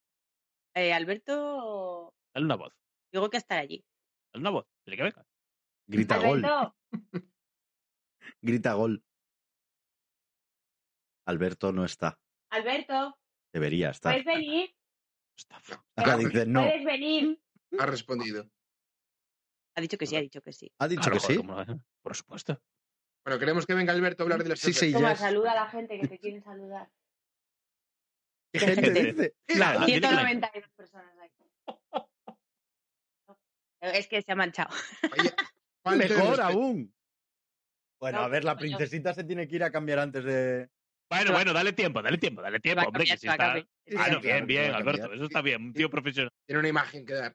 Eh, 0.75 0.91
Alberto, 0.93 2.13
Dale 2.33 2.45
una 2.45 2.55
voz. 2.55 2.73
digo 3.13 3.29
que 3.29 3.37
estar 3.37 3.59
allí. 3.59 3.83
Dile 4.39 4.97
que 4.97 5.03
venga. 5.03 5.25
Grita 5.87 6.17
gol. 6.17 6.41
Grita 8.41 8.73
gol. 8.73 9.03
Alberto 11.25 11.71
no 11.71 11.85
está. 11.85 12.19
Alberto, 12.51 13.17
Debería 13.53 13.89
estar. 13.89 14.13
¿puedes 14.13 14.25
venir? 14.25 14.73
Está- 15.37 15.61
Acá 15.95 16.17
dice 16.17 16.45
no. 16.45 16.61
¿Puedes 16.63 16.85
venir? 16.85 17.41
Ha 17.79 17.85
respondido. 17.85 18.49
Ha 19.75 19.81
dicho 19.81 19.97
que 19.97 20.07
sí, 20.07 20.15
ha 20.15 20.21
dicho 20.21 20.41
que 20.41 20.53
sí. 20.53 20.71
Ha 20.79 20.87
dicho 20.87 21.01
Claro, 21.01 21.17
que 21.17 21.33
sí. 21.33 21.39
Por 22.01 22.15
supuesto. 22.15 22.61
Bueno, 23.25 23.39
queremos 23.39 23.65
que 23.65 23.73
venga 23.73 23.91
Alberto 23.93 24.23
a 24.23 24.25
hablar 24.25 24.43
de 24.43 24.49
las 24.49 24.59
Sí, 24.59 24.73
sí, 24.73 24.91
Toma, 24.93 25.09
ya. 25.09 25.15
saluda 25.17 25.51
a 25.51 25.55
la 25.55 25.69
gente 25.69 25.99
que 25.99 26.07
te 26.07 26.17
quieren 26.17 26.41
saludar. 26.43 26.89
¿Qué 28.53 28.59
gente 28.59 28.81
gente. 28.81 29.13
dice? 29.47 29.59
La- 29.59 29.85
192 29.85 30.69
personas 30.75 31.17
hay. 31.19 31.29
Es 33.81 34.07
que 34.07 34.21
se 34.21 34.31
ha 34.31 34.35
manchado. 34.35 34.69
Oye, 35.03 35.33
Mejor 35.85 35.97
respeto. 35.97 36.43
aún. 36.43 36.93
Bueno, 37.99 38.19
No, 38.19 38.23
a 38.25 38.27
ver, 38.27 38.43
la 38.43 38.55
princesita 38.57 39.13
se 39.13 39.23
tiene 39.23 39.47
que 39.47 39.55
ir 39.55 39.63
a 39.63 39.71
cambiar 39.71 39.99
antes 39.99 40.23
de. 40.23 40.69
Bueno, 41.09 41.31
bueno, 41.31 41.53
dale 41.53 41.71
tiempo, 41.73 42.01
dale 42.01 42.17
tiempo, 42.17 42.41
dale 42.41 42.59
tiempo, 42.59 42.91
que 42.91 43.05
si 43.17 43.27
está... 43.27 43.53
Ah, 43.53 44.09
no, 44.11 44.19
bien, 44.19 44.45
bien, 44.45 44.73
Alberto, 44.73 45.13
eso 45.13 45.23
está 45.23 45.41
bien, 45.41 45.63
un 45.63 45.73
tío 45.73 45.89
profesional. 45.89 46.29
Tiene 46.45 46.59
una 46.59 46.67
imagen 46.67 47.05
que 47.05 47.13
dar. 47.13 47.33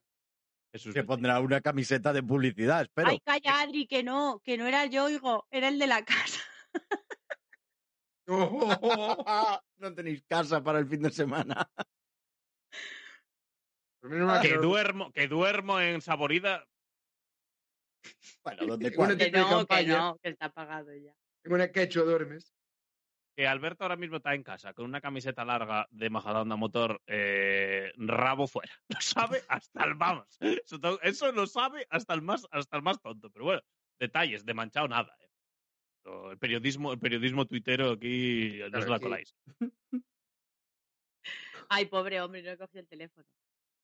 Jesús 0.73 0.93
Se 0.93 1.05
pondrá 1.05 1.41
una 1.41 1.61
camiseta 1.61 2.13
de 2.13 2.23
publicidad, 2.23 2.83
espero. 2.83 3.11
Ay, 3.11 3.21
calla, 3.25 3.61
Adri, 3.61 3.87
que 3.87 4.03
no, 4.03 4.41
que 4.45 4.57
no 4.59 4.67
era 4.67 4.87
yo, 4.87 5.05
oigo, 5.05 5.47
era 5.51 5.69
el 5.69 5.79
de 5.79 5.87
la 5.87 6.05
casa. 6.05 6.41
no 8.27 9.95
tenéis 9.95 10.23
casa 10.27 10.63
para 10.63 10.79
el 10.79 10.87
fin 10.87 11.03
de 11.03 11.11
semana. 11.11 11.71
Mal 14.03 14.43
Que 14.43 14.55
duermo, 14.57 15.13
que 15.13 15.29
duermo 15.29 15.81
en 15.81 16.01
Saborida. 16.01 16.67
Bueno, 18.43 18.67
¿dónde 18.67 18.89
Una 18.89 18.97
cuál? 18.97 19.17
de- 19.19 19.31
Que 19.31 19.39
no, 19.39 19.67
que 19.67 19.87
no, 19.87 20.19
que 20.23 20.29
está 20.31 20.47
apagado 20.47 20.93
ya. 20.95 21.15
En 21.45 21.53
una 21.53 21.71
quechua 21.71 22.03
duermes. 22.03 22.53
Que 23.37 23.47
Alberto 23.47 23.85
ahora 23.85 23.97
mismo 23.97 24.17
está 24.17 24.35
en 24.35 24.43
casa 24.43 24.75
con 24.75 24.85
una 24.85 25.01
camiseta 25.01 25.45
larga 25.45 25.87
de 25.91 26.11
Majadahonda 26.11 26.57
Motor, 26.57 27.01
eh, 27.07 27.93
rabo 27.97 28.47
fuera. 28.47 28.73
Lo 28.89 29.01
sabe 29.01 29.43
hasta 29.49 29.85
el 29.85 29.95
vamos. 29.95 30.27
Eso, 31.03 31.33
lo 31.33 31.47
sabe 31.47 31.87
hasta 31.89 32.13
el 32.13 32.21
más, 32.23 32.47
hasta 32.51 32.77
el 32.77 32.83
más 32.83 33.01
tonto. 33.01 33.31
Pero 33.31 33.45
bueno, 33.47 33.63
detalles, 33.99 34.45
de 34.45 34.53
manchado 34.55 34.89
nada. 34.89 35.17
eh. 35.21 35.29
El 36.33 36.39
periodismo, 36.39 36.93
el 36.93 36.99
periodismo 36.99 37.47
tuitero 37.47 37.93
aquí 37.93 38.59
no 38.59 38.69
Claro, 38.71 38.85
os 38.85 38.91
la 38.91 38.99
coláis. 39.01 39.35
Ay, 41.71 41.87
pobre 41.87 42.21
hombre, 42.21 42.43
no 42.43 42.51
he 42.51 42.59
cogido 42.59 42.81
el 42.81 42.89
teléfono. 42.89 43.25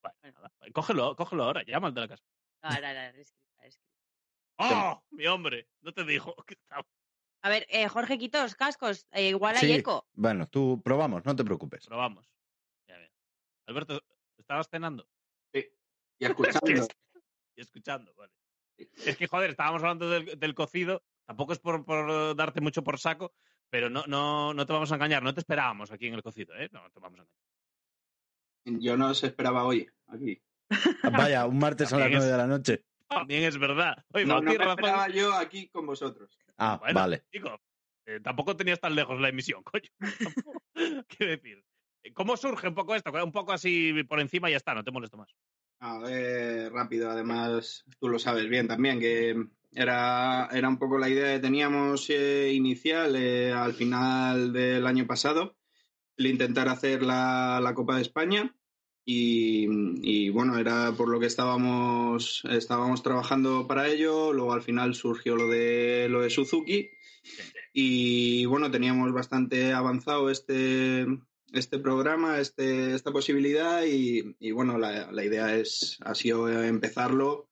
Bueno, 0.01 0.39
nada. 0.39 0.51
Cógelo, 0.73 1.15
cógelo 1.15 1.43
ahora, 1.43 1.63
llama 1.63 1.87
al 1.87 1.93
de 1.93 2.01
la 2.01 2.07
casa. 2.07 2.23
No, 2.63 2.69
no, 2.69 2.93
no. 2.93 3.23
¡Oh! 4.61 5.03
Mi 5.11 5.25
hombre, 5.27 5.69
no 5.81 5.93
te 5.93 6.03
dijo 6.03 6.35
que 6.45 6.53
estaba. 6.55 6.85
A 7.41 7.49
ver, 7.49 7.65
eh, 7.69 7.87
Jorge 7.87 8.17
quitó 8.17 8.41
los 8.41 8.55
cascos, 8.55 9.07
eh, 9.11 9.29
igual 9.29 9.55
hay 9.55 9.67
Sí. 9.67 9.73
eco. 9.73 10.07
Bueno, 10.13 10.47
tú 10.47 10.81
probamos, 10.83 11.23
no 11.23 11.35
te 11.35 11.45
preocupes. 11.45 11.85
Probamos. 11.85 12.29
Ya 12.87 12.97
bien. 12.97 13.11
Alberto, 13.67 14.01
¿estabas 14.37 14.67
cenando? 14.69 15.07
Y 15.53 15.65
escuchando. 16.65 16.87
Y 17.55 17.61
escuchando, 17.61 18.13
vale. 18.15 18.33
Es 19.05 19.15
que, 19.17 19.27
joder, 19.27 19.51
estábamos 19.51 19.81
hablando 19.83 20.09
del, 20.09 20.37
del 20.37 20.55
cocido. 20.55 21.03
Tampoco 21.25 21.53
es 21.53 21.59
por, 21.59 21.85
por 21.85 22.35
darte 22.35 22.59
mucho 22.59 22.83
por 22.83 22.99
saco, 22.99 23.33
pero 23.69 23.89
no, 23.89 24.03
no, 24.07 24.53
no 24.53 24.65
te 24.65 24.73
vamos 24.73 24.91
a 24.91 24.95
engañar. 24.95 25.23
No 25.23 25.33
te 25.33 25.39
esperábamos 25.39 25.91
aquí 25.91 26.07
en 26.07 26.15
el 26.15 26.23
cocido, 26.23 26.55
¿eh? 26.55 26.69
No 26.71 26.89
te 26.91 26.99
vamos 26.99 27.19
a 27.19 27.23
engañar. 27.23 27.27
Yo 28.79 28.97
no 28.97 29.09
os 29.09 29.23
esperaba 29.23 29.63
hoy 29.63 29.87
aquí. 30.07 30.41
Vaya, 31.11 31.45
un 31.45 31.57
martes 31.59 31.91
a 31.93 31.97
las 31.97 32.11
nueve 32.11 32.25
de 32.25 32.37
la 32.37 32.47
noche. 32.47 32.83
También 33.07 33.43
es 33.43 33.57
verdad. 33.57 34.05
Oye, 34.13 34.25
No, 34.25 34.35
no 34.35 34.51
me 34.51 34.57
razón. 34.57 34.71
esperaba 34.71 35.09
yo 35.09 35.33
aquí 35.33 35.67
con 35.69 35.85
vosotros. 35.87 36.37
Ah, 36.57 36.77
Bueno, 36.79 36.99
vale. 36.99 37.23
Chico, 37.31 37.59
eh, 38.05 38.19
tampoco 38.21 38.55
tenías 38.55 38.79
tan 38.79 38.93
lejos 38.95 39.19
la 39.19 39.29
emisión, 39.29 39.63
coño. 39.63 39.89
Quiero 41.07 41.31
decir, 41.31 41.63
eh, 42.03 42.13
¿cómo 42.13 42.37
surge 42.37 42.67
un 42.67 42.75
poco 42.75 42.95
esto? 42.95 43.11
Un 43.23 43.31
poco 43.31 43.51
así 43.53 44.03
por 44.03 44.19
encima 44.19 44.49
y 44.49 44.51
ya 44.53 44.57
está, 44.57 44.73
no 44.75 44.83
te 44.83 44.91
molesto 44.91 45.17
más. 45.17 45.29
A 45.81 45.97
ver, 45.99 46.71
rápido, 46.73 47.09
además, 47.09 47.85
tú 47.99 48.09
lo 48.09 48.19
sabes 48.19 48.47
bien 48.49 48.67
también, 48.67 48.99
que 48.99 49.35
era, 49.71 50.49
era 50.51 50.67
un 50.67 50.77
poco 50.77 50.97
la 50.97 51.07
idea 51.09 51.33
que 51.35 51.39
teníamos 51.39 52.09
eh, 52.09 52.51
inicial 52.53 53.15
eh, 53.15 53.51
al 53.53 53.73
final 53.73 54.51
del 54.51 54.85
año 54.85 55.07
pasado, 55.07 55.57
el 56.17 56.27
intentar 56.27 56.67
hacer 56.67 57.01
la, 57.01 57.59
la 57.63 57.73
Copa 57.73 57.95
de 57.95 58.01
España. 58.01 58.53
Y, 59.11 60.29
bueno, 60.29 60.59
era 60.59 60.91
por 60.91 61.09
lo 61.09 61.19
que 61.19 61.25
estábamos, 61.25 62.43
estábamos 62.47 63.01
trabajando 63.01 63.65
para 63.65 63.87
ello. 63.87 64.33
Luego 64.33 64.53
al 64.53 64.61
final 64.61 64.93
surgió 64.93 65.35
lo 65.35 65.47
de 65.47 66.07
lo 66.09 66.21
de 66.21 66.29
Suzuki. 66.29 66.91
Y 67.73 68.45
bueno, 68.45 68.69
teníamos 68.69 69.11
bastante 69.11 69.73
avanzado 69.73 70.29
este, 70.29 71.07
este 71.53 71.79
programa, 71.79 72.39
este, 72.39 72.93
esta 72.93 73.11
posibilidad 73.11 73.83
y, 73.83 74.35
y 74.39 74.51
bueno, 74.51 74.77
la, 74.77 75.11
la, 75.11 75.25
idea 75.25 75.55
es, 75.55 75.97
ha 76.01 76.13
sido 76.13 76.47
empezarlo. 76.63 77.49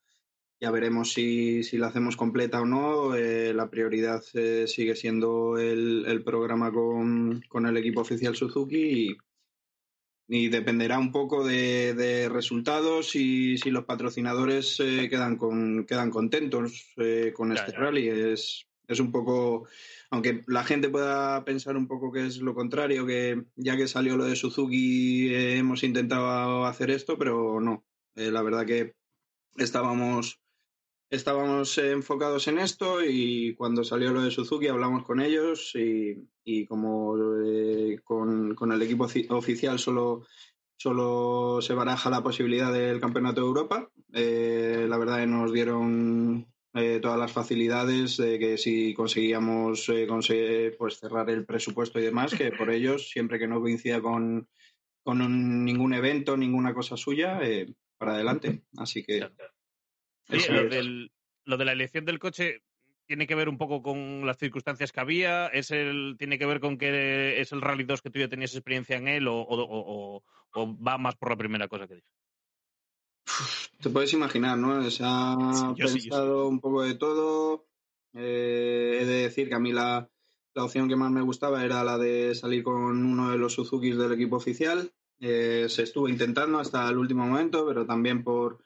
Ya 0.59 0.69
veremos 0.69 1.13
si, 1.13 1.63
si 1.63 1.79
la 1.79 1.87
hacemos 1.87 2.17
completa 2.17 2.61
o 2.61 2.65
no. 2.65 3.15
Eh, 3.15 3.51
la 3.55 3.71
prioridad 3.71 4.23
eh, 4.35 4.65
sigue 4.67 4.95
siendo 4.95 5.57
el, 5.57 6.05
el 6.07 6.23
programa 6.23 6.71
con, 6.71 7.41
con, 7.49 7.65
el 7.65 7.77
equipo 7.77 8.01
oficial 8.01 8.35
Suzuki 8.35 9.09
y, 9.09 9.17
y 10.27 10.49
dependerá 10.49 10.99
un 10.99 11.11
poco 11.11 11.45
de, 11.45 11.93
de 11.93 12.27
resultados 12.29 13.15
y 13.15 13.57
si 13.57 13.71
los 13.71 13.85
patrocinadores 13.85 14.79
eh, 14.79 15.07
quedan, 15.09 15.37
con, 15.37 15.85
quedan 15.85 16.09
contentos 16.11 16.93
eh, 16.97 17.31
con 17.35 17.49
Ya, 17.49 17.55
este 17.55 17.71
ya. 17.71 17.77
rally. 17.79 18.09
Es, 18.09 18.67
es 18.87 18.99
un 18.99 19.11
poco, 19.11 19.67
aunque 20.09 20.43
la 20.47 20.63
gente 20.63 20.89
pueda 20.89 21.43
pensar 21.45 21.77
un 21.77 21.87
poco 21.87 22.11
que 22.11 22.25
es 22.25 22.37
lo 22.39 22.53
contrario, 22.53 23.05
que 23.05 23.45
ya 23.55 23.77
que 23.77 23.87
salió 23.87 24.17
lo 24.17 24.25
de 24.25 24.35
Suzuki 24.35 25.33
eh, 25.33 25.57
hemos 25.57 25.83
intentado 25.83 26.65
hacer 26.65 26.91
esto, 26.91 27.17
pero 27.17 27.59
no. 27.61 27.85
La 28.15 28.41
verdad 28.41 28.65
que 28.65 28.95
estábamos, 29.57 30.39
estábamos 31.09 31.77
enfocados 31.77 32.47
en 32.47 32.59
esto 32.59 33.03
y 33.03 33.55
cuando 33.55 33.83
salió 33.83 34.11
lo 34.11 34.21
de 34.23 34.31
Suzuki 34.31 34.67
hablamos 34.67 35.05
con 35.05 35.21
ellos 35.21 35.71
y, 35.75 36.27
y 36.43 36.65
como 36.65 37.15
eh, 37.45 37.99
con, 38.03 38.55
con 38.55 38.71
el 38.71 38.81
equipo 38.81 39.05
ofi- 39.07 39.27
oficial 39.29 39.79
solo 39.79 40.25
solo 40.79 41.59
se 41.61 41.73
baraja 41.73 42.09
la 42.11 42.21
posibilidad 42.21 42.71
del 42.71 42.99
Campeonato 42.99 43.41
de 43.41 43.47
Europa. 43.47 43.89
Eh, 44.13 44.85
la 44.87 44.97
verdad 44.99 45.17
que 45.17 45.25
nos 45.27 45.51
dieron 45.51 46.45
eh, 46.75 46.99
todas 47.01 47.17
las 47.17 47.31
facilidades 47.31 48.17
de 48.17 48.37
que 48.37 48.57
si 48.59 48.93
conseguíamos 48.93 49.89
eh, 49.89 50.07
conse- 50.07 50.75
pues 50.77 50.99
cerrar 50.99 51.31
el 51.31 51.45
presupuesto 51.45 51.99
y 51.99 52.03
demás, 52.03 52.35
que 52.35 52.51
por 52.51 52.69
ellos, 52.71 53.09
siempre 53.09 53.39
que 53.39 53.47
no 53.47 53.59
coincida 53.59 54.01
con, 54.01 54.47
con 55.03 55.21
un- 55.21 55.65
ningún 55.65 55.95
evento, 55.95 56.37
ninguna 56.37 56.75
cosa 56.75 56.95
suya, 56.95 57.39
eh, 57.41 57.73
para 57.97 58.13
adelante. 58.13 58.61
Así 58.77 59.03
que. 59.03 59.27
Lo, 60.29 60.37
es. 60.37 60.69
del- 60.69 61.11
lo 61.45 61.57
de 61.57 61.65
la 61.65 61.71
elección 61.71 62.05
del 62.05 62.19
coche 62.19 62.63
tiene 63.05 63.25
que 63.27 63.35
ver 63.35 63.47
un 63.47 63.57
poco 63.57 63.81
con 63.81 64.25
las 64.25 64.37
circunstancias 64.37 64.91
que 64.91 64.99
había, 64.99 65.47
es 65.47 65.71
el, 65.71 66.15
tiene 66.19 66.37
que 66.37 66.45
ver 66.45 66.59
con 66.59 66.77
que 66.77 67.39
es 67.39 67.51
el 67.53 67.61
Rally 67.61 67.85
2 67.85 68.01
que 68.01 68.09
tú 68.09 68.19
ya 68.19 68.27
tenías 68.27 68.53
experiencia 68.53 68.97
en 68.97 69.07
él 69.07 69.27
o, 69.29 69.35
o- 69.39 69.61
o- 69.61 70.17
o- 70.17 70.23
o 70.53 70.77
va 70.83 70.97
más 70.97 71.15
por 71.15 71.29
la 71.29 71.37
primera 71.37 71.67
cosa 71.69 71.87
que 71.87 71.95
dije. 71.95 72.07
Te 73.81 73.89
puedes 73.89 74.11
imaginar, 74.13 74.57
¿no? 74.57 74.89
Se 74.89 75.03
ha 75.05 75.73
Sí, 75.75 75.81
pensado 75.83 76.47
un 76.47 76.59
poco 76.59 76.81
de 76.83 76.95
todo. 76.95 77.67
Eh, 78.13 78.99
he 79.01 79.05
de 79.05 79.21
decir 79.23 79.47
que 79.49 79.55
a 79.55 79.59
mí 79.59 79.71
la, 79.71 80.09
la 80.53 80.63
opción 80.63 80.89
que 80.89 80.95
más 80.95 81.11
me 81.11 81.21
gustaba 81.21 81.63
era 81.63 81.83
la 81.83 81.97
de 81.97 82.33
salir 82.35 82.63
con 82.63 83.05
uno 83.05 83.29
de 83.31 83.37
los 83.37 83.53
Suzuki 83.53 83.91
del 83.91 84.13
equipo 84.13 84.37
oficial. 84.37 84.91
Eh, 85.19 85.67
se 85.69 85.83
estuvo 85.83 86.07
intentando 86.09 86.59
hasta 86.59 86.89
el 86.89 86.97
último 86.97 87.25
momento, 87.27 87.65
pero 87.67 87.85
también 87.85 88.23
por 88.23 88.63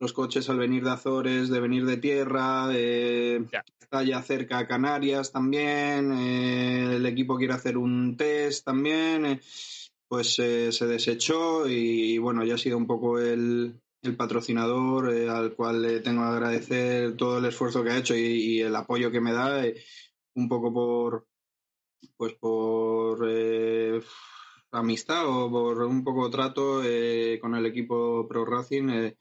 los 0.00 0.12
coches 0.12 0.48
al 0.48 0.58
venir 0.58 0.84
de 0.84 0.90
Azores, 0.90 1.48
de 1.48 1.60
venir 1.60 1.84
de 1.84 1.96
tierra, 1.96 2.68
Ya. 2.72 3.64
está 3.80 4.02
ya 4.02 4.22
cerca 4.22 4.58
a 4.58 4.66
Canarias 4.66 5.32
también, 5.32 6.12
eh, 6.12 6.96
el 6.96 7.06
equipo 7.06 7.36
quiere 7.36 7.54
hacer 7.54 7.76
un 7.76 8.16
test 8.16 8.64
también, 8.64 9.26
eh, 9.26 9.40
pues 10.06 10.38
eh, 10.38 10.72
se 10.72 10.86
desechó 10.86 11.66
y, 11.68 12.18
bueno, 12.18 12.44
ya 12.44 12.54
ha 12.54 12.58
sido 12.58 12.76
un 12.76 12.86
poco 12.86 13.18
el, 13.18 13.80
el 14.02 14.16
patrocinador 14.16 15.12
eh, 15.12 15.28
al 15.28 15.54
cual 15.54 15.82
le 15.82 16.00
tengo 16.00 16.22
que 16.22 16.28
agradecer 16.28 17.16
todo 17.16 17.38
el 17.38 17.46
esfuerzo 17.46 17.82
que 17.82 17.90
ha 17.90 17.98
hecho 17.98 18.14
y, 18.16 18.20
y 18.20 18.60
el 18.60 18.74
apoyo 18.76 19.10
que 19.10 19.20
me 19.20 19.32
da, 19.32 19.62
un 20.34 20.48
poco 20.48 20.72
por, 20.72 21.26
pues 22.16 22.34
por 22.34 23.26
amistad 24.70 25.26
o 25.26 25.50
por 25.50 25.82
un 25.82 26.04
poco 26.04 26.30
trato 26.30 26.82
eh, 26.84 27.38
con 27.40 27.54
el 27.54 27.66
equipo 27.66 28.26
Pro 28.28 28.44
Racing. 28.44 29.12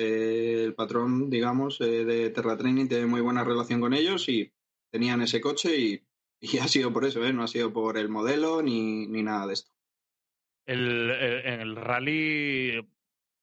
Eh, 0.00 0.64
el 0.64 0.74
patrón, 0.74 1.30
digamos, 1.30 1.80
eh, 1.80 2.04
de 2.04 2.30
Terra 2.30 2.56
Training 2.56 2.88
tiene 2.88 3.06
muy 3.06 3.20
buena 3.20 3.44
relación 3.44 3.80
con 3.80 3.94
ellos 3.94 4.28
y 4.28 4.52
tenían 4.90 5.22
ese 5.22 5.40
coche 5.40 5.76
y, 5.78 6.02
y 6.40 6.58
ha 6.58 6.68
sido 6.68 6.92
por 6.92 7.04
eso, 7.04 7.24
¿eh? 7.24 7.32
no 7.32 7.42
ha 7.42 7.48
sido 7.48 7.72
por 7.72 7.98
el 7.98 8.08
modelo 8.08 8.62
ni, 8.62 9.06
ni 9.06 9.22
nada 9.22 9.46
de 9.46 9.52
esto. 9.54 9.72
El, 10.66 11.10
el- 11.10 11.46
en 11.46 11.60
el 11.60 11.76
rally 11.76 12.80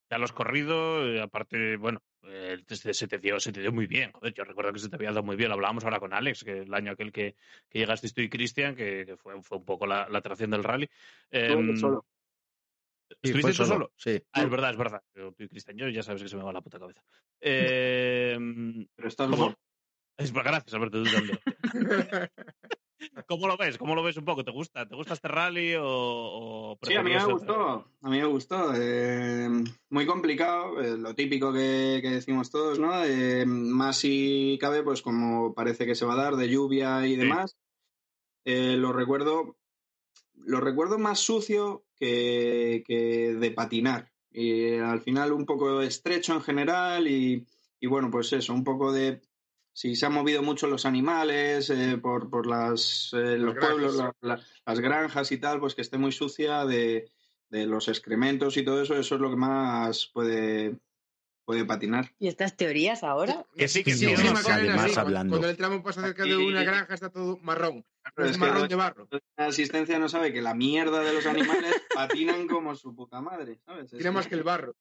ya 0.09 0.17
lo 0.17 0.25
has 0.25 0.31
corrido, 0.33 1.05
eh, 1.07 1.21
aparte, 1.21 1.77
bueno, 1.77 2.01
eh, 2.23 2.63
se, 2.67 3.07
te 3.07 3.17
dio, 3.19 3.39
se 3.39 3.51
te 3.51 3.61
dio 3.61 3.71
muy 3.71 3.87
bien. 3.87 4.11
Joder, 4.13 4.33
yo 4.33 4.43
recuerdo 4.43 4.73
que 4.73 4.79
se 4.79 4.89
te 4.89 4.95
había 4.95 5.09
dado 5.09 5.23
muy 5.23 5.35
bien. 5.35 5.49
Lo 5.49 5.55
hablábamos 5.55 5.83
ahora 5.83 5.99
con 5.99 6.13
Alex, 6.13 6.43
que 6.43 6.59
el 6.61 6.73
año 6.73 6.91
aquel 6.93 7.11
que, 7.11 7.35
que 7.69 7.79
llegaste 7.79 8.09
tú 8.11 8.21
y 8.21 8.29
Cristian, 8.29 8.75
que, 8.75 9.05
que 9.05 9.17
fue, 9.17 9.41
fue 9.43 9.57
un 9.57 9.65
poco 9.65 9.85
la, 9.85 10.07
la 10.09 10.19
atracción 10.19 10.51
del 10.51 10.63
rally. 10.63 10.89
Em, 11.31 11.75
solo. 11.75 12.05
Sí, 13.09 13.15
¿Estuviste 13.29 13.53
fue 13.53 13.65
tú 13.65 13.71
solo? 13.71 13.91
Sí. 13.95 14.21
Ah, 14.33 14.43
es 14.43 14.49
verdad, 14.49 14.71
es 14.71 14.77
verdad. 14.77 15.01
Yo, 15.15 15.31
tú 15.31 15.43
y 15.43 15.47
Cristian, 15.49 15.77
yo 15.77 15.87
ya 15.89 16.03
sabes 16.03 16.21
que 16.21 16.29
se 16.29 16.35
me 16.35 16.43
va 16.43 16.51
la 16.53 16.61
puta 16.61 16.79
cabeza. 16.79 17.01
Em, 17.39 18.85
Pero 18.95 19.07
estás 19.07 19.29
bueno. 19.29 19.57
es, 20.17 20.33
gracias, 20.33 20.73
Alberto. 20.73 21.03
tú 21.03 21.09
también. 21.11 21.39
¿Cómo 23.27 23.47
lo 23.47 23.57
ves? 23.57 23.77
¿Cómo 23.77 23.95
lo 23.95 24.03
ves 24.03 24.17
un 24.17 24.25
poco? 24.25 24.43
¿Te 24.43 24.51
gusta? 24.51 24.87
¿Te 24.87 24.95
gusta 24.95 25.13
este 25.13 25.27
rally 25.27 25.75
o, 25.75 25.85
o 25.85 26.77
Sí, 26.81 26.95
a 26.95 27.03
mí 27.03 27.11
me 27.11 27.25
gustó, 27.25 27.91
a 28.01 28.09
mí 28.09 28.17
me 28.17 28.25
gustó. 28.25 28.73
eh, 28.75 29.47
muy 29.89 30.05
complicado, 30.05 30.81
eh, 30.81 30.97
lo 30.97 31.13
típico 31.15 31.53
que, 31.53 31.99
que 32.01 32.09
decimos 32.09 32.49
todos, 32.49 32.79
¿no? 32.79 33.03
Eh, 33.05 33.45
más 33.45 33.97
si 33.97 34.57
cabe, 34.59 34.83
pues 34.83 35.01
como 35.01 35.53
parece 35.53 35.85
que 35.85 35.95
se 35.95 36.05
va 36.05 36.13
a 36.13 36.23
dar, 36.23 36.35
de 36.35 36.49
lluvia 36.49 37.05
y 37.05 37.11
Sí. 37.11 37.17
demás. 37.17 37.57
Eh, 38.45 38.75
lo 38.77 38.93
recuerdo, 38.93 39.57
lo 40.35 40.59
recuerdo 40.59 40.97
más 40.97 41.19
sucio 41.19 41.85
que, 41.99 42.83
que 42.85 43.33
de 43.35 43.51
patinar. 43.51 44.11
Y 44.31 44.75
al 44.77 45.01
final 45.01 45.31
un 45.33 45.45
poco 45.45 45.81
estrecho 45.81 46.33
en 46.33 46.41
general 46.41 47.07
y, 47.07 47.45
y 47.79 47.87
bueno, 47.87 48.09
pues 48.11 48.31
eso, 48.33 48.53
un 48.53 48.63
poco 48.63 48.91
de 48.91 49.21
si 49.73 49.95
se 49.95 50.05
han 50.07 50.13
movido 50.13 50.41
mucho 50.41 50.67
los 50.67 50.85
animales 50.85 51.69
eh, 51.69 51.97
por, 52.01 52.29
por 52.29 52.47
las, 52.47 53.11
eh, 53.13 53.37
los 53.37 53.53
pueblos, 53.55 53.95
la- 53.95 54.15
la- 54.21 54.41
las 54.65 54.79
granjas 54.79 55.31
y 55.31 55.37
tal, 55.37 55.59
pues 55.59 55.75
que 55.75 55.81
esté 55.81 55.97
muy 55.99 56.11
sucia 56.11 56.65
de, 56.65 57.09
de 57.49 57.65
los 57.67 57.87
excrementos 57.87 58.57
y 58.57 58.63
todo 58.63 58.81
eso, 58.81 58.95
eso 58.95 59.15
es 59.15 59.21
lo 59.21 59.29
que 59.29 59.35
más 59.35 60.07
puede, 60.13 60.77
puede 61.47 61.63
patinar. 61.63 62.11
¿Y 62.19 62.27
estas 62.27 62.57
teorías 62.57 63.03
ahora? 63.03 63.45
Que 63.55 63.69
sí, 63.69 63.81
que 63.81 63.93
Sí, 63.93 63.99
sí, 63.99 64.15
sí, 64.17 64.27
además 64.51 64.97
hablando. 64.97 65.31
Cuando 65.31 65.49
el 65.49 65.55
tramo 65.55 65.81
pasa 65.81 66.01
cerca 66.01 66.25
de 66.25 66.35
una 66.35 66.61
granja 66.61 66.93
está 66.93 67.09
todo 67.09 67.37
marrón. 67.41 67.85
Pero 68.13 68.27
Es 68.27 68.37
marrón 68.37 68.63
la- 68.63 68.67
de 68.67 68.75
barro. 68.75 69.07
La 69.37 69.45
asistencia 69.45 69.97
no 69.97 70.09
sabe 70.09 70.33
que 70.33 70.41
la 70.41 70.53
mierda 70.53 70.99
de 70.99 71.13
los 71.13 71.25
animales 71.25 71.73
patinan 71.95 72.47
como 72.49 72.75
su 72.75 72.93
puta 72.93 73.21
madre, 73.21 73.61
¿sabes? 73.65 73.85
Es 73.93 73.97
Tiene 73.99 74.11
más 74.11 74.27
que 74.27 74.35
el 74.35 74.43
barro. 74.43 74.75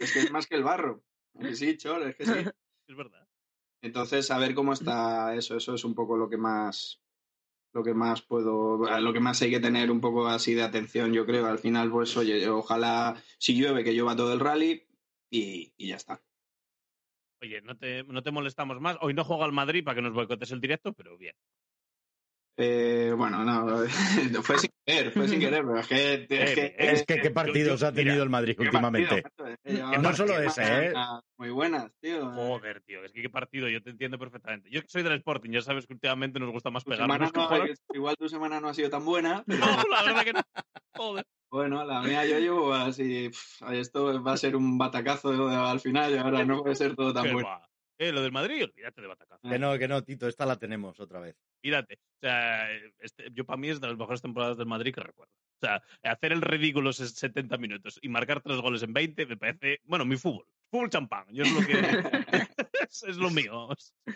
Es 0.00 0.12
que 0.12 0.18
es 0.18 0.30
más 0.32 0.48
que 0.48 0.56
el 0.56 0.64
barro. 0.64 1.04
Sí, 1.54 1.76
chor, 1.76 2.02
es 2.02 2.16
que 2.16 2.26
sí. 2.26 2.32
Es 2.88 2.96
verdad. 2.96 3.28
Entonces, 3.80 4.28
a 4.32 4.38
ver 4.38 4.54
cómo 4.56 4.72
está 4.72 5.36
eso. 5.36 5.56
Eso 5.56 5.74
es 5.74 5.84
un 5.84 5.94
poco 5.94 6.16
lo 6.16 6.28
que 6.28 6.36
más 6.36 7.00
lo 7.72 7.84
que 7.84 7.92
más 7.94 8.22
puedo, 8.22 8.78
lo 9.00 9.12
que 9.12 9.20
más 9.20 9.42
hay 9.42 9.50
que 9.50 9.60
tener 9.60 9.90
un 9.90 10.00
poco 10.00 10.26
así 10.26 10.54
de 10.54 10.62
atención, 10.62 11.12
yo 11.12 11.26
creo. 11.26 11.44
Al 11.46 11.58
final, 11.58 11.90
pues, 11.90 12.16
oye, 12.16 12.48
ojalá 12.48 13.22
si 13.38 13.54
llueve 13.54 13.84
que 13.84 13.92
llueva 13.92 14.16
todo 14.16 14.32
el 14.32 14.40
rally 14.40 14.85
y, 15.30 15.72
y 15.76 15.88
ya 15.88 15.96
está. 15.96 16.20
Oye, 17.42 17.60
no 17.60 17.76
te, 17.76 18.02
no 18.04 18.22
te 18.22 18.30
molestamos 18.30 18.80
más. 18.80 18.96
Hoy 19.00 19.12
no 19.14 19.24
juega 19.24 19.44
el 19.46 19.52
Madrid 19.52 19.84
para 19.84 19.96
que 19.96 20.02
nos 20.02 20.14
boicotes 20.14 20.50
el 20.52 20.60
directo, 20.60 20.92
pero 20.92 21.16
bien. 21.18 21.34
Eh, 22.58 23.12
bueno, 23.14 23.44
no, 23.44 23.84
fue 24.42 24.58
sin 24.58 24.70
querer, 24.86 25.12
fue 25.12 25.28
sin 25.28 25.38
querer, 25.40 25.62
pero 25.62 25.78
es 25.78 25.86
que... 25.86 26.26
Es 26.30 26.54
que, 26.54 26.74
Es 26.78 27.04
que 27.04 27.20
qué 27.20 27.30
partidos 27.30 27.80
yo- 27.80 27.86
ha 27.88 27.92
tenido 27.92 28.14
mira, 28.14 28.22
el 28.24 28.30
Madrid 28.30 28.56
últimamente. 28.58 29.22
partido, 29.22 29.56
eh, 29.64 29.98
no 30.00 30.14
solo 30.14 30.38
ese, 30.40 30.62
¿eh? 30.86 30.92
Muy 31.36 31.50
buenas, 31.50 31.92
tío. 32.00 32.30
Joder, 32.30 32.80
tío, 32.80 33.04
es 33.04 33.12
que 33.12 33.20
qué 33.20 33.28
partido, 33.28 33.68
yo 33.68 33.82
te 33.82 33.90
entiendo 33.90 34.18
perfectamente. 34.18 34.70
Yo 34.70 34.80
que 34.80 34.88
soy 34.88 35.02
del 35.02 35.12
Sporting, 35.18 35.50
ya 35.50 35.60
sabes 35.60 35.86
que 35.86 35.92
últimamente 35.92 36.40
nos 36.40 36.50
gusta 36.50 36.70
más 36.70 36.84
Tu 36.84 36.90
pegar. 36.90 37.04
semana 37.04 37.30
no- 37.34 37.66
igual 37.92 38.16
tu 38.16 38.28
semana 38.30 38.58
no 38.58 38.68
ha 38.68 38.74
sido 38.74 38.88
tan 38.88 39.04
buena, 39.04 39.44
pero 39.46 39.58
No, 39.60 39.82
la 39.90 40.02
verdad 40.02 40.24
que 40.24 40.32
no. 40.32 40.40
Joder. 40.96 41.26
Bueno, 41.56 41.84
la 41.86 42.02
mía 42.02 42.26
yo 42.26 42.38
llevo 42.38 42.74
así, 42.74 43.30
esto 43.72 44.22
va 44.22 44.32
a 44.32 44.36
ser 44.36 44.56
un 44.56 44.76
batacazo 44.76 45.48
al 45.48 45.80
final 45.80 46.12
y 46.14 46.18
ahora 46.18 46.44
no 46.44 46.62
puede 46.62 46.74
ser 46.74 46.94
todo 46.94 47.12
tan 47.14 47.24
bueno. 47.32 47.60
Eh, 47.98 48.12
lo 48.12 48.20
del 48.22 48.30
Madrid, 48.30 48.62
olvídate 48.64 49.00
de 49.00 49.06
batacazo. 49.06 49.48
Que 49.48 49.58
no, 49.58 49.78
que 49.78 49.88
no, 49.88 50.04
Tito, 50.04 50.28
esta 50.28 50.44
la 50.44 50.58
tenemos 50.58 51.00
otra 51.00 51.18
vez. 51.18 51.34
Olvídate. 51.64 51.94
O 51.94 52.20
sea, 52.20 52.70
este- 52.98 53.30
yo 53.32 53.46
para 53.46 53.56
mí 53.56 53.70
es 53.70 53.80
de 53.80 53.86
las 53.88 53.96
mejores 53.96 54.20
temporadas 54.20 54.58
del 54.58 54.66
Madrid 54.66 54.94
que 54.94 55.00
recuerdo. 55.00 55.32
O 55.62 55.66
sea, 55.66 55.82
hacer 56.02 56.32
el 56.32 56.42
ridículo 56.42 56.90
ses- 56.90 57.14
70 57.14 57.56
minutos 57.56 57.98
y 58.02 58.10
marcar 58.10 58.42
tres 58.42 58.58
goles 58.60 58.82
en 58.82 58.92
20 58.92 59.24
me 59.24 59.38
parece, 59.38 59.80
bueno, 59.84 60.04
mi 60.04 60.16
fútbol. 60.18 60.44
Fútbol 60.70 60.90
champán. 60.90 61.24
Yo 61.30 61.44
es 61.44 61.52
lo 61.52 61.60
que 61.66 61.72
es, 63.08 63.16
lo 63.16 63.30
mío. 63.30 63.68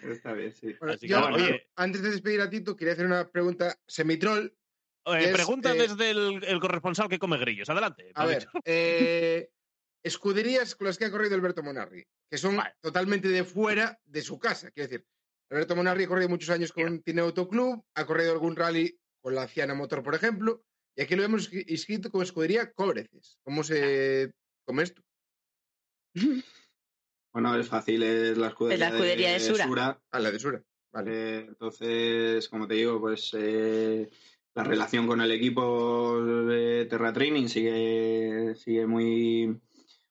Está 0.03 0.35
bien, 0.35 0.53
sí. 0.53 0.75
Bueno, 0.79 0.95
Así 0.95 1.07
que, 1.07 1.13
yo, 1.15 1.27
oye. 1.29 1.67
antes 1.77 2.03
de 2.03 2.11
despedir 2.11 2.43
a 2.43 2.51
Tito, 2.51 2.77
quería 2.77 2.93
hacer 2.93 3.07
una 3.07 3.31
pregunta 3.31 3.79
semitroll. 3.87 4.53
Eh, 5.07 5.25
Es, 5.25 5.33
pregunta 5.33 5.75
eh, 5.75 5.79
desde 5.79 6.11
el, 6.11 6.45
el 6.45 6.61
corresponsal 6.61 7.09
que 7.09 7.19
come 7.19 7.39
grillos. 7.39 7.69
Adelante. 7.71 8.13
A 8.15 8.27
ver, 8.27 8.47
eh, 8.65 9.51
escuderías 10.05 10.75
con 10.75 10.87
las 10.87 10.99
que 10.99 11.07
ha 11.07 11.11
corrido 11.11 11.35
Alberto 11.35 11.63
Monarri, 11.63 12.05
que 12.31 12.39
son 12.39 12.57
Vale. 12.57 12.75
totalmente 12.81 13.29
de 13.29 13.45
fuera 13.45 13.99
de 14.05 14.23
su 14.23 14.39
casa. 14.39 14.71
Quiero 14.71 14.89
decir, 14.89 15.07
Alberto 15.51 15.75
Monarri 15.77 16.05
ha 16.05 16.09
corrido 16.09 16.29
muchos 16.29 16.51
años 16.51 16.73
con 16.73 17.03
Tiene 17.03 17.23
Autoclub, 17.23 17.85
ha 17.95 18.07
corrido 18.07 18.33
algún 18.33 18.57
rally 18.57 18.99
con 19.23 19.35
la 19.35 19.49
Ciana 19.49 19.75
Motor, 19.75 20.03
por 20.03 20.15
ejemplo, 20.15 20.63
y 20.97 21.03
aquí 21.03 21.17
lo 21.17 21.23
hemos 21.25 21.51
inscri- 21.51 21.65
inscrito 21.69 22.11
como 22.11 22.23
escudería 22.23 22.73
Cobreces. 22.73 23.39
¿Cómo 23.43 23.63
se 23.65 24.33
come 24.67 24.83
esto? 24.85 25.03
Bueno, 27.33 27.57
es 27.57 27.69
fácil, 27.69 28.03
es 28.03 28.37
la 28.37 28.49
escudería, 28.49 28.75
Es 28.75 28.81
la 28.81 28.89
escudería 28.89 29.33
de 29.33 29.39
Sura. 29.39 30.03
A 30.11 30.19
la 30.19 30.33
de 30.33 30.39
Sura. 30.41 30.61
Vale. 30.93 31.39
Entonces, 31.43 32.49
como 32.49 32.67
te 32.67 32.75
digo, 32.75 33.01
pues 33.01 33.31
eh, 33.35 34.11
la 34.55 34.65
relación 34.65 35.07
con 35.07 35.21
el 35.21 35.31
equipo 35.33 36.23
de 36.25 36.87
Terra 36.87 37.13
Training 37.13 37.49
sigue, 37.49 38.55
sigue 38.57 38.87
muy, 38.87 39.61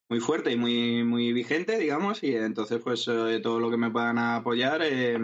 muy 0.10 0.20
fuerte 0.20 0.52
y 0.52 0.56
muy, 0.58 1.04
muy 1.04 1.34
vigente, 1.34 1.78
digamos, 1.78 2.24
y 2.24 2.36
entonces 2.36 2.82
pues 2.84 3.08
eh, 3.08 3.40
todo 3.42 3.60
lo 3.60 3.70
que 3.70 3.78
me 3.78 3.92
puedan 3.92 4.18
apoyar, 4.18 4.82
eh, 4.84 5.20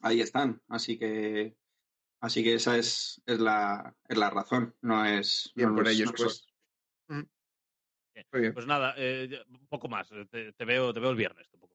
ahí 0.00 0.20
están. 0.20 0.62
Así 0.68 0.98
que 0.98 1.56
así 2.20 2.42
que 2.44 2.54
esa 2.54 2.76
es, 2.78 3.20
es, 3.26 3.40
la, 3.40 3.96
es 4.08 4.16
la 4.18 4.30
razón, 4.30 4.76
no 4.82 5.04
es... 5.04 5.52
Bien 5.54 5.70
no 5.70 5.76
por 5.76 5.88
es- 5.88 5.94
ellos, 5.94 6.10
no 6.10 6.16
pues. 6.16 6.46
Bien. 8.32 8.52
Pues 8.52 8.66
nada, 8.66 8.94
eh, 8.96 9.44
poco 9.68 9.88
más. 9.88 10.10
Eh, 10.10 10.26
Te, 10.28 10.52
te 10.52 10.64
veo, 10.64 10.92
te 10.92 10.98
veo 11.00 11.10
el 11.10 11.16
viernes. 11.16 11.48
Tampoco. 11.50 11.74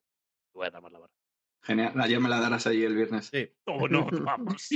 Te 0.51 0.57
voy 0.59 0.68
a 0.68 0.72
dar 0.72 0.82
más 0.82 0.91
la 0.91 0.99
vara. 0.99 1.14
Genial, 1.64 1.93
ayer 2.01 2.20
me 2.20 2.28
la 2.30 2.39
darás 2.41 2.68
allí 2.68 2.84
el 2.84 2.95
viernes. 2.95 3.28
Sí. 3.28 3.49
Oh, 3.66 3.88
no, 3.88 4.05
vamos. 4.24 4.68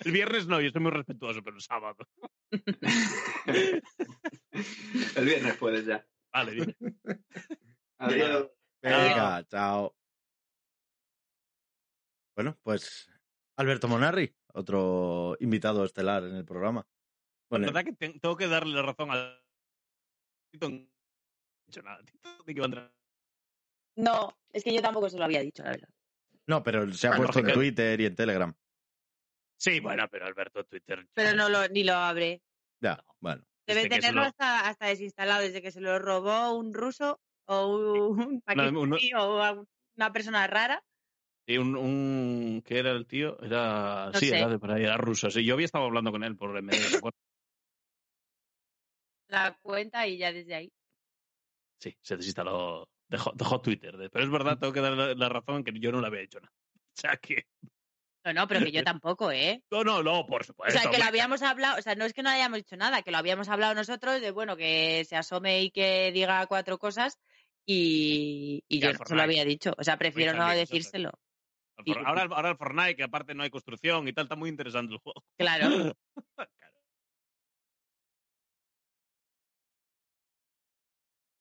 El 0.00 0.12
viernes 0.12 0.46
no, 0.46 0.60
yo 0.60 0.66
estoy 0.66 0.82
muy 0.82 0.90
respetuoso, 0.92 1.42
pero 1.42 1.56
el 1.56 1.62
sábado. 1.62 1.96
el 5.16 5.24
viernes 5.24 5.56
puedes 5.56 5.86
ya. 5.86 6.06
Vale, 6.32 6.52
bien. 6.52 6.76
Adiós. 7.98 8.50
Venga, 8.82 9.44
chao. 9.48 9.96
Bueno, 12.36 12.58
pues 12.62 13.08
Alberto 13.56 13.88
Monarri, 13.88 14.34
otro 14.52 15.36
invitado 15.40 15.84
estelar 15.84 16.24
en 16.24 16.34
el 16.36 16.44
programa. 16.44 16.86
La 17.50 17.58
verdad 17.60 17.84
que 17.84 17.92
te- 17.92 18.18
tengo 18.18 18.36
que 18.36 18.48
darle 18.48 18.74
la 18.74 18.82
razón 18.82 19.10
a 19.12 19.40
Tito. 20.50 20.68
No 20.68 20.76
he 20.76 20.88
dicho 21.68 21.82
nada. 21.82 22.02
Tito 22.04 22.28
dice 22.38 22.54
que 22.54 22.60
va 22.60 22.64
a 22.64 22.68
entrar. 22.68 22.94
No, 23.96 24.36
es 24.52 24.64
que 24.64 24.74
yo 24.74 24.82
tampoco 24.82 25.08
se 25.08 25.16
lo 25.18 25.24
había 25.24 25.40
dicho, 25.40 25.62
la 25.62 25.70
verdad. 25.70 25.88
No, 26.46 26.62
pero 26.62 26.92
se 26.92 27.06
ha 27.06 27.10
Bueno, 27.10 27.24
puesto 27.24 27.40
en 27.40 27.46
que- 27.46 27.52
Twitter 27.52 28.00
y 28.00 28.06
en 28.06 28.16
Telegram. 28.16 28.54
Sí, 29.56 29.80
bueno, 29.80 30.06
pero 30.10 30.26
Alberto 30.26 30.64
Twitter. 30.64 31.06
Pero 31.14 31.36
no 31.36 31.48
lo, 31.48 31.66
ni 31.68 31.84
lo 31.84 31.94
abre. 31.94 32.42
Ya, 32.82 33.02
bueno. 33.20 33.42
Debe 33.66 33.88
tenerlo 33.88 34.20
lo- 34.22 34.26
hasta, 34.26 34.68
hasta 34.68 34.86
desinstalado 34.86 35.40
desde 35.42 35.62
que 35.62 35.70
se 35.70 35.80
lo 35.80 35.98
robó 35.98 36.52
un 36.52 36.74
ruso 36.74 37.20
o 37.46 38.08
un 38.08 38.40
pakistaní 38.44 38.76
uno- 38.76 38.96
o 39.16 39.42
a 39.42 39.64
una 39.96 40.12
persona 40.12 40.46
rara. 40.46 40.82
Sí, 41.46 41.58
un, 41.58 41.76
un. 41.76 42.62
¿Qué 42.64 42.78
era 42.78 42.90
el 42.92 43.06
tío? 43.06 43.38
Era. 43.42 44.10
No 44.12 44.18
sí, 44.18 44.28
sé. 44.28 44.38
era 44.38 44.48
de 44.48 44.58
por 44.58 44.70
ahí, 44.70 44.82
era 44.84 44.96
ruso. 44.96 45.30
Sí, 45.30 45.44
yo 45.44 45.54
había 45.54 45.66
estado 45.66 45.84
hablando 45.84 46.10
con 46.10 46.24
él 46.24 46.36
por 46.36 46.50
MD, 46.60 46.70
¿te 46.90 46.96
acuerdas? 46.96 47.20
La 49.28 49.58
cuenta 49.62 50.06
y 50.06 50.18
ya 50.18 50.32
desde 50.32 50.54
ahí. 50.54 50.72
Sí, 51.80 51.96
se 52.00 52.16
desinstaló. 52.16 52.88
Dejó, 53.16 53.32
dejó 53.36 53.60
Twitter. 53.60 53.96
de- 53.96 54.10
Pero 54.10 54.24
es 54.24 54.30
verdad, 54.30 54.58
tengo 54.58 54.72
que 54.72 54.80
darle 54.80 55.14
la 55.14 55.28
razón 55.28 55.56
en 55.58 55.64
que 55.64 55.72
yo 55.78 55.92
no 55.92 56.00
le 56.00 56.08
había 56.08 56.22
hecho 56.22 56.40
nada. 56.40 56.52
O 56.96 57.00
sea 57.00 57.16
que. 57.16 57.44
No, 58.24 58.32
no, 58.32 58.48
pero 58.48 58.60
que 58.64 58.72
yo 58.72 58.82
tampoco, 58.84 59.30
¿eh? 59.30 59.62
No, 59.70 59.84
no, 59.84 60.02
no, 60.02 60.26
por 60.26 60.42
O 60.42 60.44
supuesto. 60.44 60.80
sea, 60.80 60.90
que 60.90 60.98
lo 60.98 61.04
habíamos 61.04 61.42
hablado, 61.42 61.78
o 61.78 61.82
sea, 61.82 61.94
no 61.94 62.04
es 62.04 62.12
que 62.12 62.22
no 62.24 62.30
hayamos 62.30 62.58
dicho 62.58 62.76
nada, 62.76 63.02
que 63.02 63.10
lo 63.12 63.18
habíamos 63.18 63.48
hablado 63.48 63.74
nosotros 63.74 64.20
de, 64.20 64.30
bueno, 64.32 64.56
que 64.56 65.04
se 65.04 65.14
asome 65.16 65.62
y 65.62 65.70
que 65.70 66.10
diga 66.12 66.44
cuatro 66.46 66.78
cosas 66.78 67.18
y, 67.66 68.64
y 68.68 68.78
yo 68.80 68.92
no 68.92 68.98
se 69.04 69.14
lo 69.14 69.22
había 69.22 69.44
dicho. 69.44 69.74
O 69.78 69.84
sea, 69.84 69.96
prefiero 69.96 70.34
no 70.34 70.48
decírselo. 70.48 71.10
Ahora, 72.04 72.22
ahora 72.30 72.50
el 72.50 72.56
Fortnite, 72.56 72.96
que 72.96 73.02
aparte 73.04 73.34
no 73.34 73.42
hay 73.42 73.50
construcción 73.50 74.06
y 74.08 74.12
tal, 74.12 74.24
está 74.24 74.36
muy 74.36 74.48
interesante 74.48 74.94
el 74.94 74.98
juego. 75.00 75.22
Claro. 75.38 75.68
Claro. 76.36 76.50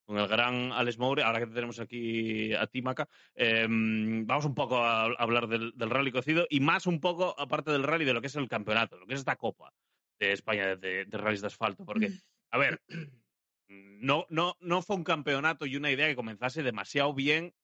Con 0.05 0.17
el 0.17 0.27
gran 0.27 0.71
Alex 0.73 0.97
Moure, 0.97 1.23
ahora 1.23 1.39
que 1.39 1.47
te 1.47 1.53
tenemos 1.53 1.79
aquí 1.79 2.53
a 2.53 2.67
ti, 2.67 2.81
Maca, 2.81 3.07
eh, 3.35 3.65
vamos 3.69 4.45
un 4.45 4.53
poco 4.53 4.77
a, 4.77 5.05
hablar 5.05 5.47
del, 5.47 5.71
del 5.75 5.89
rally 5.89 6.11
cocido 6.11 6.45
y 6.49 6.59
más 6.59 6.87
un 6.87 6.99
poco, 6.99 7.33
aparte 7.39 7.71
del 7.71 7.83
rally, 7.83 8.03
de 8.03 8.13
lo 8.13 8.19
que 8.19 8.27
es 8.27 8.35
el 8.35 8.49
campeonato, 8.49 8.97
lo 8.97 9.07
que 9.07 9.13
es 9.13 9.19
esta 9.21 9.37
copa 9.37 9.73
de 10.19 10.33
España 10.33 10.75
de, 10.75 11.05
de 11.05 11.17
rallies 11.17 11.41
de 11.41 11.47
asfalto. 11.47 11.85
Porque, 11.85 12.11
a 12.51 12.57
ver, 12.57 12.81
no, 13.69 14.25
no, 14.29 14.57
no 14.59 14.81
fue 14.81 14.97
un 14.97 15.05
campeonato 15.05 15.65
y 15.65 15.77
una 15.77 15.89
idea 15.91 16.07
que 16.07 16.15
comenzase 16.15 16.63
demasiado 16.63 17.13
bien 17.13 17.55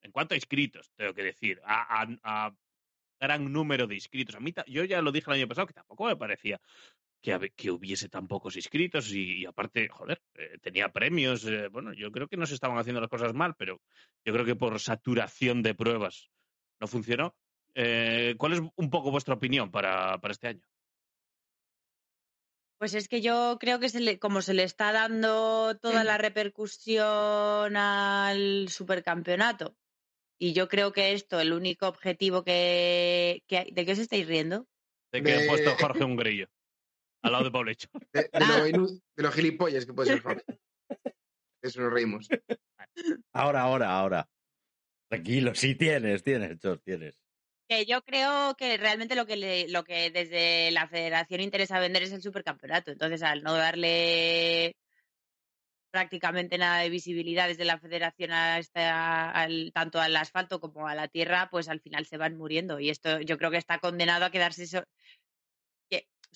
en 0.00 0.12
cuanto 0.12 0.34
a 0.34 0.36
inscritos, 0.36 0.92
tengo 0.94 1.14
que 1.14 1.24
decir, 1.24 1.60
a, 1.64 2.02
a- 2.02 2.46
a 2.46 2.54
gran 3.20 3.52
número 3.52 3.88
de 3.88 3.96
inscritos. 3.96 4.36
A 4.36 4.40
mí, 4.40 4.54
yo 4.68 4.84
ya 4.84 5.02
lo 5.02 5.10
dije 5.10 5.28
el 5.30 5.38
año 5.38 5.48
pasado, 5.48 5.66
que 5.66 5.74
tampoco 5.74 6.06
me 6.06 6.16
parecía 6.16 6.60
que, 7.20 7.70
hubiese 7.70 8.08
tan 8.08 8.28
pocos 8.28 8.56
inscritos 8.56 9.12
y, 9.12 9.42
y 9.42 9.46
aparte, 9.46 9.88
joder, 9.88 10.22
eh, 10.34 10.58
tenía 10.62 10.92
premios. 10.92 11.44
eh, 11.44 11.68
bueno, 11.68 11.92
yo 11.92 12.10
creo 12.12 12.28
que 12.28 12.36
no 12.36 12.46
se 12.46 12.54
estaban 12.54 12.78
haciendo 12.78 13.00
las 13.00 13.10
cosas 13.10 13.34
mal, 13.34 13.54
pero 13.56 13.80
yo 14.24 14.32
creo 14.32 14.44
que 14.44 14.56
por 14.56 14.78
saturación 14.80 15.62
de 15.62 15.74
pruebas 15.74 16.30
no 16.80 16.86
funcionó. 16.86 17.34
Eh, 17.74 18.34
¿Cuál 18.38 18.52
es 18.54 18.60
un 18.76 18.90
poco 18.90 19.10
vuestra 19.10 19.34
opinión 19.34 19.70
para, 19.70 20.18
para 20.18 20.32
este 20.32 20.48
año? 20.48 20.62
Pues 22.78 22.94
es 22.94 23.08
que 23.08 23.20
yo 23.20 23.56
creo 23.58 23.80
que 23.80 23.88
se 23.88 24.00
le, 24.00 24.20
como 24.20 24.40
se 24.40 24.54
le 24.54 24.62
está 24.62 24.92
dando 24.92 25.76
toda 25.78 26.04
la 26.04 26.16
repercusión 26.16 27.76
al 27.76 28.68
supercampeonato, 28.68 29.76
y 30.38 30.52
yo 30.52 30.68
creo 30.68 30.92
que 30.92 31.12
esto, 31.12 31.40
el 31.40 31.52
único 31.52 31.88
objetivo 31.88 32.44
que, 32.44 33.42
que 33.48 33.66
¿De 33.72 33.84
qué 33.84 33.92
os 33.92 33.98
estáis 33.98 34.28
riendo? 34.28 34.68
De 35.10 35.24
que 35.24 35.34
ha 35.34 35.48
puesto 35.48 35.74
Jorge 35.74 36.04
un 36.04 36.14
grillo 36.14 36.48
al 37.22 37.32
lado 37.32 37.44
de 37.44 37.50
Pablo 37.50 37.70
Hecho. 37.70 37.88
De, 38.12 38.22
de 38.22 38.28
Ah. 38.32 38.62
lo, 38.72 38.86
de 38.88 39.32
gilipollas 39.32 39.86
que 39.86 39.92
puede 39.94 40.08
ser. 40.20 40.22
Eso 41.62 41.80
nos 41.80 41.92
reímos. 41.92 42.28
Ahora, 43.32 43.62
ahora, 43.62 43.90
ahora. 43.90 44.28
Tranquilo, 45.10 45.54
sí 45.54 45.74
tienes, 45.74 46.22
tienes, 46.22 46.58
Chos, 46.60 46.80
tienes. 46.82 47.18
Que 47.68 47.84
yo 47.84 48.02
creo 48.02 48.54
que 48.56 48.76
realmente 48.76 49.14
lo 49.14 49.26
que, 49.26 49.36
le- 49.36 49.68
lo 49.68 49.84
que 49.84 50.10
desde 50.10 50.70
la 50.70 50.86
federación 50.88 51.40
interesa 51.40 51.80
vender 51.80 52.02
es 52.04 52.12
el 52.12 52.22
supercampeonato. 52.22 52.92
Entonces, 52.92 53.22
al 53.22 53.42
no 53.42 53.54
darle 53.54 54.74
prácticamente 55.90 56.58
nada 56.58 56.80
de 56.80 56.90
visibilidad 56.90 57.48
desde 57.48 57.64
la 57.64 57.78
federación 57.78 58.30
a 58.30 58.58
esta, 58.58 59.30
al, 59.30 59.72
tanto 59.72 60.00
al 60.00 60.14
asfalto 60.16 60.60
como 60.60 60.86
a 60.86 60.94
la 60.94 61.08
tierra, 61.08 61.48
pues 61.50 61.68
al 61.68 61.80
final 61.80 62.06
se 62.06 62.18
van 62.18 62.36
muriendo. 62.36 62.78
Y 62.78 62.90
esto 62.90 63.20
yo 63.20 63.38
creo 63.38 63.50
que 63.50 63.56
está 63.56 63.78
condenado 63.78 64.24
a 64.24 64.30
quedarse... 64.30 64.66
so- 64.66 64.84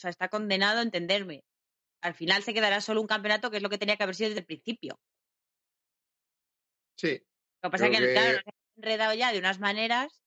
sea, 0.03 0.11
está 0.11 0.29
condenado 0.29 0.81
a 0.81 0.83
entenderme. 0.83 1.45
Al 2.03 2.15
final 2.15 2.43
se 2.43 2.53
quedará 2.55 2.81
solo 2.81 3.01
un 3.01 3.07
campeonato 3.07 3.51
que 3.51 3.57
es 3.59 3.63
lo 3.63 3.71
que 3.71 3.79
tenía 3.79 3.97
que 3.97 4.03
haber 4.03 4.15
sido 4.17 4.29
desde 4.31 4.41
el 4.41 4.47
principio. 4.47 5.01
Sí. 6.97 7.23
Lo 7.63 7.71
que 7.71 7.73
pasa 7.73 7.87
es 7.87 7.91
que, 7.99 8.05
que- 8.07 8.13
claro, 8.13 8.33
nos 8.33 8.43
hemos 8.43 8.77
enredado 8.77 9.15
ya 9.15 9.33
de 9.33 9.39
unas 9.39 9.59
maneras 9.61 10.19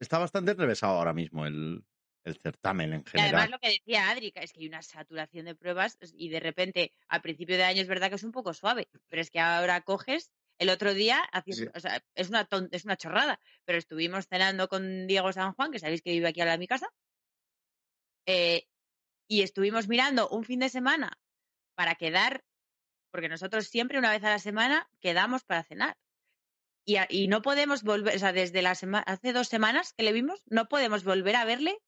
Está 0.00 0.18
bastante 0.18 0.52
enrevesado 0.52 0.92
ahora 0.94 1.12
mismo 1.12 1.44
el, 1.44 1.84
el 2.24 2.36
certamen 2.40 2.92
en 2.92 3.00
Y 3.00 3.10
general. 3.10 3.34
además 3.34 3.50
lo 3.50 3.58
que 3.58 3.70
decía 3.70 4.08
Adri, 4.10 4.32
es 4.32 4.52
que 4.52 4.60
hay 4.60 4.68
una 4.68 4.80
saturación 4.82 5.46
de 5.46 5.56
pruebas 5.56 5.98
y 6.14 6.28
de 6.28 6.38
repente 6.38 6.92
al 7.08 7.20
principio 7.20 7.56
de 7.56 7.64
año 7.64 7.82
es 7.82 7.88
verdad 7.88 8.08
que 8.08 8.14
es 8.14 8.22
un 8.22 8.30
poco 8.30 8.54
suave, 8.54 8.88
pero 9.08 9.20
es 9.20 9.30
que 9.32 9.40
ahora 9.40 9.80
coges 9.80 10.30
el 10.58 10.70
otro 10.70 10.94
día, 10.94 11.28
Sí. 11.46 11.66
o 11.74 11.80
sea, 11.80 12.00
es 12.14 12.28
una 12.28 12.44
ton- 12.44 12.68
es 12.70 12.84
una 12.84 12.96
chorrada, 12.96 13.40
pero 13.64 13.76
estuvimos 13.78 14.28
cenando 14.28 14.68
con 14.68 15.08
Diego 15.08 15.32
San 15.32 15.52
Juan, 15.54 15.72
que 15.72 15.80
sabéis 15.80 16.02
que 16.02 16.12
vive 16.12 16.28
aquí 16.28 16.40
al 16.40 16.46
lado 16.46 16.58
de 16.58 16.62
mi 16.62 16.68
casa, 16.68 16.88
Eh, 18.30 18.68
y 19.26 19.40
estuvimos 19.42 19.88
mirando 19.88 20.28
un 20.28 20.44
fin 20.44 20.60
de 20.60 20.68
semana 20.68 21.18
para 21.74 21.94
quedar, 21.94 22.44
porque 23.10 23.28
nosotros 23.30 23.68
siempre 23.68 23.98
una 23.98 24.10
vez 24.10 24.22
a 24.24 24.28
la 24.30 24.38
semana 24.38 24.86
quedamos 25.00 25.44
para 25.44 25.64
cenar. 25.64 25.96
Y, 26.86 26.96
a- 26.96 27.06
y 27.08 27.28
no 27.28 27.40
podemos 27.42 27.82
volver, 27.82 28.16
o 28.16 28.18
sea, 28.18 28.32
desde 28.32 28.60
la 28.60 28.74
semana, 28.74 29.02
hace 29.06 29.32
dos 29.32 29.48
semanas 29.48 29.94
que 29.94 30.04
le 30.04 30.12
vimos, 30.12 30.42
no 30.46 30.68
podemos 30.68 31.04
volver 31.04 31.36
a 31.36 31.44
verle 31.46 31.78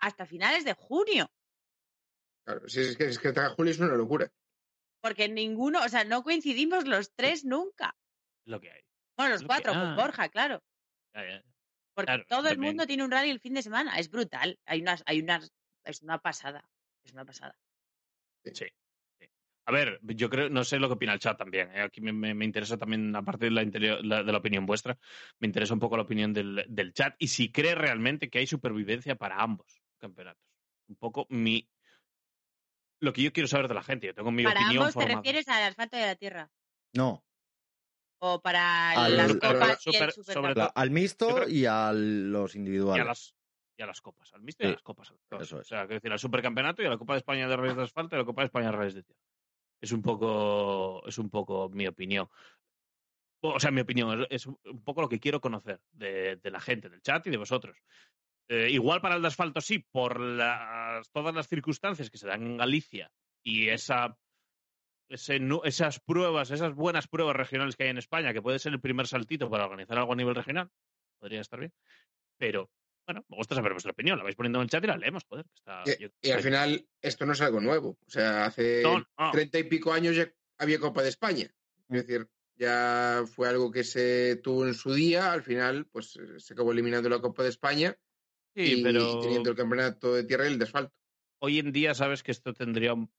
hasta 0.00 0.26
finales 0.26 0.64
de 0.64 0.74
junio. 0.74 1.30
Claro, 2.46 2.68
si 2.68 2.80
es 2.80 2.96
que, 2.96 3.06
es 3.06 3.18
que 3.18 3.28
hasta 3.28 3.50
julio 3.50 3.72
es 3.72 3.78
una 3.80 3.94
locura. 3.94 4.30
Porque 5.00 5.28
ninguno, 5.28 5.82
o 5.84 5.88
sea, 5.88 6.04
no 6.04 6.22
coincidimos 6.22 6.86
los 6.86 7.12
tres 7.14 7.44
nunca. 7.44 7.96
Lo 8.46 8.60
que 8.60 8.70
hay. 8.70 8.82
Bueno, 9.16 9.32
los 9.32 9.42
Lo 9.42 9.48
que- 9.48 9.54
cuatro, 9.54 9.72
ah. 9.74 9.80
con 9.80 9.96
Borja, 9.96 10.28
claro. 10.28 10.62
Porque 11.12 12.06
Claro, 12.06 12.24
todo 12.28 12.48
el 12.48 12.58
mundo 12.58 12.86
tiene 12.86 13.04
un 13.04 13.10
rally 13.10 13.30
el 13.30 13.40
fin 13.40 13.54
de 13.54 13.62
semana. 13.62 13.98
Es 13.98 14.10
brutal. 14.10 14.58
Hay 14.66 14.80
unas, 14.82 15.02
hay 15.06 15.20
unas, 15.20 15.52
es 15.84 16.02
una 16.02 16.18
pasada. 16.20 16.68
Es 17.04 17.12
una 17.12 17.24
pasada. 17.24 17.56
Sí. 18.44 18.52
sí. 18.54 18.66
A 19.66 19.72
ver, 19.72 19.98
yo 20.02 20.28
creo, 20.28 20.50
no 20.50 20.62
sé 20.62 20.78
lo 20.78 20.88
que 20.88 20.94
opina 20.94 21.14
el 21.14 21.18
chat 21.20 21.38
también. 21.38 21.70
¿eh? 21.74 21.80
Aquí 21.80 22.00
me, 22.02 22.12
me- 22.12 22.34
me 22.34 22.44
interesa 22.44 22.76
también, 22.76 23.14
aparte 23.16 23.46
de 23.46 23.50
la, 23.50 23.62
interior- 23.62 24.04
la- 24.04 24.22
de 24.22 24.30
la 24.32 24.38
opinión 24.38 24.66
vuestra, 24.66 24.98
me 25.38 25.46
interesa 25.46 25.72
un 25.72 25.80
poco 25.80 25.96
la 25.96 26.02
opinión 26.02 26.34
del, 26.34 26.66
del 26.68 26.92
chat 26.92 27.14
y 27.18 27.28
si 27.28 27.50
cree 27.50 27.74
realmente 27.74 28.28
que 28.28 28.38
hay 28.40 28.46
supervivencia 28.46 29.14
para 29.16 29.40
ambos 29.40 29.80
campeonatos. 29.98 30.42
Un 30.88 30.96
poco 30.96 31.26
mi. 31.30 31.66
Lo 33.00 33.12
que 33.14 33.22
yo 33.22 33.32
quiero 33.32 33.48
saber 33.48 33.68
de 33.68 33.74
la 33.74 33.82
gente. 33.82 34.06
Yo 34.08 34.14
tengo 34.14 34.30
mi 34.30 34.44
para 34.44 34.60
opinión 34.60 34.82
ambos 34.82 34.94
te 34.94 35.00
formada. 35.00 35.20
refieres 35.20 35.48
al 35.48 35.62
asfalto 35.62 35.96
de 35.96 36.06
la 36.06 36.16
tierra. 36.16 36.50
No, 36.92 37.24
O 38.20 38.40
para 38.42 38.90
Al- 38.92 39.16
las 39.16 39.30
al- 39.30 39.38
copas 39.40 39.86
y 39.86 39.92
super- 39.92 40.12
el 40.16 40.24
sobre 40.24 40.54
la- 40.54 40.66
al 40.66 40.90
mixto 40.90 41.34
creo- 41.34 41.48
y 41.48 41.64
a 41.66 41.90
los 41.92 42.54
y 42.54 42.58
individuales. 42.58 43.02
a 43.02 43.08
las 43.08 43.34
y 43.76 43.82
a 43.82 43.86
las 43.86 44.00
copas, 44.00 44.32
al 44.34 44.42
mixto 44.42 44.64
y 44.64 44.68
a 44.68 44.72
las 44.72 44.82
copas. 44.82 45.10
al- 45.10 45.42
eso 45.42 45.60
es. 45.60 45.66
O 45.66 45.68
sea, 45.68 45.80
quiero 45.80 45.94
decir, 45.94 46.12
al 46.12 46.18
supercampeonato 46.18 46.82
y 46.82 46.86
a 46.86 46.90
la 46.90 46.98
Copa 46.98 47.14
de 47.14 47.18
España 47.18 47.48
de 47.48 47.56
Reyes 47.56 47.76
de 47.76 47.82
Asfalto 47.82 48.14
y 48.14 48.18
a 48.18 48.20
la 48.20 48.26
Copa 48.26 48.42
de 48.42 48.46
España 48.46 48.70
de 48.70 48.76
Reyes 48.76 48.94
de 48.94 49.02
Tierra. 49.02 49.20
Es 49.80 49.92
un 49.92 50.02
poco, 50.02 51.06
es 51.06 51.18
un 51.18 51.30
poco 51.30 51.68
mi 51.68 51.86
opinión. 51.86 52.28
O 53.42 53.60
sea, 53.60 53.70
mi 53.70 53.82
opinión, 53.82 54.26
es, 54.30 54.46
un 54.46 54.82
poco 54.84 55.02
lo 55.02 55.08
que 55.08 55.20
quiero 55.20 55.40
conocer 55.40 55.80
de, 55.92 56.36
de 56.36 56.50
la 56.50 56.60
gente, 56.60 56.88
del 56.88 57.02
chat 57.02 57.26
y 57.26 57.30
de 57.30 57.36
vosotros. 57.36 57.76
Eh, 58.48 58.70
igual 58.70 59.00
para 59.00 59.16
el 59.16 59.22
de 59.22 59.28
asfalto 59.28 59.60
sí, 59.60 59.78
por 59.78 60.20
las, 60.20 61.10
todas 61.10 61.34
las 61.34 61.48
circunstancias 61.48 62.10
que 62.10 62.18
se 62.18 62.26
dan 62.26 62.42
en 62.42 62.56
Galicia 62.56 63.10
y 63.42 63.68
esa, 63.68 64.18
ese 65.08 65.40
esas 65.64 66.00
pruebas, 66.00 66.50
esas 66.50 66.74
buenas 66.74 67.08
pruebas 67.08 67.36
regionales 67.36 67.76
que 67.76 67.84
hay 67.84 67.90
en 67.90 67.98
España, 67.98 68.32
que 68.32 68.42
puede 68.42 68.58
ser 68.58 68.72
el 68.72 68.80
primer 68.80 69.06
saltito 69.06 69.50
para 69.50 69.64
organizar 69.64 69.98
algo 69.98 70.12
a 70.12 70.16
nivel 70.16 70.34
regional, 70.34 70.70
podría 71.18 71.40
estar 71.40 71.58
bien. 71.58 71.72
Pero, 72.38 72.70
bueno, 73.06 73.24
me 73.28 73.36
gusta 73.36 73.54
saber 73.54 73.72
vuestra 73.72 73.92
opinión, 73.92 74.16
la 74.18 74.24
vais 74.24 74.36
poniendo 74.36 74.58
en 74.58 74.64
el 74.64 74.70
chat 74.70 74.82
y 74.84 74.86
la 74.86 74.96
leemos, 74.96 75.24
joder. 75.28 75.44
que 75.46 75.54
está- 75.56 75.82
Y, 75.86 76.02
yo- 76.02 76.08
y 76.22 76.30
al 76.30 76.42
final, 76.42 76.88
esto 77.02 77.26
no 77.26 77.32
es 77.32 77.40
algo 77.40 77.60
nuevo. 77.60 77.98
O 78.06 78.10
sea, 78.10 78.46
hace 78.46 78.82
No, 78.82 78.98
no. 79.18 79.30
treinta 79.32 79.58
y 79.58 79.64
pico 79.64 79.92
años 79.92 80.16
ya 80.16 80.30
había 80.58 80.78
Copa 80.78 81.02
de 81.02 81.08
España. 81.10 81.50
Es 81.88 82.06
decir, 82.06 82.28
ya 82.56 83.24
fue 83.26 83.48
algo 83.48 83.70
que 83.70 83.84
se 83.84 84.36
tuvo 84.36 84.66
en 84.66 84.74
su 84.74 84.92
día. 84.94 85.32
Al 85.32 85.42
final, 85.42 85.86
pues 85.86 86.16
eh, 86.16 86.38
se 86.40 86.54
acabó 86.54 86.72
eliminando 86.72 87.08
la 87.08 87.20
Copa 87.20 87.42
de 87.42 87.48
España 87.50 87.96
Sí, 88.54 88.78
y, 88.78 88.82
pero 88.82 89.18
teniendo 89.20 89.50
el 89.50 89.56
campeonato 89.56 90.14
de 90.14 90.24
tierra 90.24 90.44
y 90.48 90.52
el 90.52 90.58
de 90.58 90.64
asfalto. 90.64 90.94
hoy 91.40 91.58
en 91.58 91.72
día 91.72 91.92
sabes 91.94 92.22
que 92.22 92.30
esto 92.32 92.54
tendría 92.54 92.94
un 92.94 93.10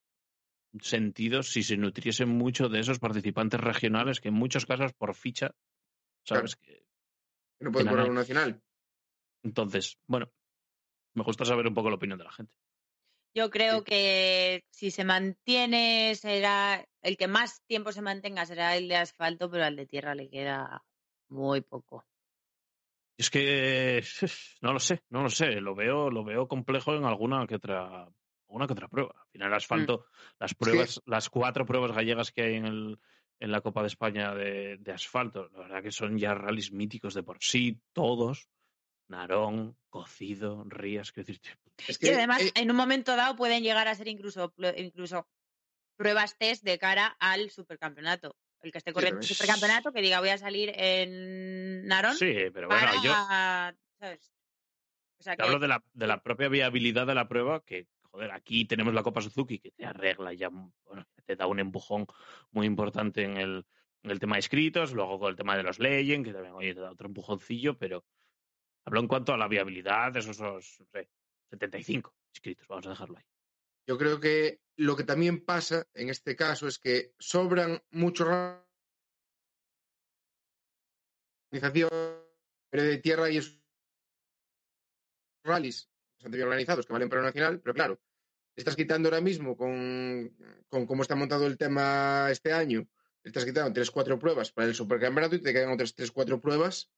sentido 0.81 1.43
si 1.43 1.61
se 1.63 1.77
nutriesen 1.77 2.29
mucho 2.29 2.69
de 2.69 2.79
esos 2.79 2.99
participantes 2.99 3.59
regionales 3.59 4.19
que 4.19 4.29
en 4.29 4.33
muchos 4.33 4.65
casos 4.65 4.93
por 4.93 5.13
ficha, 5.15 5.51
sabes 6.23 6.55
que 6.55 6.83
que 7.57 7.63
No 7.65 7.71
puede 7.71 7.85
Que 7.85 7.89
correr 7.91 8.03
nada. 8.05 8.09
un 8.09 8.15
nacional. 8.15 8.61
Entonces, 9.45 9.99
bueno, 10.07 10.29
me 11.13 11.23
gusta 11.23 11.45
saber 11.45 11.67
un 11.67 11.73
poco 11.73 11.89
la 11.89 11.95
opinión 11.95 12.17
de 12.19 12.25
la 12.25 12.31
gente. 12.31 12.53
Yo 13.33 13.49
creo 13.49 13.79
Sí. 13.79 13.85
que 13.85 14.65
si 14.71 14.91
se 14.91 15.03
mantiene, 15.03 16.15
será 16.15 16.85
el 17.01 17.17
que 17.17 17.27
más 17.27 17.61
tiempo 17.67 17.91
se 17.91 18.01
mantenga 18.01 18.45
será 18.45 18.75
el 18.75 18.87
de 18.87 18.95
asfalto, 18.95 19.49
pero 19.49 19.65
al 19.65 19.75
de 19.75 19.85
tierra 19.85 20.15
le 20.15 20.29
queda 20.29 20.83
muy 21.29 21.61
poco. 21.61 22.05
Es 23.17 23.29
que 23.29 24.03
no 24.61 24.73
lo 24.73 24.79
sé, 24.79 25.03
no 25.09 25.21
lo 25.23 25.29
sé, 25.29 25.61
lo 25.61 25.75
veo, 25.75 26.09
lo 26.09 26.23
veo 26.23 26.47
complejo 26.47 26.95
en 26.95 27.05
alguna 27.05 27.45
que 27.47 27.55
otra, 27.55 28.07
alguna 28.47 28.67
que 28.67 28.73
otra 28.73 28.87
prueba. 28.87 29.13
Al 29.21 29.29
final, 29.31 29.47
el 29.49 29.53
asfalto, 29.53 30.05
las 30.39 30.53
pruebas, 30.53 31.01
las 31.05 31.29
cuatro 31.29 31.65
pruebas 31.65 31.91
gallegas 31.91 32.31
que 32.31 32.41
hay 32.43 32.55
en 32.55 32.65
el 32.65 32.99
en 33.37 33.51
la 33.51 33.59
Copa 33.59 33.81
de 33.81 33.87
España 33.87 34.33
de, 34.33 34.77
de 34.79 34.91
asfalto, 34.93 35.49
la 35.49 35.59
verdad 35.59 35.83
que 35.83 35.91
son 35.91 36.17
ya 36.17 36.33
rallies 36.33 36.71
míticos 36.71 37.13
de 37.13 37.23
por 37.23 37.37
sí, 37.41 37.81
todos. 37.91 38.47
Narón, 39.07 39.77
Cocido, 39.89 40.63
Rías, 40.67 41.13
decir, 41.13 41.39
Es 41.87 42.01
Y 42.01 42.09
además, 42.09 42.41
eh, 42.41 42.51
en 42.55 42.71
un 42.71 42.77
momento 42.77 43.15
dado 43.15 43.35
pueden 43.35 43.63
llegar 43.63 43.87
a 43.87 43.95
ser 43.95 44.07
incluso, 44.07 44.53
incluso 44.77 45.27
pruebas 45.95 46.37
test 46.37 46.63
de 46.63 46.77
cara 46.77 47.15
al 47.19 47.49
supercampeonato. 47.49 48.35
El 48.61 48.71
que 48.71 48.79
esté 48.79 48.93
corriendo 48.93 49.19
el 49.19 49.25
supercampeonato, 49.27 49.91
que 49.91 50.01
diga 50.01 50.19
voy 50.19 50.29
a 50.29 50.37
salir 50.37 50.73
en 50.75 51.85
Narón 51.85 52.15
sí, 52.15 52.33
pero 52.51 52.67
bueno, 52.67 52.87
para, 52.87 53.03
yo 53.03 53.11
¿sabes? 53.99 54.33
O 55.19 55.23
sea 55.23 55.35
te 55.35 55.37
que 55.37 55.47
hablo 55.47 55.59
de 55.59 55.67
la, 55.67 55.83
de 55.93 56.07
la 56.07 56.23
propia 56.23 56.49
viabilidad 56.49 57.05
de 57.05 57.15
la 57.15 57.27
prueba, 57.27 57.63
que, 57.63 57.87
joder, 58.11 58.31
aquí 58.31 58.65
tenemos 58.65 58.93
la 58.93 59.03
Copa 59.03 59.21
Suzuki, 59.21 59.59
que 59.59 59.71
te 59.71 59.85
arregla 59.85 60.33
ya, 60.33 60.49
bueno, 60.49 61.05
te 61.25 61.35
da 61.35 61.47
un 61.47 61.59
empujón 61.59 62.07
muy 62.51 62.65
importante 62.65 63.23
en 63.23 63.37
el, 63.37 63.65
en 64.01 64.11
el 64.11 64.19
tema 64.19 64.35
de 64.35 64.41
escritos, 64.41 64.93
luego 64.93 65.19
con 65.19 65.29
el 65.29 65.35
tema 65.35 65.55
de 65.55 65.63
los 65.63 65.79
Legend, 65.79 66.25
que 66.25 66.33
también, 66.33 66.53
oye, 66.53 66.73
te 66.73 66.81
da 66.81 66.91
otro 66.91 67.07
empujoncillo, 67.07 67.77
pero 67.77 68.03
hablo 68.85 68.99
en 68.99 69.07
cuanto 69.07 69.33
a 69.33 69.37
la 69.37 69.47
viabilidad 69.47 70.11
de 70.11 70.19
esos, 70.19 70.37
esos, 70.37 70.79
no 70.79 70.85
sé, 70.91 71.09
75 71.49 72.15
inscritos, 72.33 72.67
vamos 72.67 72.85
a 72.85 72.89
dejarlo 72.89 73.17
ahí. 73.17 73.25
yo 73.87 73.97
creo 73.97 74.19
que 74.19 74.61
lo 74.77 74.95
que 74.95 75.03
también 75.03 75.43
pasa 75.43 75.87
en 75.93 76.09
este 76.09 76.35
caso 76.35 76.67
es 76.67 76.79
que 76.79 77.13
sobran 77.17 77.81
muchos 77.91 78.27
organización 81.51 81.89
de 82.71 82.97
tierra 82.97 83.29
y 83.29 83.37
esos 83.37 83.59
rallies 85.43 85.89
bastante 86.17 86.37
bien 86.37 86.47
organizados 86.47 86.85
que 86.85 86.93
valen 86.93 87.09
para 87.09 87.21
el 87.21 87.27
nacional, 87.27 87.61
pero 87.61 87.73
claro, 87.73 87.99
estás 88.55 88.75
quitando 88.75 89.09
ahora 89.09 89.21
mismo 89.21 89.55
con, 89.55 90.35
con 90.69 90.85
cómo 90.85 91.01
está 91.01 91.15
montado 91.15 91.47
el 91.47 91.57
tema 91.57 92.27
este 92.31 92.51
año, 92.51 92.87
estás 93.23 93.45
quitando 93.45 93.71
tres, 93.73 93.91
cuatro 93.91 94.19
pruebas 94.19 94.51
para 94.51 94.67
el 94.67 94.75
supercampeonato 94.75 95.35
y 95.35 95.41
te 95.41 95.53
quedan 95.53 95.71
otras 95.71 95.93
tres, 95.93 96.11
cuatro 96.11 96.41
pruebas 96.41 96.91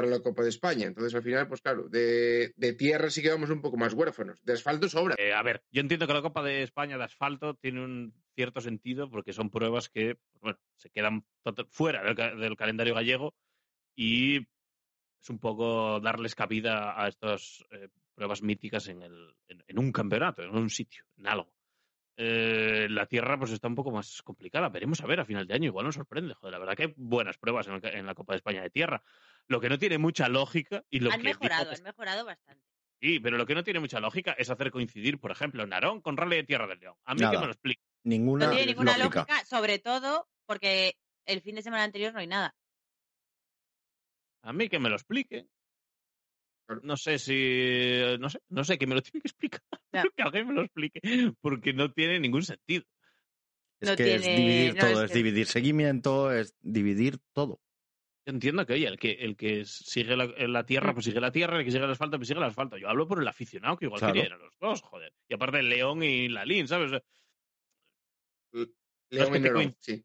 para 0.00 0.10
la 0.10 0.22
Copa 0.22 0.42
de 0.42 0.48
España. 0.48 0.86
Entonces, 0.86 1.14
al 1.14 1.22
final, 1.22 1.46
pues 1.46 1.60
claro, 1.60 1.88
de, 1.88 2.54
de 2.56 2.72
tierra 2.72 3.10
sí 3.10 3.20
que 3.20 3.30
vamos 3.30 3.50
un 3.50 3.60
poco 3.60 3.76
más 3.76 3.92
huérfanos. 3.92 4.38
De 4.42 4.54
asfalto 4.54 4.88
sobra. 4.88 5.14
Eh, 5.18 5.34
a 5.34 5.42
ver, 5.42 5.62
yo 5.70 5.82
entiendo 5.82 6.06
que 6.06 6.14
la 6.14 6.22
Copa 6.22 6.42
de 6.42 6.62
España 6.62 6.96
de 6.96 7.04
asfalto 7.04 7.54
tiene 7.54 7.84
un 7.84 8.14
cierto 8.34 8.60
sentido 8.60 9.10
porque 9.10 9.34
son 9.34 9.50
pruebas 9.50 9.90
que, 9.90 10.16
bueno, 10.40 10.58
se 10.76 10.88
quedan 10.88 11.26
fuera 11.68 12.02
del, 12.02 12.40
del 12.40 12.56
calendario 12.56 12.94
gallego 12.94 13.34
y 13.94 14.38
es 14.38 15.28
un 15.28 15.38
poco 15.38 16.00
darles 16.00 16.34
cabida 16.34 16.98
a 16.98 17.08
estas 17.08 17.62
eh, 17.70 17.88
pruebas 18.14 18.42
míticas 18.42 18.88
en, 18.88 19.02
el, 19.02 19.34
en, 19.48 19.62
en 19.66 19.78
un 19.78 19.92
campeonato, 19.92 20.42
en 20.42 20.56
un 20.56 20.70
sitio, 20.70 21.04
en 21.18 21.26
algo. 21.26 21.52
Eh, 22.22 22.86
la 22.90 23.06
tierra 23.06 23.38
pues 23.38 23.50
está 23.50 23.66
un 23.66 23.74
poco 23.74 23.90
más 23.90 24.20
complicada. 24.20 24.68
Veremos 24.68 25.00
a 25.00 25.06
ver 25.06 25.20
a 25.20 25.24
final 25.24 25.46
de 25.46 25.54
año. 25.54 25.66
Igual 25.66 25.86
nos 25.86 25.94
sorprende. 25.94 26.34
Joder, 26.34 26.52
la 26.52 26.58
verdad 26.58 26.74
que 26.76 26.82
hay 26.82 26.94
buenas 26.94 27.38
pruebas 27.38 27.66
en, 27.66 27.74
el 27.74 27.86
en 27.86 28.04
la 28.04 28.14
Copa 28.14 28.34
de 28.34 28.36
España 28.36 28.60
de 28.60 28.68
tierra. 28.68 29.02
Lo 29.50 29.60
que 29.60 29.68
no 29.68 29.78
tiene 29.80 29.98
mucha 29.98 30.28
lógica 30.28 30.84
y 30.90 31.00
lo 31.00 31.10
han 31.10 31.18
que 31.18 31.24
mejorado, 31.24 31.64
dijo- 31.70 31.76
han 31.76 31.82
mejorado 31.82 32.24
bastante. 32.24 32.64
Sí, 33.02 33.18
pero 33.18 33.36
lo 33.36 33.46
que 33.46 33.54
no 33.56 33.64
tiene 33.64 33.80
mucha 33.80 33.98
lógica 33.98 34.32
es 34.38 34.48
hacer 34.48 34.70
coincidir, 34.70 35.18
por 35.18 35.32
ejemplo, 35.32 35.66
Narón 35.66 36.00
con 36.02 36.16
Rally 36.16 36.36
de 36.36 36.44
Tierra 36.44 36.68
del 36.68 36.78
León. 36.78 36.94
A 37.04 37.14
mí 37.14 37.20
Nada. 37.20 37.32
que 37.32 37.38
me 37.38 37.46
lo 37.46 37.52
explique. 37.52 37.82
Ninguna, 38.04 38.46
No 38.46 38.52
tiene 38.52 38.66
ninguna 38.66 38.96
lógica. 38.96 39.20
lógica, 39.28 39.44
sobre 39.46 39.80
todo 39.80 40.28
porque 40.46 40.94
el 41.26 41.40
fin 41.40 41.56
de 41.56 41.62
semana 41.62 41.82
anterior 41.82 42.12
no 42.12 42.20
hay 42.20 42.26
nada. 42.28 42.54
A 44.42 44.52
mí 44.52 44.68
que 44.68 44.78
me 44.78 44.88
lo 44.88 44.94
explique. 44.96 45.46
No 46.82 46.96
sé 46.96 47.18
si. 47.18 47.98
No 48.20 48.30
sé, 48.30 48.38
no 48.50 48.62
sé, 48.62 48.78
que 48.78 48.86
me 48.86 48.94
lo 48.94 49.02
tiene 49.02 49.20
que 49.22 49.28
explicar. 49.28 49.62
Que 49.90 50.22
alguien 50.22 50.46
me 50.46 50.54
lo 50.54 50.62
explique. 50.62 51.00
Porque 51.40 51.72
no 51.72 51.92
tiene 51.92 52.20
ningún 52.20 52.42
sentido. 52.44 52.84
Es 53.80 53.88
No 53.88 53.96
que 53.96 54.14
es 54.14 54.22
tiene- 54.22 54.36
dividir 54.36 54.74
no, 54.76 54.80
todo, 54.80 54.90
es 54.92 55.04
es 55.06 55.10
que- 55.10 55.16
dividir 55.18 55.46
seguimiento, 55.46 56.30
es 56.32 56.54
dividir 56.60 57.18
todo. 57.32 57.60
Entiendo 58.30 58.64
que, 58.64 58.72
oye, 58.74 58.86
el 58.86 58.98
que, 58.98 59.12
el 59.12 59.36
que 59.36 59.64
sigue 59.64 60.16
la, 60.16 60.26
la 60.26 60.64
tierra, 60.64 60.92
pues 60.94 61.04
sigue 61.04 61.20
la 61.20 61.32
tierra, 61.32 61.58
el 61.58 61.64
que 61.64 61.70
sigue 61.70 61.84
el 61.84 61.90
asfalto, 61.90 62.16
pues 62.16 62.28
sigue 62.28 62.38
el 62.40 62.46
asfalto. 62.46 62.76
Yo 62.78 62.88
hablo 62.88 63.06
por 63.06 63.20
el 63.20 63.28
aficionado, 63.28 63.76
que 63.76 63.86
igual 63.86 63.98
Claro. 63.98 64.14
quería 64.14 64.26
ir 64.28 64.32
a 64.34 64.38
los 64.38 64.56
dos, 64.58 64.82
joder. 64.82 65.12
Y 65.28 65.34
aparte 65.34 65.58
el 65.58 65.68
León 65.68 66.02
y 66.02 66.28
la 66.28 66.44
Lin, 66.44 66.66
¿sabes? 66.68 66.90
León 69.10 69.32
que 69.32 69.38
y 69.38 69.40
Nerón, 69.40 69.62
coin- 69.64 69.76
sí. 69.80 70.04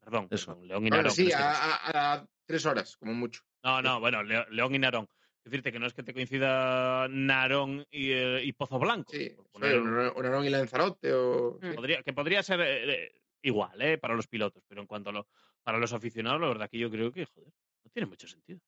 Perdón, 0.00 0.28
Eso. 0.30 0.46
perdón, 0.46 0.68
León 0.68 0.86
y 0.86 0.90
Narón. 0.90 1.10
sí, 1.12 1.30
a, 1.32 1.50
a- 1.52 2.12
a 2.14 2.26
tres 2.44 2.66
horas, 2.66 2.96
como 2.96 3.14
mucho. 3.14 3.42
No, 3.62 3.80
no, 3.82 4.00
bueno, 4.00 4.22
León 4.22 4.74
y 4.74 4.78
Narón. 4.78 5.08
Es 5.44 5.50
decirte 5.52 5.70
que 5.70 5.78
no 5.78 5.86
es 5.86 5.94
que 5.94 6.02
te 6.02 6.12
coincida 6.12 7.06
Narón 7.08 7.86
y, 7.90 8.10
eh, 8.10 8.42
y 8.42 8.52
Pozo 8.52 8.78
Blanco. 8.80 9.12
Sí, 9.12 9.30
poner 9.52 9.78
un 9.80 9.94
Nerón 10.22 10.44
y 10.44 10.50
Lanzarote 10.50 11.12
o... 11.12 11.58
Mm. 11.62 11.74
podría, 11.74 12.02
que 12.02 12.12
podría 12.12 12.42
ser 12.42 12.60
eh, 12.62 12.92
eh, 13.04 13.12
igual, 13.42 13.80
¿eh? 13.80 13.96
Para 13.98 14.14
los 14.16 14.26
pilotos, 14.26 14.64
pero 14.66 14.80
en 14.80 14.88
cuanto 14.88 15.10
a 15.10 15.12
lo, 15.12 15.28
para 15.62 15.78
los 15.78 15.92
aficionados, 15.92 16.40
la 16.40 16.48
verdad 16.48 16.68
que 16.68 16.78
yo 16.78 16.90
creo 16.90 17.12
que, 17.12 17.26
joder, 17.26 17.52
no 17.86 17.92
tiene 17.92 18.06
mucho 18.06 18.26
sentido. 18.26 18.60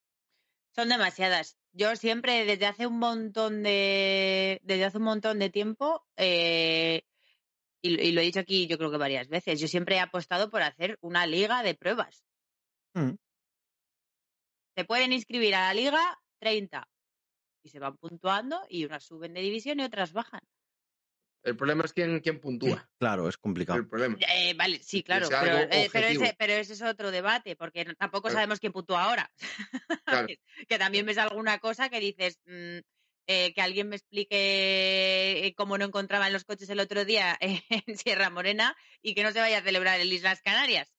Son 0.75 0.89
demasiadas. 0.89 1.59
Yo 1.73 1.97
siempre, 1.97 2.45
desde 2.45 2.67
hace 2.67 2.87
un 2.87 2.99
montón 2.99 3.63
de, 3.63 4.61
desde 4.63 4.85
hace 4.85 4.99
un 4.99 5.05
montón 5.05 5.39
de 5.41 5.51
tiempo, 5.51 6.07
eh, 6.17 7.03
y, 7.83 8.01
y 8.01 8.13
lo 8.13 8.21
he 8.21 8.25
dicho 8.25 8.41
aquí 8.41 8.67
yo 8.67 8.79
creo 8.79 8.91
que 8.91 8.97
varias 8.97 9.29
veces, 9.29 9.61
yo 9.61 9.67
siempre 9.67 9.97
he 9.97 10.01
apostado 10.01 10.51
por 10.51 10.63
hacer 10.63 10.99
una 11.01 11.27
liga 11.27 11.63
de 11.63 11.75
pruebas. 11.75 12.25
Mm. 12.95 13.15
Se 14.77 14.85
pueden 14.85 15.13
inscribir 15.13 15.57
a 15.57 15.63
la 15.63 15.75
liga 15.75 16.21
30 16.39 16.89
y 17.65 17.69
se 17.71 17.81
van 17.81 17.97
puntuando 17.97 18.65
y 18.69 18.85
unas 18.85 19.05
suben 19.05 19.35
de 19.35 19.41
división 19.41 19.81
y 19.81 19.85
otras 19.85 20.13
bajan. 20.13 20.43
El 21.43 21.57
problema 21.57 21.85
es 21.85 21.93
quién, 21.93 22.21
quién 22.21 22.41
puntúa. 22.41 22.91
Claro, 22.99 23.29
es 23.29 23.39
complicado. 23.39 23.79
El 23.79 23.89
problema. 23.89 24.17
Eh, 24.21 24.55
vale, 24.55 24.81
sí, 24.83 25.03
claro, 25.03 25.29
pero, 25.29 25.59
eh, 25.59 25.89
pero, 25.93 26.07
ese, 26.07 26.35
pero 26.39 26.53
ese 26.55 26.73
es 26.73 26.83
otro 26.83 27.11
debate, 27.11 27.57
porque 27.57 27.85
tampoco 27.97 28.29
Claro. 28.29 28.37
sabemos 28.37 28.61
quién 28.61 28.73
puntúa 28.73 29.05
ahora. 29.05 29.31
Claro. 30.05 30.27
que 30.69 30.79
también 30.79 31.07
ves 31.07 31.19
alguna 31.19 31.59
cosa 31.59 31.89
que 31.89 32.01
dices, 32.01 32.41
mm, 32.45 32.79
eh, 33.31 33.53
que 33.53 33.61
alguien 33.61 33.89
me 33.89 33.97
explique 33.97 35.47
eh, 35.47 35.55
cómo 35.55 35.77
no 35.77 35.85
encontraban 35.85 36.33
los 36.33 36.45
coches 36.45 36.71
el 36.71 36.81
otro 36.81 37.05
día 37.05 37.37
en 37.41 37.97
Sierra 37.99 38.31
Morena 38.31 38.77
y 39.03 39.15
que 39.15 39.23
no 39.23 39.33
se 39.33 39.41
vaya 39.41 39.59
a 39.59 39.63
celebrar 39.63 40.01
en 40.01 40.09
Islas 40.09 40.41
Canarias. 40.43 40.95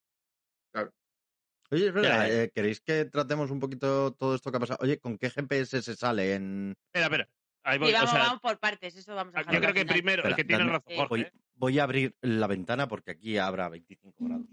Oye, 1.72 1.88
es 1.88 1.94
verdad, 1.94 2.32
eh, 2.32 2.52
¿queréis 2.54 2.82
que 2.82 3.06
tratemos 3.06 3.52
un 3.52 3.60
poquito 3.60 4.12
todo 4.14 4.34
esto 4.34 4.50
que 4.50 4.58
ha 4.58 4.60
pasado? 4.60 4.80
Oye, 4.82 5.00
¿con 5.00 5.20
qué 5.20 5.30
GPS 5.30 5.84
se 5.84 5.96
sale 5.96 6.34
en...? 6.34 6.76
Espera, 6.88 7.06
espera. 7.06 7.30
Ahí 7.64 7.78
voy. 7.78 7.90
y 7.90 7.94
vamos, 7.94 8.10
o 8.10 8.14
sea, 8.14 8.24
vamos 8.24 8.42
por 8.42 8.60
partes, 8.60 8.96
eso 8.96 9.16
vamos 9.16 9.36
a 9.36 9.40
yo 9.42 9.46
dejarlo 9.46 9.60
creo 9.62 9.74
que 9.74 9.80
final. 9.82 9.94
primero, 9.94 10.24
el 10.28 10.36
que 10.36 10.44
tiene 10.44 10.64
dame- 10.64 10.72
razón, 10.72 10.96
Jorge. 10.96 11.08
Voy, 11.10 11.22
¿eh? 11.22 11.32
voy 11.56 11.80
a 11.80 11.84
abrir 11.84 12.16
la 12.22 12.48
ventana 12.48 12.88
porque 12.88 13.12
aquí 13.12 13.38
habrá 13.38 13.70
25 13.70 14.16
grados. 14.20 14.46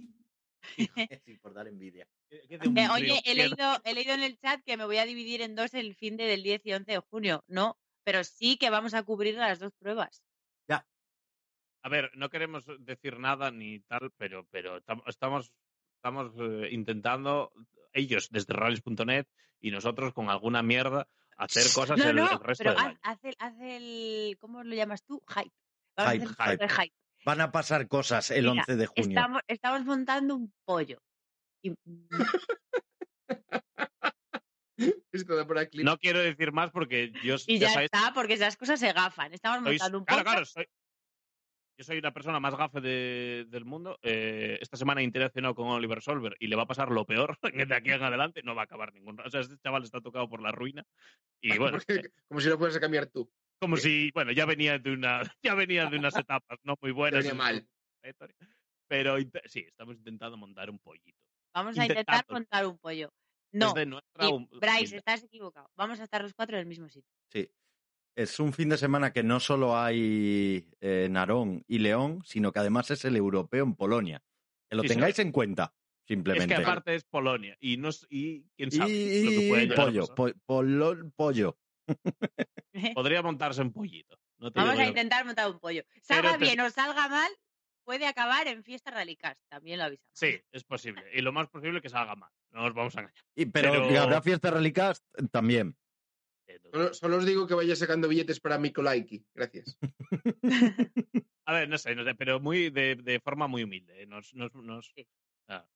sí, 1.24 1.39
por 1.39 1.55
dar 1.55 1.69
envidia. 1.69 2.07
Eh, 2.31 2.89
oye, 2.93 3.20
he 3.24 3.35
leído, 3.35 3.81
he 3.85 3.95
leído 3.95 4.15
en 4.15 4.23
el 4.23 4.39
chat 4.39 4.62
que 4.65 4.77
me 4.77 4.85
voy 4.85 4.99
a 4.99 5.07
dividir 5.07 5.43
en 5.43 5.55
dos 5.55 5.74
el 5.74 5.95
fin 5.95 6.16
de 6.16 6.24
del 6.24 6.43
10 6.43 6.62
y 6.65 6.73
11 6.73 6.93
de 6.93 6.99
junio. 6.99 7.45
No, 7.47 7.78
pero 8.05 8.24
sí 8.24 8.57
que 8.57 8.70
vamos 8.70 8.95
a 8.95 9.03
cubrir 9.05 9.37
las 9.37 9.59
dos 9.61 9.73
pruebas. 9.78 10.23
A 11.83 11.89
ver, 11.89 12.11
no 12.16 12.31
queremos 12.31 12.65
decir 12.81 13.20
nada 13.20 13.53
ni 13.53 13.78
tal, 13.78 14.11
pero, 14.16 14.45
pero 14.51 14.83
tam- 14.83 15.05
estamos, 15.07 15.53
estamos 15.95 16.33
eh, 16.37 16.70
intentando, 16.73 17.53
ellos 17.93 18.28
desde 18.33 18.55
rallies.net 18.55 19.27
y 19.61 19.70
nosotros 19.70 20.12
con 20.12 20.28
alguna 20.28 20.65
mierda, 20.65 21.07
hacer 21.36 21.64
cosas 21.74 21.98
No, 21.98 22.08
el, 22.10 22.16
no, 22.16 22.30
el 22.32 22.38
resto 22.40 22.64
pero 22.64 22.70
del 22.72 22.80
haz, 22.80 22.86
año. 22.86 22.98
haz 23.02 23.18
el, 23.24 23.36
haz 23.38 23.54
el, 23.60 24.36
¿cómo 24.40 24.62
lo 24.64 24.74
llamas 24.74 25.02
tú? 25.04 25.22
Hype. 25.28 25.52
Vamos 25.96 26.34
a 26.38 26.44
Hype, 26.50 26.64
hacer 26.64 26.70
hype. 26.70 26.94
Van 27.24 27.40
a 27.40 27.50
pasar 27.50 27.88
cosas 27.88 28.30
el 28.30 28.44
Mira, 28.48 28.62
11 28.62 28.76
de 28.76 28.86
junio. 28.86 29.08
Estamos, 29.08 29.42
estamos 29.48 29.84
montando 29.84 30.36
un 30.36 30.52
pollo. 30.64 30.98
Y, 31.62 31.70
mm, 31.70 31.74
Esto. 35.12 35.46
No 35.82 35.98
quiero 35.98 36.20
decir 36.20 36.52
más 36.52 36.70
porque 36.70 37.10
yo 37.24 37.36
y 37.46 37.58
ya 37.58 37.68
ya 37.68 37.72
sabéis, 37.72 37.90
está, 37.92 38.12
porque 38.12 38.34
esas 38.34 38.56
cosas 38.56 38.78
se 38.78 38.92
gafan. 38.92 39.32
Estamos 39.32 39.60
sois- 39.60 39.78
montando 39.78 39.98
un 39.98 40.04
claro, 40.04 40.22
pollo. 40.24 40.30
claro, 40.32 40.46
soy- 40.46 40.68
yo 41.78 41.85
soy 41.85 42.01
la 42.01 42.12
persona 42.12 42.40
más 42.40 42.55
gafe 42.57 42.81
de- 42.81 43.47
del 43.48 43.65
mundo. 43.65 43.98
Eh, 44.03 44.59
esta 44.61 44.77
semana 44.77 45.01
he 45.01 45.05
interaccionado 45.05 45.55
con 45.55 45.69
Oliver 45.69 46.01
Solver 46.03 46.36
y 46.40 46.47
le 46.47 46.57
va 46.57 46.62
a 46.62 46.66
pasar 46.66 46.90
lo 46.90 47.05
peor 47.05 47.39
de 47.70 47.74
aquí 47.74 47.90
en 47.90 48.03
adelante. 48.03 48.43
No 48.43 48.55
va 48.55 48.62
a 48.62 48.65
acabar 48.65 48.93
ningún. 48.94 49.20
O 49.20 49.31
sea, 49.31 49.40
este 49.40 49.59
chaval 49.59 49.82
está 49.85 50.01
tocado 50.01 50.28
por 50.28 50.40
la 50.43 50.53
ruina. 50.53 50.85
Y 51.40 51.48
bueno, 51.59 51.78
Porque- 51.78 52.11
como 52.28 52.40
si 52.40 52.48
lo 52.48 52.59
fueras 52.59 52.77
a 52.77 52.81
cambiar 52.81 53.07
tú. 53.07 53.31
como 53.61 53.77
si, 53.77 54.11
bueno, 54.12 54.32
ya 54.32 54.44
venía 54.47 54.78
de 54.78 54.93
una, 54.93 55.23
ya 55.43 55.55
venía 55.55 55.86
de 55.86 55.98
unas 55.98 56.16
etapas 56.16 56.59
no 56.65 56.77
muy 56.81 56.93
buenas. 56.93 57.24
venía 57.24 57.35
mal. 57.35 57.66
Pero 58.89 59.16
sí, 59.47 59.61
estamos 59.66 59.97
intentando 59.97 60.36
montar 60.36 60.70
un 60.70 60.78
pollito. 60.78 61.19
Vamos 61.55 61.78
a 61.78 61.86
intentar 61.86 62.24
montar 62.31 62.66
un 62.66 62.78
pollo. 62.78 63.11
No, 63.53 63.73
Bryce, 63.73 64.03
humildad. 64.32 64.94
estás 64.98 65.24
equivocado. 65.24 65.70
Vamos 65.77 65.98
a 66.01 66.05
estar 66.05 66.23
los 66.23 66.35
cuatro 66.35 66.57
en 66.57 66.61
el 66.61 66.66
mismo 66.66 66.89
sitio. 66.89 67.11
Sí. 67.32 67.48
Es 68.16 68.40
un 68.40 68.52
fin 68.55 68.70
de 68.70 68.78
semana 68.78 69.12
que 69.12 69.22
no 69.22 69.40
solo 69.40 69.76
hay 69.78 70.66
eh, 70.80 71.06
Narón 71.10 71.62
y 71.68 71.78
León, 71.80 72.22
sino 72.24 72.51
que 72.51 72.60
además 72.60 72.90
es 72.90 73.05
el 73.05 73.14
europeo 73.14 73.62
en 73.62 73.74
Polonia. 73.74 74.22
Que 74.70 74.76
lo 74.76 74.82
Sí, 74.82 74.88
tengáis 74.88 75.18
en 75.18 75.32
cuenta, 75.32 75.74
Es 75.74 76.09
simplemente. 76.09 76.55
que 76.55 76.62
aparte 76.62 76.94
es 76.94 77.05
Polonia 77.05 77.56
y 77.60 77.76
no 77.76 77.90
y 78.09 78.44
quién 78.56 78.70
sabe 78.72 78.90
y, 78.90 79.22
lo 79.24 79.30
que 79.30 79.48
puede 79.48 79.74
pollo, 79.76 80.06
po- 80.14 80.32
polo- 80.47 81.12
pollo. 81.14 81.59
Podría 82.94 83.22
montarse 83.22 83.60
en 83.62 83.72
pollito. 83.72 84.18
No 84.38 84.51
te 84.51 84.60
Vamos 84.60 84.78
a 84.78 84.86
intentar 84.86 85.24
montar 85.24 85.51
un 85.51 85.59
pollo. 85.60 85.82
Salga 86.02 86.36
bien 86.38 86.59
o 86.60 86.70
salga 86.70 87.09
mal, 87.09 87.30
puede 87.84 88.06
acabar 88.06 88.48
en 88.48 88.64
fiesta 88.64 88.90
rallycast. 88.90 89.40
También 89.48 89.78
lo 89.78 89.84
avisamos. 89.84 90.10
Sí, 90.14 90.40
es 90.52 90.64
posible. 90.64 91.02
Y 91.14 91.20
lo 91.20 91.32
más 91.32 91.48
posible 91.48 91.80
que 91.82 91.88
salga 91.90 92.14
mal. 92.16 92.30
No 92.51 92.62
nos 92.62 92.74
vamos 92.74 92.97
a 92.97 93.01
engañar. 93.01 93.24
Y, 93.34 93.47
pero, 93.47 93.72
Pero- 93.72 93.88
que 93.88 93.98
habrá 93.98 94.22
fiesta 94.22 94.51
Rallycast 94.51 95.05
también. 95.30 95.76
No- 96.48 96.70
Solo, 96.73 96.94
solo 96.94 97.16
os 97.18 97.27
digo 97.27 97.47
que 97.47 97.55
vaya 97.55 97.74
sacando 97.77 98.09
billetes 98.09 98.40
para 98.40 98.59
Mikolaiki. 98.59 99.24
Gracias. 99.35 99.78
A 101.47 101.52
ver, 101.52 101.68
no 101.68 101.78
sé, 101.78 101.94
no 101.94 102.05
sé, 102.05 102.14
pero 102.14 102.40
muy 102.40 102.70
de, 102.70 102.97
de 102.97 103.20
forma 103.20 103.47
muy 103.47 103.62
humilde. 103.62 104.02
¿eh? 104.02 104.06
Nos, 104.06 104.35
nos, 104.35 104.52
nos- 104.55 104.93
Sí. 104.94 105.06
ah, 105.48 105.66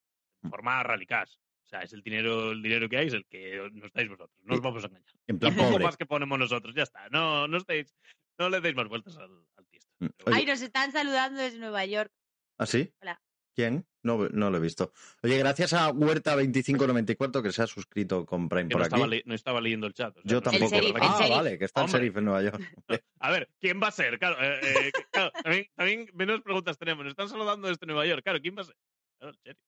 de 0.43 0.49
forma 0.51 0.83
rallycast. 0.83 1.35
O 1.65 1.69
sea, 1.71 1.81
es 1.83 1.93
el 1.93 2.03
dinero, 2.03 2.51
el 2.51 2.63
dinero 2.63 2.89
que 2.89 2.97
hay, 2.99 3.07
es 3.07 3.15
el 3.15 3.27
que 3.27 3.71
nos 3.73 3.93
dais 3.93 4.09
vosotros. 4.09 4.37
No 4.43 4.55
os 4.55 4.61
vamos 4.61 4.83
a 4.83 4.89
engañar. 4.89 5.09
En 5.29 5.39
plan 5.39 5.55
pobre. 5.57 5.85
más 5.85 5.97
que 5.97 6.07
ponemos 6.07 6.39
nosotros, 6.39 6.75
ya 6.75 6.83
está. 6.83 7.09
No, 7.11 7.47
no 7.47 7.59
estéis, 7.59 7.95
no 8.39 8.49
le 8.51 8.61
deis 8.61 8.75
más 8.75 8.89
vueltas 8.89 9.17
al, 9.17 9.31
al 9.57 9.67
tiesto. 9.69 9.91
Mm. 10.01 10.09
Ay, 10.33 10.47
nos 10.47 10.61
están 10.63 10.91
saludando 10.91 11.41
desde 11.41 11.59
Nueva 11.59 11.85
York. 11.87 12.13
¿Ah, 12.59 12.67
sí? 12.67 12.93
Hola. 13.01 13.21
¿Quién? 13.55 13.87
No, 14.03 14.29
no 14.31 14.49
lo 14.51 14.57
he 14.57 14.61
visto. 14.61 14.93
Oye, 15.23 15.37
gracias 15.39 15.75
a 15.75 15.93
Huerta2594 15.93 17.43
que 17.43 17.53
se 17.53 17.63
ha 17.63 17.67
suscrito 17.67 18.25
con 18.25 18.49
Prime 18.49 18.69
que 18.69 18.73
por 18.73 18.81
no, 18.81 18.87
aquí. 18.87 18.95
estaba 18.95 19.23
no 19.27 19.35
estaba 19.35 19.61
leyendo 19.61 19.87
el 19.87 19.93
chat. 19.95 20.17
o 20.17 20.23
sea, 20.23 20.31
Yo 20.31 20.37
no 20.37 20.43
tampoco. 20.43 20.77
ah, 21.03 21.27
vale, 21.29 21.59
que 21.59 21.67
está 21.67 21.83
Hombre. 21.83 21.99
el 21.99 22.03
sheriff 22.05 22.17
en 22.17 22.25
Nueva 22.25 22.43
York. 22.43 22.61
A 23.21 23.31
ver, 23.31 23.51
¿quién 23.61 23.81
va 23.83 23.89
a 23.89 23.91
ser? 23.93 24.19
Claro, 24.19 24.37
eh, 24.43 24.61
eh, 24.63 24.93
claro, 25.11 25.31
también, 25.43 25.67
también 25.75 26.11
menos 26.15 26.41
preguntas 26.41 26.79
tenemos. 26.79 27.05
Nos 27.05 27.13
están 27.13 27.29
saludando 27.29 27.69
desde 27.69 27.85
Nueva 27.87 28.07
York. 28.07 28.23
Claro, 28.25 28.41
¿quién 28.41 28.57
va 28.57 28.63
a 28.63 28.65
ser? 28.65 28.77
Claro, 29.19 29.35
el 29.35 29.39
sheriff. 29.45 29.59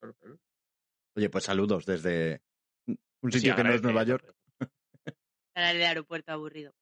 Claro. 0.00 0.38
Oye, 1.16 1.28
pues 1.30 1.44
saludos 1.44 1.84
desde 1.86 2.40
un 2.86 3.30
sitio 3.32 3.52
Sí, 3.52 3.56
que 3.56 3.64
no 3.64 3.72
es 3.72 3.82
Nueva 3.82 4.02
York. 4.04 4.34
Para 5.54 5.70
el 5.72 5.82
aeropuerto 5.82 6.32
aburrido. 6.32 6.72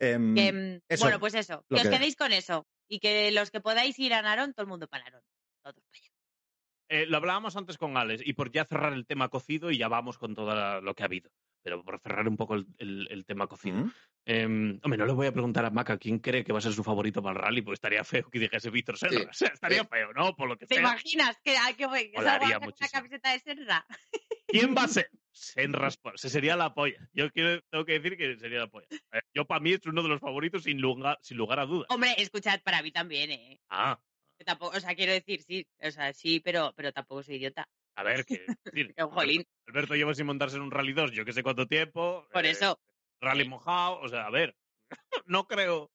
Em, 0.00 0.34
Que, 0.34 0.82
eso, 0.88 1.04
bueno, 1.04 1.18
pues 1.20 1.34
eso. 1.34 1.64
Que 1.68 1.74
os 1.76 1.82
que- 1.82 1.90
quedéis 1.90 2.16
con 2.16 2.32
eso. 2.32 2.66
Y 2.88 3.00
que 3.00 3.30
los 3.32 3.50
que 3.50 3.60
podáis 3.60 3.98
ir 3.98 4.14
a 4.14 4.22
Narón, 4.22 4.52
todo 4.52 4.62
el 4.64 4.68
mundo 4.68 4.86
para 4.88 5.04
Narón. 5.04 5.22
Todos 5.62 5.74
para 5.84 5.98
allá. 5.98 6.10
Eh, 6.90 7.06
lo 7.06 7.16
hablábamos 7.16 7.56
antes 7.56 7.78
con 7.78 7.96
Alex 7.96 8.22
y 8.24 8.34
por 8.34 8.50
ya 8.52 8.64
cerrar 8.66 8.92
el 8.92 9.06
tema 9.06 9.28
cocido 9.30 9.70
y 9.70 9.78
ya 9.78 9.88
vamos 9.88 10.18
con 10.18 10.34
todo 10.34 10.54
la- 10.54 10.80
lo 10.82 10.94
que 10.94 11.02
ha 11.02 11.06
habido. 11.06 11.30
Pero 11.62 11.82
por 11.82 11.98
cerrar 11.98 12.28
un 12.28 12.36
poco 12.36 12.56
el, 12.56 12.66
el- 12.76 13.08
el 13.10 13.24
tema 13.24 13.46
cocido. 13.46 13.78
¿Mm? 13.78 13.92
Eh, 14.26 14.44
hombre, 14.44 14.98
no 14.98 15.06
le 15.06 15.12
voy 15.14 15.26
a 15.26 15.32
preguntar 15.32 15.64
a 15.64 15.70
Maca 15.70 15.96
quién 15.96 16.18
cree 16.18 16.44
que 16.44 16.52
va 16.52 16.58
a 16.58 16.62
ser 16.62 16.74
su 16.74 16.84
favorito 16.84 17.22
para 17.22 17.36
el 17.38 17.42
rally, 17.42 17.62
pues 17.62 17.78
estaría 17.78 18.04
feo 18.04 18.28
que 18.30 18.38
dijese 18.38 18.68
Víctor 18.68 18.98
Serra. 18.98 19.12
Sí. 19.18 19.26
O 19.28 19.32
sea, 19.32 19.48
estaría 19.48 19.80
Sí. 19.82 19.88
feo, 19.90 20.12
¿no? 20.12 20.36
Por 20.36 20.46
lo 20.48 20.58
que 20.58 20.66
¿Te 20.66 20.74
sea. 20.74 20.82
imaginas 20.82 21.38
que, 21.42 21.56
ay, 21.56 21.72
que, 21.74 21.86
que 22.10 22.22
salga 22.22 22.58
con 22.60 22.68
una 22.68 22.88
camiseta 22.92 23.32
de 23.32 23.38
Serra? 23.40 23.86
¿Quién 24.46 24.74
va 24.76 24.84
a 24.84 24.88
ser? 24.88 25.10
Senra 25.34 25.88
Sport. 25.88 26.16
Se 26.16 26.30
sería 26.30 26.56
la 26.56 26.72
polla. 26.74 27.08
Yo 27.12 27.30
quiero, 27.30 27.60
tengo 27.70 27.84
que 27.84 27.98
decir 27.98 28.16
que 28.16 28.38
sería 28.38 28.60
la 28.60 28.68
polla. 28.68 28.86
Eh, 28.90 29.20
yo, 29.34 29.44
para 29.44 29.60
mí, 29.60 29.72
es 29.72 29.84
uno 29.84 30.02
de 30.02 30.08
los 30.08 30.20
favoritos 30.20 30.62
sin 30.62 30.80
lugar, 30.80 31.18
sin 31.22 31.36
lugar 31.36 31.58
a 31.58 31.66
dudas. 31.66 31.88
Hombre, 31.90 32.14
escuchad, 32.18 32.60
para 32.62 32.82
mí 32.82 32.92
también, 32.92 33.32
¿eh? 33.32 33.60
Ah, 33.68 34.00
Que 34.38 34.44
tampoco, 34.44 34.76
o 34.76 34.80
sea, 34.80 34.94
quiero 34.94 35.12
decir, 35.12 35.42
sí, 35.42 35.66
o 35.82 35.90
sea, 35.90 36.12
sí, 36.12 36.40
pero, 36.40 36.72
pero 36.76 36.92
tampoco 36.92 37.24
soy 37.24 37.36
idiota. 37.36 37.68
a 37.96 38.02
ver, 38.04 38.24
que. 38.24 38.46
decir, 38.64 38.94
jolín, 39.10 39.44
Alberto 39.66 39.94
lleva 39.96 40.14
sin 40.14 40.26
montarse 40.26 40.56
en 40.56 40.62
un 40.62 40.70
Rally 40.70 40.92
2 40.92 41.12
yo 41.12 41.24
que 41.24 41.32
sé 41.32 41.42
cuánto 41.42 41.66
tiempo. 41.66 42.28
por 42.32 42.46
eh, 42.46 42.50
eso, 42.50 42.80
Rally 43.20 43.48
mojado, 43.48 43.98
o 44.00 44.08
sea, 44.08 44.26
a 44.26 44.30
ver. 44.30 44.56
no 45.26 45.48
creo. 45.48 45.90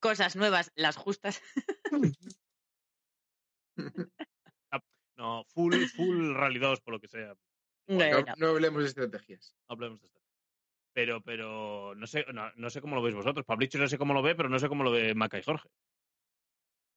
cosas 0.00 0.34
nuevas, 0.34 0.72
las 0.74 0.96
justas. 0.96 1.40
No, 5.14 5.44
full, 5.54 5.72
full 5.94 6.34
Rally 6.34 6.58
2, 6.58 6.80
por 6.80 6.94
lo 6.94 7.00
que 7.00 7.06
sea. 7.06 7.36
No, 7.86 7.96
Bueno, 7.96 8.24
no 8.36 8.48
hablemos 8.48 8.82
de 8.82 8.88
estrategias. 8.88 9.54
No 9.68 9.74
hablemos 9.74 10.00
de 10.00 10.06
esto. 10.06 10.20
Pero, 10.94 11.22
pero, 11.22 11.94
no 11.94 12.06
sé, 12.06 12.24
no, 12.32 12.50
no 12.56 12.70
sé 12.70 12.80
cómo 12.80 12.96
lo 12.96 13.02
veis 13.02 13.14
vosotros. 13.14 13.46
Pablicho 13.46 13.78
no 13.78 13.88
sé 13.88 13.98
cómo 13.98 14.14
lo 14.14 14.22
ve, 14.22 14.34
pero 14.34 14.48
no 14.48 14.58
sé 14.58 14.68
cómo 14.68 14.84
lo 14.84 14.90
ve 14.90 15.14
Maca 15.14 15.38
y 15.38 15.42
Jorge. 15.42 15.68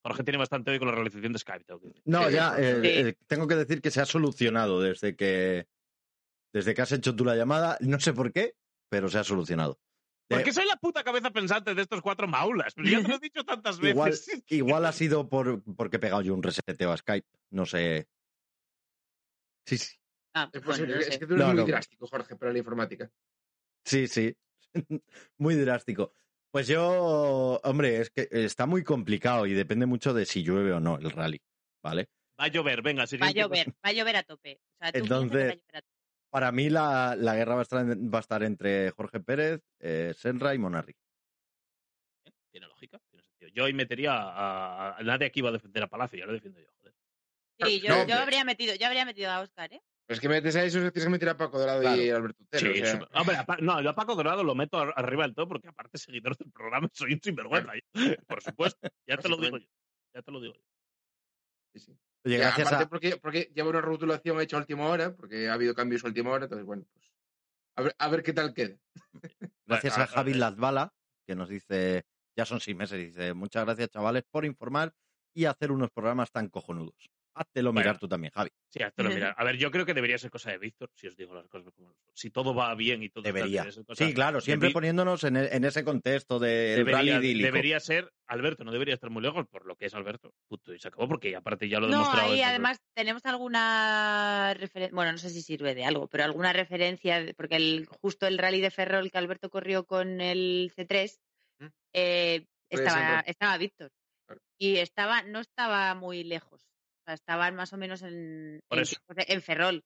Jorge 0.03 0.23
tiene 0.23 0.37
bastante 0.37 0.69
hoy 0.71 0.79
con 0.79 0.87
la 0.87 0.93
realización 0.93 1.33
de 1.33 1.39
Skype, 1.39 1.63
tengo 1.63 1.81
que 1.81 1.87
decir. 1.87 2.03
No, 2.05 2.29
ya, 2.29 2.55
eh, 2.59 2.79
sí. 2.81 2.87
eh, 2.87 3.17
tengo 3.25 3.47
que 3.47 3.55
decir 3.55 3.81
que 3.81 3.89
se 3.89 4.01
ha 4.01 4.05
solucionado 4.05 4.79
desde 4.81 5.15
que 5.15 5.67
desde 6.53 6.73
que 6.73 6.81
has 6.81 6.91
hecho 6.91 7.15
tú 7.15 7.25
la 7.25 7.35
llamada. 7.35 7.77
No 7.81 7.99
sé 7.99 8.13
por 8.13 8.31
qué, 8.31 8.55
pero 8.89 9.09
se 9.09 9.17
ha 9.17 9.23
solucionado. 9.23 9.79
Porque 10.27 10.53
soy 10.53 10.65
la 10.65 10.77
puta 10.77 11.03
cabeza 11.03 11.31
pensante 11.31 11.75
de 11.75 11.81
estos 11.81 12.01
cuatro 12.01 12.27
maulas. 12.27 12.73
Pero 12.73 12.89
ya 12.89 13.01
te 13.01 13.07
lo 13.07 13.15
he 13.15 13.19
dicho 13.19 13.43
tantas 13.43 13.79
veces. 13.79 13.91
igual, 13.91 14.13
igual 14.47 14.85
ha 14.85 14.91
sido 14.91 15.27
por, 15.29 15.63
porque 15.75 15.97
he 15.97 15.99
pegado 15.99 16.21
yo 16.21 16.33
un 16.33 16.43
reseteo 16.43 16.91
a 16.91 16.97
Skype. 16.97 17.27
No 17.51 17.65
sé. 17.65 18.07
Sí, 19.65 19.77
sí. 19.77 19.95
Es 20.35 20.41
ah, 20.41 20.49
bueno, 20.65 20.95
es 20.95 21.05
sé. 21.05 21.19
que 21.19 21.27
tú 21.27 21.33
eres 21.35 21.45
No, 21.45 21.53
muy 21.53 21.61
no. 21.61 21.65
drástico, 21.65 22.07
Jorge, 22.07 22.35
para 22.35 22.51
la 22.51 22.57
informática. 22.57 23.09
Sí, 23.85 24.07
sí. 24.07 24.35
muy 25.37 25.55
drástico. 25.55 26.11
Pues 26.51 26.67
yo, 26.67 27.59
hombre, 27.63 28.01
es 28.01 28.09
que 28.09 28.27
está 28.31 28.65
muy 28.65 28.83
complicado 28.83 29.45
y 29.45 29.53
depende 29.53 29.85
mucho 29.85 30.13
de 30.13 30.25
si 30.25 30.43
llueve 30.43 30.73
o 30.73 30.79
no 30.81 30.97
el 30.97 31.11
rally, 31.11 31.41
¿vale? 31.81 32.09
Va 32.39 32.45
a 32.45 32.47
llover, 32.49 32.81
venga, 32.81 33.05
Va 33.21 33.27
a 33.27 33.31
llover, 33.31 33.69
va 33.69 33.89
a 33.89 33.93
llover 33.93 34.15
a 34.17 34.23
tope. 34.23 34.59
O 34.73 34.77
sea, 34.77 34.91
tú 34.91 34.93
piensas 34.93 34.93
que 34.93 34.97
Entonces- 34.99 35.31
va 35.31 35.51
a 35.51 35.55
llover 35.55 35.75
a 35.75 35.81
tope. 35.81 35.95
Para 36.31 36.51
mí 36.51 36.69
la, 36.69 37.15
la 37.17 37.35
guerra 37.35 37.53
va 37.55 37.61
a, 37.61 37.63
estar, 37.63 37.85
va 37.85 38.17
a 38.17 38.21
estar 38.21 38.43
entre 38.43 38.91
Jorge 38.91 39.21
Pérez, 39.21 39.61
eh, 39.79 40.13
Senra 40.17 40.53
y 40.53 40.57
Monarri. 40.57 40.93
Tiene 42.51 42.67
lógica, 42.67 42.99
tiene 43.09 43.23
sentido. 43.23 43.51
Yo 43.53 43.63
ahí 43.65 43.73
metería 43.73 44.13
a, 44.15 44.97
a- 44.97 45.03
Nadie 45.03 45.27
aquí 45.27 45.39
va 45.41 45.49
a 45.49 45.53
defender 45.53 45.83
a 45.83 45.87
Palacio, 45.87 46.19
ya 46.19 46.25
lo 46.25 46.33
defiendo 46.33 46.59
yo, 46.59 46.67
joder. 46.79 46.93
Sí, 47.61 47.79
yo, 47.79 47.87
No, 47.89 47.95
yo 47.95 48.01
hombre. 48.01 48.13
habría 48.15 48.43
metido, 48.43 48.75
yo 48.75 48.85
habría 48.85 49.05
metido 49.05 49.31
a 49.31 49.39
Oscar, 49.39 49.71
¿eh? 49.73 49.81
Pero 50.07 50.15
es 50.15 50.19
que 50.21 50.29
metes 50.29 50.55
a 50.55 50.63
eso, 50.63 50.77
tienes 50.79 51.03
que 51.03 51.09
meter 51.09 51.29
a 51.29 51.37
Paco 51.37 51.57
Dorado 51.57 51.81
y. 51.95 52.09
Alberto 52.09 52.43
Utero. 52.43 52.73
Sí, 52.73 52.81
o 52.81 52.85
sea, 52.85 52.91
super- 52.99 53.09
Hombre, 53.19 53.35
a 53.37 53.45
Pa- 53.45 53.57
no, 53.59 53.81
yo 53.81 53.89
a 53.89 53.95
Paco 53.95 54.15
Dorado 54.15 54.43
lo 54.43 54.53
meto 54.53 54.77
ar- 54.77 54.93
arriba 54.95 55.23
del 55.23 55.33
todo 55.33 55.47
porque 55.47 55.67
aparte 55.69 55.97
seguidor 55.97 56.37
del 56.37 56.51
programa 56.51 56.89
soy 56.93 57.13
un 57.13 57.21
sinvergüenza. 57.21 57.73
Por 58.27 58.43
supuesto, 58.43 58.87
ya 59.07 59.17
te 59.17 59.29
lo 59.29 59.37
digo 59.37 59.57
yo. 59.57 59.67
Ya 60.13 60.21
te 60.21 60.31
lo 60.31 60.39
digo 60.39 60.53
yo. 60.53 60.61
sí, 61.73 61.79
sí. 61.79 61.97
Oye, 62.23 62.37
gracias 62.37 62.67
aparte 62.67 62.83
a, 62.85 62.87
porque, 62.89 63.17
porque 63.17 63.51
lleva 63.53 63.69
una 63.69 63.81
rotulación 63.81 64.39
hecha 64.41 64.57
a 64.57 64.59
última 64.59 64.87
hora, 64.87 65.15
porque 65.15 65.47
ha 65.49 65.53
habido 65.53 65.75
cambios 65.75 66.03
a 66.03 66.07
última 66.07 66.31
hora, 66.31 66.45
entonces 66.45 66.65
bueno, 66.65 66.85
pues 66.93 67.13
a 67.75 67.81
ver, 67.83 67.95
a 67.99 68.07
ver 68.09 68.23
qué 68.23 68.33
tal 68.33 68.53
queda. 68.53 68.77
gracias 69.67 69.97
a 69.97 70.07
Javi 70.07 70.33
Lazbala, 70.33 70.93
que 71.27 71.35
nos 71.35 71.49
dice, 71.49 72.05
ya 72.35 72.45
son 72.45 72.59
seis 72.61 72.75
meses, 72.77 72.97
dice, 72.97 73.33
muchas 73.33 73.65
gracias 73.65 73.89
chavales 73.89 74.23
por 74.29 74.45
informar 74.45 74.93
y 75.35 75.45
hacer 75.45 75.71
unos 75.71 75.91
programas 75.91 76.31
tan 76.31 76.49
cojonudos. 76.49 77.09
Háztelo 77.37 77.73
Bueno. 77.73 77.81
mirar 77.85 77.99
tú 77.99 78.07
también, 78.07 78.31
Javi. 78.33 78.49
Sí, 78.69 78.81
háztelo 78.81 79.09
mirar. 79.09 79.35
A 79.37 79.43
ver, 79.43 79.57
yo 79.57 79.69
creo 79.69 79.85
que 79.85 79.93
debería 79.93 80.17
ser 80.17 80.31
cosa 80.31 80.51
de 80.51 80.57
Víctor, 80.57 80.89
si 80.95 81.07
os 81.07 81.17
digo 81.17 81.35
las 81.35 81.47
cosas 81.49 81.69
como 81.75 81.89
son. 81.93 82.01
Si 82.13 82.29
todo 82.31 82.55
va 82.55 82.73
bien 82.75 83.03
y 83.03 83.09
todo 83.09 83.23
tal, 83.23 83.33
Debería. 83.33 83.61
debería 83.63 83.71
ser 83.73 83.85
cosa 83.85 84.05
Sí, 84.05 84.13
claro, 84.13 84.37
de 84.37 84.41
siempre 84.41 84.69
poniéndonos 84.71 85.23
en, 85.25 85.35
e- 85.35 85.49
en 85.53 85.65
ese 85.65 85.83
contexto 85.83 86.39
rally 86.39 86.47
debería, 86.75 87.17
idílico. 87.19 87.45
debería 87.45 87.79
ser 87.81 88.09
Alberto, 88.27 88.63
no 88.63 88.71
debería 88.71 88.93
estar 88.93 89.09
muy 89.09 89.21
lejos 89.21 89.45
por 89.47 89.65
lo 89.65 89.75
que 89.75 89.85
es 89.87 89.93
Alberto. 89.93 90.33
Punto, 90.47 90.73
y 90.73 90.79
se 90.79 90.87
acabó 90.87 91.07
porque 91.09 91.35
aparte 91.35 91.67
ya 91.67 91.79
lo 91.81 91.87
he 91.87 91.91
No, 91.91 91.97
demostrado. 91.99 92.31
ahí 92.31 92.39
en- 92.39 92.45
además 92.47 92.79
tenemos 92.95 93.25
alguna 93.25 94.53
referencia, 94.57 94.95
bueno, 94.95 95.11
no 95.11 95.17
sé 95.17 95.29
si 95.29 95.41
sirve 95.41 95.75
de 95.75 95.83
algo, 95.85 96.07
pero 96.07 96.23
alguna 96.23 96.53
referencia, 96.53 97.21
de- 97.21 97.33
porque 97.33 97.57
el, 97.57 97.85
justo 98.01 98.27
el 98.27 98.37
rally 98.37 98.61
de 98.61 98.71
Ferrol 98.71 99.11
que 99.11 99.17
Alberto 99.17 99.49
corrió 99.49 99.85
con 99.85 100.21
el 100.21 100.71
C3, 100.75 101.19
¿Mm? 101.59 101.65
eh, 101.93 102.45
estaba, 102.69 103.19
estaba 103.21 103.57
Víctor. 103.57 103.91
Claro. 104.25 104.41
Y 104.57 104.77
estaba, 104.77 105.21
no 105.23 105.39
estaba 105.39 105.93
muy 105.95 106.23
lejos. 106.23 106.65
O 107.05 107.07
sea, 107.07 107.13
estaban 107.13 107.55
más 107.55 107.71
o 107.71 107.77
menos 107.77 108.01
en, 108.01 108.61
Por 108.67 108.79
en, 108.79 108.81
eso. 108.81 108.95
en 109.15 109.41
Ferrol. 109.43 109.83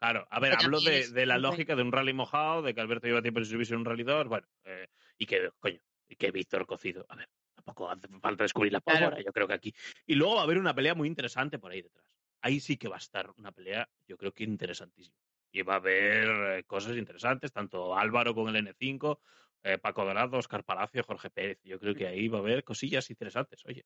Claro, 0.00 0.26
a 0.30 0.38
ver, 0.40 0.54
hablo 0.54 0.80
de, 0.80 1.08
de 1.08 1.26
la 1.26 1.38
lógica 1.38 1.74
de 1.74 1.82
un 1.82 1.90
rally 1.92 2.12
mojado, 2.12 2.62
de 2.62 2.72
que 2.74 2.80
Alberto 2.80 3.06
lleva 3.08 3.20
tiempo 3.22 3.40
sin 3.40 3.50
subirse 3.52 3.74
en 3.74 3.80
un 3.80 3.84
rally 3.84 4.04
2, 4.04 4.28
bueno, 4.28 4.46
eh, 4.64 4.86
y 5.18 5.26
que, 5.26 5.50
coño, 5.58 5.80
y 6.08 6.14
que 6.16 6.30
Víctor 6.30 6.66
cocido. 6.66 7.04
A 7.08 7.16
ver, 7.16 7.28
tampoco 7.54 7.90
hace 7.90 8.06
falta 8.20 8.44
descubrir 8.44 8.72
la 8.72 8.80
Claro. 8.80 9.06
pólvora, 9.06 9.22
yo 9.24 9.32
creo 9.32 9.48
que 9.48 9.54
aquí. 9.54 9.74
Y 10.06 10.14
luego 10.14 10.34
va 10.36 10.40
a 10.42 10.44
haber 10.44 10.58
una 10.58 10.74
pelea 10.74 10.94
muy 10.94 11.08
interesante 11.08 11.58
por 11.58 11.72
ahí 11.72 11.82
detrás. 11.82 12.04
Ahí 12.42 12.60
sí 12.60 12.76
que 12.76 12.86
va 12.88 12.96
a 12.96 12.98
estar 12.98 13.30
una 13.36 13.50
pelea, 13.52 13.88
yo 14.06 14.16
creo 14.16 14.32
que 14.32 14.44
interesantísima. 14.44 15.16
Y 15.52 15.62
va 15.62 15.74
a 15.74 15.76
haber 15.78 16.58
eh, 16.58 16.64
cosas 16.64 16.96
interesantes, 16.96 17.52
tanto 17.52 17.96
Álvaro 17.96 18.34
con 18.34 18.54
el 18.54 18.56
N5, 18.66 19.18
eh, 19.64 19.78
Paco 19.78 20.04
Dorado, 20.04 20.38
Oscar 20.38 20.64
Palacio, 20.64 21.02
Jorge 21.04 21.30
Pérez. 21.30 21.60
Yo 21.62 21.78
creo 21.78 21.94
que 21.94 22.06
ahí 22.08 22.26
va 22.28 22.38
a 22.38 22.40
haber 22.40 22.64
cosillas 22.64 23.08
interesantes, 23.10 23.64
oye. 23.66 23.84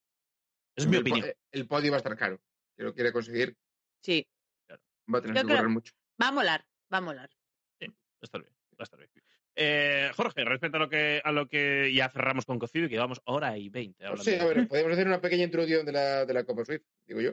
Es 0.74 0.86
mi 0.86 0.96
el, 0.96 1.04
po- 1.04 1.10
opinión. 1.10 1.34
el 1.52 1.66
podio 1.66 1.90
va 1.90 1.96
a 1.96 1.98
estar 1.98 2.16
caro. 2.16 2.40
Si 2.76 2.82
lo 2.82 2.94
quiere 2.94 3.12
conseguir, 3.12 3.56
Sí, 4.02 4.26
va 5.12 5.18
a 5.18 5.22
tener 5.22 5.36
Yo 5.36 5.42
que 5.42 5.48
correr 5.54 5.68
mucho. 5.68 5.92
va 6.22 6.28
a 6.28 6.32
molar, 6.32 6.64
va 6.92 6.98
a 6.98 7.00
molar. 7.00 7.30
Va 7.82 7.88
a 8.22 8.24
estar 8.24 8.40
bien, 8.40 8.52
va 8.72 8.76
a 8.78 8.84
estar 8.84 8.98
bien. 8.98 9.10
Eh, 9.58 10.10
Jorge, 10.14 10.44
respecto 10.44 10.76
a 10.76 10.80
lo 10.80 10.88
que 10.88 11.20
a 11.24 11.32
lo 11.32 11.48
que 11.48 11.92
ya 11.94 12.10
cerramos 12.10 12.44
con 12.44 12.58
cocido 12.58 12.86
y 12.86 12.88
que 12.88 12.94
llevamos 12.96 13.20
hora 13.24 13.56
y 13.56 13.68
veinte. 13.70 14.04
No 14.04 14.10
hablando 14.10 14.24
sé, 14.24 14.40
a 14.40 14.44
ver, 14.44 14.68
podemos 14.68 14.92
hacer 14.92 15.06
una 15.06 15.20
pequeña 15.20 15.44
introducción 15.44 15.86
de 15.86 15.92
la, 15.92 16.24
de 16.26 16.34
la 16.34 16.44
Copa 16.44 16.64
Swift, 16.64 16.82
digo 17.06 17.20
yo. 17.20 17.32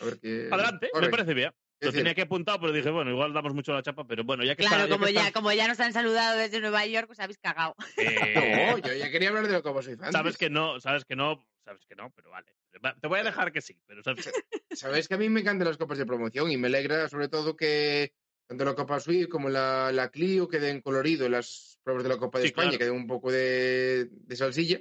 A 0.00 0.04
ver 0.06 0.18
qué. 0.20 0.48
Adelante, 0.50 0.88
corre. 0.92 1.06
me 1.06 1.10
parece 1.10 1.34
bien. 1.34 1.52
Lo 1.78 1.88
decir, 1.88 2.00
tenía 2.00 2.14
que 2.14 2.22
apuntar, 2.22 2.58
pero 2.58 2.72
dije, 2.72 2.88
bueno, 2.88 3.10
igual 3.10 3.34
damos 3.34 3.52
mucho 3.52 3.74
la 3.74 3.82
chapa, 3.82 4.06
pero 4.06 4.24
bueno, 4.24 4.44
ya 4.44 4.56
que 4.56 4.64
Claro, 4.64 4.84
está, 4.84 4.94
como 4.94 5.06
que 5.06 5.12
ya, 5.12 5.30
como 5.32 5.52
ya 5.52 5.68
nos 5.68 5.78
han 5.78 5.92
saludado 5.92 6.38
desde 6.38 6.60
Nueva 6.60 6.86
York, 6.86 7.10
os 7.10 7.20
habéis 7.20 7.38
cagado. 7.38 7.74
eh, 7.98 8.34
No, 8.76 8.78
yo 8.78 8.94
ya 8.94 9.10
quería 9.10 9.28
hablar 9.28 9.46
de 9.46 9.60
Swift 9.82 10.00
antes. 10.00 10.12
sabes 10.12 10.38
que 10.38 10.48
no, 10.48 10.80
sabes 10.80 11.04
que 11.04 11.16
no, 11.16 11.46
sabes 11.66 11.84
que 11.84 11.94
no, 11.96 12.10
pero 12.14 12.30
vale. 12.30 12.54
Va- 12.82 12.96
Te 12.98 13.08
voy 13.08 13.18
a 13.18 13.24
dejar 13.24 13.52
que 13.52 13.60
sí, 13.60 13.78
pero 13.86 14.02
sabes 14.02 14.24
que- 14.26 14.32
Sabéis 14.76 15.08
que 15.08 15.14
a 15.14 15.18
mí 15.18 15.28
me 15.28 15.40
encantan 15.40 15.66
las 15.68 15.76
copas 15.76 15.98
de 15.98 16.06
promoción 16.06 16.50
y 16.50 16.56
me 16.56 16.68
alegra 16.68 17.08
sobre 17.08 17.28
todo 17.28 17.56
que 17.56 18.12
tanto 18.46 18.64
la 18.64 18.74
Copa 18.74 19.00
Swift 19.00 19.28
como 19.28 19.48
la, 19.48 19.90
la 19.92 20.08
Clio 20.10 20.46
queden 20.48 20.80
colorido 20.80 21.28
las 21.28 21.80
pruebas 21.82 22.04
de 22.04 22.08
la 22.10 22.16
Copa 22.18 22.38
de 22.38 22.44
Sí, 22.44 22.48
España, 22.48 22.68
claro. 22.70 22.78
queden 22.78 22.94
un 22.94 23.06
poco 23.08 23.30
de, 23.32 24.08
de 24.10 24.36
salsilla. 24.36 24.80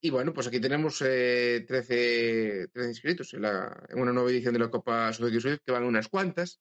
Y 0.00 0.10
bueno, 0.10 0.32
pues 0.32 0.46
aquí 0.46 0.60
tenemos 0.60 1.02
eh, 1.04 1.64
13, 1.66 2.68
13 2.72 2.88
inscritos 2.88 3.34
en, 3.34 3.42
la, 3.42 3.84
en 3.88 4.00
una 4.00 4.12
nueva 4.12 4.30
edición 4.30 4.54
de 4.54 4.60
la 4.60 4.70
Copa 4.70 5.12
Suzuki 5.12 5.40
Swift, 5.40 5.60
que 5.66 5.72
van 5.72 5.84
unas 5.84 6.08
cuantas. 6.08 6.60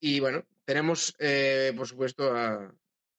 Y 0.00 0.20
bueno, 0.20 0.44
tenemos, 0.64 1.14
eh, 1.18 1.72
por 1.76 1.86
supuesto, 1.86 2.32
a, 2.36 2.74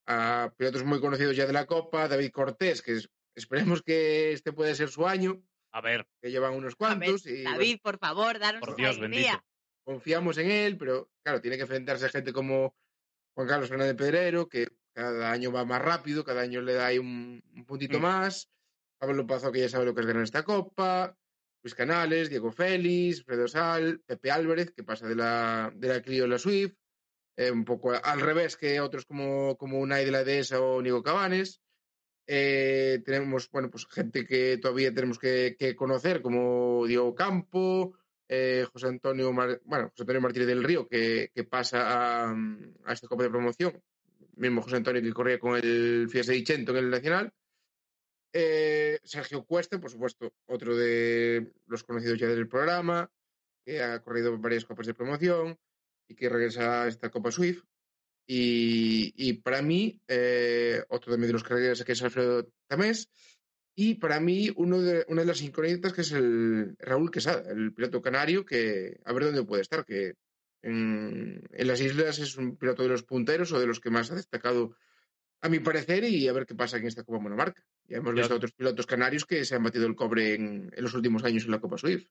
a 0.07 0.53
pilotos 0.57 0.83
muy 0.83 0.99
conocidos 0.99 1.35
ya 1.35 1.45
de 1.47 1.53
la 1.53 1.65
Copa, 1.65 2.07
David 2.07 2.31
Cortés, 2.31 2.81
que 2.81 2.93
es- 2.97 3.09
esperemos 3.39 3.81
que 3.81 4.31
este 4.33 4.53
puede 4.53 4.75
ser 4.75 4.89
su 4.89 5.07
año, 5.07 5.41
a 5.71 5.81
ver, 5.81 6.07
que 6.21 6.31
llevan 6.31 6.53
unos 6.53 6.73
ver, 6.73 6.77
cuantos. 6.77 7.25
y, 7.25 7.43
bueno, 7.43 7.51
David, 7.51 7.77
por 7.81 7.97
favor, 7.97 8.39
danos 8.39 8.61
por 8.61 8.75
Dios 8.75 8.99
bendito. 8.99 9.43
confiamos 9.83 10.37
en 10.37 10.51
él, 10.51 10.77
pero 10.77 11.09
claro, 11.23 11.41
tiene 11.41 11.57
que 11.57 11.63
enfrentarse 11.63 12.05
a 12.05 12.09
gente 12.09 12.31
como 12.33 12.75
Juan 13.35 13.47
Carlos 13.47 13.69
Fernández 13.69 13.95
Pedrero, 13.95 14.47
que 14.47 14.67
cada 14.93 15.31
año 15.31 15.51
va 15.51 15.65
más 15.65 15.81
rápido, 15.81 16.23
cada 16.23 16.41
año 16.41 16.61
le 16.61 16.73
da 16.73 16.87
ahí 16.87 16.99
un, 16.99 17.41
un 17.55 17.65
puntito 17.65 17.99
Mm. 17.99 18.01
más. 18.01 18.49
Pablo 18.99 19.25
Pazo, 19.25 19.51
que 19.51 19.61
ya 19.61 19.69
sabe 19.69 19.85
lo 19.85 19.95
que 19.95 20.01
es 20.01 20.07
ganar 20.07 20.23
esta 20.23 20.43
copa. 20.43 21.15
Luis 21.63 21.75
Canales, 21.75 22.29
Diego 22.29 22.51
Félix, 22.51 23.23
Fredo 23.23 23.47
Sal, 23.47 24.01
Pepe 24.05 24.31
Álvarez, 24.31 24.71
que 24.71 24.83
pasa 24.83 25.07
de 25.07 25.15
la, 25.15 25.71
de 25.75 25.87
la 25.87 26.01
Clio 26.01 26.25
a 26.25 26.27
la 26.27 26.37
Swift. 26.39 26.73
eh, 27.37 27.51
un 27.51 27.63
poco 27.63 27.93
al 27.93 28.19
revés 28.19 28.57
que 28.57 28.81
otros 28.81 29.05
como, 29.05 29.55
como 29.57 29.79
Unai 29.79 30.03
de 30.03 30.11
la 30.11 30.25
Dehesa 30.25 30.59
o 30.59 30.81
Nico 30.81 31.01
Cabanes. 31.01 31.61
Eh, 32.31 33.01
tenemos, 33.03 33.49
bueno, 33.49 33.71
pues 33.71 33.87
gente 33.87 34.23
que 34.23 34.59
todavía 34.59 34.93
tenemos 34.93 35.17
que, 35.17 35.55
que 35.57 35.75
conocer, 35.75 36.21
como 36.21 36.85
Diego 36.85 37.15
Campo, 37.15 37.97
eh, 38.27 38.67
José 38.71 38.85
Antonio, 38.87 39.33
Mar- 39.33 39.59
bueno, 39.65 39.89
José 39.89 40.03
Antonio 40.03 40.21
Martínez 40.21 40.47
del 40.47 40.63
Río, 40.63 40.87
que, 40.87 41.31
que 41.33 41.43
pasa 41.43 42.27
a, 42.27 42.31
a 42.85 42.93
esta 42.93 43.07
Copa 43.07 43.23
de 43.23 43.31
Promoción. 43.31 43.81
Mismo 44.35 44.61
José 44.61 44.75
Antonio 44.75 45.01
que 45.01 45.11
corría 45.11 45.39
con 45.39 45.55
el 45.57 46.07
Fiat 46.07 46.25
600 46.25 46.77
en 46.77 46.83
el 46.83 46.91
Nacional. 46.91 47.33
Eh, 48.31 48.99
Sergio 49.03 49.43
Cuesta, 49.43 49.79
por 49.79 49.89
supuesto, 49.89 50.31
otro 50.45 50.75
de 50.75 51.51
los 51.65 51.83
conocidos 51.83 52.19
ya 52.19 52.27
del 52.27 52.47
programa, 52.47 53.11
que 53.65 53.81
ha 53.81 53.99
corrido 54.03 54.37
varias 54.37 54.65
copas 54.65 54.85
de 54.85 54.93
promoción 54.93 55.57
y 56.07 56.13
que 56.13 56.29
regresa 56.29 56.83
a 56.83 56.87
esta 56.87 57.09
Copa 57.09 57.31
Swift. 57.31 57.63
Y, 58.31 59.11
y 59.17 59.33
para 59.41 59.63
mí, 59.63 59.99
eh, 60.07 60.83
otro 60.89 61.11
también 61.13 61.29
de 61.29 61.33
los 61.33 61.49
regresa, 61.49 61.83
que 61.83 61.93
es 61.93 62.03
Alfredo 62.03 62.47
Tamés. 62.67 63.09
Y 63.75 63.95
para 63.95 64.19
mí, 64.19 64.51
uno 64.55 64.79
de, 64.81 65.03
una 65.07 65.21
de 65.21 65.27
las 65.27 65.41
incógnitas 65.41 65.93
que 65.93 66.01
es 66.01 66.11
el 66.11 66.75
Raúl 66.77 67.09
Quesada, 67.09 67.49
el 67.51 67.73
piloto 67.73 68.03
canario, 68.03 68.45
que 68.45 68.99
a 69.03 69.13
ver 69.13 69.23
dónde 69.23 69.43
puede 69.45 69.63
estar, 69.63 69.83
que 69.83 70.13
en, 70.61 71.41
en 71.51 71.67
las 71.67 71.81
islas 71.81 72.19
es 72.19 72.37
un 72.37 72.55
piloto 72.55 72.83
de 72.83 72.89
los 72.89 73.01
punteros 73.01 73.51
o 73.51 73.59
de 73.59 73.65
los 73.65 73.79
que 73.79 73.89
más 73.89 74.11
ha 74.11 74.15
destacado, 74.15 74.75
a 75.41 75.49
mi 75.49 75.57
parecer, 75.59 76.03
y 76.03 76.27
a 76.27 76.33
ver 76.33 76.45
qué 76.45 76.53
pasa 76.53 76.77
en 76.77 76.85
esta 76.85 77.03
Copa 77.03 77.17
Monomarca. 77.23 77.63
Ya 77.87 77.97
hemos 77.97 78.11
Yo- 78.11 78.17
visto 78.17 78.33
a 78.35 78.37
otros 78.37 78.51
pilotos 78.51 78.85
canarios 78.85 79.25
que 79.25 79.43
se 79.43 79.55
han 79.55 79.63
batido 79.63 79.87
el 79.87 79.95
cobre 79.95 80.35
en, 80.35 80.69
en 80.75 80.83
los 80.83 80.93
últimos 80.93 81.23
años 81.23 81.45
en 81.45 81.51
la 81.51 81.59
Copa 81.59 81.79
Swift. 81.79 82.05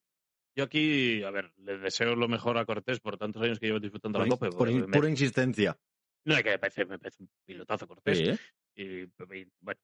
Yo 0.57 0.65
aquí, 0.65 1.23
a 1.23 1.31
ver, 1.31 1.53
le 1.59 1.78
deseo 1.78 2.16
lo 2.16 2.27
mejor 2.27 2.59
a 2.59 2.65
Cortés 2.65 2.99
por 2.99 3.16
tantos 3.19 3.40
años 3.43 3.61
que 3.61 3.66
llevo 3.66 3.78
disfrutando 3.78 4.19
Por, 4.19 4.27
la 4.27 4.35
in- 4.35 4.39
Copa. 4.39 4.51
por 4.59 4.69
in- 4.69 4.90
pura 4.90 5.09
insistencia. 5.09 5.78
No, 6.24 6.35
es 6.36 6.43
que 6.43 6.51
me 6.51 6.59
parece, 6.59 6.85
me 6.85 6.99
parece 6.99 7.23
un 7.23 7.31
pilotazo 7.45 7.86
Cortés. 7.86 8.19
Sí, 8.19 8.28
¿eh? 8.28 8.39
y, 8.74 8.85
y, 9.39 9.53
bueno, 9.61 9.81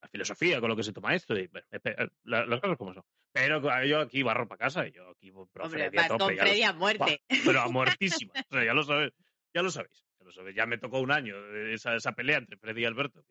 la 0.00 0.08
filosofía 0.08 0.60
con 0.60 0.68
lo 0.70 0.76
que 0.76 0.82
se 0.82 0.92
toma 0.92 1.14
esto, 1.14 1.36
y, 1.38 1.46
bueno, 1.48 1.66
me- 1.84 1.94
la- 2.24 2.46
las 2.46 2.60
cosas 2.60 2.76
como 2.76 2.94
son. 2.94 3.04
Pero 3.32 3.60
yo 3.84 4.00
aquí 4.00 4.22
barro 4.22 4.48
para 4.48 4.58
casa 4.58 4.86
y 4.86 4.92
yo 4.92 5.10
aquí 5.10 5.30
voy 5.30 5.46
pro 5.52 5.64
Hombre, 5.64 5.90
vas 5.90 6.08
tope, 6.08 6.18
con 6.18 6.36
Freddy 6.36 6.62
a 6.62 6.72
muerte. 6.72 7.22
Pero 7.44 7.60
a 7.60 7.68
muertísima. 7.98 8.32
O 8.50 8.54
sea, 8.54 8.64
ya 8.64 8.72
lo 8.72 8.82
sabéis. 8.82 9.12
Ya 9.54 9.62
lo 9.62 9.70
sabéis. 9.70 10.04
Ya, 10.18 10.24
lo 10.24 10.32
sabéis. 10.32 10.56
Ya 10.56 10.66
me 10.66 10.78
tocó 10.78 11.00
un 11.00 11.10
año 11.12 11.36
eh, 11.54 11.74
esa, 11.74 11.94
esa 11.96 12.12
pelea 12.12 12.38
entre 12.38 12.56
Freddy 12.56 12.82
y 12.82 12.84
Alberto. 12.86 13.24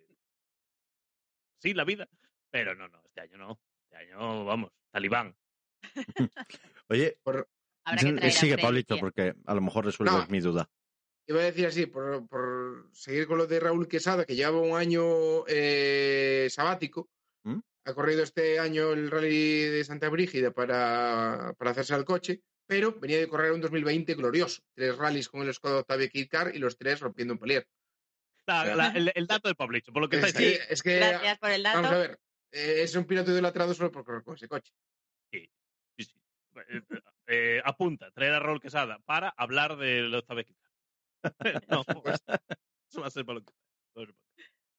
Sí, 1.60 1.74
la 1.74 1.84
vida. 1.86 2.08
Pero 2.52 2.76
no, 2.76 2.88
no, 2.88 3.02
este 3.06 3.22
año 3.22 3.38
no. 3.38 3.60
Este 3.84 3.98
año, 3.98 4.46
vamos, 4.46 4.72
talibán. 4.92 5.36
Oye, 6.90 7.18
Habrá 7.26 8.00
que 8.00 8.08
sí, 8.08 8.16
traer 8.16 8.26
a 8.26 8.32
sigue, 8.32 8.58
Pablito, 8.58 8.98
porque 9.00 9.34
a 9.46 9.54
lo 9.56 9.62
mejor 9.62 9.86
resuelves 9.86 10.16
No. 10.16 10.28
mi 10.28 10.40
duda. 10.40 10.70
Iba 11.28 11.42
a 11.42 11.46
decir 11.46 11.66
así, 11.66 11.86
por, 11.88 12.28
por 12.28 12.90
seguir 12.94 13.26
con 13.28 13.38
lo 13.40 13.48
de 13.48 13.60
Raúl 13.60 13.88
Quesada, 13.88 14.26
que 14.26 14.36
lleva 14.36 14.60
un 14.60 14.78
año 14.78 15.04
eh, 15.48 16.48
sabático. 16.52 17.10
¿Mm? 17.44 17.60
Ha 17.86 17.94
corrido 17.94 18.22
este 18.24 18.60
año 18.60 18.92
el 18.94 19.10
rally 19.10 19.64
de 19.64 19.84
Santa 19.84 20.10
Brígida 20.10 20.52
para, 20.52 21.54
para 21.58 21.72
hacerse 21.72 21.94
al 21.96 22.06
coche, 22.06 22.42
pero 22.68 22.94
venía 23.00 23.18
de 23.20 23.28
correr 23.28 23.52
un 23.52 23.62
2020 23.62 24.14
glorioso. 24.16 24.62
Tres 24.76 24.96
rallies 24.98 25.30
con 25.30 25.42
el 25.48 25.54
Skoda 25.54 25.80
Octavia 25.80 26.10
Car 26.30 26.56
y 26.56 26.60
los 26.60 26.78
tres 26.78 27.00
rompiendo 27.00 27.34
un 27.34 27.40
palier. 27.40 27.68
La- 28.48 28.76
la- 28.76 28.88
el, 28.96 29.12
el 29.16 29.28
dato 29.28 29.48
de 29.48 29.56
Pablito, 29.56 29.92
por 29.92 30.04
lo 30.04 30.10
que 30.10 30.18
Es 30.18 30.26
está 30.26 30.40
diciendo. 30.40 30.66
es 30.70 30.84
que, 30.84 30.96
Gracias 30.98 31.40
por 31.40 31.50
el 31.50 31.64
vamos 31.64 31.80
a 31.86 31.90
dato. 31.96 32.00
ver, 32.00 32.20
eh, 32.52 32.82
es 32.84 32.96
un 32.96 33.06
piloto 33.06 33.32
idolatrado 33.32 33.74
solo 33.74 33.92
por 33.92 34.04
correr 34.06 34.24
con 34.24 34.36
ese 34.36 34.48
coche. 34.48 34.72
Sí, 35.32 35.50
sí. 35.98 36.22
Eh, 36.70 36.82
eh, 37.28 37.62
apunta, 37.66 38.12
traer 38.12 38.34
a 38.34 38.40
Raúl 38.40 38.62
Quesada 38.62 39.00
para 39.06 39.30
hablar 39.30 39.78
de 39.78 40.02
los 40.02 40.22
Octavia 40.22 40.44
No, 41.70 41.82
eso 42.90 43.02
va 43.02 43.08
a 43.08 43.12
ser 43.12 43.26
para 43.26 43.40
lo 43.40 43.46
que... 43.46 43.54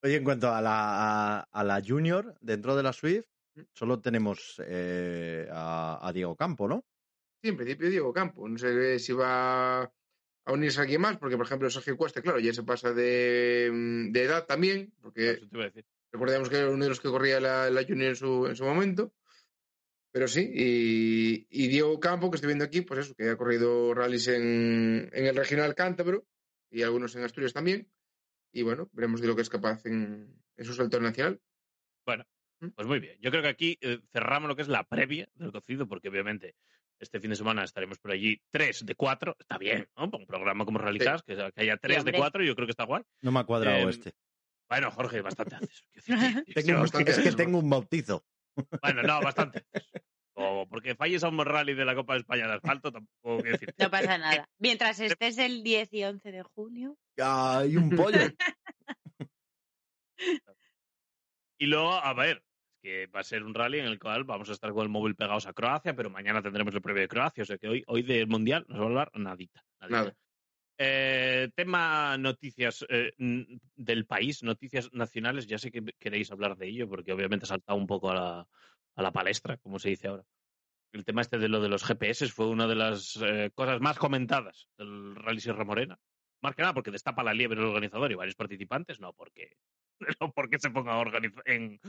Oye, 0.02 0.16
en 0.16 0.24
cuanto 0.24 0.48
a 0.50 0.60
la, 0.60 1.38
a, 1.38 1.40
a 1.50 1.64
la 1.64 1.82
Junior, 1.84 2.36
dentro 2.40 2.76
de 2.76 2.82
la 2.82 2.92
Swift, 2.92 3.26
solo 3.74 4.00
tenemos 4.00 4.60
eh, 4.64 5.48
a, 5.50 5.98
a 6.06 6.12
Diego 6.12 6.36
Campo, 6.36 6.68
¿no? 6.68 6.84
Sí, 7.42 7.48
en 7.48 7.56
principio 7.56 7.88
Diego 7.90 8.12
Campo. 8.12 8.48
No 8.48 8.58
sé 8.58 8.98
si 8.98 9.12
va 9.12 9.82
a 9.82 10.52
unirse 10.52 10.80
alguien 10.80 11.00
más, 11.00 11.16
porque 11.16 11.36
por 11.36 11.46
ejemplo 11.46 11.68
Sergio 11.70 11.96
Cueste, 11.96 12.22
claro, 12.22 12.38
ya 12.38 12.52
se 12.52 12.62
pasa 12.62 12.92
de, 12.92 13.70
mm, 13.72 14.12
de 14.12 14.22
edad 14.22 14.46
también, 14.46 14.92
porque 15.00 15.30
Eso 15.32 15.48
te 15.48 15.56
iba 15.56 15.64
a 15.64 15.68
decir. 15.68 15.84
recordemos 16.12 16.48
que 16.48 16.58
era 16.58 16.70
uno 16.70 16.84
de 16.84 16.90
los 16.90 17.00
que 17.00 17.08
corría 17.08 17.40
la, 17.40 17.70
la 17.70 17.82
Junior 17.82 18.10
en 18.10 18.16
su, 18.16 18.46
en 18.46 18.54
su 18.56 18.64
momento. 18.64 19.12
Pero 20.12 20.28
sí, 20.28 20.48
y, 20.54 21.46
y 21.50 21.68
Diego 21.68 21.98
Campo, 22.00 22.30
que 22.30 22.36
estoy 22.36 22.48
viendo 22.48 22.64
aquí, 22.64 22.82
pues 22.82 23.00
eso, 23.00 23.14
que 23.14 23.28
ha 23.28 23.36
corrido 23.36 23.92
rallies 23.92 24.28
en, 24.28 25.10
en 25.12 25.26
el 25.26 25.36
regional 25.36 25.74
cántabro 25.74 26.24
y 26.70 26.82
algunos 26.82 27.14
en 27.16 27.24
Asturias 27.24 27.52
también. 27.52 27.90
Y 28.52 28.62
bueno, 28.62 28.88
veremos 28.92 29.20
de 29.20 29.26
lo 29.28 29.36
que 29.36 29.42
es 29.42 29.48
capaz 29.50 29.84
en, 29.86 30.34
en 30.56 30.64
su 30.64 30.72
salto 30.74 31.00
nacional. 31.00 31.40
Bueno, 32.06 32.24
¿Mm? 32.60 32.68
pues 32.68 32.86
muy 32.88 33.00
bien. 33.00 33.18
Yo 33.20 33.30
creo 33.30 33.42
que 33.42 33.48
aquí 33.48 33.78
eh, 33.80 34.00
cerramos 34.12 34.48
lo 34.48 34.56
que 34.56 34.62
es 34.62 34.68
la 34.68 34.84
previa 34.84 35.28
del 35.34 35.52
cocido, 35.52 35.86
porque 35.86 36.08
obviamente 36.08 36.54
este 36.98 37.20
fin 37.20 37.30
de 37.30 37.36
semana 37.36 37.64
estaremos 37.64 37.98
por 37.98 38.12
allí 38.12 38.40
tres 38.50 38.86
de 38.86 38.94
cuatro. 38.94 39.36
Está 39.38 39.58
bien, 39.58 39.88
¿no? 39.96 40.10
Para 40.10 40.22
un 40.22 40.26
programa 40.26 40.64
como 40.64 40.78
Rallycast, 40.78 41.26
que, 41.26 41.36
que 41.36 41.60
haya 41.60 41.76
tres 41.76 42.04
de 42.04 42.12
cuatro, 42.12 42.42
yo 42.42 42.54
creo 42.54 42.66
que 42.66 42.70
está 42.72 42.84
guay. 42.84 43.02
No 43.20 43.32
me 43.32 43.40
ha 43.40 43.44
cuadrado 43.44 43.76
Em, 43.78 43.88
este. 43.90 44.14
Bueno, 44.68 44.90
Jorge, 44.90 45.20
bastante 45.20 45.56
decir, 45.94 46.44
que- 46.46 46.54
Tengo 46.54 46.76
un- 46.78 46.80
bastante 46.82 47.10
es 47.10 47.16
que 47.18 47.22
antes, 47.28 47.36
tengo 47.36 47.58
un 47.58 47.68
bautizo. 47.70 48.24
Bueno, 48.80 49.02
no, 49.02 49.20
bastante. 49.20 49.66
O 50.38 50.66
porque 50.68 50.94
falles 50.94 51.24
a 51.24 51.28
un 51.28 51.42
rally 51.42 51.72
de 51.72 51.86
la 51.86 51.94
Copa 51.94 52.12
de 52.12 52.20
España 52.20 52.46
de 52.46 52.54
asfalto, 52.54 52.92
tampoco 52.92 53.42
quiero 53.42 53.52
decir. 53.52 53.74
No 53.78 53.90
pasa 53.90 54.18
nada. 54.18 54.46
Mientras 54.58 55.00
estés 55.00 55.38
el 55.38 55.62
10 55.62 55.94
y 55.94 56.04
11 56.04 56.30
de 56.30 56.42
junio, 56.42 56.98
¡Ay, 57.18 57.76
un 57.76 57.90
pollo! 57.90 58.18
Y 61.58 61.66
luego, 61.66 61.92
a 61.92 62.12
ver, 62.12 62.42
es 62.68 62.78
que 62.82 63.06
va 63.06 63.20
a 63.20 63.24
ser 63.24 63.42
un 63.42 63.54
rally 63.54 63.78
en 63.78 63.86
el 63.86 63.98
cual 63.98 64.24
vamos 64.24 64.50
a 64.50 64.52
estar 64.52 64.72
con 64.72 64.82
el 64.82 64.90
móvil 64.90 65.14
pegados 65.14 65.46
a 65.46 65.54
Croacia, 65.54 65.96
pero 65.96 66.10
mañana 66.10 66.42
tendremos 66.42 66.74
el 66.74 66.82
previo 66.82 67.00
de 67.00 67.08
Croacia, 67.08 67.42
o 67.42 67.46
sea 67.46 67.56
que 67.56 67.68
hoy, 67.68 67.82
hoy 67.86 68.02
del 68.02 68.26
Mundial 68.26 68.66
nos 68.68 68.78
va 68.78 68.82
a 68.82 68.86
hablar 68.86 69.10
nadita. 69.14 69.64
nadita. 69.80 69.98
Nada. 69.98 70.16
Eh, 70.78 71.48
tema 71.54 72.18
noticias 72.18 72.84
eh, 72.90 73.12
del 73.16 74.04
país, 74.04 74.42
noticias 74.42 74.92
nacionales, 74.92 75.46
ya 75.46 75.56
sé 75.56 75.70
que 75.70 75.82
queréis 75.98 76.30
hablar 76.30 76.58
de 76.58 76.68
ello, 76.68 76.86
porque 76.86 77.12
obviamente 77.12 77.44
ha 77.44 77.48
saltado 77.48 77.78
un 77.78 77.86
poco 77.86 78.10
a 78.10 78.14
la, 78.14 78.48
a 78.96 79.02
la 79.02 79.12
palestra, 79.12 79.56
como 79.58 79.78
se 79.78 79.90
dice 79.90 80.08
ahora. 80.08 80.24
El 80.92 81.04
tema 81.04 81.20
este 81.20 81.38
de 81.38 81.48
lo 81.48 81.60
de 81.60 81.68
los 81.68 81.84
GPS 81.84 82.28
fue 82.28 82.48
una 82.48 82.66
de 82.66 82.74
las 82.74 83.16
eh, 83.22 83.50
cosas 83.54 83.80
más 83.80 83.98
comentadas 83.98 84.68
del 84.78 85.14
Rally 85.16 85.40
Sierra 85.40 85.64
Morena. 85.64 85.98
Más 86.42 86.54
que 86.54 86.62
nada 86.62 86.74
porque 86.74 86.90
destapa 86.90 87.22
la 87.22 87.34
liebre 87.34 87.60
el 87.60 87.66
organizador 87.66 88.10
y 88.12 88.14
varios 88.14 88.36
participantes, 88.36 89.00
no 89.00 89.12
porque, 89.12 89.56
no 90.20 90.32
porque 90.32 90.58
se 90.58 90.70
ponga 90.70 91.00
en, 91.44 91.80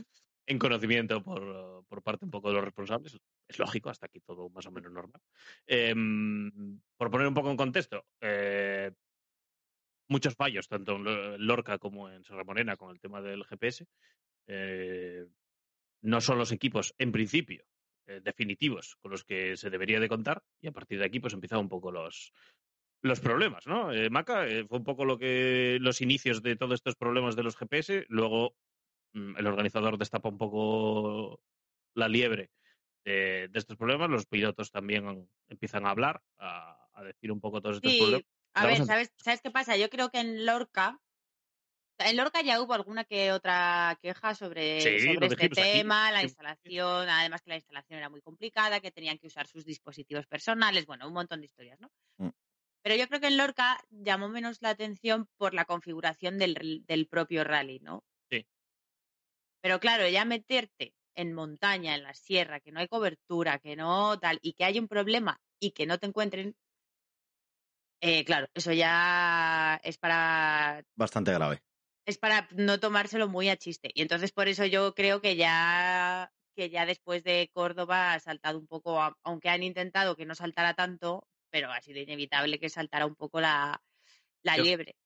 en 0.46 0.58
conocimiento 0.58 1.22
por, 1.22 1.84
por 1.86 2.02
parte 2.02 2.24
un 2.24 2.30
poco 2.30 2.48
de 2.48 2.54
los 2.56 2.64
responsables. 2.64 3.18
Es 3.48 3.58
lógico, 3.58 3.88
hasta 3.88 4.06
aquí 4.06 4.20
todo 4.20 4.50
más 4.50 4.66
o 4.66 4.70
menos 4.70 4.92
normal. 4.92 5.22
Em, 5.66 6.80
por 6.96 7.10
poner 7.10 7.26
un 7.28 7.34
poco 7.34 7.50
en 7.50 7.56
contexto, 7.56 8.04
eh, 8.20 8.92
muchos 10.08 10.34
fallos, 10.34 10.68
tanto 10.68 10.96
en 10.96 11.04
Lo- 11.04 11.38
Lorca 11.38 11.78
como 11.78 12.10
en 12.10 12.24
Serra 12.24 12.44
Morena, 12.44 12.76
con 12.76 12.90
el 12.90 13.00
tema 13.00 13.22
del 13.22 13.44
GPS. 13.44 13.86
Eh, 14.46 15.26
no 16.02 16.20
son 16.20 16.38
los 16.38 16.52
equipos, 16.52 16.94
en 16.98 17.12
principio, 17.12 17.64
eh, 18.06 18.20
definitivos 18.22 18.96
con 19.00 19.10
los 19.10 19.24
que 19.24 19.56
se 19.56 19.70
debería 19.70 20.00
de 20.00 20.08
contar, 20.08 20.42
y 20.60 20.68
a 20.68 20.72
partir 20.72 20.98
de 20.98 21.06
aquí 21.06 21.20
pues 21.20 21.34
empiezan 21.34 21.60
un 21.60 21.68
poco 21.68 21.92
los, 21.92 22.32
los 23.02 23.20
problemas, 23.20 23.66
¿no? 23.66 23.92
Eh, 23.92 24.10
Maca, 24.10 24.46
eh, 24.48 24.64
fue 24.66 24.78
un 24.78 24.84
poco 24.84 25.04
lo 25.04 25.18
que 25.18 25.78
los 25.80 26.00
inicios 26.00 26.42
de 26.42 26.56
todos 26.56 26.74
estos 26.74 26.96
problemas 26.96 27.36
de 27.36 27.42
los 27.42 27.56
GPS, 27.56 28.06
luego 28.08 28.56
mm, 29.14 29.36
el 29.38 29.46
organizador 29.46 29.98
destapa 29.98 30.28
un 30.28 30.38
poco 30.38 31.40
la 31.94 32.08
liebre 32.08 32.50
de, 33.04 33.48
de 33.50 33.58
estos 33.58 33.76
problemas, 33.76 34.10
los 34.10 34.26
pilotos 34.26 34.70
también 34.70 35.28
empiezan 35.48 35.86
a 35.86 35.90
hablar, 35.90 36.22
a, 36.38 36.88
a 36.92 37.04
decir 37.04 37.32
un 37.32 37.40
poco 37.40 37.60
todos 37.60 37.76
estos 37.76 37.92
Sí, 37.92 37.98
problemas. 37.98 38.26
a 38.54 38.66
ver, 38.66 38.84
¿sabes, 38.84 39.12
¿sabes 39.16 39.40
qué 39.40 39.50
pasa? 39.50 39.76
Yo 39.76 39.88
creo 39.88 40.10
que 40.10 40.20
en 40.20 40.44
Lorca, 40.46 41.00
en 41.98 42.16
Lorca 42.16 42.42
ya 42.42 42.60
hubo 42.60 42.74
alguna 42.74 43.04
que 43.04 43.32
otra 43.32 43.98
queja 44.00 44.34
sobre, 44.34 44.80
Sí, 44.80 45.00
sobre 45.00 45.26
este 45.26 45.46
aquí. 45.46 45.54
tema, 45.54 46.10
la 46.12 46.22
instalación, 46.22 47.08
además 47.08 47.42
que 47.42 47.50
la 47.50 47.56
instalación 47.56 47.98
era 47.98 48.08
muy 48.08 48.20
complicada, 48.20 48.80
que 48.80 48.90
tenían 48.90 49.18
que 49.18 49.26
usar 49.26 49.46
sus 49.46 49.64
dispositivos 49.64 50.26
personales, 50.26 50.86
bueno, 50.86 51.06
un 51.06 51.14
montón 51.14 51.40
de 51.40 51.46
historias, 51.46 51.80
¿no? 51.80 51.90
Mm. 52.18 52.30
Pero 52.82 52.94
yo 52.94 53.08
creo 53.08 53.20
que 53.20 53.26
en 53.26 53.36
Lorca 53.36 53.78
llamó 53.90 54.28
menos 54.28 54.62
la 54.62 54.70
atención 54.70 55.28
por 55.36 55.54
la 55.54 55.64
configuración 55.64 56.38
del, 56.38 56.84
del 56.86 57.08
propio 57.08 57.44
rally, 57.44 57.80
¿no? 57.80 58.04
Sí. 58.30 58.46
Pero 59.62 59.80
claro, 59.80 60.08
ya 60.08 60.24
meterte 60.24 60.94
en 61.14 61.32
montaña, 61.32 61.94
en 61.94 62.02
la 62.04 62.14
sierra, 62.14 62.60
que 62.60 62.72
no 62.72 62.80
hay 62.80 62.88
cobertura, 62.88 63.58
que 63.58 63.76
no 63.76 64.18
tal, 64.18 64.38
y 64.42 64.52
que 64.54 64.64
hay 64.64 64.78
un 64.78 64.88
problema 64.88 65.40
y 65.60 65.72
que 65.72 65.86
no 65.86 65.98
te 65.98 66.06
encuentren, 66.06 66.56
eh, 68.00 68.24
claro, 68.24 68.46
eso 68.54 68.72
ya 68.72 69.80
es 69.82 69.98
para 69.98 70.82
Bastante 70.96 71.32
grave. 71.32 71.62
Es 72.08 72.16
para 72.18 72.48
no 72.56 72.80
tomárselo 72.80 73.28
muy 73.28 73.50
a 73.50 73.56
chiste. 73.56 73.90
Y 73.94 74.00
entonces 74.00 74.32
por 74.32 74.48
eso 74.48 74.64
yo 74.64 74.94
creo 74.94 75.20
que 75.20 75.36
ya 75.36 76.32
que 76.56 76.70
ya 76.70 76.86
después 76.86 77.22
de 77.22 77.50
Córdoba 77.52 78.14
ha 78.14 78.18
saltado 78.18 78.58
un 78.58 78.66
poco, 78.66 78.98
aunque 79.22 79.48
han 79.50 79.62
intentado 79.62 80.16
que 80.16 80.24
no 80.26 80.34
saltara 80.34 80.74
tanto, 80.74 81.28
pero 81.50 81.70
ha 81.70 81.80
sido 81.80 82.00
inevitable 82.00 82.58
que 82.58 82.68
saltara 82.68 83.06
un 83.06 83.14
poco 83.14 83.40
la, 83.40 83.80
la 84.42 84.56
Yo- 84.56 84.64
liebre. 84.64 84.96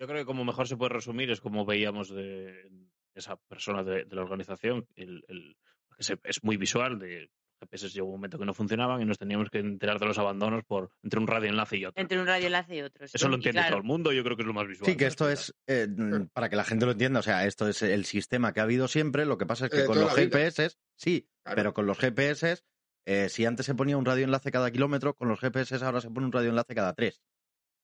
Yo 0.00 0.06
creo 0.06 0.18
que 0.20 0.24
como 0.26 0.44
mejor 0.44 0.66
se 0.66 0.76
puede 0.76 0.94
resumir 0.94 1.30
es 1.30 1.40
como 1.40 1.64
veíamos 1.64 2.08
de 2.08 2.70
esa 3.14 3.36
persona 3.36 3.82
de, 3.84 4.04
de 4.04 4.16
la 4.16 4.22
organización, 4.22 4.86
el, 4.96 5.22
el- 5.28 5.56
es 5.98 6.42
muy 6.42 6.56
visual, 6.56 6.98
de 6.98 7.30
GPS 7.60 7.88
llegó 7.90 8.06
un 8.06 8.12
momento 8.14 8.38
que 8.38 8.44
no 8.44 8.54
funcionaban 8.54 9.00
y 9.00 9.04
nos 9.04 9.18
teníamos 9.18 9.48
que 9.50 9.58
enterar 9.58 9.98
de 9.98 10.06
los 10.06 10.18
abandonos 10.18 10.64
por 10.64 10.90
entre 11.02 11.18
un 11.20 11.26
radioenlace 11.26 11.76
y 11.78 11.84
otro. 11.86 12.00
Entre 12.00 12.18
un 12.20 12.26
radioenlace 12.26 12.76
y 12.76 12.82
otro. 12.82 13.04
Eso 13.06 13.28
lo 13.28 13.36
entiende 13.36 13.58
claro, 13.60 13.70
todo 13.74 13.78
el 13.82 13.86
mundo, 13.86 14.12
yo 14.12 14.22
creo 14.24 14.36
que 14.36 14.42
es 14.42 14.46
lo 14.46 14.54
más 14.54 14.66
visual. 14.68 14.90
Sí, 14.90 14.96
que 14.96 15.06
esto 15.06 15.28
es, 15.30 15.54
eh, 15.66 15.88
para 16.32 16.48
que 16.48 16.56
la 16.56 16.64
gente 16.64 16.86
lo 16.86 16.92
entienda, 16.92 17.20
o 17.20 17.22
sea, 17.22 17.46
esto 17.46 17.68
es 17.68 17.82
el 17.82 18.04
sistema 18.04 18.52
que 18.52 18.60
ha 18.60 18.64
habido 18.64 18.88
siempre, 18.88 19.24
lo 19.26 19.38
que 19.38 19.46
pasa 19.46 19.66
es 19.66 19.70
que 19.70 19.80
Eh, 19.82 19.86
con 19.86 19.98
los. 20.00 20.14
GPS, 20.14 20.76
sí, 20.96 21.28
Claro. 21.42 21.56
pero 21.56 21.74
con 21.74 21.86
los 21.86 21.98
GPS, 21.98 22.58
eh, 23.06 23.28
si 23.28 23.44
antes 23.46 23.66
se 23.66 23.74
ponía 23.74 23.96
un 23.96 24.04
radioenlace 24.04 24.50
cada 24.50 24.70
kilómetro, 24.70 25.14
con 25.14 25.28
los 25.28 25.38
GPS 25.40 25.76
ahora 25.84 26.00
se 26.00 26.10
pone 26.10 26.26
un 26.26 26.32
radioenlace 26.32 26.74
cada 26.74 26.92
tres. 26.94 27.22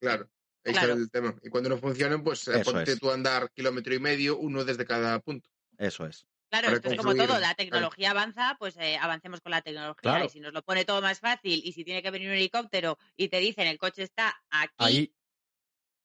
Claro. 0.01 0.29
Ese 0.65 0.75
Claro. 0.79 0.93
es 0.95 0.99
el 1.01 1.11
tema. 1.11 1.35
Y 1.43 1.49
cuando 1.49 1.71
no 1.71 1.77
funcionan, 1.79 2.23
pues 2.23 2.47
eh, 2.47 2.61
Eso 2.61 2.73
ponte 2.73 2.93
es. 2.93 2.99
tú 3.01 3.11
a 3.11 3.15
andar 3.15 3.51
kilómetro 3.53 3.95
y 3.95 3.99
medio, 3.99 4.39
uno 4.39 4.65
desde 4.65 4.85
cada 4.85 5.19
punto. 5.21 5.49
Eso 5.79 6.07
es. 6.07 6.27
Claro, 6.53 6.69
esto 6.77 6.91
es 6.91 6.97
como 6.99 7.15
todo, 7.15 7.29
la 7.29 7.39
claro. 7.39 7.57
tecnología 7.57 8.11
avanza, 8.11 8.57
pues 8.59 8.77
eh, 8.77 8.99
avancemos 9.01 9.41
con 9.41 9.53
la 9.53 9.63
tecnología. 9.63 10.03
Claro. 10.03 10.27
Y 10.27 10.29
si 10.29 10.39
nos 10.41 10.53
lo 10.53 10.63
pone 10.63 10.85
todo 10.85 11.01
más 11.01 11.19
fácil 11.19 11.63
y 11.65 11.73
si 11.73 11.83
tiene 11.83 12.03
que 12.03 12.11
venir 12.11 12.29
un 12.29 12.35
helicóptero 12.35 12.99
y 13.17 13.29
te 13.29 13.39
dicen 13.39 13.67
el 13.67 13.79
coche 13.79 14.03
está 14.03 14.37
aquí, 14.51 14.75
Ahí, 14.77 15.15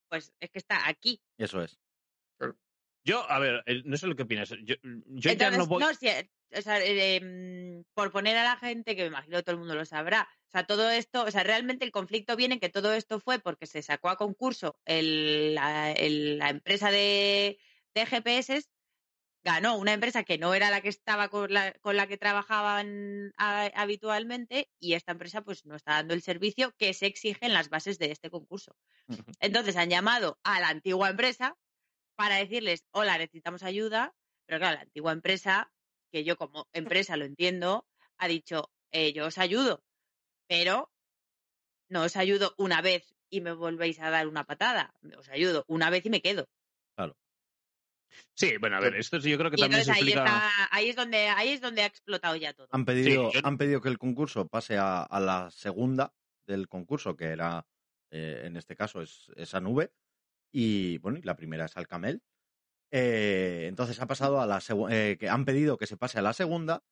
pues 0.09 0.33
es 0.39 0.49
que 0.49 0.59
está 0.59 0.87
aquí. 0.87 1.21
eso 1.37 1.61
es. 1.61 1.77
Yo, 3.03 3.29
a 3.29 3.39
ver, 3.39 3.61
eh, 3.65 3.81
no 3.85 3.97
sé 3.97 4.07
lo 4.07 4.15
que 4.15 4.23
opinas. 4.23 4.49
Yo, 4.63 4.75
yo 4.83 5.31
ya 5.33 5.51
no 5.51 5.65
voy. 5.65 5.83
si, 5.99 6.07
o 6.07 6.61
sea, 6.61 6.79
eh, 6.81 7.19
mm, 7.21 7.83
por 7.93 8.11
poner 8.13 8.37
a 8.37 8.43
la 8.45 8.55
gente, 8.57 8.95
que 8.95 9.01
me 9.03 9.07
imagino 9.09 9.37
que 9.37 9.43
todo 9.43 9.53
el 9.53 9.59
mundo 9.59 9.75
lo 9.75 9.85
sabrá, 9.85 10.29
o 10.47 10.51
sea, 10.51 10.65
todo 10.65 10.89
esto, 10.89 11.23
o 11.23 11.31
sea, 11.31 11.43
realmente 11.43 11.83
el 11.85 11.91
conflicto 11.91 12.35
viene 12.37 12.55
en 12.55 12.59
que 12.61 12.69
todo 12.69 12.93
esto 12.93 13.19
fue 13.19 13.39
porque 13.39 13.65
se 13.65 13.81
sacó 13.81 14.09
a 14.09 14.17
concurso 14.17 14.79
el- 14.85 15.55
la, 15.55 15.91
el- 15.91 16.37
la 16.37 16.49
empresa 16.49 16.89
de, 16.91 17.59
de 17.93 18.05
GPS, 18.05 18.63
ganó 19.43 19.77
una 19.77 19.93
empresa 19.93 20.23
que 20.23 20.37
no 20.37 20.53
era 20.53 20.69
la 20.69 20.81
que 20.81 20.89
estaba 20.89 21.29
con 21.29 21.53
la, 21.53 21.73
con 21.81 21.95
la 21.97 22.07
que 22.07 22.17
trabajaban 22.17 23.31
a- 23.37 23.71
habitualmente 23.75 24.69
y 24.79 24.93
esta 24.93 25.13
empresa 25.13 25.41
pues 25.43 25.65
no 25.65 25.75
está 25.75 25.93
dando 25.93 26.13
el 26.13 26.21
servicio 26.21 26.73
que 26.77 26.93
se 26.93 27.05
exige 27.07 27.45
en 27.45 27.53
las 27.53 27.69
bases 27.69 27.97
de 27.99 28.11
este 28.11 28.29
concurso. 28.29 28.75
Entonces 29.39 29.75
han 29.77 29.89
llamado 29.89 30.39
a 30.43 30.59
la 30.59 30.69
antigua 30.69 31.09
empresa 31.09 31.57
para 32.15 32.37
decirles, 32.37 32.85
hola, 32.91 33.17
necesitamos 33.17 33.63
ayuda, 33.63 34.15
pero 34.47 34.59
claro, 34.59 34.75
la 34.77 34.81
antigua 34.83 35.13
empresa, 35.13 35.73
que 36.11 36.23
yo 36.23 36.37
como 36.37 36.67
empresa 36.73 37.17
lo 37.17 37.25
entiendo, 37.25 37.87
ha 38.17 38.27
dicho, 38.27 38.71
eh, 38.91 39.13
yo 39.13 39.27
os 39.27 39.37
ayudo, 39.37 39.83
pero 40.47 40.91
no 41.89 42.03
os 42.03 42.15
ayudo 42.15 42.53
una 42.57 42.81
vez 42.81 43.15
y 43.29 43.41
me 43.41 43.53
volvéis 43.53 43.99
a 43.99 44.09
dar 44.09 44.27
una 44.27 44.45
patada, 44.45 44.93
os 45.17 45.29
ayudo 45.29 45.65
una 45.67 45.89
vez 45.89 46.05
y 46.05 46.09
me 46.09 46.21
quedo. 46.21 46.49
Sí, 48.35 48.57
bueno, 48.57 48.77
a 48.77 48.79
ver, 48.79 48.95
esto 48.95 49.19
sí 49.19 49.29
yo 49.31 49.37
creo 49.37 49.51
que 49.51 49.57
Y 49.57 49.61
también 49.61 49.81
entonces 49.81 49.85
se 49.85 49.91
ahí, 49.91 50.03
explica. 50.03 50.25
está, 50.27 50.67
ahí, 50.75 50.89
es 50.89 50.95
donde, 50.95 51.17
ahí 51.29 51.49
es 51.49 51.61
donde 51.61 51.81
ha 51.81 51.85
explotado 51.85 52.35
ya 52.35 52.53
todo. 52.53 52.67
Han 52.71 52.85
pedido, 52.85 53.31
yo- 53.33 53.39
han 53.43 53.57
pedido 53.57 53.81
que 53.81 53.89
el 53.89 53.97
concurso 53.97 54.47
pase 54.47 54.77
a, 54.77 55.03
a 55.03 55.19
la 55.19 55.49
segunda 55.51 56.13
del 56.45 56.67
concurso, 56.67 57.15
que 57.15 57.25
era, 57.25 57.65
eh, 58.11 58.41
en 58.45 58.57
este 58.57 58.75
caso, 58.75 59.01
es 59.01 59.31
esa 59.35 59.59
nube. 59.59 59.93
Y 60.53 60.99
bueno, 60.99 61.19
y 61.19 61.23
la 61.23 61.35
primera 61.35 61.65
es 61.65 61.77
Alcamel. 61.77 62.23
Eh, 62.91 63.65
entonces 63.67 63.99
ha 64.01 64.07
pasado 64.07 64.41
a 64.41 64.47
la 64.47 64.61
eh, 64.91 65.17
que 65.19 65.29
han 65.29 65.45
pedido 65.45 65.77
que 65.77 65.87
se 65.87 65.97
pase 65.97 66.19
a 66.19 66.23
la 66.23 66.33
segunda 66.33 66.83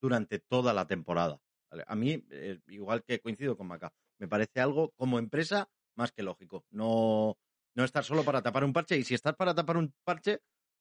durante 0.00 0.38
toda 0.38 0.72
la 0.74 0.86
temporada. 0.86 1.40
¿vale? 1.70 1.84
A 1.86 1.96
mí, 1.96 2.24
eh, 2.30 2.60
igual 2.68 3.04
que 3.04 3.20
coincido 3.20 3.56
con 3.56 3.66
Maca, 3.68 3.92
me 4.18 4.28
parece 4.28 4.60
algo 4.60 4.92
como 4.96 5.18
empresa 5.18 5.70
más 5.96 6.12
que 6.12 6.22
lógico. 6.22 6.66
No, 6.70 7.38
no 7.76 7.84
estar 7.84 8.04
solo 8.04 8.24
para 8.24 8.42
tapar 8.42 8.64
un 8.64 8.72
parche. 8.72 8.96
Y 8.98 9.04
si 9.04 9.14
estás 9.14 9.36
para 9.36 9.54
tapar 9.54 9.76
un 9.76 9.94
parche, 10.04 10.40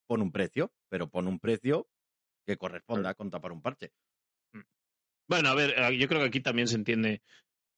pon 0.10 0.22
un 0.26 0.32
precio, 0.32 0.74
pero 0.90 1.08
pon 1.08 1.28
un 1.30 1.38
precio 1.38 1.88
que 2.46 2.58
corresponda 2.58 3.14
con 3.14 3.30
tapar 3.30 3.52
un 3.52 3.62
parche. 3.62 3.94
Bueno, 5.28 5.50
a 5.50 5.54
ver, 5.56 5.76
eh, 5.78 5.98
yo 6.00 6.08
creo 6.08 6.22
que 6.22 6.28
aquí 6.28 6.42
también 6.42 6.68
se 6.68 6.76
entiende, 6.76 7.22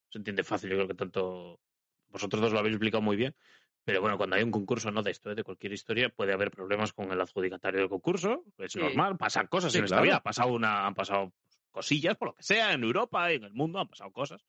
se 0.10 0.18
entiende 0.20 0.46
fácil. 0.46 0.70
Yo 0.70 0.78
creo 0.78 0.88
que 0.88 0.94
tanto 0.96 1.60
vosotros 2.08 2.42
dos 2.42 2.54
lo 2.54 2.60
habéis 2.60 2.76
explicado 2.76 3.02
muy 3.02 3.18
bien. 3.18 3.36
Pero 3.84 4.00
bueno, 4.00 4.16
cuando 4.16 4.38
hay 4.38 4.44
un 4.44 4.52
concurso, 4.52 4.92
no 4.92 5.04
de 5.04 5.12
esto, 5.12 5.32
¿eh? 5.32 5.36
de 5.36 5.44
cualquier 5.44 5.74
historia, 5.74 6.08
puede 6.10 6.32
haber 6.32 6.52
problemas 6.52 6.94
con 6.94 7.12
el 7.12 7.20
adjudicatario 7.20 7.82
del 7.82 7.90
concurso. 7.90 8.46
Es 8.58 8.72
Sí. 8.74 8.80
normal, 8.80 9.18
pasan 9.18 9.48
cosas 9.48 9.74
Sí, 9.74 9.80
en 9.80 9.86
esta 9.86 10.00
vida. 10.02 10.18
Ha 10.18 10.24
pasado 10.24 10.54
una, 10.54 10.86
han 10.86 10.94
pasado 10.94 11.34
cosillas, 11.72 12.16
por 12.16 12.30
lo 12.30 12.34
que 12.36 12.44
sea, 12.44 12.72
en 12.72 12.84
Europa, 12.84 13.30
en 13.32 13.44
el 13.44 13.54
mundo, 13.54 13.80
han 13.80 13.88
pasado 13.90 14.12
cosas. 14.12 14.46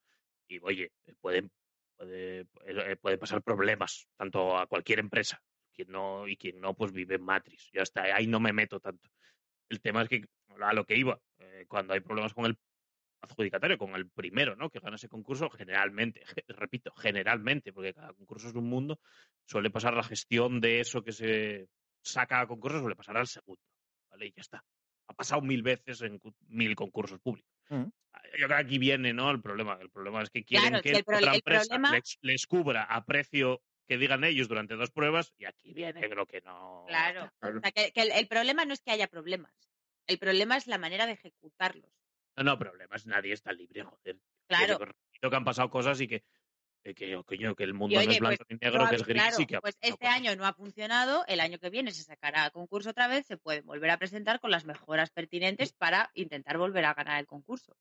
Y 0.47 0.61
oye, 0.63 0.93
pueden, 1.21 1.51
puede, 1.97 2.47
eh, 2.67 2.97
puede 3.01 3.19
pasar 3.19 3.43
problemas, 3.43 4.07
tanto 4.17 4.57
a 4.57 4.67
cualquier 4.67 5.01
empresa. 5.01 5.43
Quien 5.73 5.89
no, 5.91 6.29
y 6.29 6.37
quien 6.37 6.61
no, 6.61 6.75
pues 6.75 6.93
vive 6.93 7.17
en 7.17 7.23
Matrix. 7.25 7.71
Ya 7.73 7.83
está, 7.83 8.03
ahí 8.03 8.27
no 8.27 8.41
me 8.41 8.53
meto 8.53 8.79
tanto. 8.81 9.09
El 9.69 9.81
tema 9.81 10.03
es 10.03 10.09
que, 10.09 10.25
a 10.61 10.73
lo 10.75 10.85
que 10.85 10.97
iba, 10.97 11.19
eh, 11.39 11.65
cuando 11.67 11.95
hay 11.95 12.01
problemas 12.01 12.35
con 12.35 12.45
el 12.47 12.59
adjudicatario, 13.23 13.79
con 13.79 13.95
el 13.95 14.11
primero, 14.11 14.57
¿no? 14.57 14.69
Que 14.69 14.81
gana 14.81 14.97
ese 14.97 15.09
concurso, 15.09 15.49
generalmente, 15.51 16.23
ge- 16.27 16.45
repito, 16.49 16.93
generalmente, 16.97 17.73
porque 17.73 17.95
cada 17.95 18.13
concurso 18.13 18.49
es 18.49 18.55
un 18.55 18.69
mundo, 18.69 19.01
suele 19.47 19.71
pasar 19.71 19.95
la 19.95 20.03
gestión 20.03 20.61
de 20.61 20.81
eso 20.81 21.03
que 21.03 21.13
se 21.13 21.69
saca 22.03 22.41
a 22.41 22.47
concurso, 22.47 22.81
suele 22.81 22.97
pasar 22.97 23.17
al 23.17 23.27
segundo, 23.27 23.63
¿vale? 24.11 24.27
Y 24.27 24.33
ya 24.33 24.41
está. 24.43 24.65
Ha 25.09 25.15
pasado 25.15 25.41
mil 25.43 25.63
veces 25.63 26.03
en 26.03 26.21
mil 26.49 26.75
concursos 26.75 27.21
públicos. 27.21 27.51
Mm. 27.69 27.85
Yo 27.85 28.47
creo 28.47 28.49
que 28.49 28.55
aquí 28.55 28.79
viene, 28.79 29.13
¿no? 29.13 29.31
El 29.31 29.41
problema. 29.41 29.79
El 29.81 29.91
problema 29.91 30.23
es 30.23 30.31
que 30.31 30.45
quieren 30.45 30.69
Claro, 30.71 30.83
que 30.83 31.05
pro- 31.05 31.17
otra 31.19 31.35
empresa 31.35 31.75
problema- 31.77 31.93
les, 31.93 32.19
les 32.21 32.47
cubra 32.47 32.83
a 32.85 33.05
precio 33.05 33.63
que 33.93 33.99
digan 33.99 34.25
ellos 34.25 34.49
durante 34.49 34.75
dos 34.75 34.91
pruebas 34.91 35.35
y 35.37 35.45
aquí 35.45 35.75
viene 35.75 36.09
lo 36.09 36.25
que 36.27 36.41
no. 36.41 36.87
Claro. 36.89 37.31
Claro. 37.39 37.59
O 37.59 37.61
sea, 37.61 37.73
que, 37.73 37.93
que 37.93 38.01
el, 38.01 38.11
el 38.13 38.27
problema 38.27 38.65
no 38.65 38.73
es 38.73 38.81
que 38.81 38.91
haya 38.91 39.07
problemas. 39.07 39.53
El 40.07 40.19
problema 40.19 40.57
es 40.57 40.67
la 40.67 40.79
manera 40.79 41.05
de 41.07 41.13
ejecutarlos. 41.13 41.93
No, 42.37 42.43
no, 42.43 42.59
problemas, 42.59 43.07
nadie 43.07 43.35
está 43.35 43.53
libre, 43.53 43.85
joder. 43.85 44.17
Claro. 44.47 44.79
Repito 44.79 45.29
que 45.29 45.37
han 45.37 45.45
pasado 45.45 45.69
cosas 45.69 46.01
y 46.01 46.09
que, 46.09 46.25
que, 46.83 46.95
que, 46.95 47.23
coño, 47.23 47.55
que 47.55 47.65
el 47.65 47.75
mundo 47.75 48.03
no 48.03 48.11
es 48.11 48.19
blanco 48.19 48.45
ni 48.49 48.57
negro, 48.57 48.85
No, 48.85 48.89
que 48.89 48.97
es 48.97 49.05
gris 49.05 49.23
claro, 49.23 49.41
y 49.41 49.47
que 49.47 49.61
pues 49.61 49.77
este 49.83 49.99
cosas. 49.99 50.17
año 50.17 50.37
no 50.37 50.47
ha 50.47 50.55
funcionado, 50.55 51.27
el 51.29 51.41
año 51.41 51.59
que 51.59 51.69
viene 51.69 51.91
se 51.91 52.03
sacará 52.03 52.47
a 52.47 52.51
concurso 52.51 52.91
otra 52.91 53.09
vez, 53.09 53.27
se 53.27 53.37
puede 53.37 53.61
volver 53.61 53.91
a 53.91 53.99
presentar 53.99 54.41
con 54.41 54.51
las 54.51 54.65
mejoras 54.65 55.11
pertinentes 55.11 55.73
para 55.79 56.11
intentar 56.15 56.57
volver 56.57 56.87
a 56.87 56.95
ganar 56.95 57.21
el 57.21 57.27
concurso. 57.27 57.77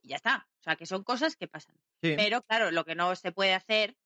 Y 0.00 0.10
ya 0.10 0.16
está. 0.16 0.46
O 0.60 0.62
sea, 0.62 0.76
que 0.76 0.86
son 0.86 1.02
cosas 1.02 1.34
que 1.34 1.48
pasan. 1.48 1.74
Sí. 2.00 2.14
Pero 2.16 2.42
claro, 2.42 2.70
lo 2.70 2.84
que 2.84 2.94
no 2.94 3.16
se 3.16 3.32
puede 3.32 3.54
hacer, 3.54 3.96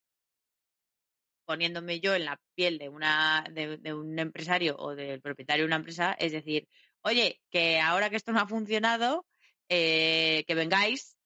poniéndome 1.48 1.98
yo 1.98 2.14
en 2.14 2.26
la 2.26 2.38
piel 2.54 2.76
de, 2.76 2.90
una, 2.90 3.42
de, 3.50 3.78
de 3.78 3.94
un 3.94 4.18
empresario 4.18 4.76
o 4.78 4.94
del 4.94 5.22
propietario 5.22 5.62
de 5.62 5.68
una 5.68 5.76
empresa, 5.76 6.12
es 6.12 6.32
decir, 6.32 6.68
oye, 7.00 7.40
que 7.50 7.80
ahora 7.80 8.10
que 8.10 8.16
esto 8.16 8.32
no 8.32 8.40
ha 8.40 8.46
funcionado, 8.46 9.24
eh, 9.70 10.44
que 10.46 10.54
vengáis 10.54 11.16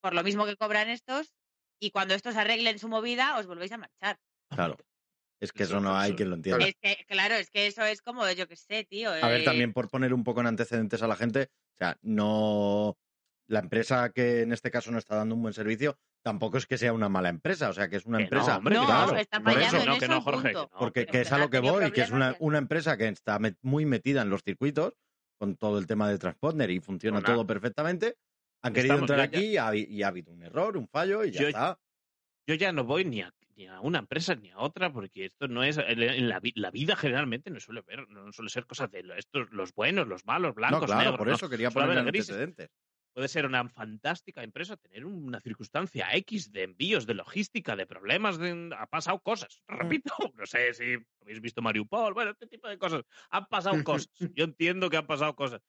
por 0.00 0.14
lo 0.14 0.22
mismo 0.22 0.46
que 0.46 0.56
cobran 0.56 0.88
estos 0.88 1.34
y 1.80 1.90
cuando 1.90 2.14
estos 2.14 2.36
arreglen 2.36 2.78
su 2.78 2.88
movida 2.88 3.36
os 3.36 3.46
volvéis 3.46 3.72
a 3.72 3.78
marchar. 3.78 4.20
Claro. 4.48 4.76
Es 5.40 5.50
que 5.52 5.64
Eso- 5.64 5.80
no 5.80 5.98
hay 5.98 6.14
quien 6.14 6.30
lo 6.30 6.36
entienda. 6.36 6.64
Es 6.64 6.76
que, 6.80 7.04
claro, 7.08 7.34
es 7.34 7.50
que 7.50 7.66
eso 7.66 7.82
es 7.82 8.00
como, 8.00 8.30
yo 8.30 8.46
qué 8.46 8.54
sé, 8.54 8.84
tío. 8.84 9.10
A 9.10 9.28
ver, 9.28 9.40
eh, 9.40 9.44
también 9.44 9.72
por 9.72 9.90
poner 9.90 10.14
un 10.14 10.22
poco 10.22 10.40
en 10.40 10.46
antecedentes 10.46 11.02
a 11.02 11.08
la 11.08 11.16
gente, 11.16 11.50
o 11.74 11.78
sea, 11.78 11.98
no. 12.02 12.96
La 13.48 13.60
empresa 13.60 14.10
que 14.10 14.42
en 14.42 14.52
este 14.52 14.70
caso 14.70 14.90
no 14.90 14.98
está 14.98 15.16
dando 15.16 15.34
un 15.34 15.40
buen 15.42 15.54
servicio, 15.54 15.96
tampoco 16.22 16.58
es 16.58 16.66
que 16.66 16.76
sea 16.76 16.92
una 16.92 17.08
mala 17.08 17.30
empresa, 17.30 17.70
o 17.70 17.72
sea, 17.72 17.88
que 17.88 17.96
es 17.96 18.04
una 18.04 18.18
Que 18.18 18.24
no, 18.24 18.26
empresa. 18.26 18.58
hombre, 18.58 18.74
no, 18.74 18.84
claro, 18.86 19.16
está 19.16 19.40
por 19.40 19.54
fallando 19.54 19.76
eso, 19.78 19.84
en 19.84 19.88
no, 19.92 19.98
que 19.98 20.04
eso, 20.04 20.14
no, 20.14 20.20
Jorge, 20.20 20.52
que 20.52 20.66
porque 20.78 21.06
que 21.06 21.20
es 21.22 21.32
a 21.32 21.38
lo 21.38 21.48
que 21.48 21.58
voy, 21.60 21.90
que 21.90 22.02
es 22.02 22.10
una, 22.10 22.36
una 22.40 22.58
empresa 22.58 22.96
que 22.98 23.08
está 23.08 23.38
met- 23.38 23.56
muy 23.62 23.86
metida 23.86 24.20
en 24.22 24.28
los 24.28 24.42
circuitos, 24.42 24.92
con 25.38 25.56
todo 25.56 25.78
el 25.78 25.86
tema 25.86 26.10
de 26.10 26.18
transponder 26.18 26.70
y 26.70 26.80
funciona 26.80 27.18
Una- 27.18 27.26
todo 27.26 27.46
perfectamente. 27.46 28.16
Han 28.62 28.72
querido 28.74 28.94
Estamos- 28.96 29.10
entrar 29.10 29.30
ya- 29.30 29.38
aquí 29.38 29.46
y 29.46 29.56
ha, 29.56 29.66
habi- 29.70 29.86
y 29.88 30.02
ha 30.02 30.08
habido 30.08 30.32
un 30.32 30.42
error, 30.42 30.76
un 30.76 30.88
fallo 30.88 31.24
y 31.24 31.30
ya 31.30 31.42
Yo- 31.42 31.48
está. 31.48 31.78
Yo 32.46 32.54
ya 32.54 32.72
no 32.72 32.84
voy 32.84 33.04
ni 33.04 33.22
a, 33.22 33.32
ni 33.56 33.66
a 33.66 33.80
una 33.80 33.98
empresa 34.00 34.34
ni 34.34 34.50
a 34.50 34.58
otra, 34.58 34.92
porque 34.92 35.24
esto 35.24 35.48
no 35.48 35.62
es. 35.64 35.78
En 35.78 36.28
la, 36.28 36.40
vi- 36.40 36.52
la 36.56 36.70
vida 36.70 36.96
generalmente 36.96 37.50
no 37.50 37.60
suele 37.60 37.82
ver, 37.86 38.08
no 38.10 38.30
suele 38.32 38.50
ser 38.50 38.66
cosas 38.66 38.90
de 38.90 39.04
lo- 39.04 39.14
estos, 39.14 39.50
los 39.52 39.72
buenos, 39.72 40.06
los 40.08 40.26
malos, 40.26 40.54
blancos, 40.54 40.80
No, 40.80 40.86
claro, 40.86 41.00
negros. 41.02 41.18
por 41.18 41.28
¿no? 41.28 41.34
eso 41.34 41.48
quería 41.48 41.70
poner 41.70 41.96
antecedentes. 41.98 42.68
Puede 43.18 43.26
ser 43.26 43.46
una 43.46 43.68
fantástica 43.68 44.44
empresa 44.44 44.76
tener 44.76 45.04
una 45.04 45.40
circunstancia 45.40 46.06
X 46.18 46.52
de 46.52 46.62
envíos, 46.62 47.04
de 47.04 47.14
logística, 47.14 47.74
de 47.74 47.84
problemas, 47.84 48.38
de, 48.38 48.70
ha 48.78 48.86
pasado 48.86 49.18
cosas. 49.18 49.60
Repito, 49.68 50.14
no 50.34 50.46
sé 50.46 50.72
si 50.72 50.94
habéis 51.20 51.40
visto 51.40 51.60
Mariupol, 51.60 52.14
bueno, 52.14 52.30
este 52.30 52.46
tipo 52.46 52.68
de 52.68 52.78
cosas. 52.78 53.02
Han 53.30 53.46
pasado 53.46 53.74
cosas. 53.84 54.08
Yo 54.36 54.44
entiendo 54.44 54.88
que 54.88 54.98
han 54.98 55.08
pasado 55.08 55.34
cosas. 55.34 55.60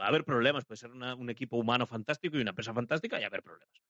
Va 0.00 0.06
a 0.06 0.08
haber 0.08 0.24
problemas, 0.24 0.64
puede 0.64 0.78
ser 0.78 0.90
una- 0.90 1.14
un 1.14 1.30
equipo 1.30 1.56
humano 1.56 1.86
fantástico 1.86 2.38
y 2.38 2.40
una 2.40 2.50
empresa 2.50 2.74
fantástica 2.74 3.20
y 3.20 3.22
haber 3.22 3.44
problemas. 3.44 3.80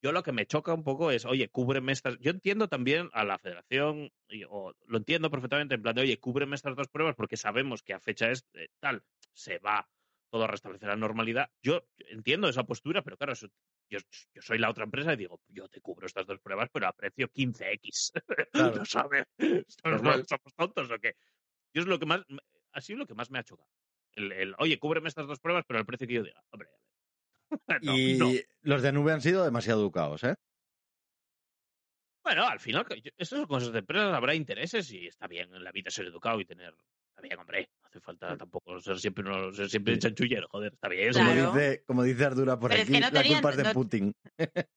Yo 0.00 0.12
lo 0.12 0.22
que 0.22 0.30
me 0.30 0.46
choca 0.46 0.72
un 0.72 0.84
poco 0.84 1.10
es, 1.10 1.24
oye, 1.24 1.48
cúbreme 1.48 1.90
estas. 1.90 2.20
Yo 2.20 2.30
entiendo 2.30 2.68
también 2.68 3.10
a 3.14 3.24
la 3.24 3.36
federación, 3.38 4.12
y- 4.28 4.44
o 4.48 4.76
lo 4.86 4.96
entiendo 4.96 5.28
perfectamente, 5.28 5.74
en 5.74 5.82
plan 5.82 5.96
de, 5.96 6.02
oye, 6.02 6.20
cúbreme 6.20 6.54
estas 6.54 6.76
dos 6.76 6.86
pruebas 6.86 7.16
porque 7.16 7.36
sabemos 7.36 7.82
que 7.82 7.94
a 7.94 7.98
fecha 7.98 8.30
es 8.30 8.46
eh, 8.54 8.68
tal, 8.78 9.02
se 9.34 9.58
va 9.58 9.88
todo 10.30 10.44
a 10.44 10.46
restablecer 10.46 10.88
la 10.88 10.96
normalidad. 10.96 11.50
Yo 11.62 11.86
entiendo 12.08 12.48
esa 12.48 12.64
postura, 12.64 13.02
pero 13.02 13.16
claro, 13.16 13.32
eso- 13.32 13.48
yo, 13.90 13.98
yo 14.34 14.42
soy 14.42 14.58
la 14.58 14.70
otra 14.70 14.84
empresa 14.84 15.12
y 15.12 15.16
digo, 15.16 15.40
yo 15.48 15.68
te 15.68 15.80
cubro 15.80 16.06
estas 16.06 16.26
dos 16.26 16.38
pruebas, 16.40 16.70
pero 16.72 16.86
a 16.86 16.92
precio 16.92 17.28
15x. 17.28 18.12
Claro. 18.52 18.76
¿Lo 18.76 18.84
sabes? 18.84 19.26
¿Somos, 19.82 20.54
tontos 20.56 20.90
o 20.90 20.98
qué? 20.98 21.16
Yo 21.74 21.82
es 21.82 21.88
lo 21.88 21.98
que 21.98 22.06
más, 22.06 22.22
ha 22.72 22.80
sido 22.80 23.00
lo 23.00 23.06
que 23.06 23.14
más 23.14 23.30
me 23.30 23.38
ha 23.38 23.44
chocado. 23.44 23.68
El, 24.12 24.32
el, 24.32 24.54
oye, 24.58 24.78
cúbreme 24.78 25.08
estas 25.08 25.26
dos 25.26 25.38
pruebas, 25.40 25.64
pero 25.66 25.78
al 25.78 25.86
precio 25.86 26.06
que 26.06 26.14
yo 26.14 26.22
diga. 26.22 26.42
Hombre. 26.50 26.68
No, 27.82 27.96
y 27.96 28.16
no. 28.16 28.30
los 28.62 28.80
de 28.82 28.92
nube 28.92 29.12
han 29.12 29.20
sido 29.20 29.44
demasiado 29.44 29.80
educados, 29.80 30.22
¿eh? 30.22 30.36
Bueno, 32.22 32.46
al 32.46 32.60
final, 32.60 32.86
son 33.18 33.46
cosas 33.46 33.72
de 33.72 33.80
empresas, 33.80 34.14
habrá 34.14 34.34
intereses 34.34 34.90
y 34.92 35.06
está 35.06 35.26
bien 35.26 35.52
en 35.54 35.64
la 35.64 35.72
vida 35.72 35.90
ser 35.90 36.06
educado 36.06 36.40
y 36.40 36.44
tener. 36.44 36.74
Está 37.20 37.28
bien, 37.28 37.38
hombre. 37.40 37.70
No 37.82 37.86
hace 37.88 38.00
falta 38.00 38.36
tampoco 38.36 38.80
ser 38.80 38.98
siempre, 38.98 39.24
uno, 39.24 39.52
ser 39.52 39.68
siempre 39.68 39.94
Sí. 39.94 40.00
chanchullero, 40.00 40.48
joder. 40.48 40.72
Está 40.74 40.88
bien. 40.88 41.12
Como, 41.12 41.24
Claro. 41.32 41.52
dice, 41.52 41.82
como 41.86 42.02
dice 42.02 42.24
Ardura 42.24 42.58
por 42.58 42.70
Pero 42.70 42.82
es 42.82 42.88
aquí, 42.88 42.92
que 42.94 43.00
no 43.00 43.06
la 43.10 43.22
tenían- 43.22 43.34
culpa 43.42 43.50
es 43.50 43.56
de 43.56 43.62
no- 43.64 43.72
Putin. 43.72 44.14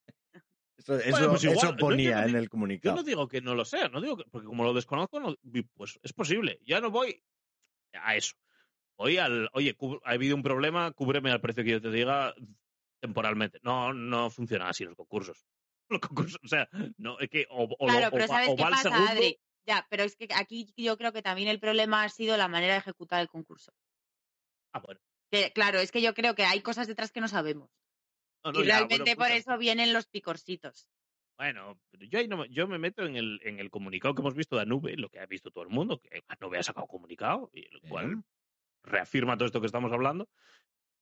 eso 0.77 0.95
eso, 0.97 1.29
pues 1.29 1.43
igual, 1.43 1.57
eso 1.57 1.71
no, 1.71 1.77
ponía 1.77 2.09
yo 2.09 2.15
no 2.15 2.21
en 2.21 2.27
digo- 2.27 2.37
el 2.39 2.43
Yo 2.45 2.49
comunicado. 2.49 2.95
no 2.97 3.03
digo 3.03 3.27
que 3.27 3.41
no 3.41 3.55
lo 3.55 3.65
sea, 3.65 3.87
no 3.89 4.01
digo 4.01 4.17
que, 4.17 4.25
porque 4.29 4.47
como 4.47 4.63
lo 4.63 4.73
desconozco, 4.73 5.19
no- 5.19 5.35
pues 5.75 5.99
es 6.03 6.13
posible. 6.13 6.59
Ya 6.65 6.81
no 6.81 6.91
voy 6.91 7.23
a 7.93 8.15
eso. 8.15 8.33
Voy 8.97 9.17
al, 9.17 9.49
oye, 9.53 9.73
cub- 9.75 10.01
ha 10.03 10.11
habido 10.11 10.35
un 10.35 10.43
problema, 10.43 10.91
cúbreme 10.91 11.31
al 11.31 11.41
precio 11.41 11.63
que 11.63 11.71
yo 11.71 11.81
te 11.81 11.89
diga 11.91 12.33
temporalmente. 13.01 13.59
No, 13.63 13.93
no 13.93 14.29
funcionan 14.29 14.67
así 14.69 14.83
los 14.85 14.95
concursos. 14.95 15.45
Los 15.89 15.99
concursos, 15.99 16.39
o 16.43 16.47
sea, 16.47 16.67
no, 16.97 17.19
es 17.19 17.29
que 17.29 17.45
o, 17.49 17.65
o 17.65 17.87
lo- 17.87 17.93
Claro, 17.93 18.07
o 18.07 18.11
pero 18.11 18.21
va- 18.23 18.27
¿sabes 18.27 18.49
o 18.49 18.55
qué 18.55 18.61
va 18.63 18.67
al 18.69 18.77
segundo, 18.77 19.11
Adri? 19.11 19.37
Ya, 19.65 19.87
pero 19.89 20.03
es 20.03 20.15
que 20.15 20.27
aquí 20.35 20.73
yo 20.75 20.97
creo 20.97 21.13
que 21.13 21.21
también 21.21 21.47
el 21.47 21.59
problema 21.59 22.03
ha 22.03 22.09
sido 22.09 22.35
la 22.37 22.47
manera 22.47 22.73
de 22.73 22.79
ejecutar 22.79 23.21
el 23.21 23.29
concurso. 23.29 23.73
Ah, 24.73 24.79
bueno. 24.79 24.99
Que, 25.31 25.51
claro, 25.53 25.79
es 25.79 25.91
que 25.91 26.01
yo 26.01 26.13
creo 26.13 26.35
que 26.35 26.43
hay 26.43 26.61
cosas 26.61 26.87
detrás 26.87 27.11
que 27.11 27.21
no 27.21 27.27
sabemos. 27.27 27.69
No, 28.43 28.51
no, 28.51 28.61
y 28.61 28.67
ya, 28.67 28.79
realmente 28.79 29.15
bueno, 29.15 29.29
por 29.29 29.31
eso 29.31 29.57
vienen 29.57 29.93
los 29.93 30.07
picorcitos. 30.07 30.87
Bueno, 31.37 31.79
pero 31.89 32.05
yo 32.05 32.19
ahí 32.19 32.27
no 32.27 32.37
me, 32.37 32.49
yo 32.49 32.67
me 32.67 32.77
meto 32.77 33.05
en 33.05 33.15
el, 33.15 33.39
en 33.43 33.59
el 33.59 33.71
comunicado 33.71 34.13
que 34.13 34.21
hemos 34.21 34.35
visto 34.35 34.55
de 34.55 34.63
Anube, 34.63 34.95
lo 34.97 35.09
que 35.09 35.19
ha 35.19 35.25
visto 35.25 35.49
todo 35.49 35.63
el 35.63 35.69
mundo, 35.69 35.99
que 35.99 36.23
Anube 36.27 36.59
ha 36.59 36.63
sacado 36.63 36.87
comunicado, 36.87 37.49
y 37.53 37.65
el 37.65 37.81
cual 37.89 38.23
reafirma 38.83 39.37
todo 39.37 39.45
esto 39.45 39.59
que 39.59 39.65
estamos 39.65 39.91
hablando, 39.91 40.29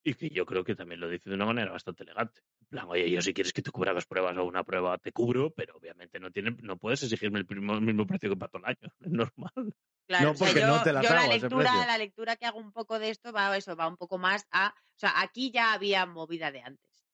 y 0.04 0.14
que 0.14 0.30
yo 0.30 0.44
creo 0.46 0.64
que 0.64 0.74
también 0.74 1.00
lo 1.00 1.08
dice 1.08 1.28
de 1.30 1.36
una 1.36 1.46
manera 1.46 1.70
bastante 1.72 2.02
elegante. 2.02 2.40
En 2.60 2.66
plan, 2.68 2.86
oye, 2.88 3.10
yo 3.10 3.20
si 3.22 3.32
quieres 3.32 3.52
que 3.52 3.62
te 3.62 3.70
cubra 3.70 3.92
las 3.92 4.06
pruebas 4.06 4.36
o 4.36 4.44
una 4.44 4.64
prueba, 4.64 4.98
te 4.98 5.12
cubro, 5.12 5.50
pero 5.50 5.76
obviamente 5.76 6.18
no 6.18 6.30
tiene, 6.30 6.56
no 6.62 6.76
puedes 6.76 7.02
exigirme 7.02 7.38
el, 7.38 7.46
primo- 7.46 7.74
el 7.74 7.80
mismo 7.82 8.06
precio 8.06 8.28
que 8.30 8.36
para 8.36 8.50
todo 8.50 8.62
el 8.64 8.68
año. 8.70 8.92
Es 9.00 9.10
normal. 9.10 9.74
Claro, 10.08 10.24
No, 10.24 10.30
o 10.32 10.34
sea, 10.34 10.46
porque 10.48 10.60
yo, 10.60 10.66
no 10.66 10.82
te 10.82 10.92
las 10.92 11.04
yo 11.04 11.14
la 11.14 11.26
lectura, 11.28 11.70
precio. 11.70 11.86
la 11.86 11.98
lectura 11.98 12.36
que 12.36 12.46
hago 12.46 12.58
un 12.58 12.72
poco 12.72 12.98
de 12.98 13.10
esto 13.10 13.32
va 13.32 13.56
eso, 13.56 13.76
va 13.76 13.86
un 13.86 13.96
poco 13.96 14.18
más 14.18 14.46
a, 14.50 14.74
o 14.76 14.98
sea, 14.98 15.20
aquí 15.20 15.50
ya 15.52 15.72
había 15.72 16.04
movida 16.06 16.50
de 16.50 16.62
antes. 16.62 17.06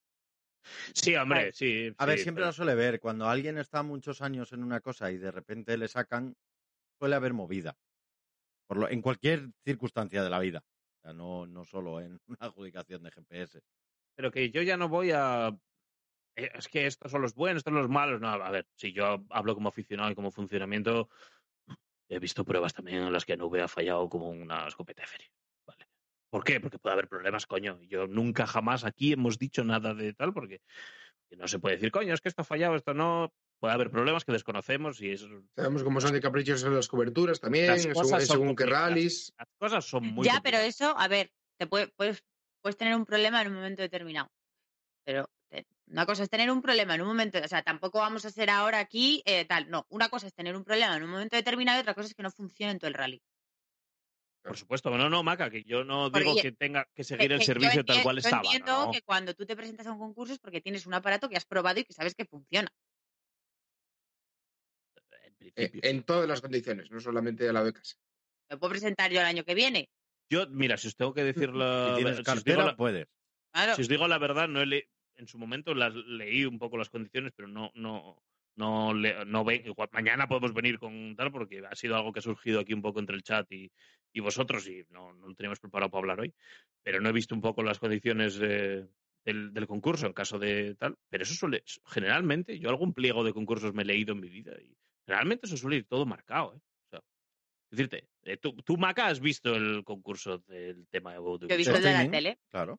Sí, 0.95 1.15
hombre, 1.17 1.39
Vale. 1.39 1.53
sí. 1.53 1.93
A 1.99 2.07
ver, 2.07 2.19
siempre 2.19 2.41
pero- 2.43 2.47
lo 2.49 2.53
suele 2.53 2.75
ver. 2.75 2.99
Cuando 3.01 3.27
alguien 3.29 3.59
está 3.59 3.83
muchos 3.83 4.21
años 4.23 4.53
en 4.53 4.63
una 4.65 4.81
cosa 4.81 5.11
y 5.11 5.19
de 5.19 5.31
repente 5.31 5.77
le 5.79 5.89
sacan, 5.89 6.35
suele 6.99 7.15
haber 7.17 7.33
movida. 7.35 7.77
Por 8.67 8.79
lo, 8.79 8.89
en 8.91 9.01
cualquier 9.01 9.49
circunstancia 9.65 10.23
de 10.23 10.31
la 10.31 10.39
vida. 10.41 10.63
No, 11.13 11.47
no 11.47 11.65
solo 11.65 12.01
en 12.01 12.21
una 12.27 12.39
adjudicación 12.41 13.03
de 13.03 13.11
GPS. 13.11 13.61
pero 14.15 14.31
que 14.31 14.51
yo 14.51 14.63
ya 14.63 14.77
no 14.77 14.89
voy 14.89 15.13
a. 15.13 15.49
eh, 16.37 16.51
Es 16.55 16.69
que 16.69 16.87
estos 16.87 17.11
son 17.11 17.23
los 17.23 17.35
buenos, 17.35 17.61
estos 17.61 17.73
son 17.73 17.83
los 17.83 17.91
malos. 17.91 18.21
No, 18.21 18.29
a 18.29 18.51
ver, 18.51 18.67
si 18.75 18.93
yo 18.93 19.25
hablo 19.31 19.55
como 19.55 19.69
aficionado 19.69 20.11
y 20.11 20.15
como 20.15 20.31
funcionamiento, 20.31 21.09
he 22.09 22.19
visto 22.19 22.45
pruebas 22.45 22.73
también 22.75 23.03
en 23.03 23.13
las 23.13 23.25
que 23.25 23.37
Nube 23.37 23.61
ha 23.63 23.69
fallado 23.69 24.09
como 24.09 24.31
una 24.31 24.67
escopeta 24.67 25.03
de 25.03 25.09
feria. 25.09 25.29
¿vale? 25.67 25.87
¿Por 26.31 26.45
qué? 26.45 26.61
Porque 26.61 26.79
puede 26.79 26.95
haber 26.95 27.09
problemas, 27.09 27.47
coño. 27.47 27.81
Yo 27.83 28.07
nunca 28.07 28.47
jamás 28.47 28.85
aquí 28.85 29.13
hemos 29.13 29.39
dicho 29.39 29.65
nada 29.65 29.95
de 29.95 30.15
tal, 30.15 30.33
porque 30.33 30.63
que 31.29 31.37
no 31.37 31.47
se 31.47 31.59
puede 31.59 31.77
decir, 31.77 31.91
coño, 31.91 32.15
es 32.15 32.21
que 32.21 32.29
esto 32.29 32.43
ha 32.43 32.45
fallado, 32.45 32.77
esto 32.77 32.95
no. 32.95 33.33
Puede 33.59 33.75
haber 33.75 33.91
problemas 33.91 34.25
que 34.25 34.33
desconocemos 34.33 35.01
y 35.01 35.11
es... 35.11 35.27
Sabemos 35.57 35.83
cómo 35.83 36.01
son 36.01 36.13
de 36.13 36.21
caprichos 36.21 36.63
en 36.65 36.75
las 36.75 36.89
coberturas 36.89 37.41
también, 37.41 37.67
Las 37.69 37.83
según, 37.83 38.03
cosas 38.03 38.27
según 38.27 38.57
rallies. 38.57 39.33
Las 39.39 39.49
cosas 39.59 39.85
son 39.85 40.07
muy 40.07 40.27
ya, 40.27 40.41
pero 40.43 40.59
eso, 40.59 40.97
a 40.99 41.09
ver, 41.09 41.33
te 41.59 41.67
puede- 41.67 41.89
puedes, 41.89 42.25
puedes 42.63 42.77
tener 42.77 42.95
un 42.95 43.05
problema 43.05 43.41
en 43.43 43.49
un 43.49 43.55
momento 43.55 43.83
determinado. 43.83 44.31
Pero 45.05 45.29
te- 45.51 45.67
una 45.89 46.07
cosa 46.07 46.23
es 46.23 46.31
tener 46.31 46.51
un 46.51 46.63
problema 46.63 46.95
en 46.95 47.01
un 47.03 47.09
momento, 47.09 47.39
o 47.43 47.49
sea, 47.49 47.63
tampoco 47.63 47.99
vamos 47.99 48.25
a 48.25 48.31
ser 48.31 48.51
ahora 48.51 48.79
aquí 48.79 49.23
eh, 49.27 49.45
tal. 49.45 49.69
No, 49.71 49.87
una 49.89 50.09
cosa 50.09 50.27
es 50.27 50.35
tener 50.35 50.55
un 50.57 50.65
problema 50.65 50.97
en 50.97 51.03
un 51.03 51.11
momento 51.11 51.37
determinado 51.37 51.79
y 51.79 51.83
otra 51.83 51.95
cosa 51.95 52.09
es 52.09 52.15
que 52.15 52.23
no 52.23 52.31
funcione 52.31 52.73
en 52.73 52.79
todo 52.79 52.89
el 52.89 52.95
rally. 52.95 53.23
Por 54.43 54.57
supuesto, 54.57 54.91
no, 54.97 55.11
no, 55.11 55.23
Maca, 55.23 55.51
que 55.51 55.63
yo 55.65 55.85
no 55.85 56.09
digo 56.11 56.35
que 56.41 56.53
tenga 56.53 56.87
que 56.95 57.05
seguir 57.05 57.33
el 57.33 57.39
Que- 57.39 57.45
yo 57.45 57.53
servicio 57.55 57.85
tal 57.85 58.03
cual 58.03 58.17
yo 58.17 58.21
estaba. 58.21 58.43
entiendo 58.45 58.87
no. 58.87 58.93
que 58.93 59.03
cuando 59.03 59.35
tú 59.35 59.45
te 59.45 59.57
presentas 59.57 59.87
a 59.87 59.93
un 59.93 59.99
concurso 59.99 60.33
es 60.33 60.39
porque 60.39 60.61
tienes 60.61 60.87
un 60.87 60.95
aparato 60.95 61.29
que 61.29 61.37
has 61.37 61.45
probado 61.45 61.81
y 61.81 61.85
que 61.85 61.93
sabes 61.93 62.15
que 62.15 62.25
funciona. 62.25 62.69
En 65.59 65.65
eh, 65.65 65.69
principio. 65.71 65.91
en 65.91 66.03
todas 66.05 66.29
las 66.29 66.41
condiciones, 66.41 66.91
no 66.91 67.01
solamente 67.01 67.49
a 67.49 67.53
la 67.53 67.65
de 67.65 67.73
casa. 67.73 67.97
Me 68.51 68.57
puedo 68.57 68.71
presentar 68.71 69.11
yo 69.11 69.21
el 69.21 69.27
año 69.27 69.45
que 69.45 69.55
viene. 69.55 69.89
Yo, 70.31 70.47
mira, 70.49 70.77
si 70.77 70.89
os 70.89 70.97
tengo 70.97 71.15
que 71.15 71.25
decir 71.25 71.51
la, 71.55 71.85
Si 71.89 71.95
tienes 72.03 72.17
si 72.19 72.51
la- 72.53 72.77
puedes. 72.77 73.09
Claro. 73.53 73.75
Si 73.75 73.83
os 73.83 73.89
digo 73.89 74.07
la 74.09 74.19
verdad, 74.19 74.49
no 74.49 74.61
he 74.61 74.67
le- 74.67 74.89
en 75.17 75.27
su 75.27 75.39
momento 75.39 75.75
las 75.75 75.95
leí 75.95 76.45
un 76.45 76.59
poco 76.59 76.77
las 76.77 76.91
condiciones, 76.91 77.33
pero 77.35 77.49
no, 77.49 77.73
no, 77.75 78.23
no, 78.57 78.95
le- 78.95 79.25
no 79.25 79.45
ve, 79.45 79.63
igual 79.67 79.89
mañana 79.93 80.29
podemos 80.29 80.55
venir 80.55 80.79
con 80.79 81.17
tal, 81.17 81.33
porque 81.33 81.63
ha 81.69 81.75
sido 81.75 81.97
algo 81.97 82.13
que 82.13 82.21
ha 82.21 82.23
surgido 82.23 82.61
aquí 82.61 82.73
un 82.73 82.83
poco 82.83 83.01
entre 83.01 83.17
el 83.17 83.23
chat 83.23 83.51
y, 83.51 83.73
y 84.13 84.21
vosotros, 84.21 84.69
y 84.69 84.85
no, 84.91 85.13
no 85.15 85.29
lo 85.29 85.35
teníamos 85.35 85.59
preparado 85.59 85.91
para 85.91 86.03
hablar 86.03 86.21
hoy, 86.21 86.33
pero 86.85 87.01
no 87.01 87.09
he 87.09 87.13
visto 87.13 87.35
un 87.35 87.41
poco 87.41 87.63
las 87.65 87.81
condiciones 87.81 88.39
eh, 88.41 88.87
del, 89.25 89.53
del 89.53 89.67
concurso 89.67 90.07
en 90.07 90.13
caso 90.13 90.39
de 90.39 90.77
tal, 90.77 90.97
pero 91.09 91.25
eso 91.25 91.35
suele, 91.35 91.65
generalmente, 91.87 92.59
yo 92.61 92.69
algún 92.71 92.95
pliego 92.95 93.25
de 93.25 93.33
concursos 93.33 93.75
me 93.75 93.83
he 93.83 93.87
leído 93.87 94.13
en 94.13 94.21
mi 94.21 94.29
vida 94.29 94.53
y 94.63 94.77
generalmente 95.09 95.47
eso 95.47 95.57
suele 95.57 95.77
ir 95.77 95.87
todo 95.89 96.05
marcado, 96.05 96.55
¿eh? 96.55 96.59
O 96.59 96.91
sea, 96.91 97.01
decirte, 97.71 98.09
eh, 98.25 98.37
tú, 98.37 98.55
tú, 98.63 98.77
Maca, 98.77 99.07
has 99.07 99.21
visto 99.21 99.55
el 99.55 99.83
concurso 99.85 100.39
del 100.47 100.87
tema 100.89 101.13
de 101.15 101.17
Yo 101.19 101.39
he 101.49 101.57
visto 101.57 101.75
el 101.77 101.83
de 101.83 101.93
la 101.93 102.11
tele. 102.11 102.39
Claro. 102.51 102.79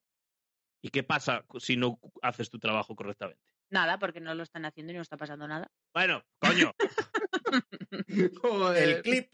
¿Y 0.84 0.90
qué 0.90 1.02
pasa 1.04 1.44
si 1.60 1.76
no 1.76 2.00
haces 2.22 2.50
tu 2.52 2.60
trabajo 2.60 2.96
correctamente? 2.96 3.42
Nada, 3.72 3.98
porque 4.00 4.20
no 4.22 4.34
lo 4.36 4.44
están 4.44 4.66
haciendo 4.66 4.94
y 4.94 4.96
no 4.96 5.02
está 5.02 5.18
pasando 5.18 5.48
nada. 5.48 5.68
Bueno, 5.94 6.24
coño. 6.40 6.72
Joder. 8.42 8.90
El 8.90 9.02
clip. 9.02 9.28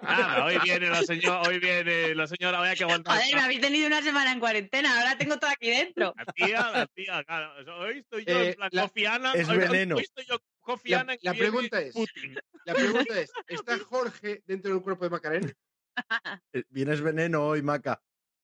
Ah, 0.00 0.44
hoy 0.46 0.58
viene 0.64 0.88
la 0.88 1.02
señora, 1.02 1.42
hoy 1.42 1.58
viene 1.58 2.14
la 2.14 2.26
señora, 2.26 2.58
vaya 2.58 2.74
que 2.74 2.84
aguantar. 2.84 3.18
Joder, 3.18 3.34
me 3.34 3.40
habéis 3.42 3.60
tenido 3.60 3.86
una 3.86 4.00
semana 4.02 4.32
en 4.32 4.40
cuarentena, 4.40 4.98
ahora 4.98 5.18
tengo 5.18 5.38
todo 5.38 5.50
aquí 5.50 5.68
dentro. 5.70 6.14
La 6.16 6.24
tía, 6.32 6.70
la 6.70 6.86
tía, 6.86 7.22
claro. 7.24 7.80
Hoy 7.80 7.98
estoy 7.98 8.24
yo 8.24 8.38
Eh, 8.38 8.48
en 8.50 8.54
plan 8.54 8.70
la- 8.72 8.82
Kofi 8.82 9.04
Annan, 9.06 9.36
es 9.36 9.46
hoy- 9.48 9.58
hoy 9.58 9.62
veneno. 9.68 9.98
estoy 9.98 10.24
yo 10.26 10.38
Kofi 10.64 10.90
La- 10.90 11.00
Annan 11.00 11.18
pregunta 11.36 11.80
es- 11.80 11.94
Putin. 11.94 12.34
La 12.64 12.74
pregunta 12.74 13.20
es, 13.20 13.30
¿está 13.48 13.78
Jorge 13.78 14.42
dentro 14.46 14.72
del 14.72 14.82
cuerpo 14.82 15.04
de 15.04 15.10
Macarena? 15.10 15.52
Eh, 16.52 16.64
Vienes 16.70 17.00
veneno 17.00 17.46
hoy, 17.46 17.62
Maca. 17.62 18.02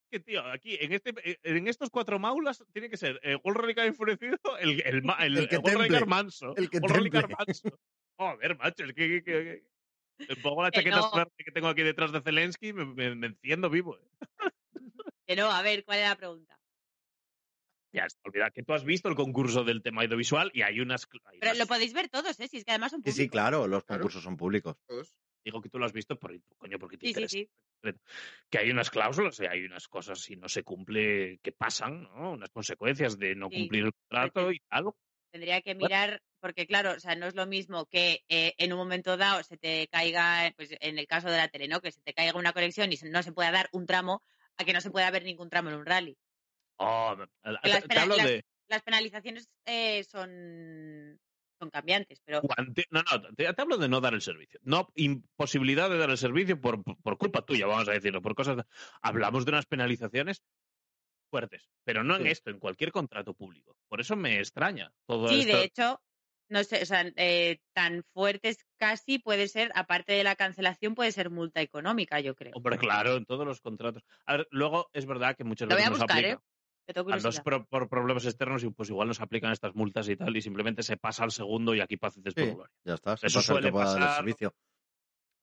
Que 0.09 0.21
tío, 0.21 0.45
aquí 0.45 0.77
en 0.81 0.93
este 0.93 1.13
en 1.43 1.67
estos 1.69 1.89
cuatro 1.91 2.19
maulas 2.19 2.65
tiene 2.73 2.89
que 2.91 2.97
ser 2.97 3.19
el 3.23 3.41
World 3.43 3.61
Rally 3.61 3.75
Car 3.75 3.87
enfurecido, 3.87 4.37
el 4.61 4.81
el, 4.87 5.03
ma- 5.03 5.19
el, 5.25 5.37
El 5.37 5.49
que 5.49 5.57
el 5.57 6.07
manso, 6.07 6.55
El 6.57 6.69
que 6.71 6.81
manso. 6.81 7.81
Joder, 8.17 8.57
macho, 8.59 8.85
es 8.85 8.93
que, 8.93 9.09
que, 9.09 9.23
que- 9.25 9.65
que- 10.19 10.27
me 10.29 10.37
pongo 10.37 10.63
la 10.63 10.71
Que 10.71 10.79
chaqueta 10.81 10.97
no. 11.01 11.27
que 11.39 11.51
tengo 11.53 11.69
aquí 11.69 11.83
detrás 11.83 12.13
de 12.13 12.21
Zelensky 12.21 12.69
y 12.69 12.73
me, 12.75 12.85
me- 12.85 13.15
me 13.15 13.27
enciendo 13.29 13.71
vivo. 13.71 13.97
eh. 13.97 14.51
Que 15.27 15.35
no, 15.37 15.51
a 15.51 15.63
ver, 15.63 15.85
¿cuál 15.85 16.01
es 16.01 16.09
la 16.09 16.17
pregunta? 16.17 16.60
Ya, 17.93 18.05
está, 18.05 18.21
olvida 18.25 18.51
que 18.51 18.63
tú 18.63 18.73
has 18.73 18.85
visto 18.85 19.09
el 19.09 19.17
concurso 19.17 19.65
del 19.65 19.83
tema 19.83 20.03
audiovisual 20.03 20.51
y 20.55 20.63
hay 20.63 20.81
unas. 20.81 21.07
hay 21.25 21.39
Pero 21.41 21.53
unas- 21.53 21.59
lo 21.59 21.67
podéis 21.67 21.93
ver 21.93 22.09
todos, 22.09 22.39
¿eh? 22.39 22.49
Si 22.49 22.59
es 22.59 22.65
que 22.65 22.71
además 22.71 22.93
son 22.93 23.03
Sí, 23.03 23.11
públicos. 23.11 23.25
sí, 23.25 23.29
claro, 23.29 23.67
los 23.67 23.85
concursos 23.85 24.23
son 24.23 24.37
públicos. 24.37 24.77
Todos. 24.87 25.17
Digo 25.45 25.61
que 25.61 25.69
tú 25.71 25.79
lo 25.79 25.87
has 25.87 25.93
visto 25.93 26.17
por 26.19 26.39
coño, 26.59 26.79
porque 26.79 26.99
te 26.99 27.07
Sí, 27.07 27.15
sí, 27.15 27.21
interesa. 27.23 27.37
sí. 27.37 27.51
Que 28.51 28.59
hay 28.59 28.71
unas 28.71 28.91
cláusulas 28.91 29.41
y 29.41 29.47
hay 29.47 29.65
unas 29.65 29.89
cosas, 29.89 30.21
si 30.21 30.37
no 30.37 30.49
se 30.49 30.63
cumple, 30.63 31.39
que 31.43 31.51
pasan, 31.53 32.03
¿no? 32.05 32.33
Unas 32.33 32.51
consecuencias 32.51 33.19
de 33.19 33.35
no 33.35 33.49
Sí, 33.49 33.57
cumplir 33.57 33.85
el 33.85 33.93
contrato 33.95 34.53
y 34.53 34.61
tal. 34.69 34.91
Tendría 35.33 35.63
que 35.63 35.75
mirar, 35.75 36.23
porque 36.41 36.67
claro, 36.67 36.93
o 36.93 37.01
sea, 37.01 37.15
no 37.15 37.27
es 37.27 37.35
lo 37.35 37.47
mismo 37.47 37.87
que 37.87 38.23
eh, 38.29 38.55
en 38.59 38.73
un 38.73 38.79
momento 38.79 39.17
dado 39.17 39.43
se 39.45 39.57
te 39.57 39.89
caiga, 39.89 40.53
pues 40.57 40.75
en 40.81 40.99
el 40.99 41.07
caso 41.07 41.31
de 41.31 41.37
la 41.39 41.49
tele, 41.49 41.69
¿no? 41.69 41.81
Que 41.81 41.91
se 41.93 42.03
te 42.03 42.13
caiga 42.13 42.37
una 42.39 42.53
conexión 42.53 42.93
y 42.93 42.97
se- 42.97 43.09
no 43.09 43.23
se 43.23 43.33
pueda 43.33 43.51
dar 43.51 43.69
un 43.73 43.87
tramo, 43.87 44.23
a 44.59 44.65
que 44.65 44.73
no 44.75 44.81
se 44.81 44.91
pueda 44.91 45.11
ver 45.11 45.25
ningún 45.25 45.49
tramo 45.49 45.71
en 45.71 45.77
un 45.77 45.87
rally. 45.87 46.19
Oh, 46.83 47.15
las 47.43 47.61
te 47.83 47.89
pena- 47.89 48.03
hablo 48.03 48.17
las- 48.17 48.27
de. 48.27 48.45
Las 48.69 48.83
penalizaciones 48.83 49.49
eh, 49.67 50.05
son, 50.05 51.19
son 51.59 51.71
cambiantes, 51.71 52.21
pero 52.25 52.41
No, 52.91 53.03
no, 53.03 53.35
te, 53.35 53.53
te 53.53 53.61
hablo 53.63 53.77
de 53.79 53.89
no 53.89 54.01
dar 54.01 54.15
el 54.15 54.23
servicio. 54.23 54.61
No, 54.63 54.89
imposibilidad 54.95 55.91
de 55.91 55.99
dar 55.99 56.09
el 56.11 56.17
servicio 56.19 56.61
por, 56.61 56.83
por 56.85 57.19
culpa 57.19 57.43
tuya, 57.43 57.67
vamos 57.67 57.89
a 57.89 57.93
decirlo, 57.93 58.23
por 58.23 58.35
cosas. 58.37 58.65
Hablamos 59.03 59.45
de 59.45 59.51
unas 59.51 59.67
penalizaciones 59.67 60.43
fuertes, 61.31 61.69
pero 61.85 62.05
no 62.05 62.17
en 62.17 62.23
Sí. 62.23 62.29
esto, 62.29 62.51
en 62.51 62.61
cualquier 62.61 62.93
contrato 62.93 63.35
público. 63.35 63.77
Por 63.89 64.01
eso 64.01 64.15
me 64.17 64.39
extraña 64.39 64.93
todo 65.07 65.29
sí, 65.29 65.41
esto. 65.41 65.57
de 65.57 65.65
hecho, 65.65 66.01
no 66.49 66.63
sé, 66.65 66.83
o 66.83 66.87
sea, 66.87 67.05
eh, 67.17 67.59
tan 67.75 68.05
fuertes 68.13 68.65
casi 68.79 69.19
puede 69.19 69.49
ser, 69.49 69.71
aparte 69.75 70.13
de 70.13 70.23
la 70.25 70.37
cancelación, 70.37 70.95
puede 70.95 71.13
ser 71.13 71.31
multa 71.31 71.61
económica, 71.61 72.21
yo 72.21 72.35
creo. 72.37 72.53
Hombre, 72.55 72.79
claro, 72.79 73.17
en 73.17 73.27
todos 73.27 73.47
los 73.47 73.61
contratos. 73.61 74.05
A 74.27 74.37
ver, 74.39 74.49
luego 74.51 74.91
es 74.93 75.07
verdad 75.07 75.37
que 75.37 75.45
muchas 75.45 75.69
Lo 75.69 75.75
voy 75.75 75.83
veces 75.85 75.89
a 75.89 75.91
nos 75.91 76.01
aplica. 76.11 76.29
¿eh? 76.35 76.39
Pro- 77.43 77.67
por 77.67 77.89
problemas 77.89 78.25
externos 78.27 78.63
y 78.65 78.71
pues 78.71 78.89
igual 78.91 79.09
nos 79.09 79.21
aplican 79.21 79.53
estas 79.53 79.75
multas 79.75 80.09
y 80.09 80.17
tal 80.17 80.37
y 80.37 80.43
simplemente 80.43 80.83
se 80.83 80.97
pasa 80.97 81.25
al 81.25 81.31
segundo 81.33 81.75
y 81.75 81.81
aquí 81.81 81.97
pacientes 81.97 82.35
Sí, 82.37 82.53
por 82.53 82.71
ya 82.85 82.95
está. 82.95 83.17
Se 83.17 83.27
Eso 83.27 83.39
pasa 83.39 83.53
el 83.53 83.63
suele 83.63 83.71
dar 83.71 83.87
el 83.89 83.95
pasar 84.03 84.17
servicio. 84.17 84.55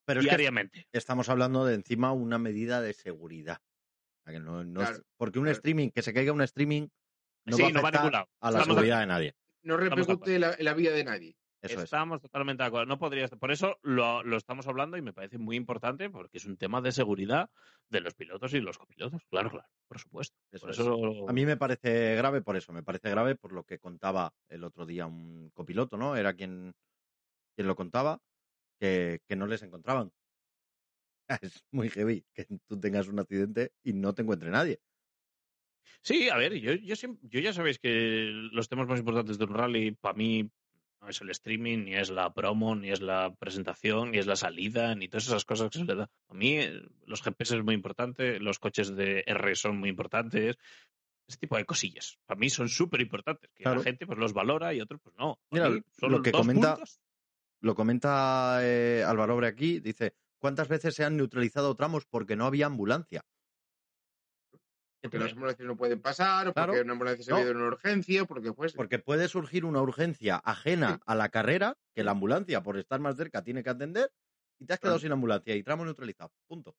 Pero 0.05 0.19
es 0.21 0.25
que 0.25 0.29
diariamente. 0.29 0.87
estamos 0.93 1.27
hablando 1.29 1.65
de 1.65 1.75
encima 1.75 2.11
una 2.13 2.37
medida 2.37 2.81
de 2.81 2.93
seguridad. 2.93 3.59
O 3.59 4.23
sea, 4.23 4.33
que 4.33 4.39
no- 4.39 4.63
no 4.63 4.81
es- 4.81 4.89
Claro, 4.89 5.03
porque 5.17 5.39
un 5.39 5.45
claro. 5.45 5.57
streaming, 5.57 5.89
que 5.89 6.01
se 6.01 6.13
caiga 6.13 6.31
un 6.31 6.41
streaming, 6.41 6.87
no 7.45 7.55
sí, 7.57 7.63
va 7.63 7.67
a 7.69 7.71
no 7.71 7.81
va 7.81 7.87
a 7.87 7.89
afectar 7.89 8.01
ningún 8.03 8.13
lado. 8.13 8.29
a 8.39 8.51
la 8.51 8.57
Estamos 8.59 8.75
seguridad 8.75 8.99
de 9.01 9.05
nadie. 9.07 9.35
No 9.63 9.77
repercute 9.77 10.39
la, 10.39 10.55
la 10.59 10.73
vida 10.73 10.91
de 10.91 11.03
nadie. 11.03 11.35
Eso 11.67 11.79
es. 11.79 11.83
Estamos 11.85 12.21
totalmente 12.21 12.63
de 12.63 12.67
acuerdo. 12.67 12.85
No 12.87 12.97
podría 12.97 13.25
estar- 13.25 13.39
Por 13.39 13.51
eso 13.51 13.77
lo, 13.81 14.23
lo 14.23 14.37
estamos 14.37 14.67
hablando 14.67 14.97
y 14.97 15.01
me 15.01 15.13
parece 15.13 15.37
muy 15.37 15.55
importante 15.55 16.09
porque 16.09 16.37
es 16.37 16.45
un 16.45 16.57
tema 16.57 16.81
de 16.81 16.91
seguridad 16.91 17.49
de 17.89 18.01
los 18.01 18.13
pilotos 18.13 18.53
y 18.53 18.61
los 18.61 18.77
copilotos. 18.77 19.21
Claro, 19.29 19.49
claro, 19.49 19.67
por 19.87 19.99
supuesto. 19.99 20.35
Eso 20.51 20.65
por 20.65 20.71
es. 20.71 20.79
eso 20.79 21.27
A 21.27 21.33
mí 21.33 21.45
me 21.45 21.57
parece 21.57 22.15
grave 22.15 22.41
por 22.41 22.55
eso, 22.55 22.73
me 22.73 22.83
parece 22.83 23.09
grave 23.09 23.35
por 23.35 23.53
lo 23.53 23.63
que 23.63 23.79
contaba 23.79 24.33
el 24.49 24.63
otro 24.63 24.85
día 24.85 25.05
un 25.05 25.51
copiloto, 25.53 25.97
¿no? 25.97 26.15
Era 26.15 26.33
quien, 26.33 26.73
quien 27.55 27.67
lo 27.67 27.75
contaba, 27.75 28.21
que, 28.79 29.21
que 29.27 29.35
no 29.35 29.47
les 29.47 29.63
encontraban. 29.63 30.11
Es 31.41 31.65
muy 31.71 31.89
heavy 31.89 32.25
que 32.33 32.45
tú 32.67 32.79
tengas 32.79 33.07
un 33.07 33.19
accidente 33.19 33.73
y 33.83 33.93
no 33.93 34.13
te 34.13 34.21
encuentre 34.21 34.49
nadie. 34.49 34.79
Sí, 36.01 36.29
a 36.29 36.37
ver, 36.37 36.53
yo, 36.55 36.73
yo, 36.73 36.95
yo 37.21 37.39
ya 37.39 37.53
sabéis 37.53 37.79
que 37.79 38.29
los 38.51 38.69
temas 38.69 38.87
más 38.87 38.99
importantes 38.99 39.37
de 39.37 39.45
un 39.45 39.53
rally 39.53 39.91
para 39.91 40.13
mí 40.15 40.49
no 41.01 41.09
es 41.09 41.21
el 41.21 41.29
streaming, 41.29 41.85
ni 41.85 41.95
es 41.95 42.09
la 42.09 42.33
promo, 42.33 42.75
ni 42.75 42.89
es 42.91 43.01
la 43.01 43.33
presentación, 43.35 44.11
ni 44.11 44.17
es 44.17 44.25
la 44.27 44.35
salida, 44.35 44.95
ni 44.95 45.07
todas 45.07 45.27
esas 45.27 45.45
cosas 45.45 45.69
que 45.69 45.79
se 45.79 45.85
le 45.85 45.95
da. 45.95 46.09
A 46.29 46.33
mí 46.33 46.59
los 47.05 47.21
GPS 47.21 47.55
es 47.57 47.63
muy 47.63 47.75
importante, 47.75 48.39
los 48.39 48.59
coches 48.59 48.95
de 48.95 49.23
R 49.27 49.55
son 49.55 49.77
muy 49.77 49.89
importantes, 49.89 50.57
ese 51.27 51.37
tipo 51.39 51.57
de 51.57 51.65
cosillas. 51.65 52.17
Para 52.25 52.39
mí 52.39 52.49
son 52.49 52.69
súper 52.69 53.01
importantes, 53.01 53.51
que 53.53 53.63
Claro. 53.63 53.79
la 53.79 53.83
gente 53.83 54.05
pues 54.07 54.17
los 54.17 54.33
valora 54.33 54.73
y 54.73 54.81
otros 54.81 54.99
pues 55.03 55.15
no. 55.17 55.39
Mira, 55.51 55.69
lo 55.69 56.21
que 56.21 56.31
comenta- 56.31 56.75
puntos. 56.75 56.99
Lo 57.59 57.73
comenta 57.73 58.59
eh, 58.61 59.03
Álvaro 59.05 59.35
Obre 59.35 59.47
aquí, 59.47 59.79
dice, 59.79 60.13
¿cuántas 60.37 60.67
veces 60.67 60.93
se 60.93 61.03
han 61.03 61.17
neutralizado 61.17 61.75
tramos 61.75 62.05
porque 62.05 62.35
no 62.35 62.45
había 62.45 62.67
ambulancia? 62.67 63.23
Porque 65.09 65.19
las 65.23 65.33
ambulancias 65.33 65.67
no 65.67 65.75
pueden 65.77 66.01
pasar, 66.01 66.47
o 66.47 66.53
Claro. 66.53 66.71
porque 66.73 66.83
una 66.83 66.93
ambulancia 66.93 67.23
se 67.25 67.31
No. 67.31 67.37
ha 67.37 67.41
ido 67.41 67.51
en 67.51 67.57
una 67.57 67.67
urgencia, 67.67 68.23
o 68.23 68.25
porque 68.25 68.53
pues. 68.53 68.73
Porque 68.73 68.99
puede 68.99 69.27
surgir 69.27 69.65
una 69.65 69.81
urgencia 69.81 70.37
ajena 70.37 70.99
a 71.05 71.15
la 71.15 71.29
carrera 71.29 71.77
que 71.95 72.03
la 72.03 72.11
ambulancia, 72.11 72.61
por 72.63 72.77
estar 72.77 72.99
más 72.99 73.15
cerca, 73.17 73.43
tiene 73.43 73.63
que 73.63 73.69
atender 73.69 74.11
y 74.59 74.65
te 74.65 74.73
has 74.73 74.79
quedado 74.79 74.95
Claro. 74.95 75.01
sin 75.01 75.11
ambulancia 75.11 75.55
y 75.55 75.63
tramo 75.63 75.85
neutralizado. 75.85 76.31
Punto. 76.47 76.75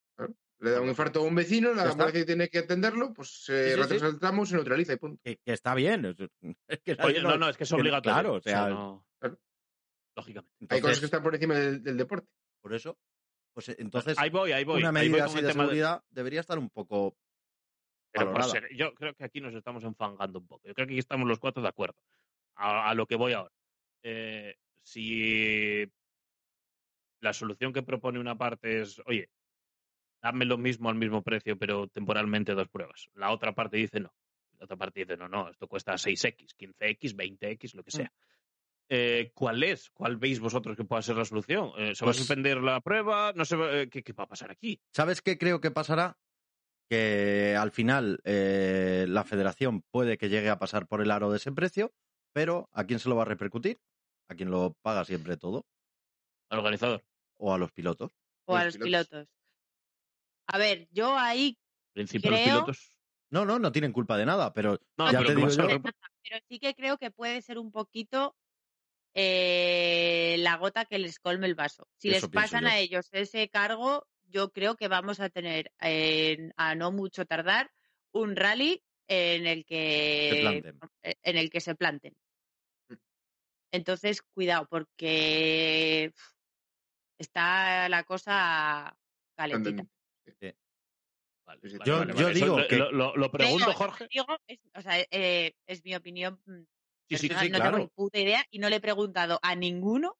Le 0.60 0.70
da 0.72 0.80
un 0.80 0.88
infarto 0.88 1.20
a 1.20 1.22
un 1.22 1.34
vecino, 1.36 1.72
la 1.72 1.84
ambulancia 1.90 2.26
tiene 2.26 2.48
que 2.48 2.58
atenderlo, 2.58 3.12
pues 3.14 3.44
se 3.44 3.64
Sí, 3.64 3.70
sí, 3.70 3.76
retrasa 3.80 4.06
sí. 4.08 4.12
el 4.14 4.18
tramo, 4.18 4.44
se 4.44 4.54
neutraliza 4.56 4.92
y 4.92 4.96
punto. 4.96 5.20
Que, 5.22 5.36
que 5.44 5.52
está 5.52 5.74
bien. 5.74 6.04
Es, 6.04 6.16
es 6.66 6.80
que 6.80 6.96
Oye, 7.04 7.22
no, 7.22 7.36
no, 7.38 7.48
es 7.48 7.56
que 7.56 7.62
es 7.64 7.72
obligatorio. 7.72 8.12
Claro, 8.14 8.34
o 8.34 8.40
sea, 8.40 8.68
no- 8.68 9.06
Claro. 9.20 9.38
Lógicamente. 10.16 10.66
Hay 10.74 10.80
cosas 10.80 10.98
que 10.98 11.04
están 11.04 11.22
por 11.22 11.34
encima 11.34 11.54
del, 11.54 11.82
del 11.82 11.96
deporte. 11.96 12.26
por 12.60 12.74
eso, 12.74 12.98
pues 13.54 13.68
eh, 13.68 13.76
entonces 13.78 14.18
ahí 14.18 14.30
voy, 14.30 14.50
ahí 14.52 14.64
voy. 14.64 14.80
una 14.82 14.88
ahí 14.88 15.08
voy 15.08 15.20
medida 15.20 15.26
con 15.26 15.36
así 15.36 15.44
de- 15.46 15.52
seguridad 15.52 16.02
debería 16.10 16.40
estar 16.40 16.58
un 16.58 16.70
poco 16.70 17.16
Pero 18.10 18.32
por 18.32 18.44
ser- 18.44 18.68
yo 18.74 18.94
creo 18.94 19.14
que 19.14 19.24
aquí 19.24 19.40
nos 19.40 19.54
estamos 19.54 19.84
enfangando 19.84 20.38
un 20.38 20.46
poco. 20.46 20.66
Yo 20.66 20.74
creo 20.74 20.86
que 20.86 20.94
aquí 20.94 20.98
estamos 21.00 21.26
los 21.28 21.38
cuatro 21.38 21.62
de 21.62 21.68
acuerdo. 21.68 22.02
A, 22.56 22.90
a 22.90 22.94
lo 22.94 23.06
que 23.06 23.16
voy 23.16 23.32
ahora. 23.34 23.54
Eh, 24.02 24.56
si 24.82 25.84
la 27.20 27.32
solución 27.32 27.72
que 27.72 27.82
propone 27.82 28.18
una 28.18 28.36
parte 28.36 28.80
es, 28.80 29.00
oye, 29.06 29.28
dame 30.22 30.44
lo 30.44 30.56
mismo 30.58 30.88
al 30.88 30.94
mismo 30.96 31.22
precio, 31.22 31.56
pero 31.58 31.88
temporalmente 31.88 32.54
dos 32.54 32.68
pruebas. 32.68 33.08
La 33.14 33.30
otra 33.30 33.54
parte 33.54 33.76
dice 33.76 34.00
no. 34.00 34.12
La 34.58 34.64
otra 34.64 34.76
parte 34.76 35.00
dice, 35.00 35.16
no, 35.16 35.28
no, 35.28 35.48
esto 35.48 35.68
cuesta 35.68 35.92
6X, 35.94 36.56
15X, 36.56 37.14
20X, 37.14 37.74
lo 37.74 37.84
que 37.84 37.90
sea. 37.92 38.12
eh, 38.90 39.30
¿cuál 39.34 39.62
es? 39.62 39.90
¿Cuál 39.90 40.16
veis 40.16 40.40
vosotros 40.40 40.74
que 40.76 40.82
pueda 40.84 41.02
ser 41.02 41.14
la 41.16 41.24
solución? 41.26 41.72
Eh, 41.76 41.94
¿Se 41.94 42.04
va 42.04 42.10
a 42.10 42.14
Pues- 42.14 42.16
suspender 42.16 42.56
la 42.56 42.80
prueba? 42.80 43.32
No 43.36 43.44
sé, 43.44 43.56
eh, 43.82 43.88
¿qué, 43.90 44.02
qué 44.02 44.12
va 44.14 44.24
a 44.24 44.28
pasar 44.28 44.50
aquí? 44.50 44.80
¿Sabes 44.92 45.20
qué 45.22 45.36
creo 45.38 45.60
que 45.60 45.70
pasará? 45.70 46.16
Que 46.88 47.54
al 47.58 47.70
final 47.70 48.20
eh, 48.24 49.04
la 49.08 49.24
federación 49.24 49.82
puede 49.90 50.16
que 50.16 50.28
llegue 50.28 50.48
a 50.48 50.58
pasar 50.58 50.86
por 50.86 51.02
el 51.02 51.10
aro 51.10 51.30
de 51.30 51.36
ese 51.36 51.52
precio, 51.52 51.92
pero 52.32 52.68
¿a 52.72 52.84
quién 52.84 52.98
se 52.98 53.08
lo 53.08 53.16
va 53.16 53.22
a 53.22 53.26
repercutir? 53.26 53.78
¿A 54.28 54.34
quién 54.34 54.50
lo 54.50 54.74
paga 54.82 55.04
siempre 55.04 55.36
todo? 55.36 55.66
Al 56.50 56.58
organizador. 56.60 57.04
¿O 57.38 57.52
a 57.52 57.58
los 57.58 57.72
pilotos? 57.72 58.12
O 58.46 58.56
a 58.56 58.64
Los 58.64 58.78
pilotos. 58.78 59.08
pilotos. 59.08 59.28
A 60.46 60.56
ver, 60.58 60.88
yo 60.90 61.16
ahí, 61.18 61.58
Creo- 61.94 62.08
pilotos. 62.44 62.92
No, 63.30 63.44
no, 63.44 63.58
no 63.58 63.70
tienen 63.70 63.92
culpa 63.92 64.16
de 64.16 64.24
nada, 64.24 64.54
pero 64.54 64.80
No, 64.96 65.12
ya 65.12 65.18
pero 65.18 65.28
te 65.30 65.34
digo 65.36 65.48
yo, 65.50 65.82
pero 65.82 66.40
sí 66.48 66.58
que 66.58 66.74
creo 66.74 66.96
que 66.96 67.10
puede 67.10 67.42
ser 67.42 67.58
un 67.58 67.70
poquito 67.70 68.34
eh, 69.14 70.36
la 70.38 70.56
gota 70.56 70.86
que 70.86 70.98
les 70.98 71.18
colme 71.18 71.46
el 71.46 71.54
vaso. 71.54 71.86
Si 71.98 72.08
Eso 72.08 72.26
les 72.26 72.30
pasan 72.34 72.62
yo. 72.62 72.68
a 72.70 72.78
ellos 72.78 73.08
ese 73.12 73.48
cargo, 73.50 74.06
yo 74.28 74.50
creo 74.52 74.76
que 74.76 74.88
vamos 74.88 75.20
a 75.20 75.28
tener, 75.30 75.72
en- 75.80 76.52
a 76.56 76.74
no 76.74 76.92
mucho 76.92 77.26
tardar, 77.26 77.70
un 78.12 78.36
rally 78.36 78.82
en 79.08 79.46
el 79.46 79.64
que 79.64 80.38
planten. 80.40 80.80
en 81.22 81.36
el 81.38 81.50
que 81.50 81.60
se 81.60 81.74
planten. 81.74 82.14
Mm. 82.88 82.94
Entonces, 83.72 84.22
cuidado, 84.22 84.66
porque 84.68 86.12
está 87.18 87.88
la 87.88 88.04
cosa 88.04 88.96
calentita. 89.36 89.84
Vale, 91.46 91.60
vale, 91.62 91.84
Yo- 91.86 91.98
vale, 91.98 92.12
yo 92.12 92.24
vale. 92.26 92.30
Eso 92.30 92.44
digo 92.44 92.58
lo- 92.58 92.68
que- 92.68 92.76
Lo, 92.76 92.92
lo- 92.92 93.16
lo 93.16 93.30
pregunto, 93.30 93.72
Jorge. 93.72 94.06
digo, 94.10 94.26
es, 94.46 94.58
o 94.74 94.82
sea, 94.82 95.00
eh, 95.10 95.54
es 95.66 95.82
mi 95.82 95.94
opinión 95.94 96.38
Sí, 97.08 97.16
sí, 97.16 97.28
sí, 97.28 97.48
no 97.48 97.56
claro. 97.56 97.64
tengo 97.72 97.78
ni 97.78 97.86
puta 97.88 98.18
idea 98.18 98.44
y 98.50 98.58
no 98.58 98.68
le 98.68 98.76
he 98.76 98.80
preguntado 98.80 99.38
a 99.42 99.54
ninguno 99.54 100.14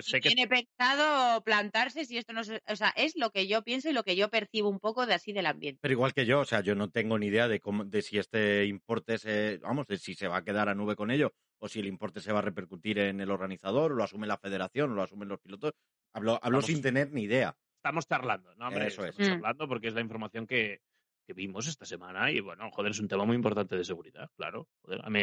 si 0.00 0.10
sé 0.12 0.20
que 0.20 0.28
tiene 0.30 0.48
pensado 0.48 1.42
plantarse 1.44 2.04
si 2.04 2.16
esto 2.16 2.32
no 2.32 2.42
se... 2.44 2.62
O 2.68 2.76
sea, 2.76 2.92
es 2.96 3.16
lo 3.16 3.30
que 3.30 3.46
yo 3.46 3.62
pienso 3.62 3.90
y 3.90 3.92
lo 3.92 4.02
que 4.02 4.16
yo 4.16 4.30
percibo 4.30 4.68
un 4.68 4.80
poco 4.80 5.06
de 5.06 5.14
así 5.14 5.32
del 5.32 5.46
ambiente. 5.46 5.78
pero 5.82 5.92
igual 5.92 6.14
que 6.14 6.24
yo, 6.26 6.40
o 6.40 6.44
sea, 6.44 6.60
yo 6.62 6.74
no 6.74 6.90
tengo 6.90 7.18
ni 7.18 7.26
idea 7.26 7.48
de 7.48 7.60
cómo, 7.60 7.84
de 7.84 8.02
si 8.02 8.18
este 8.18 8.64
importe 8.66 9.18
se, 9.18 9.58
vamos, 9.58 9.86
de 9.86 9.98
si 9.98 10.14
se 10.14 10.28
va 10.28 10.38
a 10.38 10.44
quedar 10.44 10.68
a 10.68 10.74
nube 10.74 10.96
con 10.96 11.10
ello 11.10 11.32
o 11.58 11.68
si 11.68 11.80
el 11.80 11.86
importe 11.86 12.20
se 12.20 12.32
va 12.32 12.40
a 12.40 12.42
repercutir 12.42 12.98
en 12.98 13.20
el 13.20 13.30
organizador, 13.30 13.92
o 13.92 13.94
lo 13.94 14.02
asume 14.02 14.26
la 14.26 14.36
federación, 14.36 14.90
o 14.90 14.94
lo 14.94 15.02
asumen 15.02 15.28
los 15.28 15.38
pilotos. 15.38 15.72
Hablo, 16.12 16.38
hablo 16.42 16.60
sin 16.60 16.82
tener 16.82 17.12
ni 17.12 17.22
idea. 17.22 17.56
estamos 17.76 18.06
charlando, 18.08 18.52
¿no? 18.56 18.66
Hombre, 18.68 18.88
Eso 18.88 19.04
es. 19.04 19.10
estamos 19.10 19.28
Mm. 19.28 19.32
charlando 19.34 19.68
porque 19.68 19.88
es 19.88 19.94
la 19.94 20.00
información 20.00 20.46
que, 20.48 20.80
que 21.24 21.34
vimos 21.34 21.68
esta 21.68 21.84
semana 21.84 22.32
y, 22.32 22.40
bueno, 22.40 22.68
joder, 22.72 22.90
es 22.90 22.98
un 22.98 23.06
tema 23.06 23.24
muy 23.24 23.36
importante 23.36 23.76
de 23.76 23.84
seguridad, 23.84 24.28
claro. 24.36 24.66
Joder, 24.82 25.00
a 25.04 25.10
mí 25.10 25.20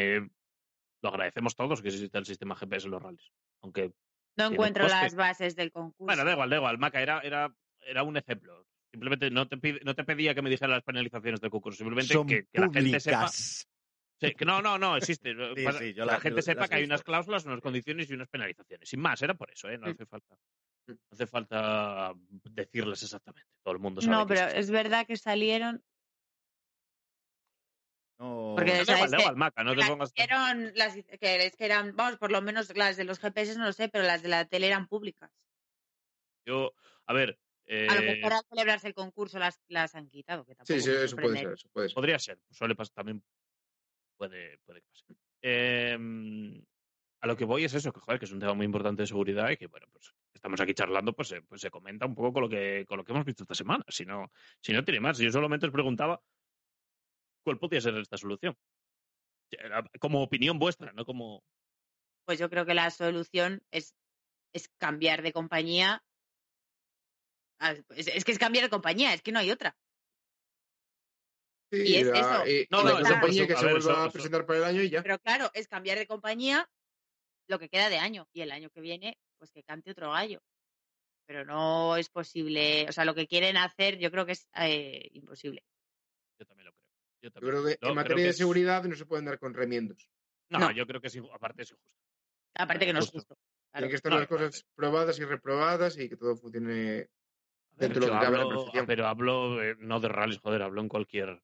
lo 1.02 1.10
agradecemos 1.10 1.56
todos 1.56 1.82
que 1.82 1.90
exista 1.90 2.18
el 2.20 2.26
sistema 2.26 2.56
GPS 2.56 2.86
en 2.88 2.92
los 2.92 3.02
rallies. 3.02 3.32
Aunque, 3.62 3.92
No 4.38 4.48
encuentro 4.52 4.84
coste. 4.84 4.98
las 5.02 5.16
bases 5.16 5.56
del 5.56 5.72
concurso. 5.72 6.06
bueno, 6.06 6.24
da 6.26 6.32
igual, 6.34 6.50
da 6.50 6.56
igual, 6.58 6.78
Maca, 6.78 7.02
era, 7.02 7.20
era, 7.22 7.54
era 7.82 8.04
un 8.04 8.18
ejemplo. 8.18 8.66
Simplemente 8.92 9.30
no 9.30 9.48
te, 9.48 9.58
pide- 9.58 9.82
no 9.84 9.94
te 9.96 10.04
pedía 10.04 10.34
que 10.34 10.42
me 10.42 10.50
dijeras 10.50 10.72
las 10.72 10.84
penalizaciones 10.84 11.40
del 11.42 11.52
concurso, 11.52 11.78
simplemente 11.78 12.14
Son 12.14 12.26
que, 12.28 12.46
que 12.52 12.60
la 12.60 12.70
gente 12.72 13.00
sepa. 13.00 13.28
Sí, 13.30 14.34
que 14.36 14.44
no, 14.46 14.62
no, 14.62 14.78
no, 14.78 14.98
existe. 14.98 15.34
Sí, 15.56 15.64
Pasa- 15.64 15.80
sí, 15.80 15.94
yo 15.94 16.06
que 16.06 16.12
la 16.12 16.20
gente 16.20 16.38
yo 16.38 16.42
sepa 16.42 16.68
que 16.68 16.76
hay 16.76 16.84
unas 16.84 17.04
cláusulas, 17.04 17.46
unas 17.46 17.62
condiciones 17.62 18.10
y 18.10 18.14
unas 18.14 18.28
penalizaciones. 18.28 18.90
Sin 18.90 19.00
más, 19.00 19.22
era 19.22 19.34
por 19.36 19.50
eso, 19.52 19.70
¿eh? 19.70 19.78
No 19.78 19.88
Mm. 19.88 19.92
hace 19.92 20.06
falta. 20.06 20.36
No 20.88 20.96
hace 21.12 21.28
falta 21.28 22.14
decirles 22.52 23.04
exactamente. 23.04 23.48
Todo 23.64 23.76
el 23.76 23.80
mundo 23.80 24.02
sabe. 24.02 24.16
No, 24.16 24.26
pero 24.28 24.40
existe. 24.42 24.60
es 24.60 24.72
verdad 24.72 25.06
que 25.06 25.16
salieron... 25.18 25.84
No, 28.20 28.54
Porque, 28.56 28.74
Da 28.74 28.82
o 28.82 28.86
sea, 28.86 28.96
igual, 28.96 29.06
es 29.06 29.12
da 29.12 29.18
que 29.18 29.24
igual, 29.24 29.36
Maca, 29.38 29.64
no 29.64 29.72
te 29.72 29.78
las 29.78 29.90
pongas. 29.90 30.10
hicieron- 30.14 30.72
las, 30.76 30.94
que 30.94 31.46
es 31.46 31.56
que 31.56 31.66
eran, 31.66 31.96
vamos, 31.96 32.18
por 32.18 32.32
lo 32.32 32.42
menos 32.42 32.76
las 32.76 32.98
de 32.98 33.06
los 33.06 33.20
GPS 33.20 33.58
no 33.58 33.66
lo 33.66 33.72
sé, 33.74 33.88
pero 33.88 34.04
las 34.04 34.22
de 34.22 34.28
la 34.30 34.46
tele 34.46 34.68
eran 34.68 34.88
públicas. 34.88 35.32
Yo, 36.46 36.74
a 37.06 37.14
ver. 37.14 37.40
A 37.88 37.94
lo 37.96 38.02
eh, 38.02 38.16
mejor 38.18 38.34
al 38.34 38.42
celebrarse 38.50 38.88
el 38.88 38.94
concurso 38.96 39.38
las, 39.40 39.62
las 39.68 39.94
han 39.96 40.10
quitado, 40.10 40.44
que 40.44 40.56
tampoco 40.56 40.74
Sí, 40.80 40.82
sí, 40.84 40.90
eso 40.92 41.16
puede 41.16 41.38
ser, 41.38 41.54
eso 41.54 41.70
puede 41.72 41.88
ser. 41.90 41.96
Podría 41.96 42.18
ser, 42.20 42.40
suele 42.50 42.76
pasar 42.76 42.94
también. 42.96 43.24
Puede, 44.18 44.58
puede 44.66 44.82
que 44.82 44.88
pase. 44.90 45.06
Eh, 45.44 45.98
a 47.22 47.28
lo 47.28 47.38
que 47.38 47.46
voy 47.46 47.64
es 47.64 47.74
eso, 47.74 47.94
que 47.94 48.00
joder, 48.00 48.18
que 48.20 48.26
es 48.26 48.32
un 48.32 48.40
tema 48.40 48.54
muy 48.54 48.66
importante 48.66 49.04
de 49.04 49.08
seguridad 49.08 49.50
y 49.52 49.58
que, 49.58 49.68
bueno, 49.68 49.86
pues 49.92 50.14
estamos 50.34 50.60
aquí 50.60 50.74
charlando, 50.74 51.14
pues, 51.14 51.28
se- 51.28 51.42
pues 51.44 51.62
se 51.62 51.70
comenta 51.70 52.06
un 52.08 52.16
poco 52.16 52.34
con 52.34 52.42
lo 52.44 52.50
que, 52.50 52.86
con 52.88 52.98
lo 52.98 53.04
que 53.06 53.12
hemos 53.12 53.24
visto 53.26 53.44
esta 53.44 53.56
semana. 53.56 53.86
Si 53.88 54.04
no, 54.06 54.32
si 54.62 54.74
no 54.74 54.84
tiene 54.84 55.00
más. 55.00 55.18
Yo 55.20 55.32
solamente 55.32 55.68
os 55.68 55.72
preguntaba 55.72 56.22
cuál 57.50 57.58
podría 57.60 57.82
ser 57.82 57.96
esta 57.98 58.18
solución. 58.18 58.56
Como 60.00 60.22
opinión 60.22 60.60
vuestra, 60.60 60.94
no 60.94 61.04
como. 61.06 61.44
Pues 62.26 62.38
yo 62.38 62.48
creo 62.50 62.66
que 62.66 62.76
la 62.76 62.92
solución 62.92 63.64
es, 63.72 63.96
es 64.54 64.70
cambiar 64.78 65.24
de 65.24 65.34
compañía. 65.34 66.04
Ah, 67.60 67.72
Es, 67.96 68.08
es 68.08 68.24
que 68.24 68.32
es 68.32 68.38
cambiar 68.40 68.64
de 68.66 68.70
compañía, 68.70 69.14
es 69.14 69.22
que 69.24 69.32
no 69.32 69.40
hay 69.40 69.50
otra. 69.50 69.76
Sí, 71.72 71.82
Y 71.88 71.96
es 71.96 72.08
la, 72.08 72.20
eso. 72.20 72.46
eh, 72.46 72.68
No, 72.70 72.84
la 72.84 72.92
no, 72.92 73.00
eso 73.00 73.10
compañía 73.14 73.48
que 73.48 73.56
se 73.56 73.66
ver, 73.66 73.74
vuelva 73.74 73.92
eso- 73.92 74.00
a 74.02 74.04
eso- 74.06 74.14
presentar 74.14 74.46
para 74.46 74.60
el 74.60 74.66
año 74.66 74.82
y 74.84 74.90
ya. 74.92 75.02
Pero 75.02 75.20
claro, 75.20 75.50
es 75.54 75.68
cambiar 75.68 75.98
de 75.98 76.08
compañía 76.08 76.70
lo 77.48 77.58
que 77.60 77.70
queda 77.70 77.90
de 77.90 77.98
año. 77.98 78.28
Y 78.32 78.42
el 78.42 78.52
año 78.52 78.70
que 78.70 78.82
viene, 78.82 79.18
pues 79.40 79.52
que 79.52 79.64
cante 79.64 79.92
otro 79.92 80.12
gallo. 80.12 80.40
Pero 81.28 81.46
no 81.46 81.96
es 81.98 82.10
posible. 82.10 82.86
O 82.88 82.92
sea, 82.92 83.06
lo 83.06 83.14
que 83.16 83.28
quieren 83.28 83.58
hacer, 83.58 83.98
yo 83.98 84.10
creo 84.12 84.26
que 84.28 84.32
es 84.34 84.48
eh, 84.56 85.10
imposible. 85.14 85.64
Yo 86.40 86.46
también 86.46 86.66
lo 86.68 86.72
creo. 86.74 86.79
Yo, 87.22 87.32
creo 87.32 87.66
que 87.66 87.78
No, 87.82 87.90
en 87.90 87.96
materia 87.96 88.24
de 88.24 88.30
es- 88.30 88.38
seguridad 88.38 88.84
no 88.84 88.96
se 88.96 89.06
pueden 89.06 89.26
dar 89.26 89.40
con 89.40 89.54
remiendos. 89.54 90.10
No, 90.50 90.60
No. 90.60 90.72
yo 90.72 90.86
creo 90.88 91.02
que 91.02 91.08
es, 91.08 91.18
aparte 91.34 91.64
es 91.64 91.72
injusto. 91.72 91.92
Aparte 92.56 92.86
que 92.86 92.94
no 92.94 93.00
es 93.00 93.10
Justo. 93.12 93.36
Claro. 93.36 93.42
Tienen 93.74 93.90
que 93.92 93.96
estar 93.98 94.12
No, 94.12 94.20
las 94.20 94.28
cosas 94.28 94.66
probadas 94.76 95.20
y 95.20 95.26
reprobadas 95.26 95.98
y 95.98 96.10
que 96.10 96.16
todo 96.18 96.36
funcione. 96.36 97.08
Dentro 97.76 98.02
de 98.02 98.08
lo 98.08 98.14
que 98.14 98.26
cabe 98.26 98.38
la 98.38 98.44
hablo- 98.44 98.56
perfección. 98.58 98.86
pero 98.88 99.08
hablo 99.08 99.64
eh, 99.64 99.76
no 99.80 100.00
de 100.00 100.08
rallies, 100.10 100.40
joder, 100.40 100.62
hablo 100.64 100.82
en 100.82 100.90
cualquier, 100.90 101.42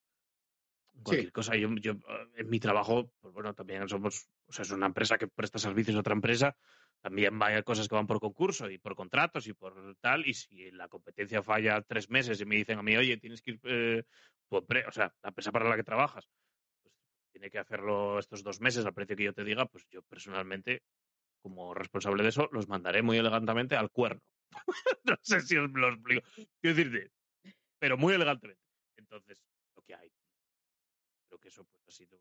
cualquier 1.03 1.27
Sí. 1.27 1.31
cosa. 1.31 1.55
Yo, 1.55 1.69
yo, 1.75 1.91
eh, 1.93 2.27
en 2.37 2.49
mi 2.49 2.59
trabajo, 2.59 3.11
pues 3.21 3.33
bueno, 3.33 3.53
también 3.53 3.87
somos, 3.87 4.27
o 4.47 4.51
sea, 4.51 4.63
es 4.63 4.71
una 4.71 4.87
empresa 4.87 5.17
que 5.17 5.27
presta 5.27 5.59
servicios 5.59 5.95
a 5.95 5.99
otra 5.99 6.13
empresa, 6.13 6.57
también 7.05 7.37
hay 7.43 7.61
cosas 7.61 7.87
que 7.87 7.93
van 7.93 8.07
por 8.07 8.19
concurso 8.19 8.67
y 8.67 8.79
por 8.79 8.95
contratos 8.95 9.45
y 9.45 9.53
por 9.53 9.95
tal, 10.01 10.25
y 10.25 10.33
si 10.33 10.71
la 10.71 10.87
competencia 10.87 11.43
falla 11.43 11.83
tres 11.83 12.09
meses 12.09 12.41
y 12.41 12.45
me 12.45 12.55
dicen 12.55 12.79
a 12.79 12.81
mí, 12.81 12.97
oye, 12.97 13.17
tienes 13.17 13.43
que 13.43 13.51
ir, 13.51 13.59
eh, 13.61 14.03
empre- 14.49 14.87
o 14.87 14.91
sea, 14.91 15.13
la 15.21 15.29
empresa 15.29 15.51
para 15.51 15.69
la 15.69 15.75
que 15.75 15.83
trabajas, 15.83 16.27
pues 16.81 16.95
tiene 17.31 17.51
que 17.51 17.59
hacerlo 17.59 18.17
estos 18.17 18.41
dos 18.41 18.59
meses 18.59 18.87
al 18.87 18.95
precio 18.95 19.15
que 19.15 19.25
yo 19.25 19.33
te 19.33 19.43
diga, 19.43 19.67
pues 19.67 19.85
yo 19.87 20.01
personalmente, 20.01 20.81
como 21.43 21.75
responsable 21.75 22.23
de 22.23 22.29
eso, 22.29 22.49
los 22.51 22.67
mandaré 22.67 23.03
muy 23.03 23.19
elegantemente 23.19 23.75
al 23.75 23.91
cuerno. 23.91 24.23
no 25.05 25.15
sé 25.21 25.41
si 25.41 25.57
os 25.57 25.69
lo 25.73 25.89
explico. 25.89 26.27
Quiero 26.59 26.75
decirte, 26.75 27.11
pero 27.77 27.97
muy 27.97 28.15
elegantemente. 28.15 28.63
Entonces, 28.97 29.45
lo 29.75 29.83
que 29.83 29.93
hay. 29.93 30.11
Creo 31.29 31.39
que 31.39 31.49
eso 31.49 31.65
pues 31.65 31.83
ha 31.87 31.91
sido. 31.91 32.19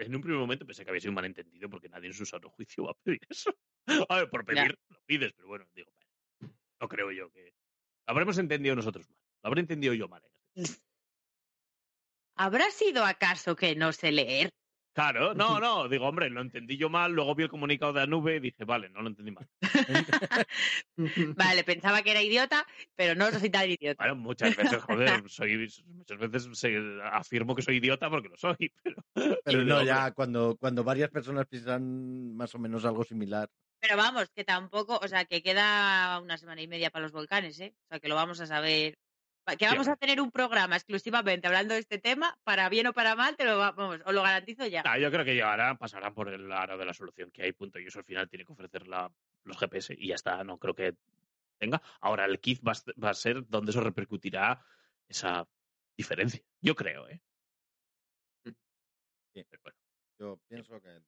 En 0.00 0.14
un 0.14 0.22
primer 0.22 0.38
momento 0.38 0.66
pensé 0.66 0.84
que 0.84 0.90
había 0.90 1.00
sido 1.00 1.10
un 1.10 1.16
malentendido 1.16 1.68
porque 1.68 1.88
nadie 1.88 2.08
en 2.08 2.14
su 2.14 2.24
sano 2.26 2.50
juicio 2.50 2.84
va 2.84 2.92
a 2.92 2.94
pedir 3.02 3.20
eso. 3.28 3.54
A 4.10 4.16
ver, 4.16 4.30
por 4.30 4.44
Ya. 4.54 4.62
pedir, 4.62 4.78
lo 4.88 5.00
pides, 5.06 5.32
pero 5.34 5.48
bueno, 5.48 5.66
digo, 5.74 5.90
no 6.80 6.88
creo 6.88 7.10
yo 7.10 7.30
que. 7.30 7.52
Lo 8.06 8.12
habremos 8.12 8.38
entendido 8.38 8.76
nosotros 8.76 9.08
mal. 9.08 9.18
Lo 9.42 9.48
habré 9.48 9.60
entendido 9.60 9.94
yo 9.94 10.08
mal. 10.08 10.22
este. 10.54 10.78
¿Habrá 12.36 12.70
sido 12.70 13.04
acaso 13.04 13.56
que 13.56 13.74
no 13.74 13.92
sé 13.92 14.12
leer? 14.12 14.50
Claro, 14.98 15.32
no, 15.32 15.60
no, 15.60 15.88
digo, 15.88 16.08
hombre, 16.08 16.28
lo 16.28 16.40
entendí 16.40 16.76
yo 16.76 16.90
mal, 16.90 17.12
luego 17.12 17.32
vi 17.36 17.44
el 17.44 17.48
comunicado 17.48 17.92
de 17.92 18.02
Anube 18.02 18.34
y 18.34 18.40
dije, 18.40 18.64
vale, 18.64 18.90
no 18.90 19.00
lo 19.00 19.06
entendí 19.10 19.30
mal. 19.30 19.46
Vale, 21.36 21.62
pensaba 21.62 22.02
que 22.02 22.10
era 22.10 22.20
idiota, 22.20 22.66
pero 22.96 23.14
no 23.14 23.30
soy 23.30 23.48
tan 23.48 23.70
idiota. 23.70 24.02
Bueno, 24.02 24.16
muchas 24.16 24.56
veces, 24.56 24.82
joder, 24.82 25.22
soy, 25.30 25.68
muchas 25.86 26.18
veces 26.18 26.48
se- 26.58 26.98
afirmo 27.12 27.54
que 27.54 27.62
soy 27.62 27.76
idiota 27.76 28.10
porque 28.10 28.28
lo 28.28 28.36
soy, 28.36 28.72
pero. 28.82 28.96
Pero 29.44 29.64
no, 29.64 29.84
ya 29.84 30.10
cuando, 30.10 30.56
cuando 30.58 30.82
varias 30.82 31.10
personas 31.10 31.46
piensan 31.46 32.34
más 32.34 32.52
o 32.56 32.58
menos 32.58 32.84
algo 32.84 33.04
similar. 33.04 33.48
Pero 33.80 33.96
vamos, 33.96 34.30
que 34.34 34.42
tampoco, 34.42 34.98
o 35.00 35.06
sea, 35.06 35.26
que 35.26 35.42
queda 35.42 36.18
una 36.18 36.38
semana 36.38 36.60
y 36.60 36.66
media 36.66 36.90
para 36.90 37.04
los 37.04 37.12
volcanes, 37.12 37.60
¿eh? 37.60 37.72
O 37.84 37.86
sea, 37.88 38.00
que 38.00 38.08
lo 38.08 38.16
vamos 38.16 38.40
a 38.40 38.46
saber. 38.46 38.98
Que 39.56 39.64
Sí, 39.66 39.70
vamos 39.72 39.88
a 39.88 39.96
tener 39.96 40.20
un 40.20 40.30
programa 40.30 40.76
exclusivamente 40.76 41.46
hablando 41.46 41.74
de 41.74 41.80
este 41.80 41.98
tema, 41.98 42.38
para 42.44 42.68
bien 42.68 42.86
o 42.88 42.92
para 42.92 43.14
mal, 43.14 43.36
te 43.36 43.44
lo 43.44 43.56
va- 43.58 43.72
vamos, 43.72 44.00
os 44.04 44.12
lo 44.14 44.22
garantizo 44.22 44.66
ya. 44.66 44.82
Ah, 44.84 44.98
yo 44.98 45.10
creo 45.10 45.24
que 45.24 45.34
llegarán, 45.34 45.78
pasarán 45.78 46.14
por 46.14 46.28
el 46.28 46.50
aro 46.52 46.76
de 46.76 46.84
la 46.84 46.92
solución 46.94 47.30
que 47.30 47.42
hay, 47.42 47.52
punto. 47.52 47.78
Y 47.78 47.86
eso 47.86 47.98
al 48.00 48.04
final 48.04 48.28
tiene 48.28 48.44
que 48.44 48.52
ofrecer 48.52 48.86
la- 48.86 49.10
los 49.44 49.56
GPS 49.58 49.94
y 49.98 50.08
ya 50.08 50.14
está. 50.16 50.44
No 50.44 50.58
creo 50.58 50.74
que 50.74 50.94
tenga. 51.58 51.80
Ahora 52.00 52.24
el 52.26 52.38
kit 52.40 52.60
va, 52.66 52.72
va 53.02 53.10
a 53.10 53.14
ser 53.14 53.46
donde 53.48 53.70
eso 53.70 53.80
repercutirá 53.80 54.64
esa 55.08 55.46
diferencia. 55.96 56.42
Yo 56.60 56.74
creo, 56.74 57.08
¿eh? 57.08 57.20
Sí. 58.44 58.54
Pero 59.48 59.62
bueno. 59.62 59.78
Yo 60.20 60.40
pienso 60.48 60.80
que 60.80 61.00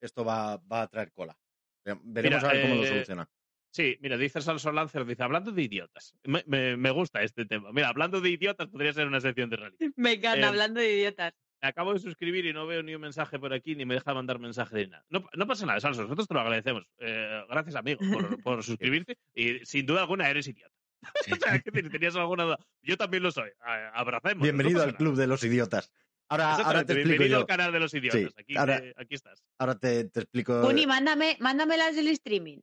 esto 0.00 0.24
va, 0.24 0.56
va 0.58 0.82
a 0.82 0.86
traer 0.88 1.12
cola. 1.12 1.36
Ve- 1.84 1.98
Veremos 2.02 2.42
Mira, 2.42 2.50
a 2.50 2.52
ver 2.52 2.62
cómo 2.62 2.74
lo 2.76 2.84
eh, 2.84 2.88
soluciona. 2.88 3.28
Sí, 3.72 3.96
mira, 4.00 4.16
dice 4.16 4.40
Salso 4.40 4.72
Lancer, 4.72 5.04
dice, 5.06 5.22
hablando 5.22 5.52
de 5.52 5.62
idiotas. 5.62 6.14
Me, 6.24 6.42
me- 6.46 6.76
me 6.76 6.90
gusta 6.90 7.22
este 7.22 7.44
tema. 7.46 7.70
Mira, 7.72 7.88
hablando 7.88 8.20
de 8.20 8.30
idiotas 8.30 8.66
podría 8.68 8.92
ser 8.92 9.06
una 9.06 9.20
sección 9.20 9.48
de 9.50 9.56
rally. 9.56 9.76
Me 9.96 10.12
encanta, 10.14 10.40
Eh, 10.40 10.44
hablando 10.48 10.80
de 10.80 10.92
idiotas. 10.92 11.34
me 11.62 11.68
acabo 11.68 11.92
de 11.92 12.00
suscribir 12.00 12.46
y 12.46 12.52
no 12.52 12.66
veo 12.66 12.82
ni 12.82 12.94
un 12.94 13.00
mensaje 13.02 13.38
por 13.38 13.52
aquí, 13.52 13.76
ni 13.76 13.84
me 13.84 13.94
deja 13.94 14.12
mandar 14.14 14.38
mensaje 14.40 14.74
ni 14.76 14.86
nada. 14.88 15.04
No, 15.08 15.24
no 15.36 15.46
pasa 15.46 15.66
nada, 15.66 15.78
Salso, 15.78 16.02
nosotros 16.02 16.26
te 16.26 16.34
lo 16.34 16.40
agradecemos. 16.40 16.84
Eh, 16.98 17.42
gracias, 17.48 17.76
amigo, 17.76 18.00
por, 18.12 18.42
por 18.42 18.62
suscribirte. 18.64 19.18
Y 19.34 19.64
sin 19.64 19.86
duda 19.86 20.00
alguna 20.00 20.28
eres 20.28 20.48
idiota. 20.48 20.74
o 21.32 21.36
sea, 21.36 21.58
que 21.60 21.70
tenías 21.70 22.16
alguna 22.16 22.44
duda. 22.44 22.58
Yo 22.82 22.96
también 22.96 23.22
lo 23.22 23.30
soy. 23.30 23.50
Abracemos. 23.94 24.42
Bienvenido 24.42 24.78
no 24.80 24.84
al 24.84 24.96
club 24.96 25.16
de 25.16 25.26
los 25.28 25.42
idiotas. 25.44 25.92
Ahora, 26.28 26.54
ahora 26.54 26.84
te 26.84 26.92
explico 26.92 27.08
Bienvenido 27.08 27.38
yo. 27.38 27.40
al 27.40 27.46
canal 27.46 27.72
de 27.72 27.80
los 27.80 27.92
idiotas. 27.94 28.20
Sí, 28.20 28.28
Aquí, 28.36 28.56
ahora- 28.56 28.78
eh, 28.78 28.94
aquí 28.96 29.14
estás. 29.14 29.42
Ahora 29.58 29.76
te, 29.78 30.04
te 30.04 30.20
explico. 30.20 30.66
Uni, 30.66 30.86
mándame, 30.86 31.36
mándame 31.40 31.76
las 31.76 31.96
del 31.96 32.08
streaming 32.08 32.58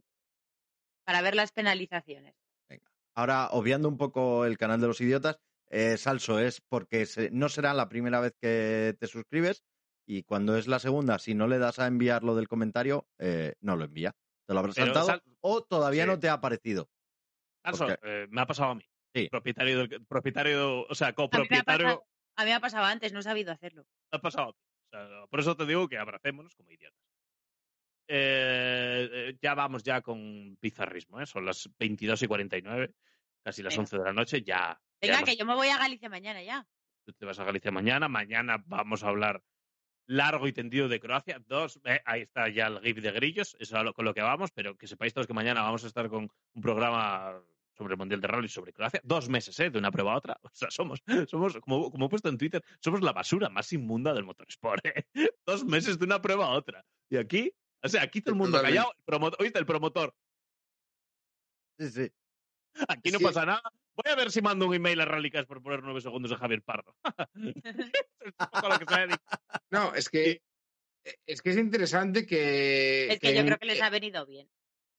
para 1.08 1.22
ver 1.22 1.36
las 1.36 1.54
penalizaciones. 1.54 2.36
Ahora, 3.16 3.48
obviando 3.52 3.88
un 3.88 3.98
poco 3.98 4.46
el 4.46 4.58
canal 4.58 4.80
de 4.82 4.88
los 4.88 5.00
idiotas, 5.02 5.40
eh, 5.70 5.98
Salso 5.98 6.38
es 6.40 6.62
porque 6.62 7.06
se- 7.08 7.32
no 7.32 7.48
será 7.50 7.74
la 7.74 7.90
primera 7.90 8.20
vez 8.20 8.34
que 8.40 8.96
te 9.00 9.08
suscribes 9.08 9.64
y 10.06 10.22
cuando 10.24 10.56
es 10.58 10.68
la 10.68 10.78
segunda, 10.80 11.18
si 11.18 11.34
no 11.34 11.48
le 11.48 11.58
das 11.58 11.80
a 11.80 11.88
enviar 11.88 12.24
lo 12.24 12.36
del 12.36 12.48
comentario, 12.48 13.08
eh, 13.18 13.56
no 13.62 13.76
lo 13.76 13.86
envía. 13.86 14.12
Te 14.46 14.54
lo 14.54 14.60
habrás 14.60 14.76
Pero, 14.76 14.88
saltado 14.88 15.08
Sal- 15.08 15.24
o 15.42 15.64
todavía 15.64 16.04
Sí. 16.04 16.10
no 16.10 16.20
te 16.20 16.30
ha 16.30 16.34
aparecido. 16.34 16.90
Salso, 17.66 17.88
¿Por 17.88 18.00
eh, 18.04 18.28
me 18.30 18.42
ha 18.42 18.46
pasado 18.46 18.72
a 18.72 18.76
mí. 18.76 18.84
Sí. 19.16 19.30
Propietario, 19.30 19.78
del, 19.88 20.06
propietario, 20.06 20.86
o 20.88 20.94
sea, 20.94 21.08
A 21.08 21.12
mí, 21.12 21.16
me 21.18 21.24
ha 21.24 21.28
copropietario, 21.30 21.86
pasado, 21.88 22.06
a 22.36 22.44
mí 22.44 22.50
me 22.50 22.54
ha 22.56 22.60
pasado 22.60 22.86
antes, 22.86 23.14
no 23.14 23.20
he 23.20 23.24
sabido 23.24 23.52
hacerlo. 23.54 23.84
me 24.12 24.18
ha 24.18 24.22
pasado 24.22 24.50
a. 24.50 24.50
O 24.50 24.56
sea, 24.92 25.28
por 25.28 25.40
eso 25.40 25.56
te 25.58 25.66
digo 25.66 25.88
que 25.88 25.98
abracémonos 25.98 26.54
como 26.56 26.70
idiotas. 26.72 27.00
Eh, 28.08 29.10
eh, 29.12 29.38
ya 29.42 29.54
vamos 29.54 29.84
ya 29.84 30.02
con 30.02 30.58
bizarrismo, 30.62 31.20
¿eh? 31.22 31.26
Son 31.26 31.46
las 31.46 31.70
22 31.78 32.22
y 32.24 32.28
49, 32.28 32.94
casi 33.44 33.62
las 33.64 33.74
Venga. 33.74 33.82
11 33.82 33.98
de 33.98 34.04
la 34.04 34.14
noche. 34.14 34.42
Ya, 34.44 34.56
ya 34.56 34.82
Venga, 35.02 35.16
hemos- 35.18 35.30
que 35.30 35.36
yo 35.36 35.46
me 35.46 35.56
voy 35.56 35.68
a 35.68 35.78
Galicia 35.78 36.10
mañana 36.10 36.42
ya. 36.42 36.66
tú 37.06 37.14
te 37.14 37.26
vas 37.26 37.40
a 37.40 37.44
Galicia 37.44 37.72
mañana. 37.72 38.08
Mañana 38.08 38.64
vamos 38.66 39.04
a 39.04 39.10
hablar 39.10 39.44
largo 40.08 40.48
y 40.48 40.54
tendido 40.54 40.88
de 40.88 41.00
Croacia. 41.00 41.40
Dos, 41.48 41.80
eh, 41.86 42.02
ahí 42.06 42.22
está 42.22 42.48
ya 42.50 42.68
el 42.68 42.80
GIF 42.82 43.02
de 43.02 43.12
grillos, 43.12 43.56
eso 43.60 43.78
es 43.78 43.84
lo- 43.84 43.94
con 43.94 44.06
lo 44.06 44.14
que 44.14 44.22
vamos, 44.22 44.52
pero 44.52 44.78
que 44.78 44.88
sepáis 44.88 45.14
todos 45.14 45.28
que 45.28 45.34
mañana 45.34 45.62
vamos 45.62 45.84
a 45.84 45.88
estar 45.88 46.08
con 46.10 46.30
un 46.54 46.62
programa 46.62 47.42
sobre 47.78 47.94
el 47.94 47.98
Mundial 47.98 48.20
de 48.22 48.28
Rally 48.28 48.48
sobre 48.48 48.74
Croacia. 48.74 49.00
Dos 49.04 49.30
meses, 49.30 49.60
¿eh? 49.60 49.70
De 49.70 49.78
una 49.78 49.92
prueba 49.92 50.14
a 50.14 50.18
otra. 50.18 50.40
O 50.42 50.50
sea, 50.54 50.72
somos, 50.72 51.04
somos 51.28 51.58
como, 51.60 51.92
como 51.92 52.06
he 52.06 52.10
puesto 52.10 52.30
en 52.30 52.38
Twitter, 52.38 52.64
somos 52.80 53.02
la 53.02 53.12
basura 53.12 53.50
más 53.50 53.72
inmunda 53.74 54.14
del 54.14 54.24
motorsport, 54.24 54.84
¿eh? 54.86 55.06
Dos 55.46 55.64
meses 55.66 56.00
de 56.00 56.06
una 56.06 56.22
prueba 56.22 56.46
a 56.48 56.50
otra. 56.52 56.84
Y 57.10 57.18
aquí, 57.18 57.54
o 57.84 57.90
sea, 57.90 58.02
aquí 58.04 58.22
todo 58.22 58.34
el 58.34 58.38
mundo 58.40 58.58
Totalmente. 58.58 58.78
callado. 58.78 58.94
El 58.98 59.04
promotor, 59.06 59.42
¿Oíste? 59.42 59.60
El 59.60 59.66
promotor. 59.66 60.14
Sí, 61.80 61.90
sí. 61.90 62.12
Aquí 62.88 63.12
no 63.12 63.20
Sí. 63.20 63.24
pasa 63.24 63.46
nada. 63.46 63.62
Voy 63.96 64.12
a 64.12 64.16
ver 64.16 64.32
si 64.32 64.42
mando 64.42 64.68
un 64.68 64.76
email 64.76 65.02
a 65.02 65.06
Rallycast 65.06 65.48
por 65.48 65.62
poner 65.62 65.82
nueve 65.84 66.02
segundos 66.02 66.32
a 66.32 66.38
Javier 66.38 66.62
Pardo. 66.62 66.96
es 67.36 68.34
un 68.40 68.48
poco 68.52 68.70
lo 68.70 68.80
que 68.80 68.86
se 68.88 68.94
ha 68.94 69.08
dedicado. 69.08 69.42
No, 69.72 69.96
es 69.96 70.10
que 70.10 70.42
es 71.26 71.42
que 71.42 71.50
es 71.52 71.58
interesante 71.58 72.26
que. 72.26 73.12
Es 73.14 73.20
que 73.20 73.34
yo 73.34 73.40
en- 73.40 73.46
creo 73.48 73.58
que 73.58 73.66
les 73.66 73.82
ha 73.82 73.90
venido 73.90 74.26
bien. 74.26 74.50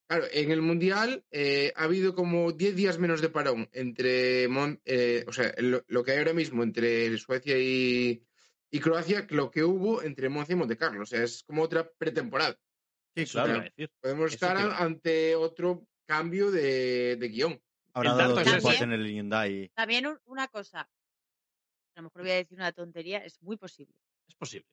Claro, 0.09 0.25
en 0.33 0.51
el 0.51 0.63
Mundial 0.63 1.23
eh, 1.31 1.71
ha 1.77 1.85
habido 1.85 2.15
como 2.15 2.53
10 2.53 2.75
días 2.75 2.99
menos 2.99 3.21
de 3.21 3.29
parón 3.29 3.69
entre, 3.73 4.49
Mon- 4.49 4.81
eh, 4.87 5.23
o 5.29 5.33
sea, 5.35 5.53
lo, 5.59 5.85
lo 5.87 6.03
que 6.03 6.13
hay 6.13 6.19
ahora 6.19 6.33
mismo 6.33 6.63
entre 6.63 7.15
Suecia 7.19 7.59
y, 7.59 8.25
y 8.71 8.81
Croacia, 8.81 9.27
que 9.27 9.35
lo 9.35 9.51
que 9.51 9.63
hubo 9.65 10.01
entre 10.03 10.31
Monza 10.31 10.55
y 10.55 10.57
Montecarlo. 10.57 11.03
O 11.03 11.07
sea, 11.07 11.23
es 11.23 11.43
como 11.45 11.63
otra 11.63 11.91
pretemporada. 11.99 12.59
Sí, 13.27 13.32
claro. 13.32 13.65
Podemos 14.01 14.32
Eso 14.35 14.47
estar 14.47 14.57
ante 14.82 15.35
otro 15.36 15.86
cambio 16.07 16.51
de, 16.51 17.16
de 17.16 17.28
guion. 17.28 17.61
Habrá 17.93 18.15
dado 18.15 18.43
tiempo 18.43 18.70
a 18.70 18.74
tener 18.74 19.01
el 19.01 19.09
Hyundai. 19.12 19.70
También 19.74 20.07
un- 20.07 20.20
una 20.27 20.49
cosa, 20.49 20.81
a 20.82 22.01
lo 22.01 22.03
mejor 22.05 22.23
voy 22.23 22.31
a 22.31 22.35
decir 22.35 22.57
una 22.57 22.73
tontería, 22.73 23.19
es 23.19 23.43
muy 23.43 23.57
posible. 23.57 23.95
Es 24.28 24.35
posible. 24.36 24.69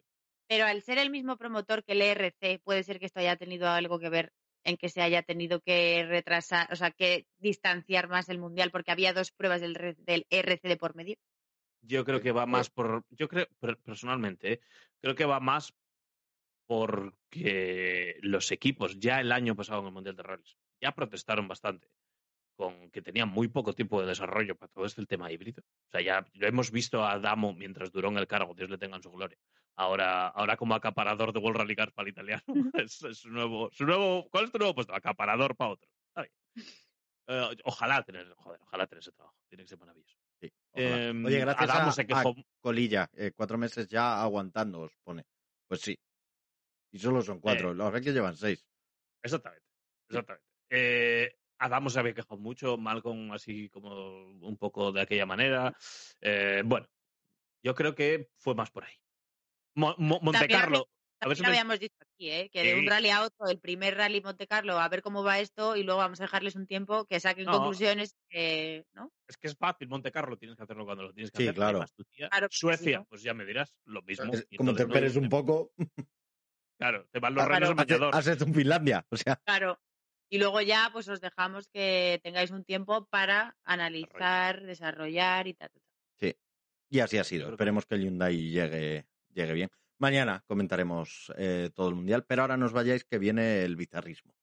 Pero 0.47 0.65
al 0.65 0.81
ser 0.83 0.99
el 0.99 1.09
mismo 1.09 1.37
promotor 1.37 1.83
que 1.83 1.93
el 1.93 2.01
ERC, 2.03 2.59
puede 2.63 2.83
ser 2.83 2.99
que 2.99 3.07
esto 3.07 3.19
haya 3.19 3.35
tenido 3.35 3.67
algo 3.67 3.99
que 3.99 4.09
ver 4.09 4.31
en 4.63 4.77
que 4.77 4.89
se 4.89 5.01
haya 5.01 5.23
tenido 5.23 5.59
que 5.61 6.05
retrasar, 6.07 6.71
o 6.71 6.75
sea, 6.75 6.91
que 6.91 7.25
distanciar 7.37 8.07
más 8.09 8.29
el 8.29 8.37
mundial, 8.39 8.71
porque 8.71 8.91
había 8.91 9.13
dos 9.13 9.31
pruebas 9.31 9.61
del, 9.61 9.73
del 9.99 10.25
ERC 10.29 10.61
de 10.63 10.77
por 10.77 10.95
medio. 10.95 11.15
Yo 11.81 12.03
creo 12.03 12.19
que 12.21 12.31
va 12.31 12.45
más 12.47 12.69
por. 12.71 13.03
Yo 13.11 13.27
creo, 13.27 13.47
per- 13.59 13.77
personalmente, 13.77 14.53
¿eh? 14.53 14.59
creo 15.01 15.13
que 15.15 15.25
va 15.25 15.39
más 15.39 15.71
porque 16.67 18.17
los 18.21 18.51
equipos 18.51 18.99
ya 18.99 19.19
el 19.19 19.31
año 19.31 19.55
pasado 19.55 19.81
en 19.81 19.87
el 19.87 19.93
Mundial 19.93 20.15
de 20.15 20.23
Rallys 20.23 20.57
ya 20.81 20.91
protestaron 20.93 21.47
bastante 21.47 21.87
con 22.55 22.89
que 22.89 23.01
tenían 23.01 23.29
muy 23.29 23.47
poco 23.49 23.73
tiempo 23.73 24.01
de 24.01 24.07
desarrollo 24.07 24.55
para 24.55 24.71
todo 24.71 24.85
este 24.85 25.01
el 25.01 25.07
tema 25.07 25.31
híbrido. 25.31 25.61
O 25.61 25.91
sea, 25.91 26.01
ya 26.01 26.25
lo 26.33 26.47
hemos 26.47 26.71
visto 26.71 27.05
a 27.05 27.19
Damo 27.19 27.53
mientras 27.53 27.91
duró 27.91 28.09
en 28.09 28.17
el 28.17 28.27
cargo, 28.27 28.53
Dios 28.53 28.69
le 28.69 28.77
tenga 28.77 28.95
en 28.95 29.03
su 29.03 29.11
gloria. 29.11 29.37
Ahora, 29.75 30.27
ahora 30.29 30.55
como 30.55 30.73
acaparador 30.73 31.33
de 31.33 31.39
World 31.39 31.57
Rally 31.57 31.75
Cars 31.75 31.91
para 31.91 32.07
el 32.07 32.13
italiano. 32.13 32.43
es, 32.81 33.03
es 33.03 33.17
su 33.19 33.29
nuevo, 33.29 33.69
su 33.71 33.85
nuevo. 33.85 34.29
¿Cuál 34.29 34.45
es 34.45 34.51
tu 34.51 34.57
nuevo 34.57 34.73
puesto? 34.73 34.95
Acaparador 34.95 35.55
para 35.55 35.71
otro. 35.71 35.89
Está 36.07 36.21
bien. 36.21 36.67
Eh, 37.27 37.57
ojalá 37.65 38.03
tener, 38.03 38.33
joder, 38.37 38.61
ojalá 38.61 38.87
tener 38.87 39.01
ese 39.01 39.11
trabajo. 39.11 39.35
Tiene 39.49 39.63
que 39.63 39.69
ser 39.69 39.79
maravilloso. 39.79 40.15
Sí, 40.39 40.51
ojalá. 40.71 41.03
Em, 41.03 41.25
Oye, 41.25 41.39
gracias 41.39 41.69
Adamo 41.69 41.89
a, 41.89 41.91
se 41.91 42.07
a. 42.09 42.23
Colilla, 42.59 43.09
eh, 43.13 43.31
cuatro 43.35 43.57
meses 43.57 43.87
ya 43.87 44.21
aguantando, 44.21 44.81
os 44.81 44.95
pone. 45.03 45.25
Pues 45.67 45.81
sí. 45.81 45.97
Y 46.95 46.99
solo 46.99 47.21
son 47.21 47.41
cuatro, 47.41 47.71
Eh. 47.71 47.75
los 47.75 47.91
que 48.01 48.13
llevan 48.13 48.37
seis. 48.37 48.65
Exactamente. 49.21 49.65
Exactamente. 50.09 50.45
Eh, 50.69 51.37
Adamo 51.59 51.89
se 51.89 51.99
había 51.99 52.13
quejado 52.13 52.37
mucho, 52.37 52.77
Malcolm 52.77 53.33
así 53.33 53.69
como 53.69 54.29
un 54.29 54.57
poco 54.57 54.93
de 54.93 55.01
aquella 55.01 55.25
manera. 55.25 55.75
Eh, 56.21 56.61
bueno, 56.65 56.87
yo 57.61 57.75
creo 57.75 57.93
que 57.95 58.29
fue 58.37 58.55
más 58.55 58.71
por 58.71 58.85
ahí. 58.85 58.95
Mo- 59.75 59.95
Mo- 59.97 60.19
Monte 60.21 60.39
También 60.39 60.59
Carlo. 60.61 60.89
A 61.21 61.27
ver 61.27 61.35
si 61.37 61.43
lo 61.43 61.49
habíamos 61.49 61.79
dicho 61.79 61.95
aquí, 62.01 62.29
¿eh? 62.29 62.49
que 62.51 62.61
de 62.63 62.79
un 62.79 62.85
rally 62.87 63.09
a 63.09 63.23
otro, 63.23 63.47
el 63.47 63.59
primer 63.59 63.95
rally 63.97 64.21
Monte 64.21 64.47
Carlo, 64.47 64.77
a 64.79 64.87
ver 64.89 65.01
cómo 65.01 65.23
va 65.23 65.39
esto 65.39 65.75
y 65.75 65.83
luego 65.83 65.99
vamos 65.99 66.19
a 66.21 66.23
dejarles 66.23 66.55
un 66.55 66.67
tiempo 66.67 67.05
que 67.05 67.19
saquen 67.19 67.45
No. 67.45 67.53
conclusiones, 67.53 68.15
que, 68.29 68.85
¿no? 68.93 69.11
Es 69.27 69.35
que 69.37 69.47
es 69.47 69.55
fácil, 69.57 69.87
Monte 69.89 70.11
Carlo 70.11 70.37
tienes 70.37 70.55
que 70.55 70.63
hacerlo 70.63 70.85
cuando 70.85 71.03
lo 71.03 71.13
tienes 71.13 71.31
que 71.31 71.37
Sí, 71.37 71.43
hacer. 71.43 71.55
claro. 71.55 71.83
Claro 72.29 72.47
que 72.49 72.53
sí, 72.55 72.59
Suecia, 72.59 72.99
¿no? 72.99 73.05
pues 73.05 73.21
ya 73.23 73.33
me 73.33 73.45
dirás 73.45 73.75
lo 73.85 74.01
mismo. 74.03 74.31
Es- 74.33 74.47
como 74.57 74.73
te 74.75 74.83
esperes 74.83 75.15
no, 75.15 75.21
un 75.23 75.29
poco, 75.29 75.73
Claro, 76.77 77.07
te 77.11 77.19
van 77.19 77.33
los 77.35 77.45
Claro. 77.45 77.53
renos 77.55 77.69
en 77.71 77.79
has, 77.79 77.85
bañador. 77.87 78.15
has 78.15 78.27
hecho 78.27 78.45
un 78.45 78.53
Finlandia. 78.53 79.05
O 79.09 79.17
sea, 79.17 79.35
Claro. 79.45 79.79
Y 80.29 80.39
luego 80.39 80.59
ya, 80.61 80.89
pues 80.91 81.07
os 81.07 81.21
dejamos 81.21 81.67
que 81.69 82.19
tengáis 82.23 82.49
un 82.51 82.63
tiempo 82.65 83.05
para 83.05 83.55
analizar, 83.63 84.63
desarrollar 84.63 85.47
y 85.47 85.53
tal. 85.53 85.69
tal, 85.69 85.81
tal. 86.19 86.35
y 86.89 86.99
así 86.99 87.17
ha 87.17 87.23
sido. 87.23 87.49
Esperemos 87.51 87.85
que 87.85 87.95
el 87.95 88.01
Hyundai 88.03 88.49
llegue, 88.49 89.07
llegue 89.33 89.53
bien. 89.53 89.69
Mañana 89.97 90.43
comentaremos 90.47 91.31
eh, 91.37 91.69
todo 91.73 91.89
el 91.89 91.95
mundial, 91.95 92.25
pero 92.25 92.41
ahora 92.41 92.57
nos 92.57 92.73
vayáis 92.73 93.05
que 93.05 93.17
viene 93.19 93.63
el 93.63 93.75
bizarrismo. 93.75 94.33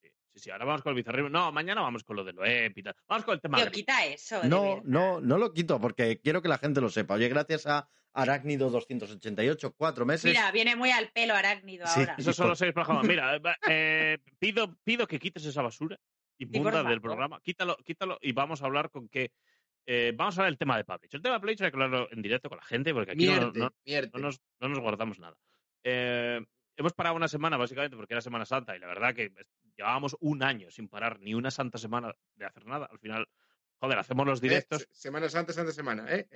Sí, 0.00 0.08
sí, 0.28 0.38
sí, 0.38 0.50
ahora 0.50 0.64
vamos 0.66 0.82
con 0.82 0.90
el 0.90 0.96
bizarrismo. 0.96 1.28
No, 1.28 1.50
mañana 1.50 1.80
vamos 1.80 2.04
con 2.04 2.16
lo 2.16 2.24
de 2.24 2.32
lo 2.32 2.44
y 2.46 2.82
tal. 2.82 2.94
Vamos 3.08 3.24
con 3.24 3.34
el 3.34 3.40
tema. 3.40 3.58
Gris. 3.58 3.70
quita 3.72 4.04
eso. 4.06 4.42
No, 4.44 4.80
no, 4.84 5.20
no 5.20 5.38
lo 5.38 5.52
quito 5.52 5.80
porque 5.80 6.20
quiero 6.20 6.40
que 6.42 6.48
la 6.48 6.58
gente 6.58 6.80
lo 6.80 6.88
sepa. 6.88 7.14
Oye, 7.14 7.28
gracias 7.28 7.66
a 7.66 7.88
Arácnido 8.12 8.70
288, 8.70 9.72
cuatro 9.76 10.04
meses. 10.04 10.30
Mira, 10.32 10.50
viene 10.50 10.74
muy 10.76 10.90
al 10.90 11.10
pelo 11.12 11.34
arácnido 11.34 11.86
Sí. 11.86 12.00
ahora. 12.00 12.14
Esos 12.18 12.34
son 12.36 12.48
los 12.48 12.58
seis 12.58 12.72
programas. 12.72 13.06
Mira, 13.06 13.36
eh, 13.36 13.40
eh, 13.68 14.18
pido, 14.38 14.76
pido 14.82 15.06
que 15.06 15.18
quites 15.20 15.44
esa 15.44 15.62
basura 15.62 15.96
inmunda 16.38 16.72
favor. 16.72 16.90
del 16.90 17.00
programa. 17.00 17.40
Quítalo, 17.40 17.76
quítalo 17.84 18.18
y 18.20 18.32
vamos 18.32 18.62
a 18.62 18.66
hablar 18.66 18.90
con 18.90 19.08
que. 19.08 19.30
eh, 19.86 20.12
vamos 20.14 20.36
a 20.36 20.42
hablar 20.42 20.52
del 20.52 20.58
tema 20.58 20.76
de 20.76 20.84
Pavlich. 20.84 21.14
El 21.14 21.22
tema 21.22 21.34
de 21.36 21.40
Pavlich 21.40 21.60
hay 21.62 21.70
que 21.70 21.76
hablarlo 21.76 22.08
en 22.12 22.22
directo 22.22 22.48
con 22.48 22.58
la 22.58 22.64
gente 22.64 22.92
porque 22.92 23.12
aquí 23.12 23.26
no, 23.26 23.32
Mierte, 23.32 23.58
no- 23.58 24.20
no 24.20 24.26
nos, 24.26 24.40
no 24.60 24.68
nos 24.68 24.78
guardamos 24.80 25.18
nada. 25.18 25.36
Eh, 25.84 26.40
hemos 26.76 26.92
parado 26.92 27.16
una 27.16 27.28
semana 27.28 27.56
básicamente 27.56 27.96
porque 27.96 28.14
era 28.14 28.20
Semana 28.20 28.44
Santa 28.44 28.76
y 28.76 28.78
la 28.78 28.86
verdad 28.88 29.14
que 29.14 29.32
llevábamos 29.76 30.16
un 30.20 30.42
año 30.42 30.70
sin 30.70 30.88
parar 30.88 31.18
ni 31.20 31.34
una 31.34 31.50
santa 31.50 31.78
semana 31.78 32.12
de 32.34 32.44
hacer 32.44 32.66
nada. 32.66 32.88
Al 32.90 32.98
final, 32.98 33.26
joder, 33.78 33.98
hacemos 33.98 34.26
los 34.26 34.38
Eh, 34.40 34.42
directos. 34.42 34.82
se- 34.82 34.88
Semana 34.94 35.28
Santa, 35.28 35.52
Santa 35.52 35.72
Semana. 35.72 36.06
¿eh? 36.08 36.28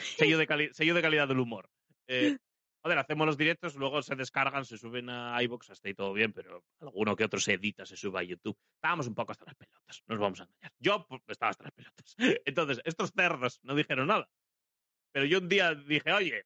Sello 0.00 0.38
de, 0.38 0.46
cali- 0.46 0.72
sello 0.72 0.94
de 0.94 1.02
calidad 1.02 1.28
del 1.28 1.38
humor. 1.40 1.70
Eh, 2.06 2.36
joder, 2.82 2.98
hacemos 2.98 3.26
los 3.26 3.36
directos, 3.36 3.74
luego 3.76 4.02
se 4.02 4.16
descargan, 4.16 4.64
se 4.64 4.78
suben 4.78 5.08
a 5.10 5.40
iBox, 5.42 5.70
hasta 5.70 5.88
ahí 5.88 5.94
todo 5.94 6.12
bien, 6.12 6.32
pero 6.32 6.64
alguno 6.80 7.14
que 7.16 7.24
otro 7.24 7.38
se 7.40 7.54
edita, 7.54 7.84
se 7.86 7.96
sube 7.96 8.18
a 8.20 8.22
YouTube. 8.22 8.56
Estábamos 8.76 9.06
un 9.06 9.14
poco 9.14 9.32
hasta 9.32 9.44
las 9.44 9.54
pelotas, 9.54 10.02
no 10.06 10.14
nos 10.14 10.20
vamos 10.22 10.40
a 10.40 10.44
engañar. 10.44 10.72
Yo 10.78 11.06
pues, 11.06 11.22
estaba 11.28 11.50
hasta 11.50 11.64
las 11.64 11.72
pelotas. 11.72 12.14
Entonces, 12.44 12.80
estos 12.84 13.12
cerdos 13.12 13.60
no 13.62 13.74
dijeron 13.74 14.06
nada. 14.08 14.28
Pero 15.12 15.26
yo 15.26 15.38
un 15.38 15.48
día 15.48 15.74
dije, 15.74 16.12
oye, 16.12 16.44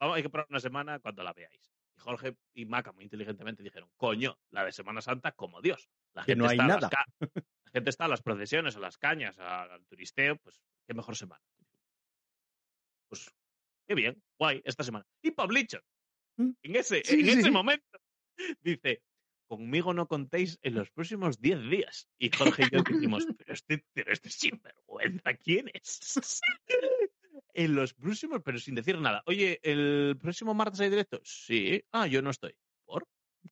vamos, 0.00 0.16
hay 0.16 0.22
que 0.22 0.30
probar 0.30 0.46
una 0.50 0.60
semana 0.60 0.98
cuando 1.00 1.22
la 1.22 1.32
veáis. 1.32 1.72
Y 1.96 2.00
Jorge 2.00 2.36
y 2.54 2.66
Maca 2.66 2.92
muy 2.92 3.04
inteligentemente 3.04 3.62
dijeron, 3.62 3.88
coño, 3.96 4.38
la 4.50 4.64
de 4.64 4.72
Semana 4.72 5.00
Santa 5.00 5.32
como 5.32 5.60
Dios. 5.62 5.88
La 6.14 6.22
Que 6.24 6.32
gente, 6.32 6.42
no 6.42 6.48
hay 6.48 6.56
está 6.58 6.64
a 6.64 6.68
las 6.80 6.82
nada. 6.82 7.04
la 7.64 7.70
gente 7.72 7.90
está 7.90 8.04
a 8.04 8.08
las 8.08 8.22
procesiones, 8.22 8.76
a 8.76 8.80
las 8.80 8.98
cañas, 8.98 9.38
al 9.38 9.84
turisteo, 9.86 10.36
pues 10.36 10.60
qué 10.86 10.94
mejor 10.94 11.16
semana. 11.16 11.42
Pues 13.08 13.30
qué 13.86 13.94
bien, 13.94 14.22
guay, 14.38 14.62
esta 14.64 14.82
semana. 14.82 15.06
Y 15.22 15.30
Pablicho, 15.30 15.80
¿Mm? 16.36 16.50
en 16.62 16.76
ese, 16.76 17.02
Sí, 17.04 17.20
en 17.20 17.38
ese 17.38 17.50
momento, 17.50 17.98
dice, 18.60 19.02
conmigo 19.46 19.94
no 19.94 20.06
contéis 20.06 20.58
en 20.62 20.74
los 20.74 20.90
próximos 20.90 21.40
10 21.40 21.70
días. 21.70 22.08
Y 22.18 22.30
Jorge 22.30 22.64
y 22.64 22.76
yo 22.76 22.82
dijimos, 22.82 23.26
pero 23.38 23.52
este, 23.52 23.84
pero 23.92 24.12
este 24.12 24.30
sinvergüenza, 24.30 25.34
¿quién 25.34 25.70
es? 25.72 26.14
en 27.54 27.74
los 27.74 27.94
próximos, 27.94 28.42
pero 28.44 28.58
sin 28.58 28.74
decir 28.74 28.98
nada. 29.00 29.22
Oye, 29.26 29.58
¿el 29.62 30.16
próximo 30.20 30.54
martes 30.54 30.80
hay 30.80 30.90
directo? 30.90 31.20
Sí. 31.24 31.82
Ah, 31.92 32.06
yo 32.06 32.22
no 32.22 32.30
estoy. 32.30 32.54
¿Por? 32.84 33.06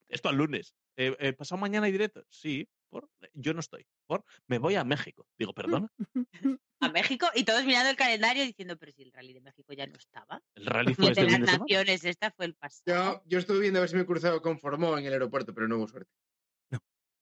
Esto 0.08 0.28
al 0.28 0.36
lunes. 0.36 0.74
Eh, 0.96 1.16
eh, 1.18 1.32
¿Pasado 1.32 1.60
mañana 1.60 1.86
hay 1.86 1.92
directo? 1.92 2.24
Sí. 2.28 2.68
¿Por? 2.90 3.08
Yo 3.32 3.54
no 3.54 3.60
estoy. 3.60 3.86
¿Por? 4.06 4.24
Me 4.46 4.58
voy 4.58 4.74
a 4.74 4.84
México. 4.84 5.26
Digo, 5.38 5.54
perdona. 5.54 5.88
A 6.84 6.92
México 6.92 7.26
y 7.34 7.44
todos 7.44 7.64
mirando 7.64 7.90
el 7.90 7.96
calendario 7.96 8.44
diciendo, 8.44 8.76
pero 8.76 8.92
si 8.92 9.02
el 9.02 9.12
rally 9.12 9.32
de 9.32 9.40
México 9.40 9.72
ya 9.72 9.86
no 9.86 9.94
estaba. 9.96 10.42
El 10.54 10.66
rally 10.66 10.94
fue 10.94 11.06
el 11.06 11.10
este 11.12 11.20
de 11.24 11.30
las 11.30 11.40
de 11.40 11.46
semana. 11.46 11.58
naciones, 11.64 12.04
esta 12.04 12.30
fue 12.30 12.46
el 12.46 12.54
pasado. 12.54 12.82
Yo, 12.86 13.22
yo 13.26 13.38
estuve 13.38 13.60
viendo 13.60 13.78
a 13.78 13.82
ver 13.82 13.88
si 13.90 13.96
me 13.96 14.02
he 14.02 14.06
cruzado 14.06 14.40
con 14.42 14.58
Formó 14.58 14.96
en 14.98 15.04
el 15.06 15.12
aeropuerto, 15.12 15.54
pero 15.54 15.68
no 15.68 15.76
hubo 15.76 15.88
suerte. 15.88 16.10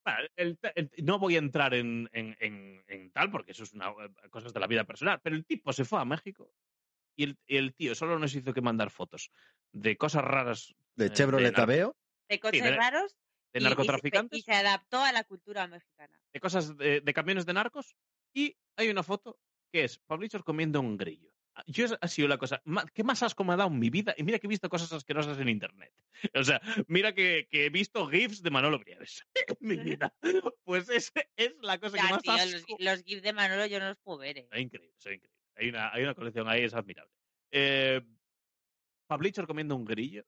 Bueno, 0.05 0.19
el- 0.35 0.59
el- 0.75 0.91
no 1.05 1.17
voy 1.17 1.35
a 1.35 1.39
entrar 1.39 1.73
en, 1.73 2.09
en- 2.11 2.35
en- 2.41 2.83
en 2.87 3.11
tal 3.11 3.31
porque 3.31 3.53
eso 3.53 3.63
es 3.63 3.71
una 3.73 3.87
eh, 3.89 4.29
cosas 4.29 4.53
de 4.53 4.59
la 4.59 4.67
vida 4.67 4.83
personal, 4.83 5.21
pero 5.23 5.35
el 5.35 5.45
tipo 5.45 5.71
se 5.71 5.85
fue 5.85 5.99
a 6.01 6.03
México 6.05 6.51
y 7.15 7.23
el, 7.23 7.37
y 7.47 7.55
el 7.55 7.73
tío 7.73 7.95
solo 7.95 8.19
nos 8.19 8.35
hizo 8.35 8.53
que 8.53 8.59
mandar 8.61 8.89
fotos 8.89 9.31
de 9.71 9.95
cosas 9.95 10.23
raras 10.25 10.75
De 10.95 11.05
eh, 11.05 11.09
Chevrolet 11.09 11.53
narco- 11.53 11.61
Aveo. 11.61 11.97
De 12.27 12.39
coches 12.39 12.63
de- 12.63 12.75
raros. 12.75 13.15
de 13.53 13.59
y- 13.59 13.61
y 13.61 13.61
se- 13.61 13.69
narcotraficantes, 13.69 14.39
Y, 14.39 14.41
se 14.41 14.51
adaptó 14.51 14.99
a 15.01 15.13
la 15.13 15.23
cultura 15.23 15.67
mexicana. 15.67 16.19
de 16.33 16.39
cosas 16.41 16.75
de, 16.75 16.99
de 16.99 17.13
camiones 17.13 17.45
de 17.45 17.53
narcos 17.53 17.95
y 18.33 18.57
hay 18.75 18.89
una 18.89 19.03
foto 19.03 19.39
que 19.73 19.83
es 19.85 19.97
Pablichos 19.97 20.43
comiendo 20.43 20.79
un 20.79 20.95
grillo. 20.97 21.31
Yo 21.67 21.85
esa 21.85 21.97
ha 22.01 22.07
sido 22.07 22.27
la 22.27 22.37
cosa 22.37 22.61
que 22.93 23.03
más 23.03 23.21
asco 23.21 23.43
me 23.43 23.53
ha 23.53 23.55
dado 23.57 23.69
en 23.69 23.79
mi 23.79 23.89
vida 23.89 24.13
y 24.17 24.23
mira 24.23 24.39
que 24.39 24.47
he 24.47 24.49
visto 24.49 24.69
cosas 24.69 24.91
asquerosas 24.93 25.39
en 25.39 25.49
internet. 25.49 25.93
O 26.35 26.43
sea, 26.43 26.61
mira 26.87 27.13
que, 27.13 27.47
que 27.49 27.65
he 27.65 27.69
visto 27.69 28.07
GIFs 28.07 28.41
de 28.43 28.49
Manolo 28.51 28.79
Brieves 28.79 29.23
en 29.35 29.57
mi 29.59 29.77
vida. 29.77 30.15
Pues 30.63 30.89
es, 30.89 31.11
es 31.35 31.55
la 31.61 31.79
cosa 31.79 31.97
que 31.97 32.03
más 32.03 32.21
tío, 32.21 32.33
asco 32.33 32.55
los, 32.55 32.79
los 32.79 33.03
GIFs 33.03 33.23
de 33.23 33.33
Manolo 33.33 33.65
yo 33.65 33.79
no 33.79 33.87
los 33.87 33.97
puedo 33.97 34.19
ver. 34.19 34.37
eh. 34.37 34.47
Es 34.51 34.61
increíble, 34.61 34.95
es 34.97 35.05
increíble. 35.05 35.29
Hay 35.55 35.69
una, 35.69 35.91
hay 35.91 36.03
una 36.03 36.15
colección 36.15 36.47
ahí, 36.47 36.63
es 36.63 36.73
admirable. 36.73 37.11
Eh, 37.51 38.01
Pablichor 39.07 39.47
comiendo 39.47 39.75
un 39.75 39.85
grillo. 39.85 40.23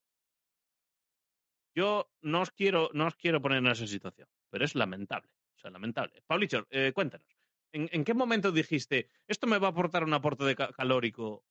Yo 1.76 2.12
no 2.22 2.42
os 2.42 2.52
quiero, 2.52 2.90
no 2.94 3.08
os 3.08 3.16
quiero 3.16 3.42
poner 3.42 3.60
en 3.60 3.68
esa 3.68 3.88
situación, 3.88 4.28
pero 4.50 4.64
es 4.66 4.76
lamentable. 4.76 5.32
O 5.56 5.60
sea, 5.60 5.72
lamentable. 5.72 6.22
Pablichor, 6.28 6.68
eh, 6.70 6.92
cuéntanos. 6.94 7.35
¿En, 7.76 7.90
en 7.92 8.04
qué 8.04 8.14
momento 8.14 8.52
dijiste 8.52 9.10
esto 9.28 9.48
me 9.48 9.58
va 9.60 9.68
a 9.68 9.72
aportar 9.72 10.04
un 10.04 10.14
aporte 10.14 10.44
de 10.46 10.56
ca- 10.56 10.72
calórico? 10.74 11.44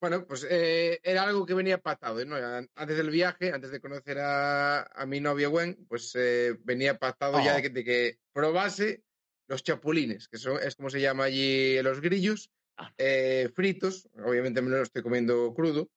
Bueno, 0.00 0.26
pues 0.26 0.46
eh, 0.50 1.00
era 1.02 1.22
algo 1.22 1.46
que 1.46 1.54
venía 1.54 1.78
pactado, 1.80 2.22
¿no? 2.26 2.36
Antes 2.36 2.96
del 2.96 3.08
viaje, 3.10 3.52
antes 3.52 3.70
de 3.70 3.80
conocer 3.80 4.18
a, 4.18 4.82
a 4.82 5.06
mi 5.06 5.18
novia 5.20 5.48
Gwen, 5.48 5.86
pues 5.88 6.12
eh, 6.14 6.56
venía 6.62 6.98
pactado 6.98 7.42
ya 7.42 7.52
Oh. 7.52 7.56
de 7.56 7.62
que, 7.62 7.70
de 7.70 7.84
que 7.84 8.18
probase 8.32 9.02
los 9.48 9.62
chapulines, 9.62 10.28
que 10.28 10.36
son, 10.36 10.58
es 10.62 10.76
como 10.76 10.90
se 10.90 11.00
llama 11.00 11.24
allí 11.24 11.80
los 11.82 12.00
grillos, 12.00 12.50
Ah. 12.76 12.92
eh, 12.98 13.48
fritos. 13.54 14.08
Obviamente 14.26 14.60
me 14.60 14.68
lo 14.70 14.82
estoy 14.82 15.02
comiendo 15.02 15.54
crudo. 15.54 15.88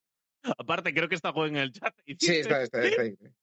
Aparte, 0.43 0.93
creo 0.93 1.09
que 1.09 1.15
está 1.15 1.31
Gwen 1.31 1.57
en 1.57 1.63
el 1.63 1.71
chat. 1.73 1.93
y 2.05 2.15
Sí, 2.15 2.35
está, 2.37 2.61
está, 2.61 2.83
está 2.85 3.01
ahí. 3.01 3.17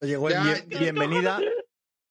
Oye, 0.00 0.16
güey, 0.16 0.34
Ya, 0.34 0.42
bien- 0.44 0.68
bienvenida. 0.68 1.40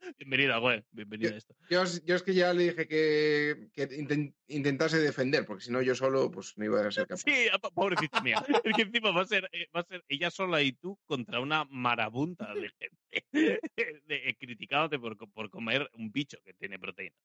Bienvenida, 0.18 0.58
Gwen. 0.58 0.86
Bienvenida 0.92 1.32
a 1.34 1.38
esto. 1.38 1.56
Yo, 1.70 1.84
yo 2.06 2.16
es 2.16 2.24
que 2.24 2.34
ya 2.34 2.54
le 2.54 2.64
dije 2.64 2.88
que, 2.88 3.70
que 3.74 3.90
inten- 3.90 4.34
intentase 4.48 5.00
defender, 5.00 5.46
porque 5.46 5.64
si 5.64 5.72
no 5.72 5.82
yo 5.82 5.96
solo 5.96 6.30
pues 6.32 6.54
no 6.58 6.66
iba 6.66 6.86
a 6.86 6.92
ser 6.92 7.08
capaz. 7.08 7.22
Sí, 7.26 7.48
pobrecita 7.74 8.22
mía. 8.22 8.44
Es 8.64 8.76
que 8.76 8.82
encima 8.84 9.12
va 9.12 9.22
a 9.22 9.26
ser, 9.28 9.50
eh, 9.52 9.68
va 9.76 9.82
a 9.82 9.86
ser 9.86 10.04
ella 10.08 10.30
sola 10.32 10.62
y 10.62 10.74
tú 10.74 11.00
contra 11.06 11.40
una 11.40 11.66
marabunta 11.66 12.54
de 12.54 12.70
gente 12.70 13.26
de- 13.32 14.30
eh, 14.30 14.36
criticándote 14.40 15.00
por, 15.00 15.18
por 15.32 15.50
comer 15.50 15.90
un 15.94 16.12
bicho 16.12 16.38
que 16.44 16.54
tiene 16.54 16.80
proteína. 16.80 17.16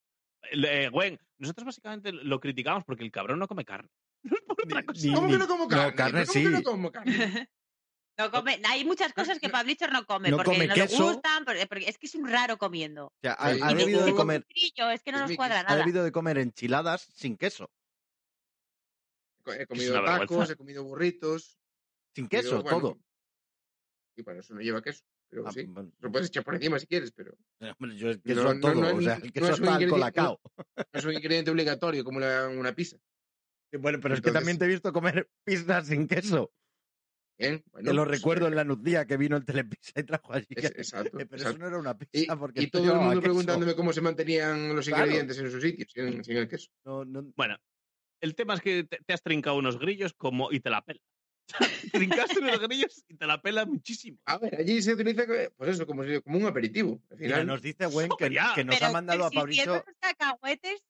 Eh, 0.52 0.88
Gwen, 0.92 1.18
nosotros 1.38 1.66
básicamente 1.66 2.12
lo 2.12 2.38
criticamos 2.40 2.84
porque 2.84 3.05
el 3.05 3.10
cabrón 3.10 3.38
no 3.40 3.48
come 3.48 3.64
carne. 3.64 3.88
No 4.22 4.36
es 4.36 4.42
por 4.42 4.56
otra 4.64 4.82
cosa. 4.84 5.06
Ni- 5.06 5.14
¿Cómo 5.14 5.26
ni- 5.26 5.32
que 5.32 5.38
no 5.38 5.48
como 5.48 5.68
carne? 5.68 5.86
No, 5.90 5.94
carne 5.96 6.20
¿Cómo 6.26 6.32
sí. 6.32 6.42
que 6.44 6.48
no 6.50 6.62
como 6.62 6.92
carne? 6.92 7.48
No 8.19 8.31
come, 8.32 8.61
hay 8.69 8.85
muchas 8.85 9.12
cosas 9.12 9.39
que 9.39 9.49
Pablichor 9.49 9.93
no 9.93 10.05
come, 10.05 10.31
No 10.31 10.39
porque 10.39 10.51
come 10.53 10.66
no 10.66 10.74
queso. 10.74 10.99
le 11.07 11.12
gustan, 11.12 11.45
porque, 11.45 11.66
porque 11.69 11.89
es 11.89 11.99
que 11.99 12.07
es 12.07 12.15
un 12.16 12.28
raro 12.28 12.59
comiendo. 12.59 13.07
O 13.07 13.12
sea, 13.23 13.36
ha, 13.39 13.55
y 13.55 13.74
debido 13.77 14.05
de 14.05 14.12
comer, 14.12 14.45
Grillo, 14.49 14.90
es 14.90 15.03
que 15.05 15.12
no 15.12 15.19
Es 15.19 15.20
nos 15.23 15.28
Mickey. 15.31 15.36
cuadra 15.36 15.61
ha 15.61 15.62
nada. 15.62 15.77
debido 15.77 16.03
de 16.03 16.11
comer 16.11 16.39
enchiladas 16.39 17.03
sin 17.15 17.36
queso. 17.36 17.70
He 19.47 19.66
comido 19.66 19.93
vergüenza. 19.95 20.19
tacos, 20.20 20.51
he 20.51 20.57
comido 20.57 20.85
burritos. 20.85 21.59
Sin 22.15 22.28
pero, 22.28 22.43
queso, 22.43 22.62
bueno, 22.62 22.81
todo. 22.81 22.99
Y 24.16 24.23
bueno, 24.23 24.40
eso 24.40 24.53
no 24.53 24.61
lleva 24.61 24.82
queso, 24.82 25.05
pero 25.31 25.47
Ah, 25.47 25.53
sí. 25.53 25.62
bueno, 25.66 25.93
Lo 26.01 26.11
puedes 26.11 26.27
echar 26.28 26.43
por 26.45 26.57
encima 26.57 26.78
si 26.81 26.86
quieres, 26.89 27.12
pero 27.12 27.32
hombre, 27.78 27.97
yo 27.97 28.11
el 28.11 28.20
queso 28.20 28.43
no, 28.55 28.61
todo. 28.61 28.74
no, 28.74 28.97
o 28.97 29.01
sea, 29.01 29.15
el 29.15 29.32
queso 29.32 29.47
es 29.53 29.59
un 29.61 29.65
está 29.65 29.74
ingrediente- 29.77 29.90
colacao. 29.90 30.40
no 30.66 30.85
es 30.93 31.05
un 31.05 31.12
ingrediente 31.15 31.51
obligatorio 31.53 32.03
como 32.05 32.19
una, 32.19 32.49
una 32.49 32.73
pizza. 32.74 32.99
Bueno, 33.78 34.01
pero 34.03 34.15
es 34.15 34.20
que 34.20 34.32
también 34.32 34.59
te 34.59 34.65
he 34.65 34.69
visto 34.69 34.93
comer 34.93 35.31
pizzas 35.45 35.86
sin 35.86 36.09
queso. 36.09 36.53
Bien, 37.39 37.62
bueno, 37.70 37.90
Te 37.90 37.94
lo 37.94 38.05
pues, 38.05 38.19
recuerdo 38.19 38.47
eh, 38.47 38.48
en 38.48 38.56
la 38.56 38.65
Nucía 38.65 39.06
que 39.06 39.16
vino 39.16 39.36
el 39.36 39.44
Telepizza 39.44 40.01
y 40.01 40.02
trajo 40.05 40.32
allí. 40.32 40.47
es- 40.51 40.65
exacto, 40.73 41.20
Eh, 41.20 41.27
pero 41.31 41.40
exacto. 41.43 41.48
eso 41.51 41.59
no 41.59 41.66
era 41.69 41.78
una 41.78 41.97
Y, 42.12 42.20
pizza 42.20 42.36
porque 42.36 42.62
y 42.62 42.66
todo 42.70 42.93
el 42.93 42.98
mundo 43.01 43.20
preguntándome 43.20 43.74
cómo 43.77 43.93
se 43.93 44.01
mantenían 44.01 44.74
los 44.74 44.86
Claro. 44.86 45.05
ingredientes 45.05 45.39
en 45.39 45.51
su 45.51 45.60
sitio, 45.60 45.86
sin, 45.89 46.24
sin 46.24 46.36
el 46.36 46.48
queso. 46.48 46.69
No, 46.85 47.05
no, 47.05 47.23
Bueno, 47.36 47.56
el 48.20 48.35
tema 48.35 48.55
es 48.55 48.60
que 48.60 48.85
te, 48.85 48.98
te 49.06 49.12
has 49.12 49.23
trincado 49.23 49.56
unos 49.56 49.78
grillos 49.78 50.15
como 50.15 50.51
y 50.52 50.60
te 50.60 50.70
la 50.70 50.82
pela. 50.82 51.01
Trincaste 51.93 52.40
unos 52.40 52.60
grillos 52.60 53.05
y 53.09 53.15
te 53.16 53.27
la 53.27 53.40
pela 53.40 53.65
muchísimo. 53.65 54.19
A 54.27 54.36
ver, 54.39 54.56
allí 54.56 54.82
se 54.82 54.93
utiliza, 54.94 55.24
pues 55.56 55.70
eso, 55.70 55.86
como, 55.86 56.02
un 56.02 56.44
aperitivo. 56.47 57.01
Al 57.10 57.16
Mira, 57.19 57.31
final, 57.36 57.47
nos 57.47 57.62
dice 57.62 57.86
Gwen 57.86 58.10
que, 58.19 58.31
Ya. 58.31 58.52
que 58.55 58.65
nos 58.65 58.77
Pero 58.77 58.86
ha 58.86 58.93
mandado 58.93 59.24
a 59.24 59.31
cacahuetes, 60.01 60.82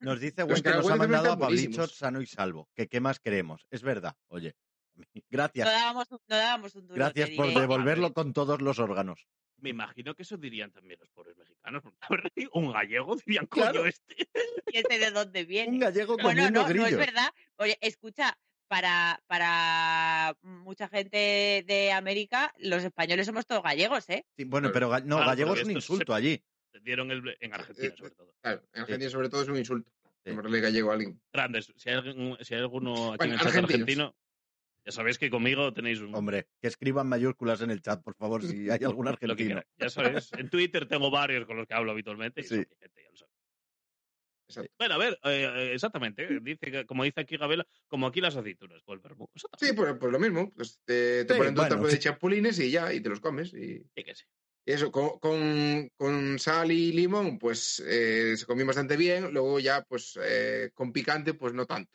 nos 0.00 0.20
dice 0.20 0.42
Gwen 0.42 0.62
que 0.62 0.70
nos 0.70 0.90
ha 0.90 0.96
mandado 0.96 1.32
a 1.32 1.36
buenísimos. 1.36 1.96
sano 1.96 2.20
y 2.20 2.26
salvo. 2.26 2.68
Que 2.74 2.88
qué 2.88 3.00
más 3.00 3.18
queremos. 3.20 3.66
Es 3.70 3.82
verdad. 3.82 4.14
Oye, 4.28 4.54
no 5.14 5.22
gracias. 5.30 5.66
dábamos, 5.68 6.10
no 6.10 6.18
dábamos 6.28 6.74
un 6.74 6.86
duro. 6.86 6.94
Gracias 6.96 7.30
por 7.30 7.48
diré. 7.48 7.60
devolverlo 7.60 8.12
con 8.12 8.32
todos 8.32 8.60
los 8.62 8.78
órganos. 8.78 9.26
Me 9.58 9.70
imagino 9.70 10.14
que 10.16 10.22
eso 10.22 10.36
dirían 10.36 10.72
también 10.72 10.98
los 11.00 11.08
pobres 11.10 11.36
mexicanos. 11.36 11.82
Un 12.52 12.72
gallego 12.72 13.14
dirían, 13.24 13.46
Claro. 13.46 13.80
coño, 13.80 13.86
este. 13.86 14.16
¿Y 14.72 14.78
este 14.78 14.98
de 14.98 15.10
dónde 15.12 15.44
viene? 15.44 15.70
Un 15.70 15.78
gallego 15.78 16.14
Bueno, 16.16 16.28
comiendo 16.30 16.60
no, 16.62 16.66
no 16.66 16.68
grillos. 16.68 16.90
es 16.90 16.96
verdad. 16.98 17.30
Oye, 17.58 17.78
escucha, 17.80 18.36
para, 18.66 19.22
para 19.28 20.36
mucha 20.42 20.88
gente 20.88 21.62
de 21.66 21.92
América, 21.92 22.52
los 22.58 22.82
españoles 22.82 23.26
somos 23.26 23.46
todos 23.46 23.62
gallegos, 23.62 24.08
¿eh? 24.10 24.24
Sí, 24.36 24.44
bueno, 24.44 24.70
pero 24.72 24.88
no, 24.88 25.16
Claro, 25.18 25.26
gallego 25.26 25.50
pero 25.52 25.60
es 25.62 25.64
un 25.66 25.70
estos 25.70 25.84
se- 25.86 25.92
insulto 25.92 26.14
allí. 26.14 26.42
Te 26.72 26.80
dieron 26.80 27.10
el, 27.12 27.36
en 27.38 27.54
Argentina, 27.54 27.94
sobre 27.96 28.10
todo. 28.12 28.34
claro, 28.40 28.62
en 28.72 28.80
Argentina 28.82 29.10
sobre 29.10 29.28
todo 29.28 29.42
es 29.42 29.48
un 29.48 29.58
insulto. 29.58 29.92
Sí. 30.24 30.32
Gallego 30.34 30.90
a 30.90 30.94
alguien. 30.94 31.20
Grandes. 31.32 31.72
Si 31.76 31.88
hay, 31.90 32.00
si 32.40 32.54
hay 32.54 32.60
alguno 32.60 33.12
aquí 33.12 33.18
Bueno, 33.18 33.24
en 33.24 33.32
el 33.32 33.38
chat 33.38 33.46
argentinos. 33.48 33.70
argentino, 33.72 34.14
ya 34.84 34.92
sabéis 34.92 35.18
que 35.18 35.30
conmigo 35.30 35.72
tenéis 35.72 36.00
un. 36.00 36.14
Hombre, 36.14 36.48
que 36.60 36.68
escriban 36.68 37.08
mayúsculas 37.08 37.60
en 37.62 37.70
el 37.70 37.80
chat, 37.82 38.02
por 38.02 38.14
favor, 38.16 38.42
si 38.42 38.68
hay 38.70 38.80
algún 38.84 39.06
lo 39.06 39.16
que 39.16 39.24
argentino. 39.26 39.62
Ya 39.78 39.88
sabéis. 39.90 40.30
En 40.32 40.48
Twitter 40.50 40.86
tengo 40.88 41.10
varios 41.10 41.46
con 41.46 41.56
los 41.56 41.66
que 41.66 41.74
hablo 41.74 41.92
habitualmente. 41.92 42.40
y 42.40 42.44
Sí. 42.44 42.56
son 42.56 42.66
gente, 42.80 43.02
ya 43.02 43.10
lo. 43.12 43.28
Exacto. 44.48 44.72
Bueno, 44.78 44.94
a 44.94 44.98
ver, 44.98 45.12
eh, 45.24 45.50
eh, 45.54 45.72
exactamente. 45.74 46.24
eh, 46.24 46.38
Dice 46.42 46.70
que, 46.70 46.84
como 46.84 47.04
dice 47.04 47.20
aquí 47.20 47.36
Gabela, 47.38 47.66
como 47.88 48.06
aquí 48.06 48.20
las 48.20 48.36
aceitunas, 48.36 48.82
pues 48.84 49.00
el. 49.00 49.30
Exactamente. 49.34 49.66
Sí, 49.66 49.72
pues, 49.74 49.94
pues 49.98 50.12
lo 50.12 50.18
mismo. 50.18 50.52
Pues 50.52 50.80
te, 50.84 51.24
te 51.24 51.32
Sí, 51.34 51.38
ponen 51.38 51.54
dos 51.54 51.68
bueno, 51.68 51.86
sí. 51.88 51.92
de 51.94 51.98
chapulines 52.00 52.58
y 52.58 52.70
ya, 52.70 52.92
y 52.92 53.00
te 53.00 53.08
los 53.08 53.20
comes. 53.20 53.54
Y, 53.54 53.78
Sí 53.96 54.04
que 54.04 54.14
sí. 54.14 54.24
y 54.66 54.72
eso, 54.72 54.90
con, 54.92 55.18
con, 55.20 55.88
con 55.96 56.38
sal 56.38 56.70
y 56.70 56.92
limón, 56.92 57.38
pues 57.38 57.82
eh, 57.86 58.36
se 58.36 58.44
comió 58.44 58.66
bastante 58.66 58.96
bien. 58.98 59.32
Luego 59.32 59.58
ya, 59.58 59.82
pues 59.84 60.18
eh, 60.22 60.70
con 60.74 60.92
picante, 60.92 61.32
pues 61.34 61.54
no 61.54 61.64
tanto. 61.64 61.90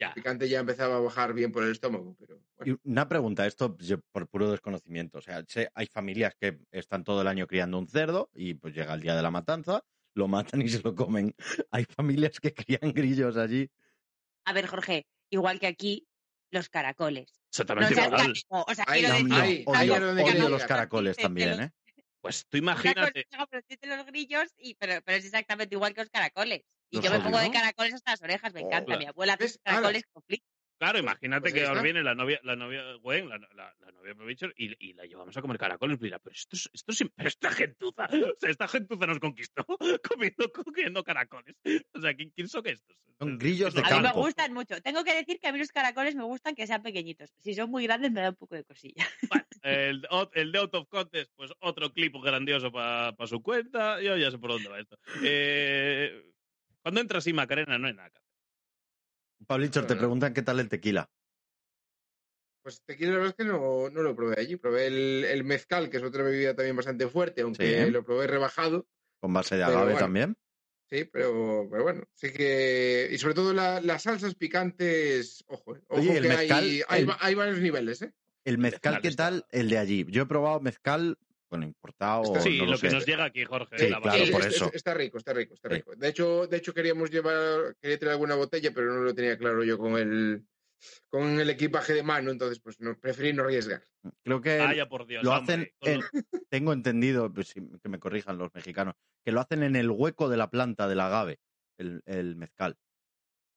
Ya. 0.00 0.08
El 0.08 0.14
picante 0.14 0.48
ya 0.48 0.60
empezaba 0.60 0.96
a 0.96 1.00
bajar 1.00 1.34
bien 1.34 1.52
por 1.52 1.62
el 1.62 1.72
estómago, 1.72 2.16
pero 2.18 2.40
bueno. 2.56 2.78
Y 2.84 2.88
una 2.88 3.06
pregunta, 3.06 3.46
esto 3.46 3.76
yo, 3.78 4.00
por 4.12 4.28
puro 4.28 4.50
desconocimiento. 4.50 5.18
O 5.18 5.20
sea, 5.20 5.44
sé- 5.46 5.70
hay 5.74 5.86
familias 5.86 6.34
que 6.40 6.58
están 6.70 7.04
todo 7.04 7.20
el 7.20 7.28
año 7.28 7.46
criando 7.46 7.78
un 7.78 7.86
cerdo 7.86 8.30
y 8.34 8.54
pues 8.54 8.74
llega 8.74 8.94
el 8.94 9.02
día 9.02 9.14
de 9.14 9.22
la 9.22 9.30
matanza, 9.30 9.84
lo 10.14 10.26
matan 10.26 10.62
y 10.62 10.68
se 10.68 10.80
lo 10.82 10.94
comen. 10.94 11.34
Hay 11.70 11.84
familias 11.84 12.40
que 12.40 12.52
crían 12.52 12.92
grillos 12.92 13.36
allí. 13.36 13.70
A 14.44 14.52
ver, 14.52 14.66
Jorge, 14.66 15.06
igual 15.28 15.60
que 15.60 15.66
aquí, 15.66 16.08
los 16.50 16.68
caracoles. 16.68 17.32
Exactamente 17.50 17.94
igual. 18.02 18.32
O 18.48 18.74
sea, 18.74 18.84
quiero 18.86 19.12
decir, 19.12 19.64
odio, 19.66 19.94
odio 19.94 20.48
los 20.48 20.64
caracoles 20.64 21.16
también, 21.16 21.60
¿eh? 21.62 21.70
Pues 22.20 22.46
tú 22.48 22.56
imagínate. 22.56 23.26
los 23.82 24.06
grillos, 24.06 24.52
y, 24.58 24.74
pero, 24.74 25.00
pero 25.04 25.18
es 25.18 25.24
exactamente 25.24 25.74
igual 25.74 25.94
que 25.94 26.00
los 26.02 26.10
caracoles. 26.10 26.64
Y 26.90 27.00
yo 27.00 27.10
me 27.10 27.20
pongo 27.20 27.38
de 27.38 27.50
caracoles 27.50 27.94
hasta 27.94 28.12
las 28.12 28.22
orejas, 28.22 28.52
me 28.52 28.62
Oh, 28.62 28.66
encanta. 28.66 28.86
claro. 28.86 29.00
Mi 29.00 29.06
abuela 29.06 29.34
hace 29.34 29.58
caracoles 29.62 30.04
con 30.12 30.22
flick. 30.22 30.42
Claro, 30.78 30.98
imagínate 30.98 31.42
Pues 31.42 31.52
que 31.52 31.66
ahora 31.66 31.82
viene 31.82 32.02
la 32.02 32.14
novia, 32.14 32.40
la 32.42 32.56
novia 32.56 32.82
Gwen, 33.02 33.28
la, 33.28 33.36
la, 33.36 33.76
la 33.80 33.92
novia 33.92 34.14
de 34.14 34.24
Bichor, 34.24 34.54
y, 34.56 34.72
y 34.88 34.94
la 34.94 35.04
llevamos 35.04 35.36
a 35.36 35.42
comer 35.42 35.58
caracoles. 35.58 35.98
Y 36.00 36.04
dirá, 36.04 36.18
pero 36.20 36.34
esto 36.34 36.56
es, 36.56 36.70
esto 36.72 36.92
es, 36.92 37.04
pero 37.14 37.28
esta 37.28 37.50
gentuza, 37.52 38.06
o 38.06 38.34
sea, 38.40 38.48
esta 38.48 38.66
gentuza 38.66 39.04
nos 39.06 39.18
conquistó 39.18 39.62
comiendo, 40.08 40.50
comiendo 40.50 41.04
caracoles. 41.04 41.54
O 41.92 42.00
sea, 42.00 42.14
¿quién, 42.14 42.30
quién 42.30 42.48
son 42.48 42.66
estos? 42.66 42.96
Son 43.18 43.36
grillos 43.36 43.74
de 43.74 43.82
A 43.84 43.90
mí 43.90 44.00
me 44.00 44.12
gustan 44.12 44.54
mucho. 44.54 44.80
Tengo 44.80 45.04
que 45.04 45.14
decir 45.14 45.38
que 45.38 45.48
a 45.48 45.52
mí 45.52 45.58
los 45.58 45.68
caracoles 45.68 46.14
me 46.16 46.24
gustan 46.24 46.54
que 46.54 46.66
sean 46.66 46.82
pequeñitos. 46.82 47.30
Si 47.36 47.52
son 47.52 47.70
muy 47.70 47.84
grandes 47.84 48.10
me 48.10 48.22
da 48.22 48.30
un 48.30 48.36
poco 48.36 48.54
de 48.54 48.64
cosilla. 48.64 49.06
Bueno, 49.28 49.44
el, 49.62 50.08
el 50.32 50.50
de 50.52 50.58
Out 50.60 50.74
of 50.76 50.88
Contest, 50.88 51.30
pues 51.36 51.52
otro 51.60 51.92
clip 51.92 52.14
grandioso 52.24 52.72
para 52.72 53.14
su 53.26 53.42
cuenta. 53.42 54.00
Yo 54.00 54.16
ya 54.16 54.30
sé 54.30 54.38
por 54.38 54.52
dónde 54.52 54.70
va 54.70 54.80
esto. 54.80 54.96
Eh, 55.22 56.24
cuando 56.82 57.00
entra 57.00 57.18
así 57.18 57.32
Macarena 57.32 57.78
no 57.78 57.86
hay 57.88 57.94
nada 57.94 58.10
que 58.10 58.18
hacer. 58.18 58.30
Pablichor, 59.46 59.86
te 59.86 59.96
preguntan 59.96 60.34
qué 60.34 60.42
tal 60.42 60.60
el 60.60 60.68
tequila. 60.68 61.10
Pues 62.62 62.82
tequila 62.84 63.12
la 63.12 63.16
verdad 63.18 63.34
es 63.38 63.44
que 63.44 63.50
no, 63.50 63.88
no 63.88 64.02
lo 64.02 64.14
probé 64.14 64.38
allí. 64.38 64.56
Probé 64.56 64.86
el, 64.86 65.24
el 65.24 65.44
mezcal, 65.44 65.88
que 65.88 65.96
es 65.96 66.02
otra 66.02 66.22
bebida 66.22 66.54
también 66.54 66.76
bastante 66.76 67.08
fuerte, 67.08 67.40
aunque 67.42 67.84
Sí. 67.86 67.90
lo 67.90 68.04
probé 68.04 68.26
rebajado. 68.26 68.86
Con 69.20 69.32
base 69.32 69.56
de 69.56 69.64
agave 69.64 69.84
bueno. 69.92 69.98
también. 69.98 70.36
Sí, 70.90 71.04
pero, 71.04 71.68
pero 71.70 71.84
bueno, 71.84 72.02
sí 72.14 72.32
que... 72.32 73.08
Y 73.12 73.16
sobre 73.18 73.34
todo 73.34 73.52
la- 73.54 73.80
las 73.80 74.02
salsas 74.02 74.34
picantes, 74.34 75.44
ojo, 75.46 75.76
eh, 75.76 75.82
ojo 75.88 76.00
Oye, 76.00 76.16
el 76.16 76.22
que 76.22 76.28
mezcal, 76.28 76.64
hay, 76.64 76.82
hay, 76.88 77.00
el- 77.02 77.08
va- 77.10 77.18
hay 77.20 77.34
varios 77.34 77.60
niveles, 77.60 78.02
¿eh? 78.02 78.12
El 78.44 78.58
mezcal, 78.58 79.00
¿qué 79.00 79.12
tal? 79.12 79.46
El 79.50 79.70
de 79.70 79.78
allí. 79.78 80.04
Yo 80.08 80.22
he 80.22 80.26
probado 80.26 80.60
mezcal, 80.60 81.16
bueno, 81.50 81.66
importado, 81.66 82.22
Está- 82.22 82.40
Sí, 82.40 82.58
no 82.58 82.66
lo, 82.66 82.72
lo, 82.72 82.78
que 82.78 82.88
sé. 82.88 82.94
nos 82.94 83.04
llega 83.06 83.24
aquí, 83.24 83.44
Jorge. 83.44 83.76
Sí, 83.78 83.88
la 83.88 84.00
claro, 84.00 84.24
por 84.30 84.42
eso. 84.46 84.70
está 84.72 84.94
rico, 84.94 85.18
está 85.18 85.32
rico, 85.32 85.54
está 85.54 85.68
Sí. 85.68 85.74
rico. 85.74 85.96
De 85.96 86.08
hecho, 86.08 86.46
de 86.46 86.56
hecho 86.56 86.72
queríamos 86.72 87.10
llevar, 87.10 87.76
quería 87.80 87.98
traer 87.98 88.12
alguna 88.12 88.36
botella, 88.36 88.70
pero 88.72 88.94
no 88.94 89.00
lo 89.02 89.14
tenía 89.14 89.36
claro 89.36 89.64
yo 89.64 89.76
con 89.76 89.96
el, 89.98 90.44
con 91.08 91.40
el 91.40 91.50
equipaje 91.50 91.92
de 91.92 92.02
mano, 92.04 92.30
entonces 92.30 92.60
pues 92.60 92.80
no, 92.80 92.96
preferí 92.98 93.32
no 93.32 93.42
arriesgar. 93.42 93.82
Creo 94.24 94.40
que 94.40 94.58
Vaya 94.58 94.88
por 94.88 95.06
Dios. 95.06 95.24
lo 95.24 95.32
hombre, 95.36 95.74
hacen, 95.82 96.00
en- 96.14 96.42
tengo 96.48 96.72
entendido, 96.72 97.32
pues, 97.32 97.52
que 97.52 97.88
me 97.88 97.98
corrijan 97.98 98.38
los 98.38 98.54
mexicanos, 98.54 98.94
que 99.24 99.32
lo 99.32 99.40
hacen 99.40 99.62
en 99.64 99.74
el 99.76 99.90
hueco 99.90 100.28
de 100.28 100.36
la 100.36 100.48
planta 100.50 100.86
del 100.88 101.00
agave, 101.00 101.38
el, 101.78 102.00
el 102.06 102.36
mezcal. 102.36 102.76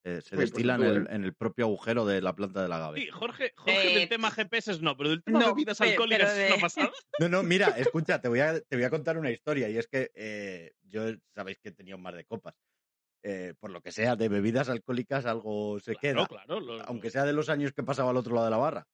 Eh, 0.05 0.21
se 0.21 0.35
Uy, 0.35 0.41
pues 0.41 0.51
destila 0.51 0.75
en 0.75 0.81
tú, 0.81 0.85
el, 0.87 0.97
¿eh? 1.03 1.05
en 1.11 1.23
el 1.23 1.33
propio 1.33 1.65
agujero 1.65 2.05
de 2.05 2.21
la 2.21 2.35
planta 2.35 2.61
del 2.61 2.73
agave. 2.73 2.99
Sí, 2.99 3.07
Jorge, 3.09 3.53
Jorge 3.55 3.91
Eh, 3.93 3.99
del 3.99 4.09
tema 4.09 4.31
GPS 4.31 4.81
no, 4.81 4.97
pero 4.97 5.09
del 5.11 5.23
tema 5.23 5.39
no, 5.39 5.53
bebidas 5.55 5.79
alcohólicas 5.79 6.29
pero 6.33 6.41
es 6.41 6.47
una 6.47 6.55
de- 6.55 6.61
pasada. 6.61 6.91
No, 7.19 7.29
no, 7.29 7.43
mira, 7.43 7.69
escucha, 7.77 8.19
te 8.19 8.27
voy 8.27 8.39
a, 8.41 8.59
te 8.59 8.75
voy 8.75 8.83
a 8.85 8.89
contar 8.89 9.17
una 9.17 9.31
historia 9.31 9.69
y 9.69 9.77
es 9.77 9.87
que 9.87 10.11
eh, 10.15 10.73
yo 10.81 11.03
sabéis 11.33 11.59
que 11.59 11.71
tenía 11.71 11.95
un 11.95 12.01
mar 12.01 12.15
de 12.15 12.25
copas. 12.25 12.55
Eh, 13.25 13.53
por 13.57 13.71
lo 13.71 13.81
que 13.81 13.93
sea, 13.93 14.17
de 14.17 14.27
bebidas 14.27 14.67
alcohólicas 14.67 15.25
algo 15.25 15.79
se 15.79 15.95
queda, 15.95 16.25
Claro, 16.27 16.27
claro. 16.27 16.59
lo- 16.59 16.81
aunque 16.83 17.09
sea 17.09 17.23
de 17.23 17.31
los 17.31 17.47
años 17.49 17.71
que 17.71 17.83
pasaba 17.83 18.09
al 18.09 18.17
otro 18.17 18.33
lado 18.35 18.45
de 18.45 18.51
la 18.51 18.57
barra. 18.57 18.87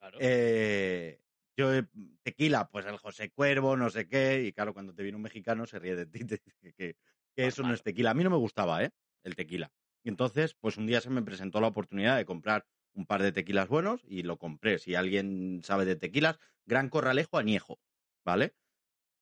claro. 0.00 0.18
Eh, 0.20 1.20
yo, 1.56 1.72
eh, 1.74 1.84
tequila, 2.24 2.68
pues 2.70 2.86
el 2.86 2.96
José 2.98 3.30
Cuervo, 3.30 3.76
no 3.76 3.90
sé 3.90 4.08
qué, 4.08 4.42
y 4.44 4.52
claro, 4.52 4.72
cuando 4.74 4.94
te 4.94 5.02
viene 5.04 5.16
un 5.16 5.22
mexicano 5.22 5.66
se 5.66 5.78
ríe 5.78 5.94
de 5.94 6.06
ti, 6.06 6.20
te 6.26 6.40
dice 6.44 6.72
que, 6.76 6.96
que 7.36 7.46
eso 7.46 7.62
no 7.62 7.74
es 7.74 7.82
tequila. 7.82 8.10
A 8.10 8.14
mí 8.14 8.24
no 8.24 8.30
me 8.30 8.36
gustaba, 8.36 8.82
¿eh? 8.82 8.90
El 9.22 9.36
tequila. 9.36 9.70
Y 10.04 10.08
entonces, 10.08 10.54
pues 10.60 10.76
un 10.76 10.86
día 10.86 11.00
se 11.00 11.10
me 11.10 11.22
presentó 11.22 11.60
la 11.60 11.68
oportunidad 11.68 12.16
de 12.16 12.24
comprar 12.24 12.66
un 12.94 13.06
par 13.06 13.22
de 13.22 13.32
tequilas 13.32 13.68
buenos 13.68 14.00
y 14.04 14.22
lo 14.22 14.38
compré. 14.38 14.78
Si 14.78 14.94
alguien 14.94 15.60
sabe 15.62 15.84
de 15.84 15.96
tequilas, 15.96 16.38
Gran 16.66 16.88
Corralejo 16.88 17.38
Añejo, 17.38 17.78
¿vale? 18.24 18.54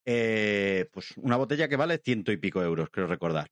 Eh, 0.05 0.87
pues 0.91 1.15
una 1.17 1.35
botella 1.35 1.67
que 1.67 1.75
vale 1.75 1.97
ciento 2.03 2.31
y 2.31 2.37
pico 2.37 2.63
euros, 2.63 2.89
creo 2.89 3.07
recordar. 3.07 3.47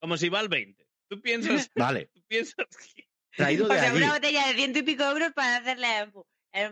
Como 0.00 0.16
si 0.16 0.28
va 0.28 0.38
al 0.40 0.48
20. 0.48 0.86
Tú 1.08 1.20
piensas, 1.20 1.68
Vale, 1.76 2.10
tú 2.14 2.22
piensas 2.28 2.66
que... 2.94 3.04
traído 3.36 3.66
O 3.66 3.68
de 3.68 3.78
sea, 3.78 3.90
allí. 3.90 3.98
una 3.98 4.14
botella 4.14 4.46
de 4.46 4.54
ciento 4.54 4.78
y 4.78 4.82
pico 4.82 5.04
euros 5.04 5.32
para 5.34 5.56
hacerle 5.56 5.86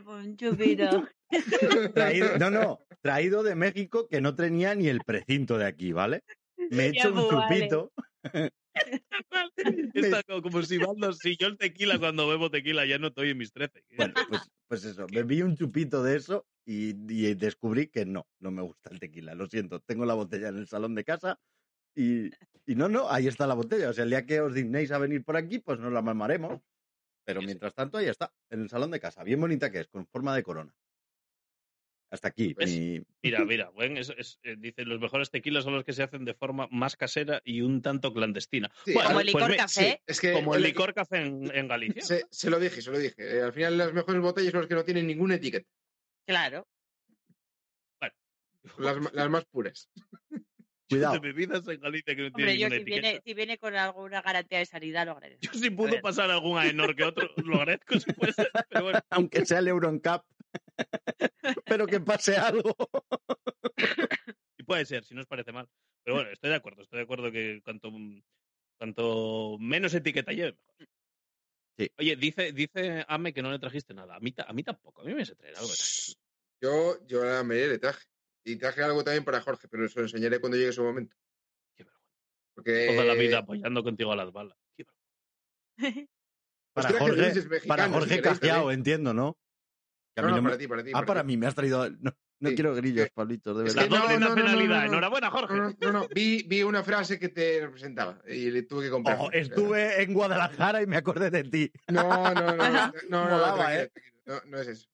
un 0.07 0.37
chupito. 0.37 1.09
Traído, 1.95 2.39
no, 2.39 2.51
no, 2.51 2.81
traído 3.03 3.43
de 3.43 3.55
México 3.55 4.09
que 4.09 4.21
no 4.21 4.35
tenía 4.35 4.75
ni 4.75 4.89
el 4.89 5.01
precinto 5.01 5.59
de 5.59 5.67
aquí, 5.67 5.93
¿vale? 5.93 6.23
Me 6.57 6.87
he 6.87 6.93
Ya, 6.93 7.01
hecho 7.01 7.09
un 7.09 7.15
pues, 7.15 7.31
vale. 7.33 8.51
Está 9.95 10.23
como, 10.23 10.43
como 10.43 10.63
si 10.63 10.79
Baldo, 10.79 11.13
si 11.13 11.37
yo 11.37 11.49
el 11.49 11.59
tequila 11.59 11.99
cuando 11.99 12.29
bebo 12.29 12.51
tequila 12.51 12.87
ya 12.87 12.99
no 12.99 13.09
estoy 13.09 13.31
en 13.31 13.39
mis 13.39 13.53
13. 13.53 13.85
Bueno, 13.97 14.15
pues, 14.29 14.43
pues 14.69 14.85
eso, 14.85 15.07
bebí 15.11 15.43
un 15.43 15.57
chupito 15.57 16.03
de 16.03 16.17
eso 16.17 16.47
y, 16.65 16.91
y 17.13 17.35
descubrí 17.35 17.89
que 17.89 18.07
no, 18.07 18.27
no 18.41 18.51
me 18.51 18.63
gusta 18.63 18.91
el 18.91 19.01
tequila. 19.01 19.35
Lo 19.35 19.47
siento, 19.47 19.81
tengo 19.81 20.05
la 20.05 20.15
botella 20.15 20.49
en 20.49 20.59
el 20.59 20.69
salón 20.69 20.95
de 20.95 21.05
casa 21.05 21.39
y, 21.95 22.31
y 22.67 22.75
no, 22.75 22.89
no, 22.89 23.11
ahí 23.11 23.27
está 23.27 23.47
la 23.47 23.55
botella. 23.55 23.91
O 23.91 23.93
sea, 23.93 24.05
el 24.05 24.11
día 24.11 24.27
que 24.27 24.41
os 24.41 24.55
dignéis 24.55 24.93
a 24.93 24.99
venir 24.99 25.25
por 25.25 25.37
aquí, 25.37 25.59
pues 25.59 25.79
nos 25.81 25.93
la 25.93 26.03
mamaremos. 26.03 26.61
Pero 27.25 27.43
mientras 27.43 27.75
tanto, 27.75 27.99
ahí 27.99 28.07
está, 28.07 28.33
en 28.49 28.63
el 28.63 28.71
salón 28.71 28.91
de 28.91 29.01
casa. 29.01 29.23
Bien 29.23 29.41
bonita 29.41 29.71
que 29.71 29.81
es, 29.81 29.89
con 29.89 30.07
forma 30.07 30.35
de 30.35 30.43
corona. 30.43 30.75
Hasta 32.11 32.29
aquí. 32.29 32.55
Mira, 33.23 33.45
mira, 33.45 33.69
buen, 33.71 33.99
es, 33.99 34.09
es- 34.17 34.39
eh, 34.43 34.57
dice, 34.59 34.85
los 34.87 34.99
mejores 34.99 35.31
tequilas 35.31 35.65
son 35.65 35.75
los 35.75 35.85
que 35.85 35.93
se 35.93 36.03
hacen 36.03 36.25
de 36.25 36.33
forma 36.35 36.67
más 36.71 36.97
casera 36.97 37.43
y 37.45 37.61
un 37.61 37.83
tanto 37.83 38.15
clandestina. 38.15 38.71
Sí, 38.87 38.95
Bueno, 38.95 39.09
Como 39.09 39.21
el 39.21 39.27
pues 39.27 39.35
licor 39.35 39.51
me- 39.51 39.57
café. 39.59 40.03
Es 40.07 40.21
que 40.21 40.33
Como 40.33 40.55
el 40.55 40.63
el- 40.65 40.69
licor 40.69 40.95
café 40.95 41.19
en, 41.21 41.55
en 41.55 41.69
Galicia. 41.69 42.03
Se, 42.03 42.25
se 42.31 42.49
lo 42.49 42.59
dije, 42.59 42.81
se 42.81 42.91
lo 42.91 42.99
dije. 42.99 43.15
Eh, 43.19 43.43
al 43.43 43.53
final 43.53 43.77
las 43.77 43.93
mejores 43.93 44.23
botellas 44.23 44.53
son 44.53 44.61
las 44.61 44.69
que 44.69 44.75
no 44.75 44.85
tienen 44.85 45.07
ninguna 45.07 45.35
etiqueta, 45.35 45.69
Claro. 46.27 46.67
las, 48.79 48.99
ma- 49.01 49.11
las 49.13 49.31
más 49.31 49.45
puras. 49.47 49.89
Cuidado. 50.91 51.13
De 51.15 51.21
bebidas 51.21 51.69
en 51.69 51.81
Galicia 51.81 52.17
que 52.17 52.23
no 52.23 52.27
Hombre, 52.29 52.45
tienen 52.47 52.59
yo 52.59 52.69
ninguna 52.71 52.79
si 52.79 52.85
viene, 52.85 53.21
si 53.23 53.35
viene 53.35 53.59
con 53.59 53.75
alguna 53.77 54.23
garantía 54.23 54.59
de 54.61 54.65
sanidad 54.67 55.05
lo 55.05 55.13
agradezco. 55.13 55.43
Yo 55.43 55.61
si 55.61 55.69
ver. 55.69 56.01
pasar 56.01 56.31
algún 56.31 56.57
Aenor 56.59 56.97
que 56.97 57.05
otro, 57.05 57.29
lo 57.37 57.57
agradezco 57.57 58.01
si 58.01 58.11
puede 58.15 58.33
ser, 58.33 58.51
pero 58.71 58.85
bueno. 58.85 59.01
Aunque 59.11 59.45
sea 59.45 59.59
el 59.59 59.69
Euroncap. 59.69 60.25
Pero 61.67 61.87
que 61.87 62.01
pase 62.01 62.37
algo. 62.37 62.75
Y 64.57 64.63
puede 64.65 64.85
ser, 64.85 65.05
si 65.05 65.15
no 65.15 65.21
os 65.21 65.27
parece 65.27 65.53
mal. 65.53 65.69
Pero 66.05 66.17
bueno, 66.17 66.31
estoy 66.31 66.51
de 66.51 66.57
acuerdo, 66.57 66.83
estoy 66.83 66.99
de 66.99 67.05
acuerdo 67.05 67.31
que 67.31 67.61
cuanto, 67.63 67.93
cuanto 68.79 69.57
menos 69.59 69.95
etiqueta 69.95 70.33
lleve, 70.33 70.53
mejor. 70.53 70.89
Sí. 71.79 71.91
Oye, 71.99 72.17
dice, 72.17 72.53
dice 72.53 73.05
Ame 73.07 73.33
que 73.33 73.43
no 73.43 73.53
le 73.53 73.59
trajiste 73.59 73.95
nada. 73.95 74.17
A 74.17 74.21
mí, 74.21 74.35
a 74.37 74.53
mí 74.53 74.63
tampoco, 74.65 75.03
a 75.03 75.05
mí 75.05 75.15
me 75.15 75.25
se 75.25 75.37
traer 75.37 75.57
algo. 75.57 75.71
Yo, 76.61 77.07
yo 77.07 77.23
a 77.23 77.45
le 77.45 77.79
traje. 77.79 78.05
Y 78.45 78.57
traje 78.57 78.83
algo 78.83 79.05
también 79.05 79.25
para 79.25 79.41
Jorge, 79.41 79.69
pero 79.69 79.89
se 79.89 79.99
lo 79.99 80.07
enseñaré 80.07 80.41
cuando 80.41 80.57
llegue 80.57 80.73
su 80.73 80.83
momento. 80.83 81.15
Qué 81.77 81.85
vergüenza. 81.85 82.17
Porque 82.55 82.87
Toda 82.89 83.05
la 83.05 83.15
vida 83.15 83.39
apoyando 83.39 83.85
contigo 83.85 84.13
a 84.13 84.17
las 84.17 84.33
balas. 84.33 84.59
Qué 84.77 84.85
vergüenza. 85.77 86.09
Para 86.73 86.89
traje 86.91 86.99
Jorge, 86.99 87.67
para 87.67 87.87
si 87.87 87.91
Jorge 87.93 88.23
queréis, 88.23 88.41
también. 88.41 88.71
entiendo, 88.71 89.13
¿no? 89.13 89.37
Que 90.19 90.21
a 90.21 90.23
No, 90.23 90.29
mí 90.29 90.33
no, 90.33 90.37
no 90.39 90.43
me- 90.43 90.49
para 90.51 90.59
ti, 90.59 90.67
para 90.69 90.83
ti. 90.85 90.91
Ah, 90.95 91.03
para 91.07 91.23
mí, 91.23 91.37
me 91.37 91.47
has 91.47 91.55
traído. 91.55 91.89
No, 91.91 92.13
no 92.41 92.49
Sí. 92.51 92.55
quiero 92.57 92.75
grillos, 92.75 93.09
Pablitos, 93.15 93.57
de 93.57 93.69
es 93.69 93.77
La 93.77 93.83
verdad. 93.83 93.97
que 93.99 93.99
no, 93.99 94.03
doble 94.07 94.19
no, 94.19 94.21
no, 94.21 94.35
no, 94.35 94.43
nacionalidad. 94.43 94.75
no, 94.77 94.81
no. 94.83 94.87
Enhorabuena, 94.89 95.31
Jorge. 95.31 95.55
No, 95.57 95.63
no, 95.71 95.77
no, 95.81 95.93
no. 95.93 96.09
Vi, 96.15 96.43
vi 96.49 96.63
una 96.65 96.83
frase 96.83 97.19
que 97.21 97.29
te 97.29 97.61
representaba 97.61 98.19
y 98.27 98.51
le 98.51 98.63
tuve 98.63 98.85
que 98.87 98.91
comprar. 98.91 99.17
Ojo, 99.17 99.31
estuve 99.33 100.03
en 100.03 100.13
Guadalajara 100.15 100.83
y 100.83 100.87
me 100.87 100.97
acordé 100.97 101.31
de 101.31 101.45
ti. 101.45 101.71
No, 101.87 102.03
no, 102.35 102.57
no, 102.57 102.57
no, 102.57 102.93
¿eh? 103.71 103.93
no, 104.27 104.41
no 104.47 104.59
es 104.59 104.67
eso. 104.69 104.89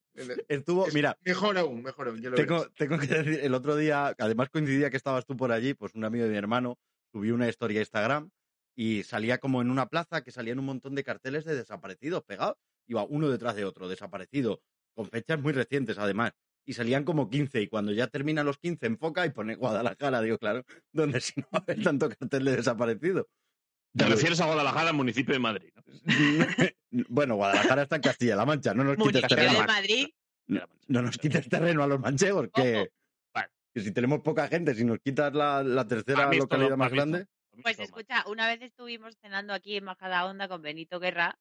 Estuvo, 0.47 0.87
Es 0.87 0.93
mira, 0.93 1.17
Mejor 1.25 1.57
aún, 1.57 1.81
mejor 1.83 2.07
aún. 2.07 2.21
ya 2.21 2.29
lo 2.29 2.35
tengo, 2.37 2.69
tengo 2.77 2.97
que 2.99 3.07
decir, 3.07 3.39
el 3.43 3.53
otro 3.53 3.75
día, 3.75 4.15
además 4.17 4.49
coincidía 4.49 4.89
que 4.89 4.95
estabas 4.97 5.25
tú 5.25 5.35
por 5.35 5.51
allí, 5.51 5.73
pues 5.73 5.93
un 5.95 6.05
amigo 6.05 6.23
de 6.23 6.31
mi 6.31 6.37
hermano 6.37 6.77
subió 7.11 7.33
una 7.35 7.49
historia 7.49 7.79
a 7.79 7.81
Instagram 7.81 8.29
y 8.77 9.03
salía 9.03 9.39
como 9.39 9.61
en 9.61 9.69
una 9.69 9.87
plaza 9.87 10.21
que 10.23 10.31
salían 10.31 10.59
un 10.59 10.65
montón 10.65 10.95
de 10.95 11.03
carteles 11.03 11.43
de 11.45 11.55
desaparecidos 11.55 12.23
pegados. 12.23 12.55
Iba 12.87 13.03
uno 13.03 13.29
detrás 13.29 13.55
de 13.55 13.65
otro, 13.65 13.89
desaparecido, 13.89 14.61
con 14.95 15.09
fechas 15.09 15.39
muy 15.39 15.53
recientes 15.53 15.97
además. 15.99 16.31
Y 16.65 16.73
salían 16.73 17.03
como 17.03 17.29
15 17.29 17.61
y 17.61 17.67
cuando 17.67 17.91
ya 17.91 18.07
terminan 18.07 18.47
los 18.47 18.57
15 18.57 18.87
enfoca 18.87 19.25
y 19.25 19.29
pone 19.29 19.55
Guadalajara, 19.55 20.21
digo, 20.21 20.39
claro, 20.39 20.63
donde 20.91 21.21
si 21.21 21.33
no 21.39 21.47
va 21.53 21.59
a 21.59 21.61
haber 21.61 21.83
tanto 21.83 22.09
cartel 22.09 22.45
de 22.45 22.55
desaparecido. 22.55 23.27
Te 23.95 24.05
refieres 24.05 24.41
a 24.41 24.47
Guadalajara, 24.47 24.91
municipio 24.91 25.33
de 25.33 25.39
Madrid. 25.39 25.69
¿no? 25.75 25.83
bueno, 27.09 27.35
Guadalajara 27.35 27.83
está 27.83 27.97
en 27.97 28.01
Castilla-La 28.01 28.45
Mancha, 28.45 28.73
no 28.73 28.83
nos 28.83 28.97
quites 28.97 29.27
terreno. 29.27 29.61
de 29.61 29.67
Madrid. 29.67 30.07
No 30.47 31.01
nos 31.01 31.17
quites 31.17 31.47
terreno 31.47 31.83
a 31.83 31.87
los 31.87 31.99
manchegos, 31.99 32.49
que. 32.53 32.91
Vale. 33.33 33.49
que 33.73 33.81
si 33.81 33.91
tenemos 33.91 34.19
poca 34.19 34.47
gente, 34.47 34.75
si 34.75 34.83
nos 34.83 34.99
quitas 34.99 35.33
la, 35.33 35.63
la 35.63 35.87
tercera 35.87 36.31
localidad 36.31 36.69
todo, 36.69 36.77
más 36.77 36.91
grande. 36.91 37.25
Pues 37.61 37.79
escucha, 37.79 38.25
una 38.27 38.47
vez 38.47 38.61
estuvimos 38.61 39.15
cenando 39.21 39.53
aquí 39.53 39.77
en 39.77 39.85
Majada 39.85 40.25
Onda 40.25 40.47
con 40.47 40.61
Benito 40.61 40.99
Guerra 40.99 41.39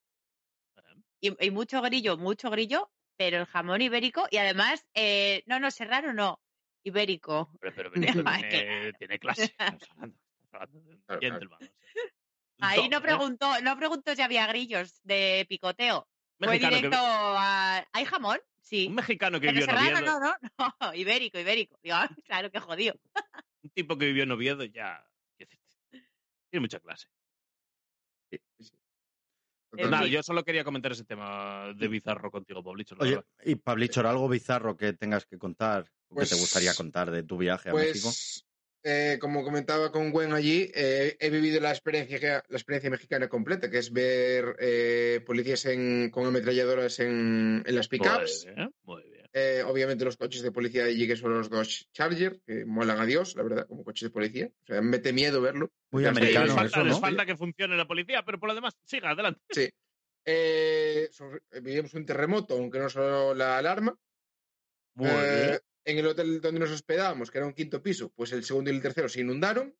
y, 1.20 1.44
y 1.44 1.50
mucho 1.50 1.82
grillo, 1.82 2.16
mucho 2.16 2.50
grillo, 2.50 2.90
pero 3.16 3.38
el 3.38 3.46
jamón 3.46 3.82
ibérico 3.82 4.26
y 4.30 4.36
además, 4.38 4.86
eh, 4.94 5.42
no, 5.46 5.60
no, 5.60 5.70
serrano 5.70 6.12
no, 6.12 6.40
ibérico. 6.82 7.50
Pero, 7.60 7.72
pero 7.76 7.92
tiene, 7.92 8.92
tiene 8.98 9.18
clase. 9.18 9.44
Estamos 9.58 9.90
hablando, 9.90 10.18
estamos 10.42 10.52
hablando 10.52 10.80
de 10.80 10.90
un 10.90 11.02
Claro, 11.06 11.20
gentleman, 11.20 11.58
o 11.62 11.64
sea. 11.64 11.72
Ahí 12.60 12.88
no 12.88 12.98
¿eh? 12.98 13.00
preguntó, 13.00 13.60
no 13.62 13.76
preguntó 13.76 14.14
si 14.14 14.22
había 14.22 14.46
grillos 14.46 15.00
de 15.02 15.44
picoteo. 15.48 16.08
Fue 16.38 16.58
que- 16.58 16.66
directo 16.66 16.96
a... 16.98 17.84
¿Hay 17.92 18.04
jamón? 18.04 18.38
Sí. 18.60 18.86
un 18.86 18.94
mexicano 18.94 19.38
que 19.38 19.48
Pero 19.48 19.60
vivió 19.60 19.70
en 19.70 19.76
Oviedo, 19.78 20.00
no, 20.00 20.20
no, 20.58 20.74
no, 20.80 20.94
ibérico, 20.94 21.38
ibérico. 21.38 21.78
Digo, 21.82 21.96
ah, 21.96 22.08
claro 22.24 22.50
que 22.50 22.60
jodido. 22.60 22.94
un 23.62 23.70
tipo 23.70 23.98
que 23.98 24.06
vivió 24.06 24.22
en 24.22 24.32
Oviedo, 24.32 24.64
ya. 24.64 25.06
Tiene 26.50 26.62
mucha 26.62 26.80
clase. 26.80 27.08
Nada, 29.76 30.06
yo 30.06 30.22
solo 30.22 30.44
quería 30.44 30.64
comentar 30.64 30.92
ese 30.92 31.04
tema 31.04 31.72
de 31.76 31.88
bizarro 31.88 32.30
contigo, 32.30 32.62
Pablicho. 32.62 32.96
Oye, 32.98 33.16
verdad. 33.16 33.24
y 33.44 33.54
Pablichor, 33.56 34.06
algo 34.06 34.28
bizarro 34.28 34.76
que 34.76 34.92
tengas 34.92 35.26
que 35.26 35.38
contar, 35.38 35.90
o 36.08 36.14
Pues- 36.14 36.28
que 36.30 36.34
te 36.36 36.40
gustaría 36.40 36.74
contar 36.74 37.10
de 37.10 37.22
tu 37.22 37.36
viaje 37.38 37.70
a 37.70 37.74
México. 37.74 38.08
Pues, 38.08 38.44
eh, 38.86 39.18
como 39.20 39.42
comentaba 39.44 39.90
con 39.90 40.10
Gwen 40.10 40.32
allí, 40.34 40.70
eh, 40.74 41.16
he 41.18 41.30
vivido 41.30 41.58
la 41.60 41.70
experiencia, 41.70 42.44
la 42.48 42.56
experiencia 42.58 42.90
mexicana 42.90 43.28
completa, 43.28 43.70
que 43.70 43.78
es 43.78 43.92
ver 43.92 44.56
eh, 44.60 45.22
policías 45.24 45.64
en- 45.66 46.10
con 46.10 46.26
ametralladoras 46.26 47.00
en, 47.00 47.62
en 47.66 47.74
las 47.74 47.88
pickups. 47.88 48.44
Muy 48.46 48.54
bien, 48.54 48.74
muy 48.82 49.02
bien. 49.04 49.13
Eh, 49.36 49.64
obviamente 49.66 50.04
los 50.04 50.16
coches 50.16 50.42
de 50.42 50.52
policía 50.52 50.84
de 50.84 50.90
allí 50.90 51.08
que 51.08 51.16
son 51.16 51.34
los 51.34 51.50
Dodge 51.50 51.86
Charger, 51.92 52.40
que 52.46 52.64
molan 52.64 53.00
a 53.00 53.04
Dios, 53.04 53.34
la 53.34 53.42
verdad, 53.42 53.66
como 53.66 53.82
coches 53.82 54.08
de 54.08 54.12
policía. 54.12 54.46
O 54.62 54.66
sea, 54.66 54.80
mete 54.80 55.12
miedo 55.12 55.40
verlo. 55.40 55.72
Muy 55.90 56.06
americano, 56.06 56.46
les 56.46 56.54
falta, 56.54 56.78
eso, 56.78 56.84
les 56.84 56.94
¿no? 56.94 57.00
falta 57.00 57.26
que 57.26 57.36
funcione 57.36 57.76
la 57.76 57.86
policía, 57.88 58.22
pero 58.24 58.38
por 58.38 58.48
lo 58.48 58.54
demás, 58.54 58.74
siga 58.84 59.10
adelante. 59.10 59.40
Sí. 59.50 59.68
eh, 60.24 61.10
vivimos 61.62 61.92
un 61.94 62.06
terremoto, 62.06 62.54
aunque 62.54 62.78
no 62.78 62.88
sonó 62.88 63.34
la 63.34 63.58
alarma. 63.58 63.98
Muy 64.94 65.08
Eh, 65.10 65.46
bien. 65.48 65.58
En 65.86 65.98
el 65.98 66.06
hotel 66.06 66.40
donde 66.40 66.60
nos 66.60 66.70
hospedábamos, 66.70 67.30
que 67.30 67.38
era 67.38 67.46
un 67.46 67.52
quinto 67.52 67.82
piso, 67.82 68.10
pues 68.14 68.32
el 68.32 68.42
segundo 68.44 68.70
y 68.70 68.74
el 68.74 68.80
tercero 68.80 69.08
se 69.08 69.20
inundaron. 69.20 69.76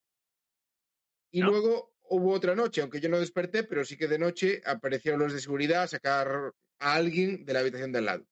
Y 1.33 1.41
¿No? 1.41 1.51
luego 1.51 1.95
hubo 2.03 2.33
otra 2.33 2.55
noche, 2.55 2.83
aunque 2.83 3.01
yo 3.01 3.09
no 3.09 3.19
desperté, 3.21 3.65
pero 3.65 3.85
sí 3.85 3.97
que 3.97 4.07
de 4.09 4.19
noche 4.19 4.61
aparecieron 4.67 5.21
los 5.21 5.33
de 5.33 5.41
seguridad 5.41 5.85
a 5.85 5.89
sacar 5.89 6.53
a 6.81 6.95
alguien 6.95 7.45
de 7.47 7.53
la 7.55 7.61
habitación 7.61 7.93
de 7.93 7.99
al 8.01 8.05
lado. 8.05 8.27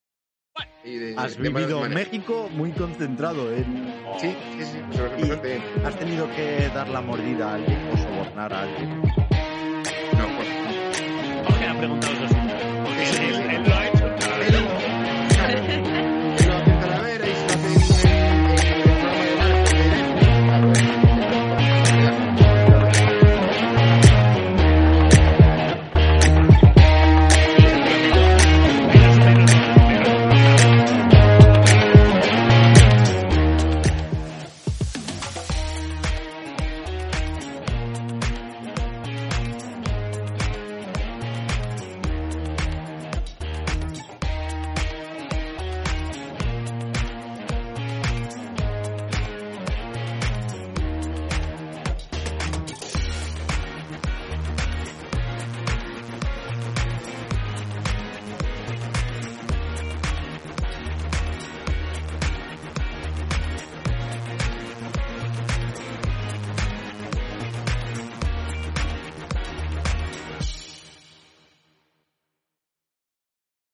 Y 0.84 0.96
de- 0.98 1.14
Has 1.16 1.36
de 1.36 1.48
vivido. 1.48 1.80
México 1.88 2.48
muy 2.52 2.72
concentrado 2.72 3.52
en... 3.52 3.94
Sí, 4.20 4.34
sí, 4.58 4.64
sí, 4.64 4.78
pues 4.90 5.00
Y 5.28 5.84
has 5.86 5.96
tenido 5.96 6.28
que 6.34 6.68
dar 6.74 6.88
la 6.88 7.00
mordida 7.00 7.50
a 7.50 7.54
alguien 7.54 7.78
o 7.92 7.96
sobornar 7.96 8.52
a 8.52 8.62
alguien. 8.62 8.90
No, 9.00 10.26
bueno. 10.36 11.44
¿Por 11.48 11.58
qué 11.58 11.64
ha 11.66 11.78
preguntado 11.78 12.12
eso? 12.12 12.36
Porque 12.84 13.06
Sí, 13.06 13.16
sí, 13.16 13.22
él, 13.24 13.34
sí. 13.34 13.42
él 13.56 13.62
lo 13.68 13.74
ha 13.74 13.86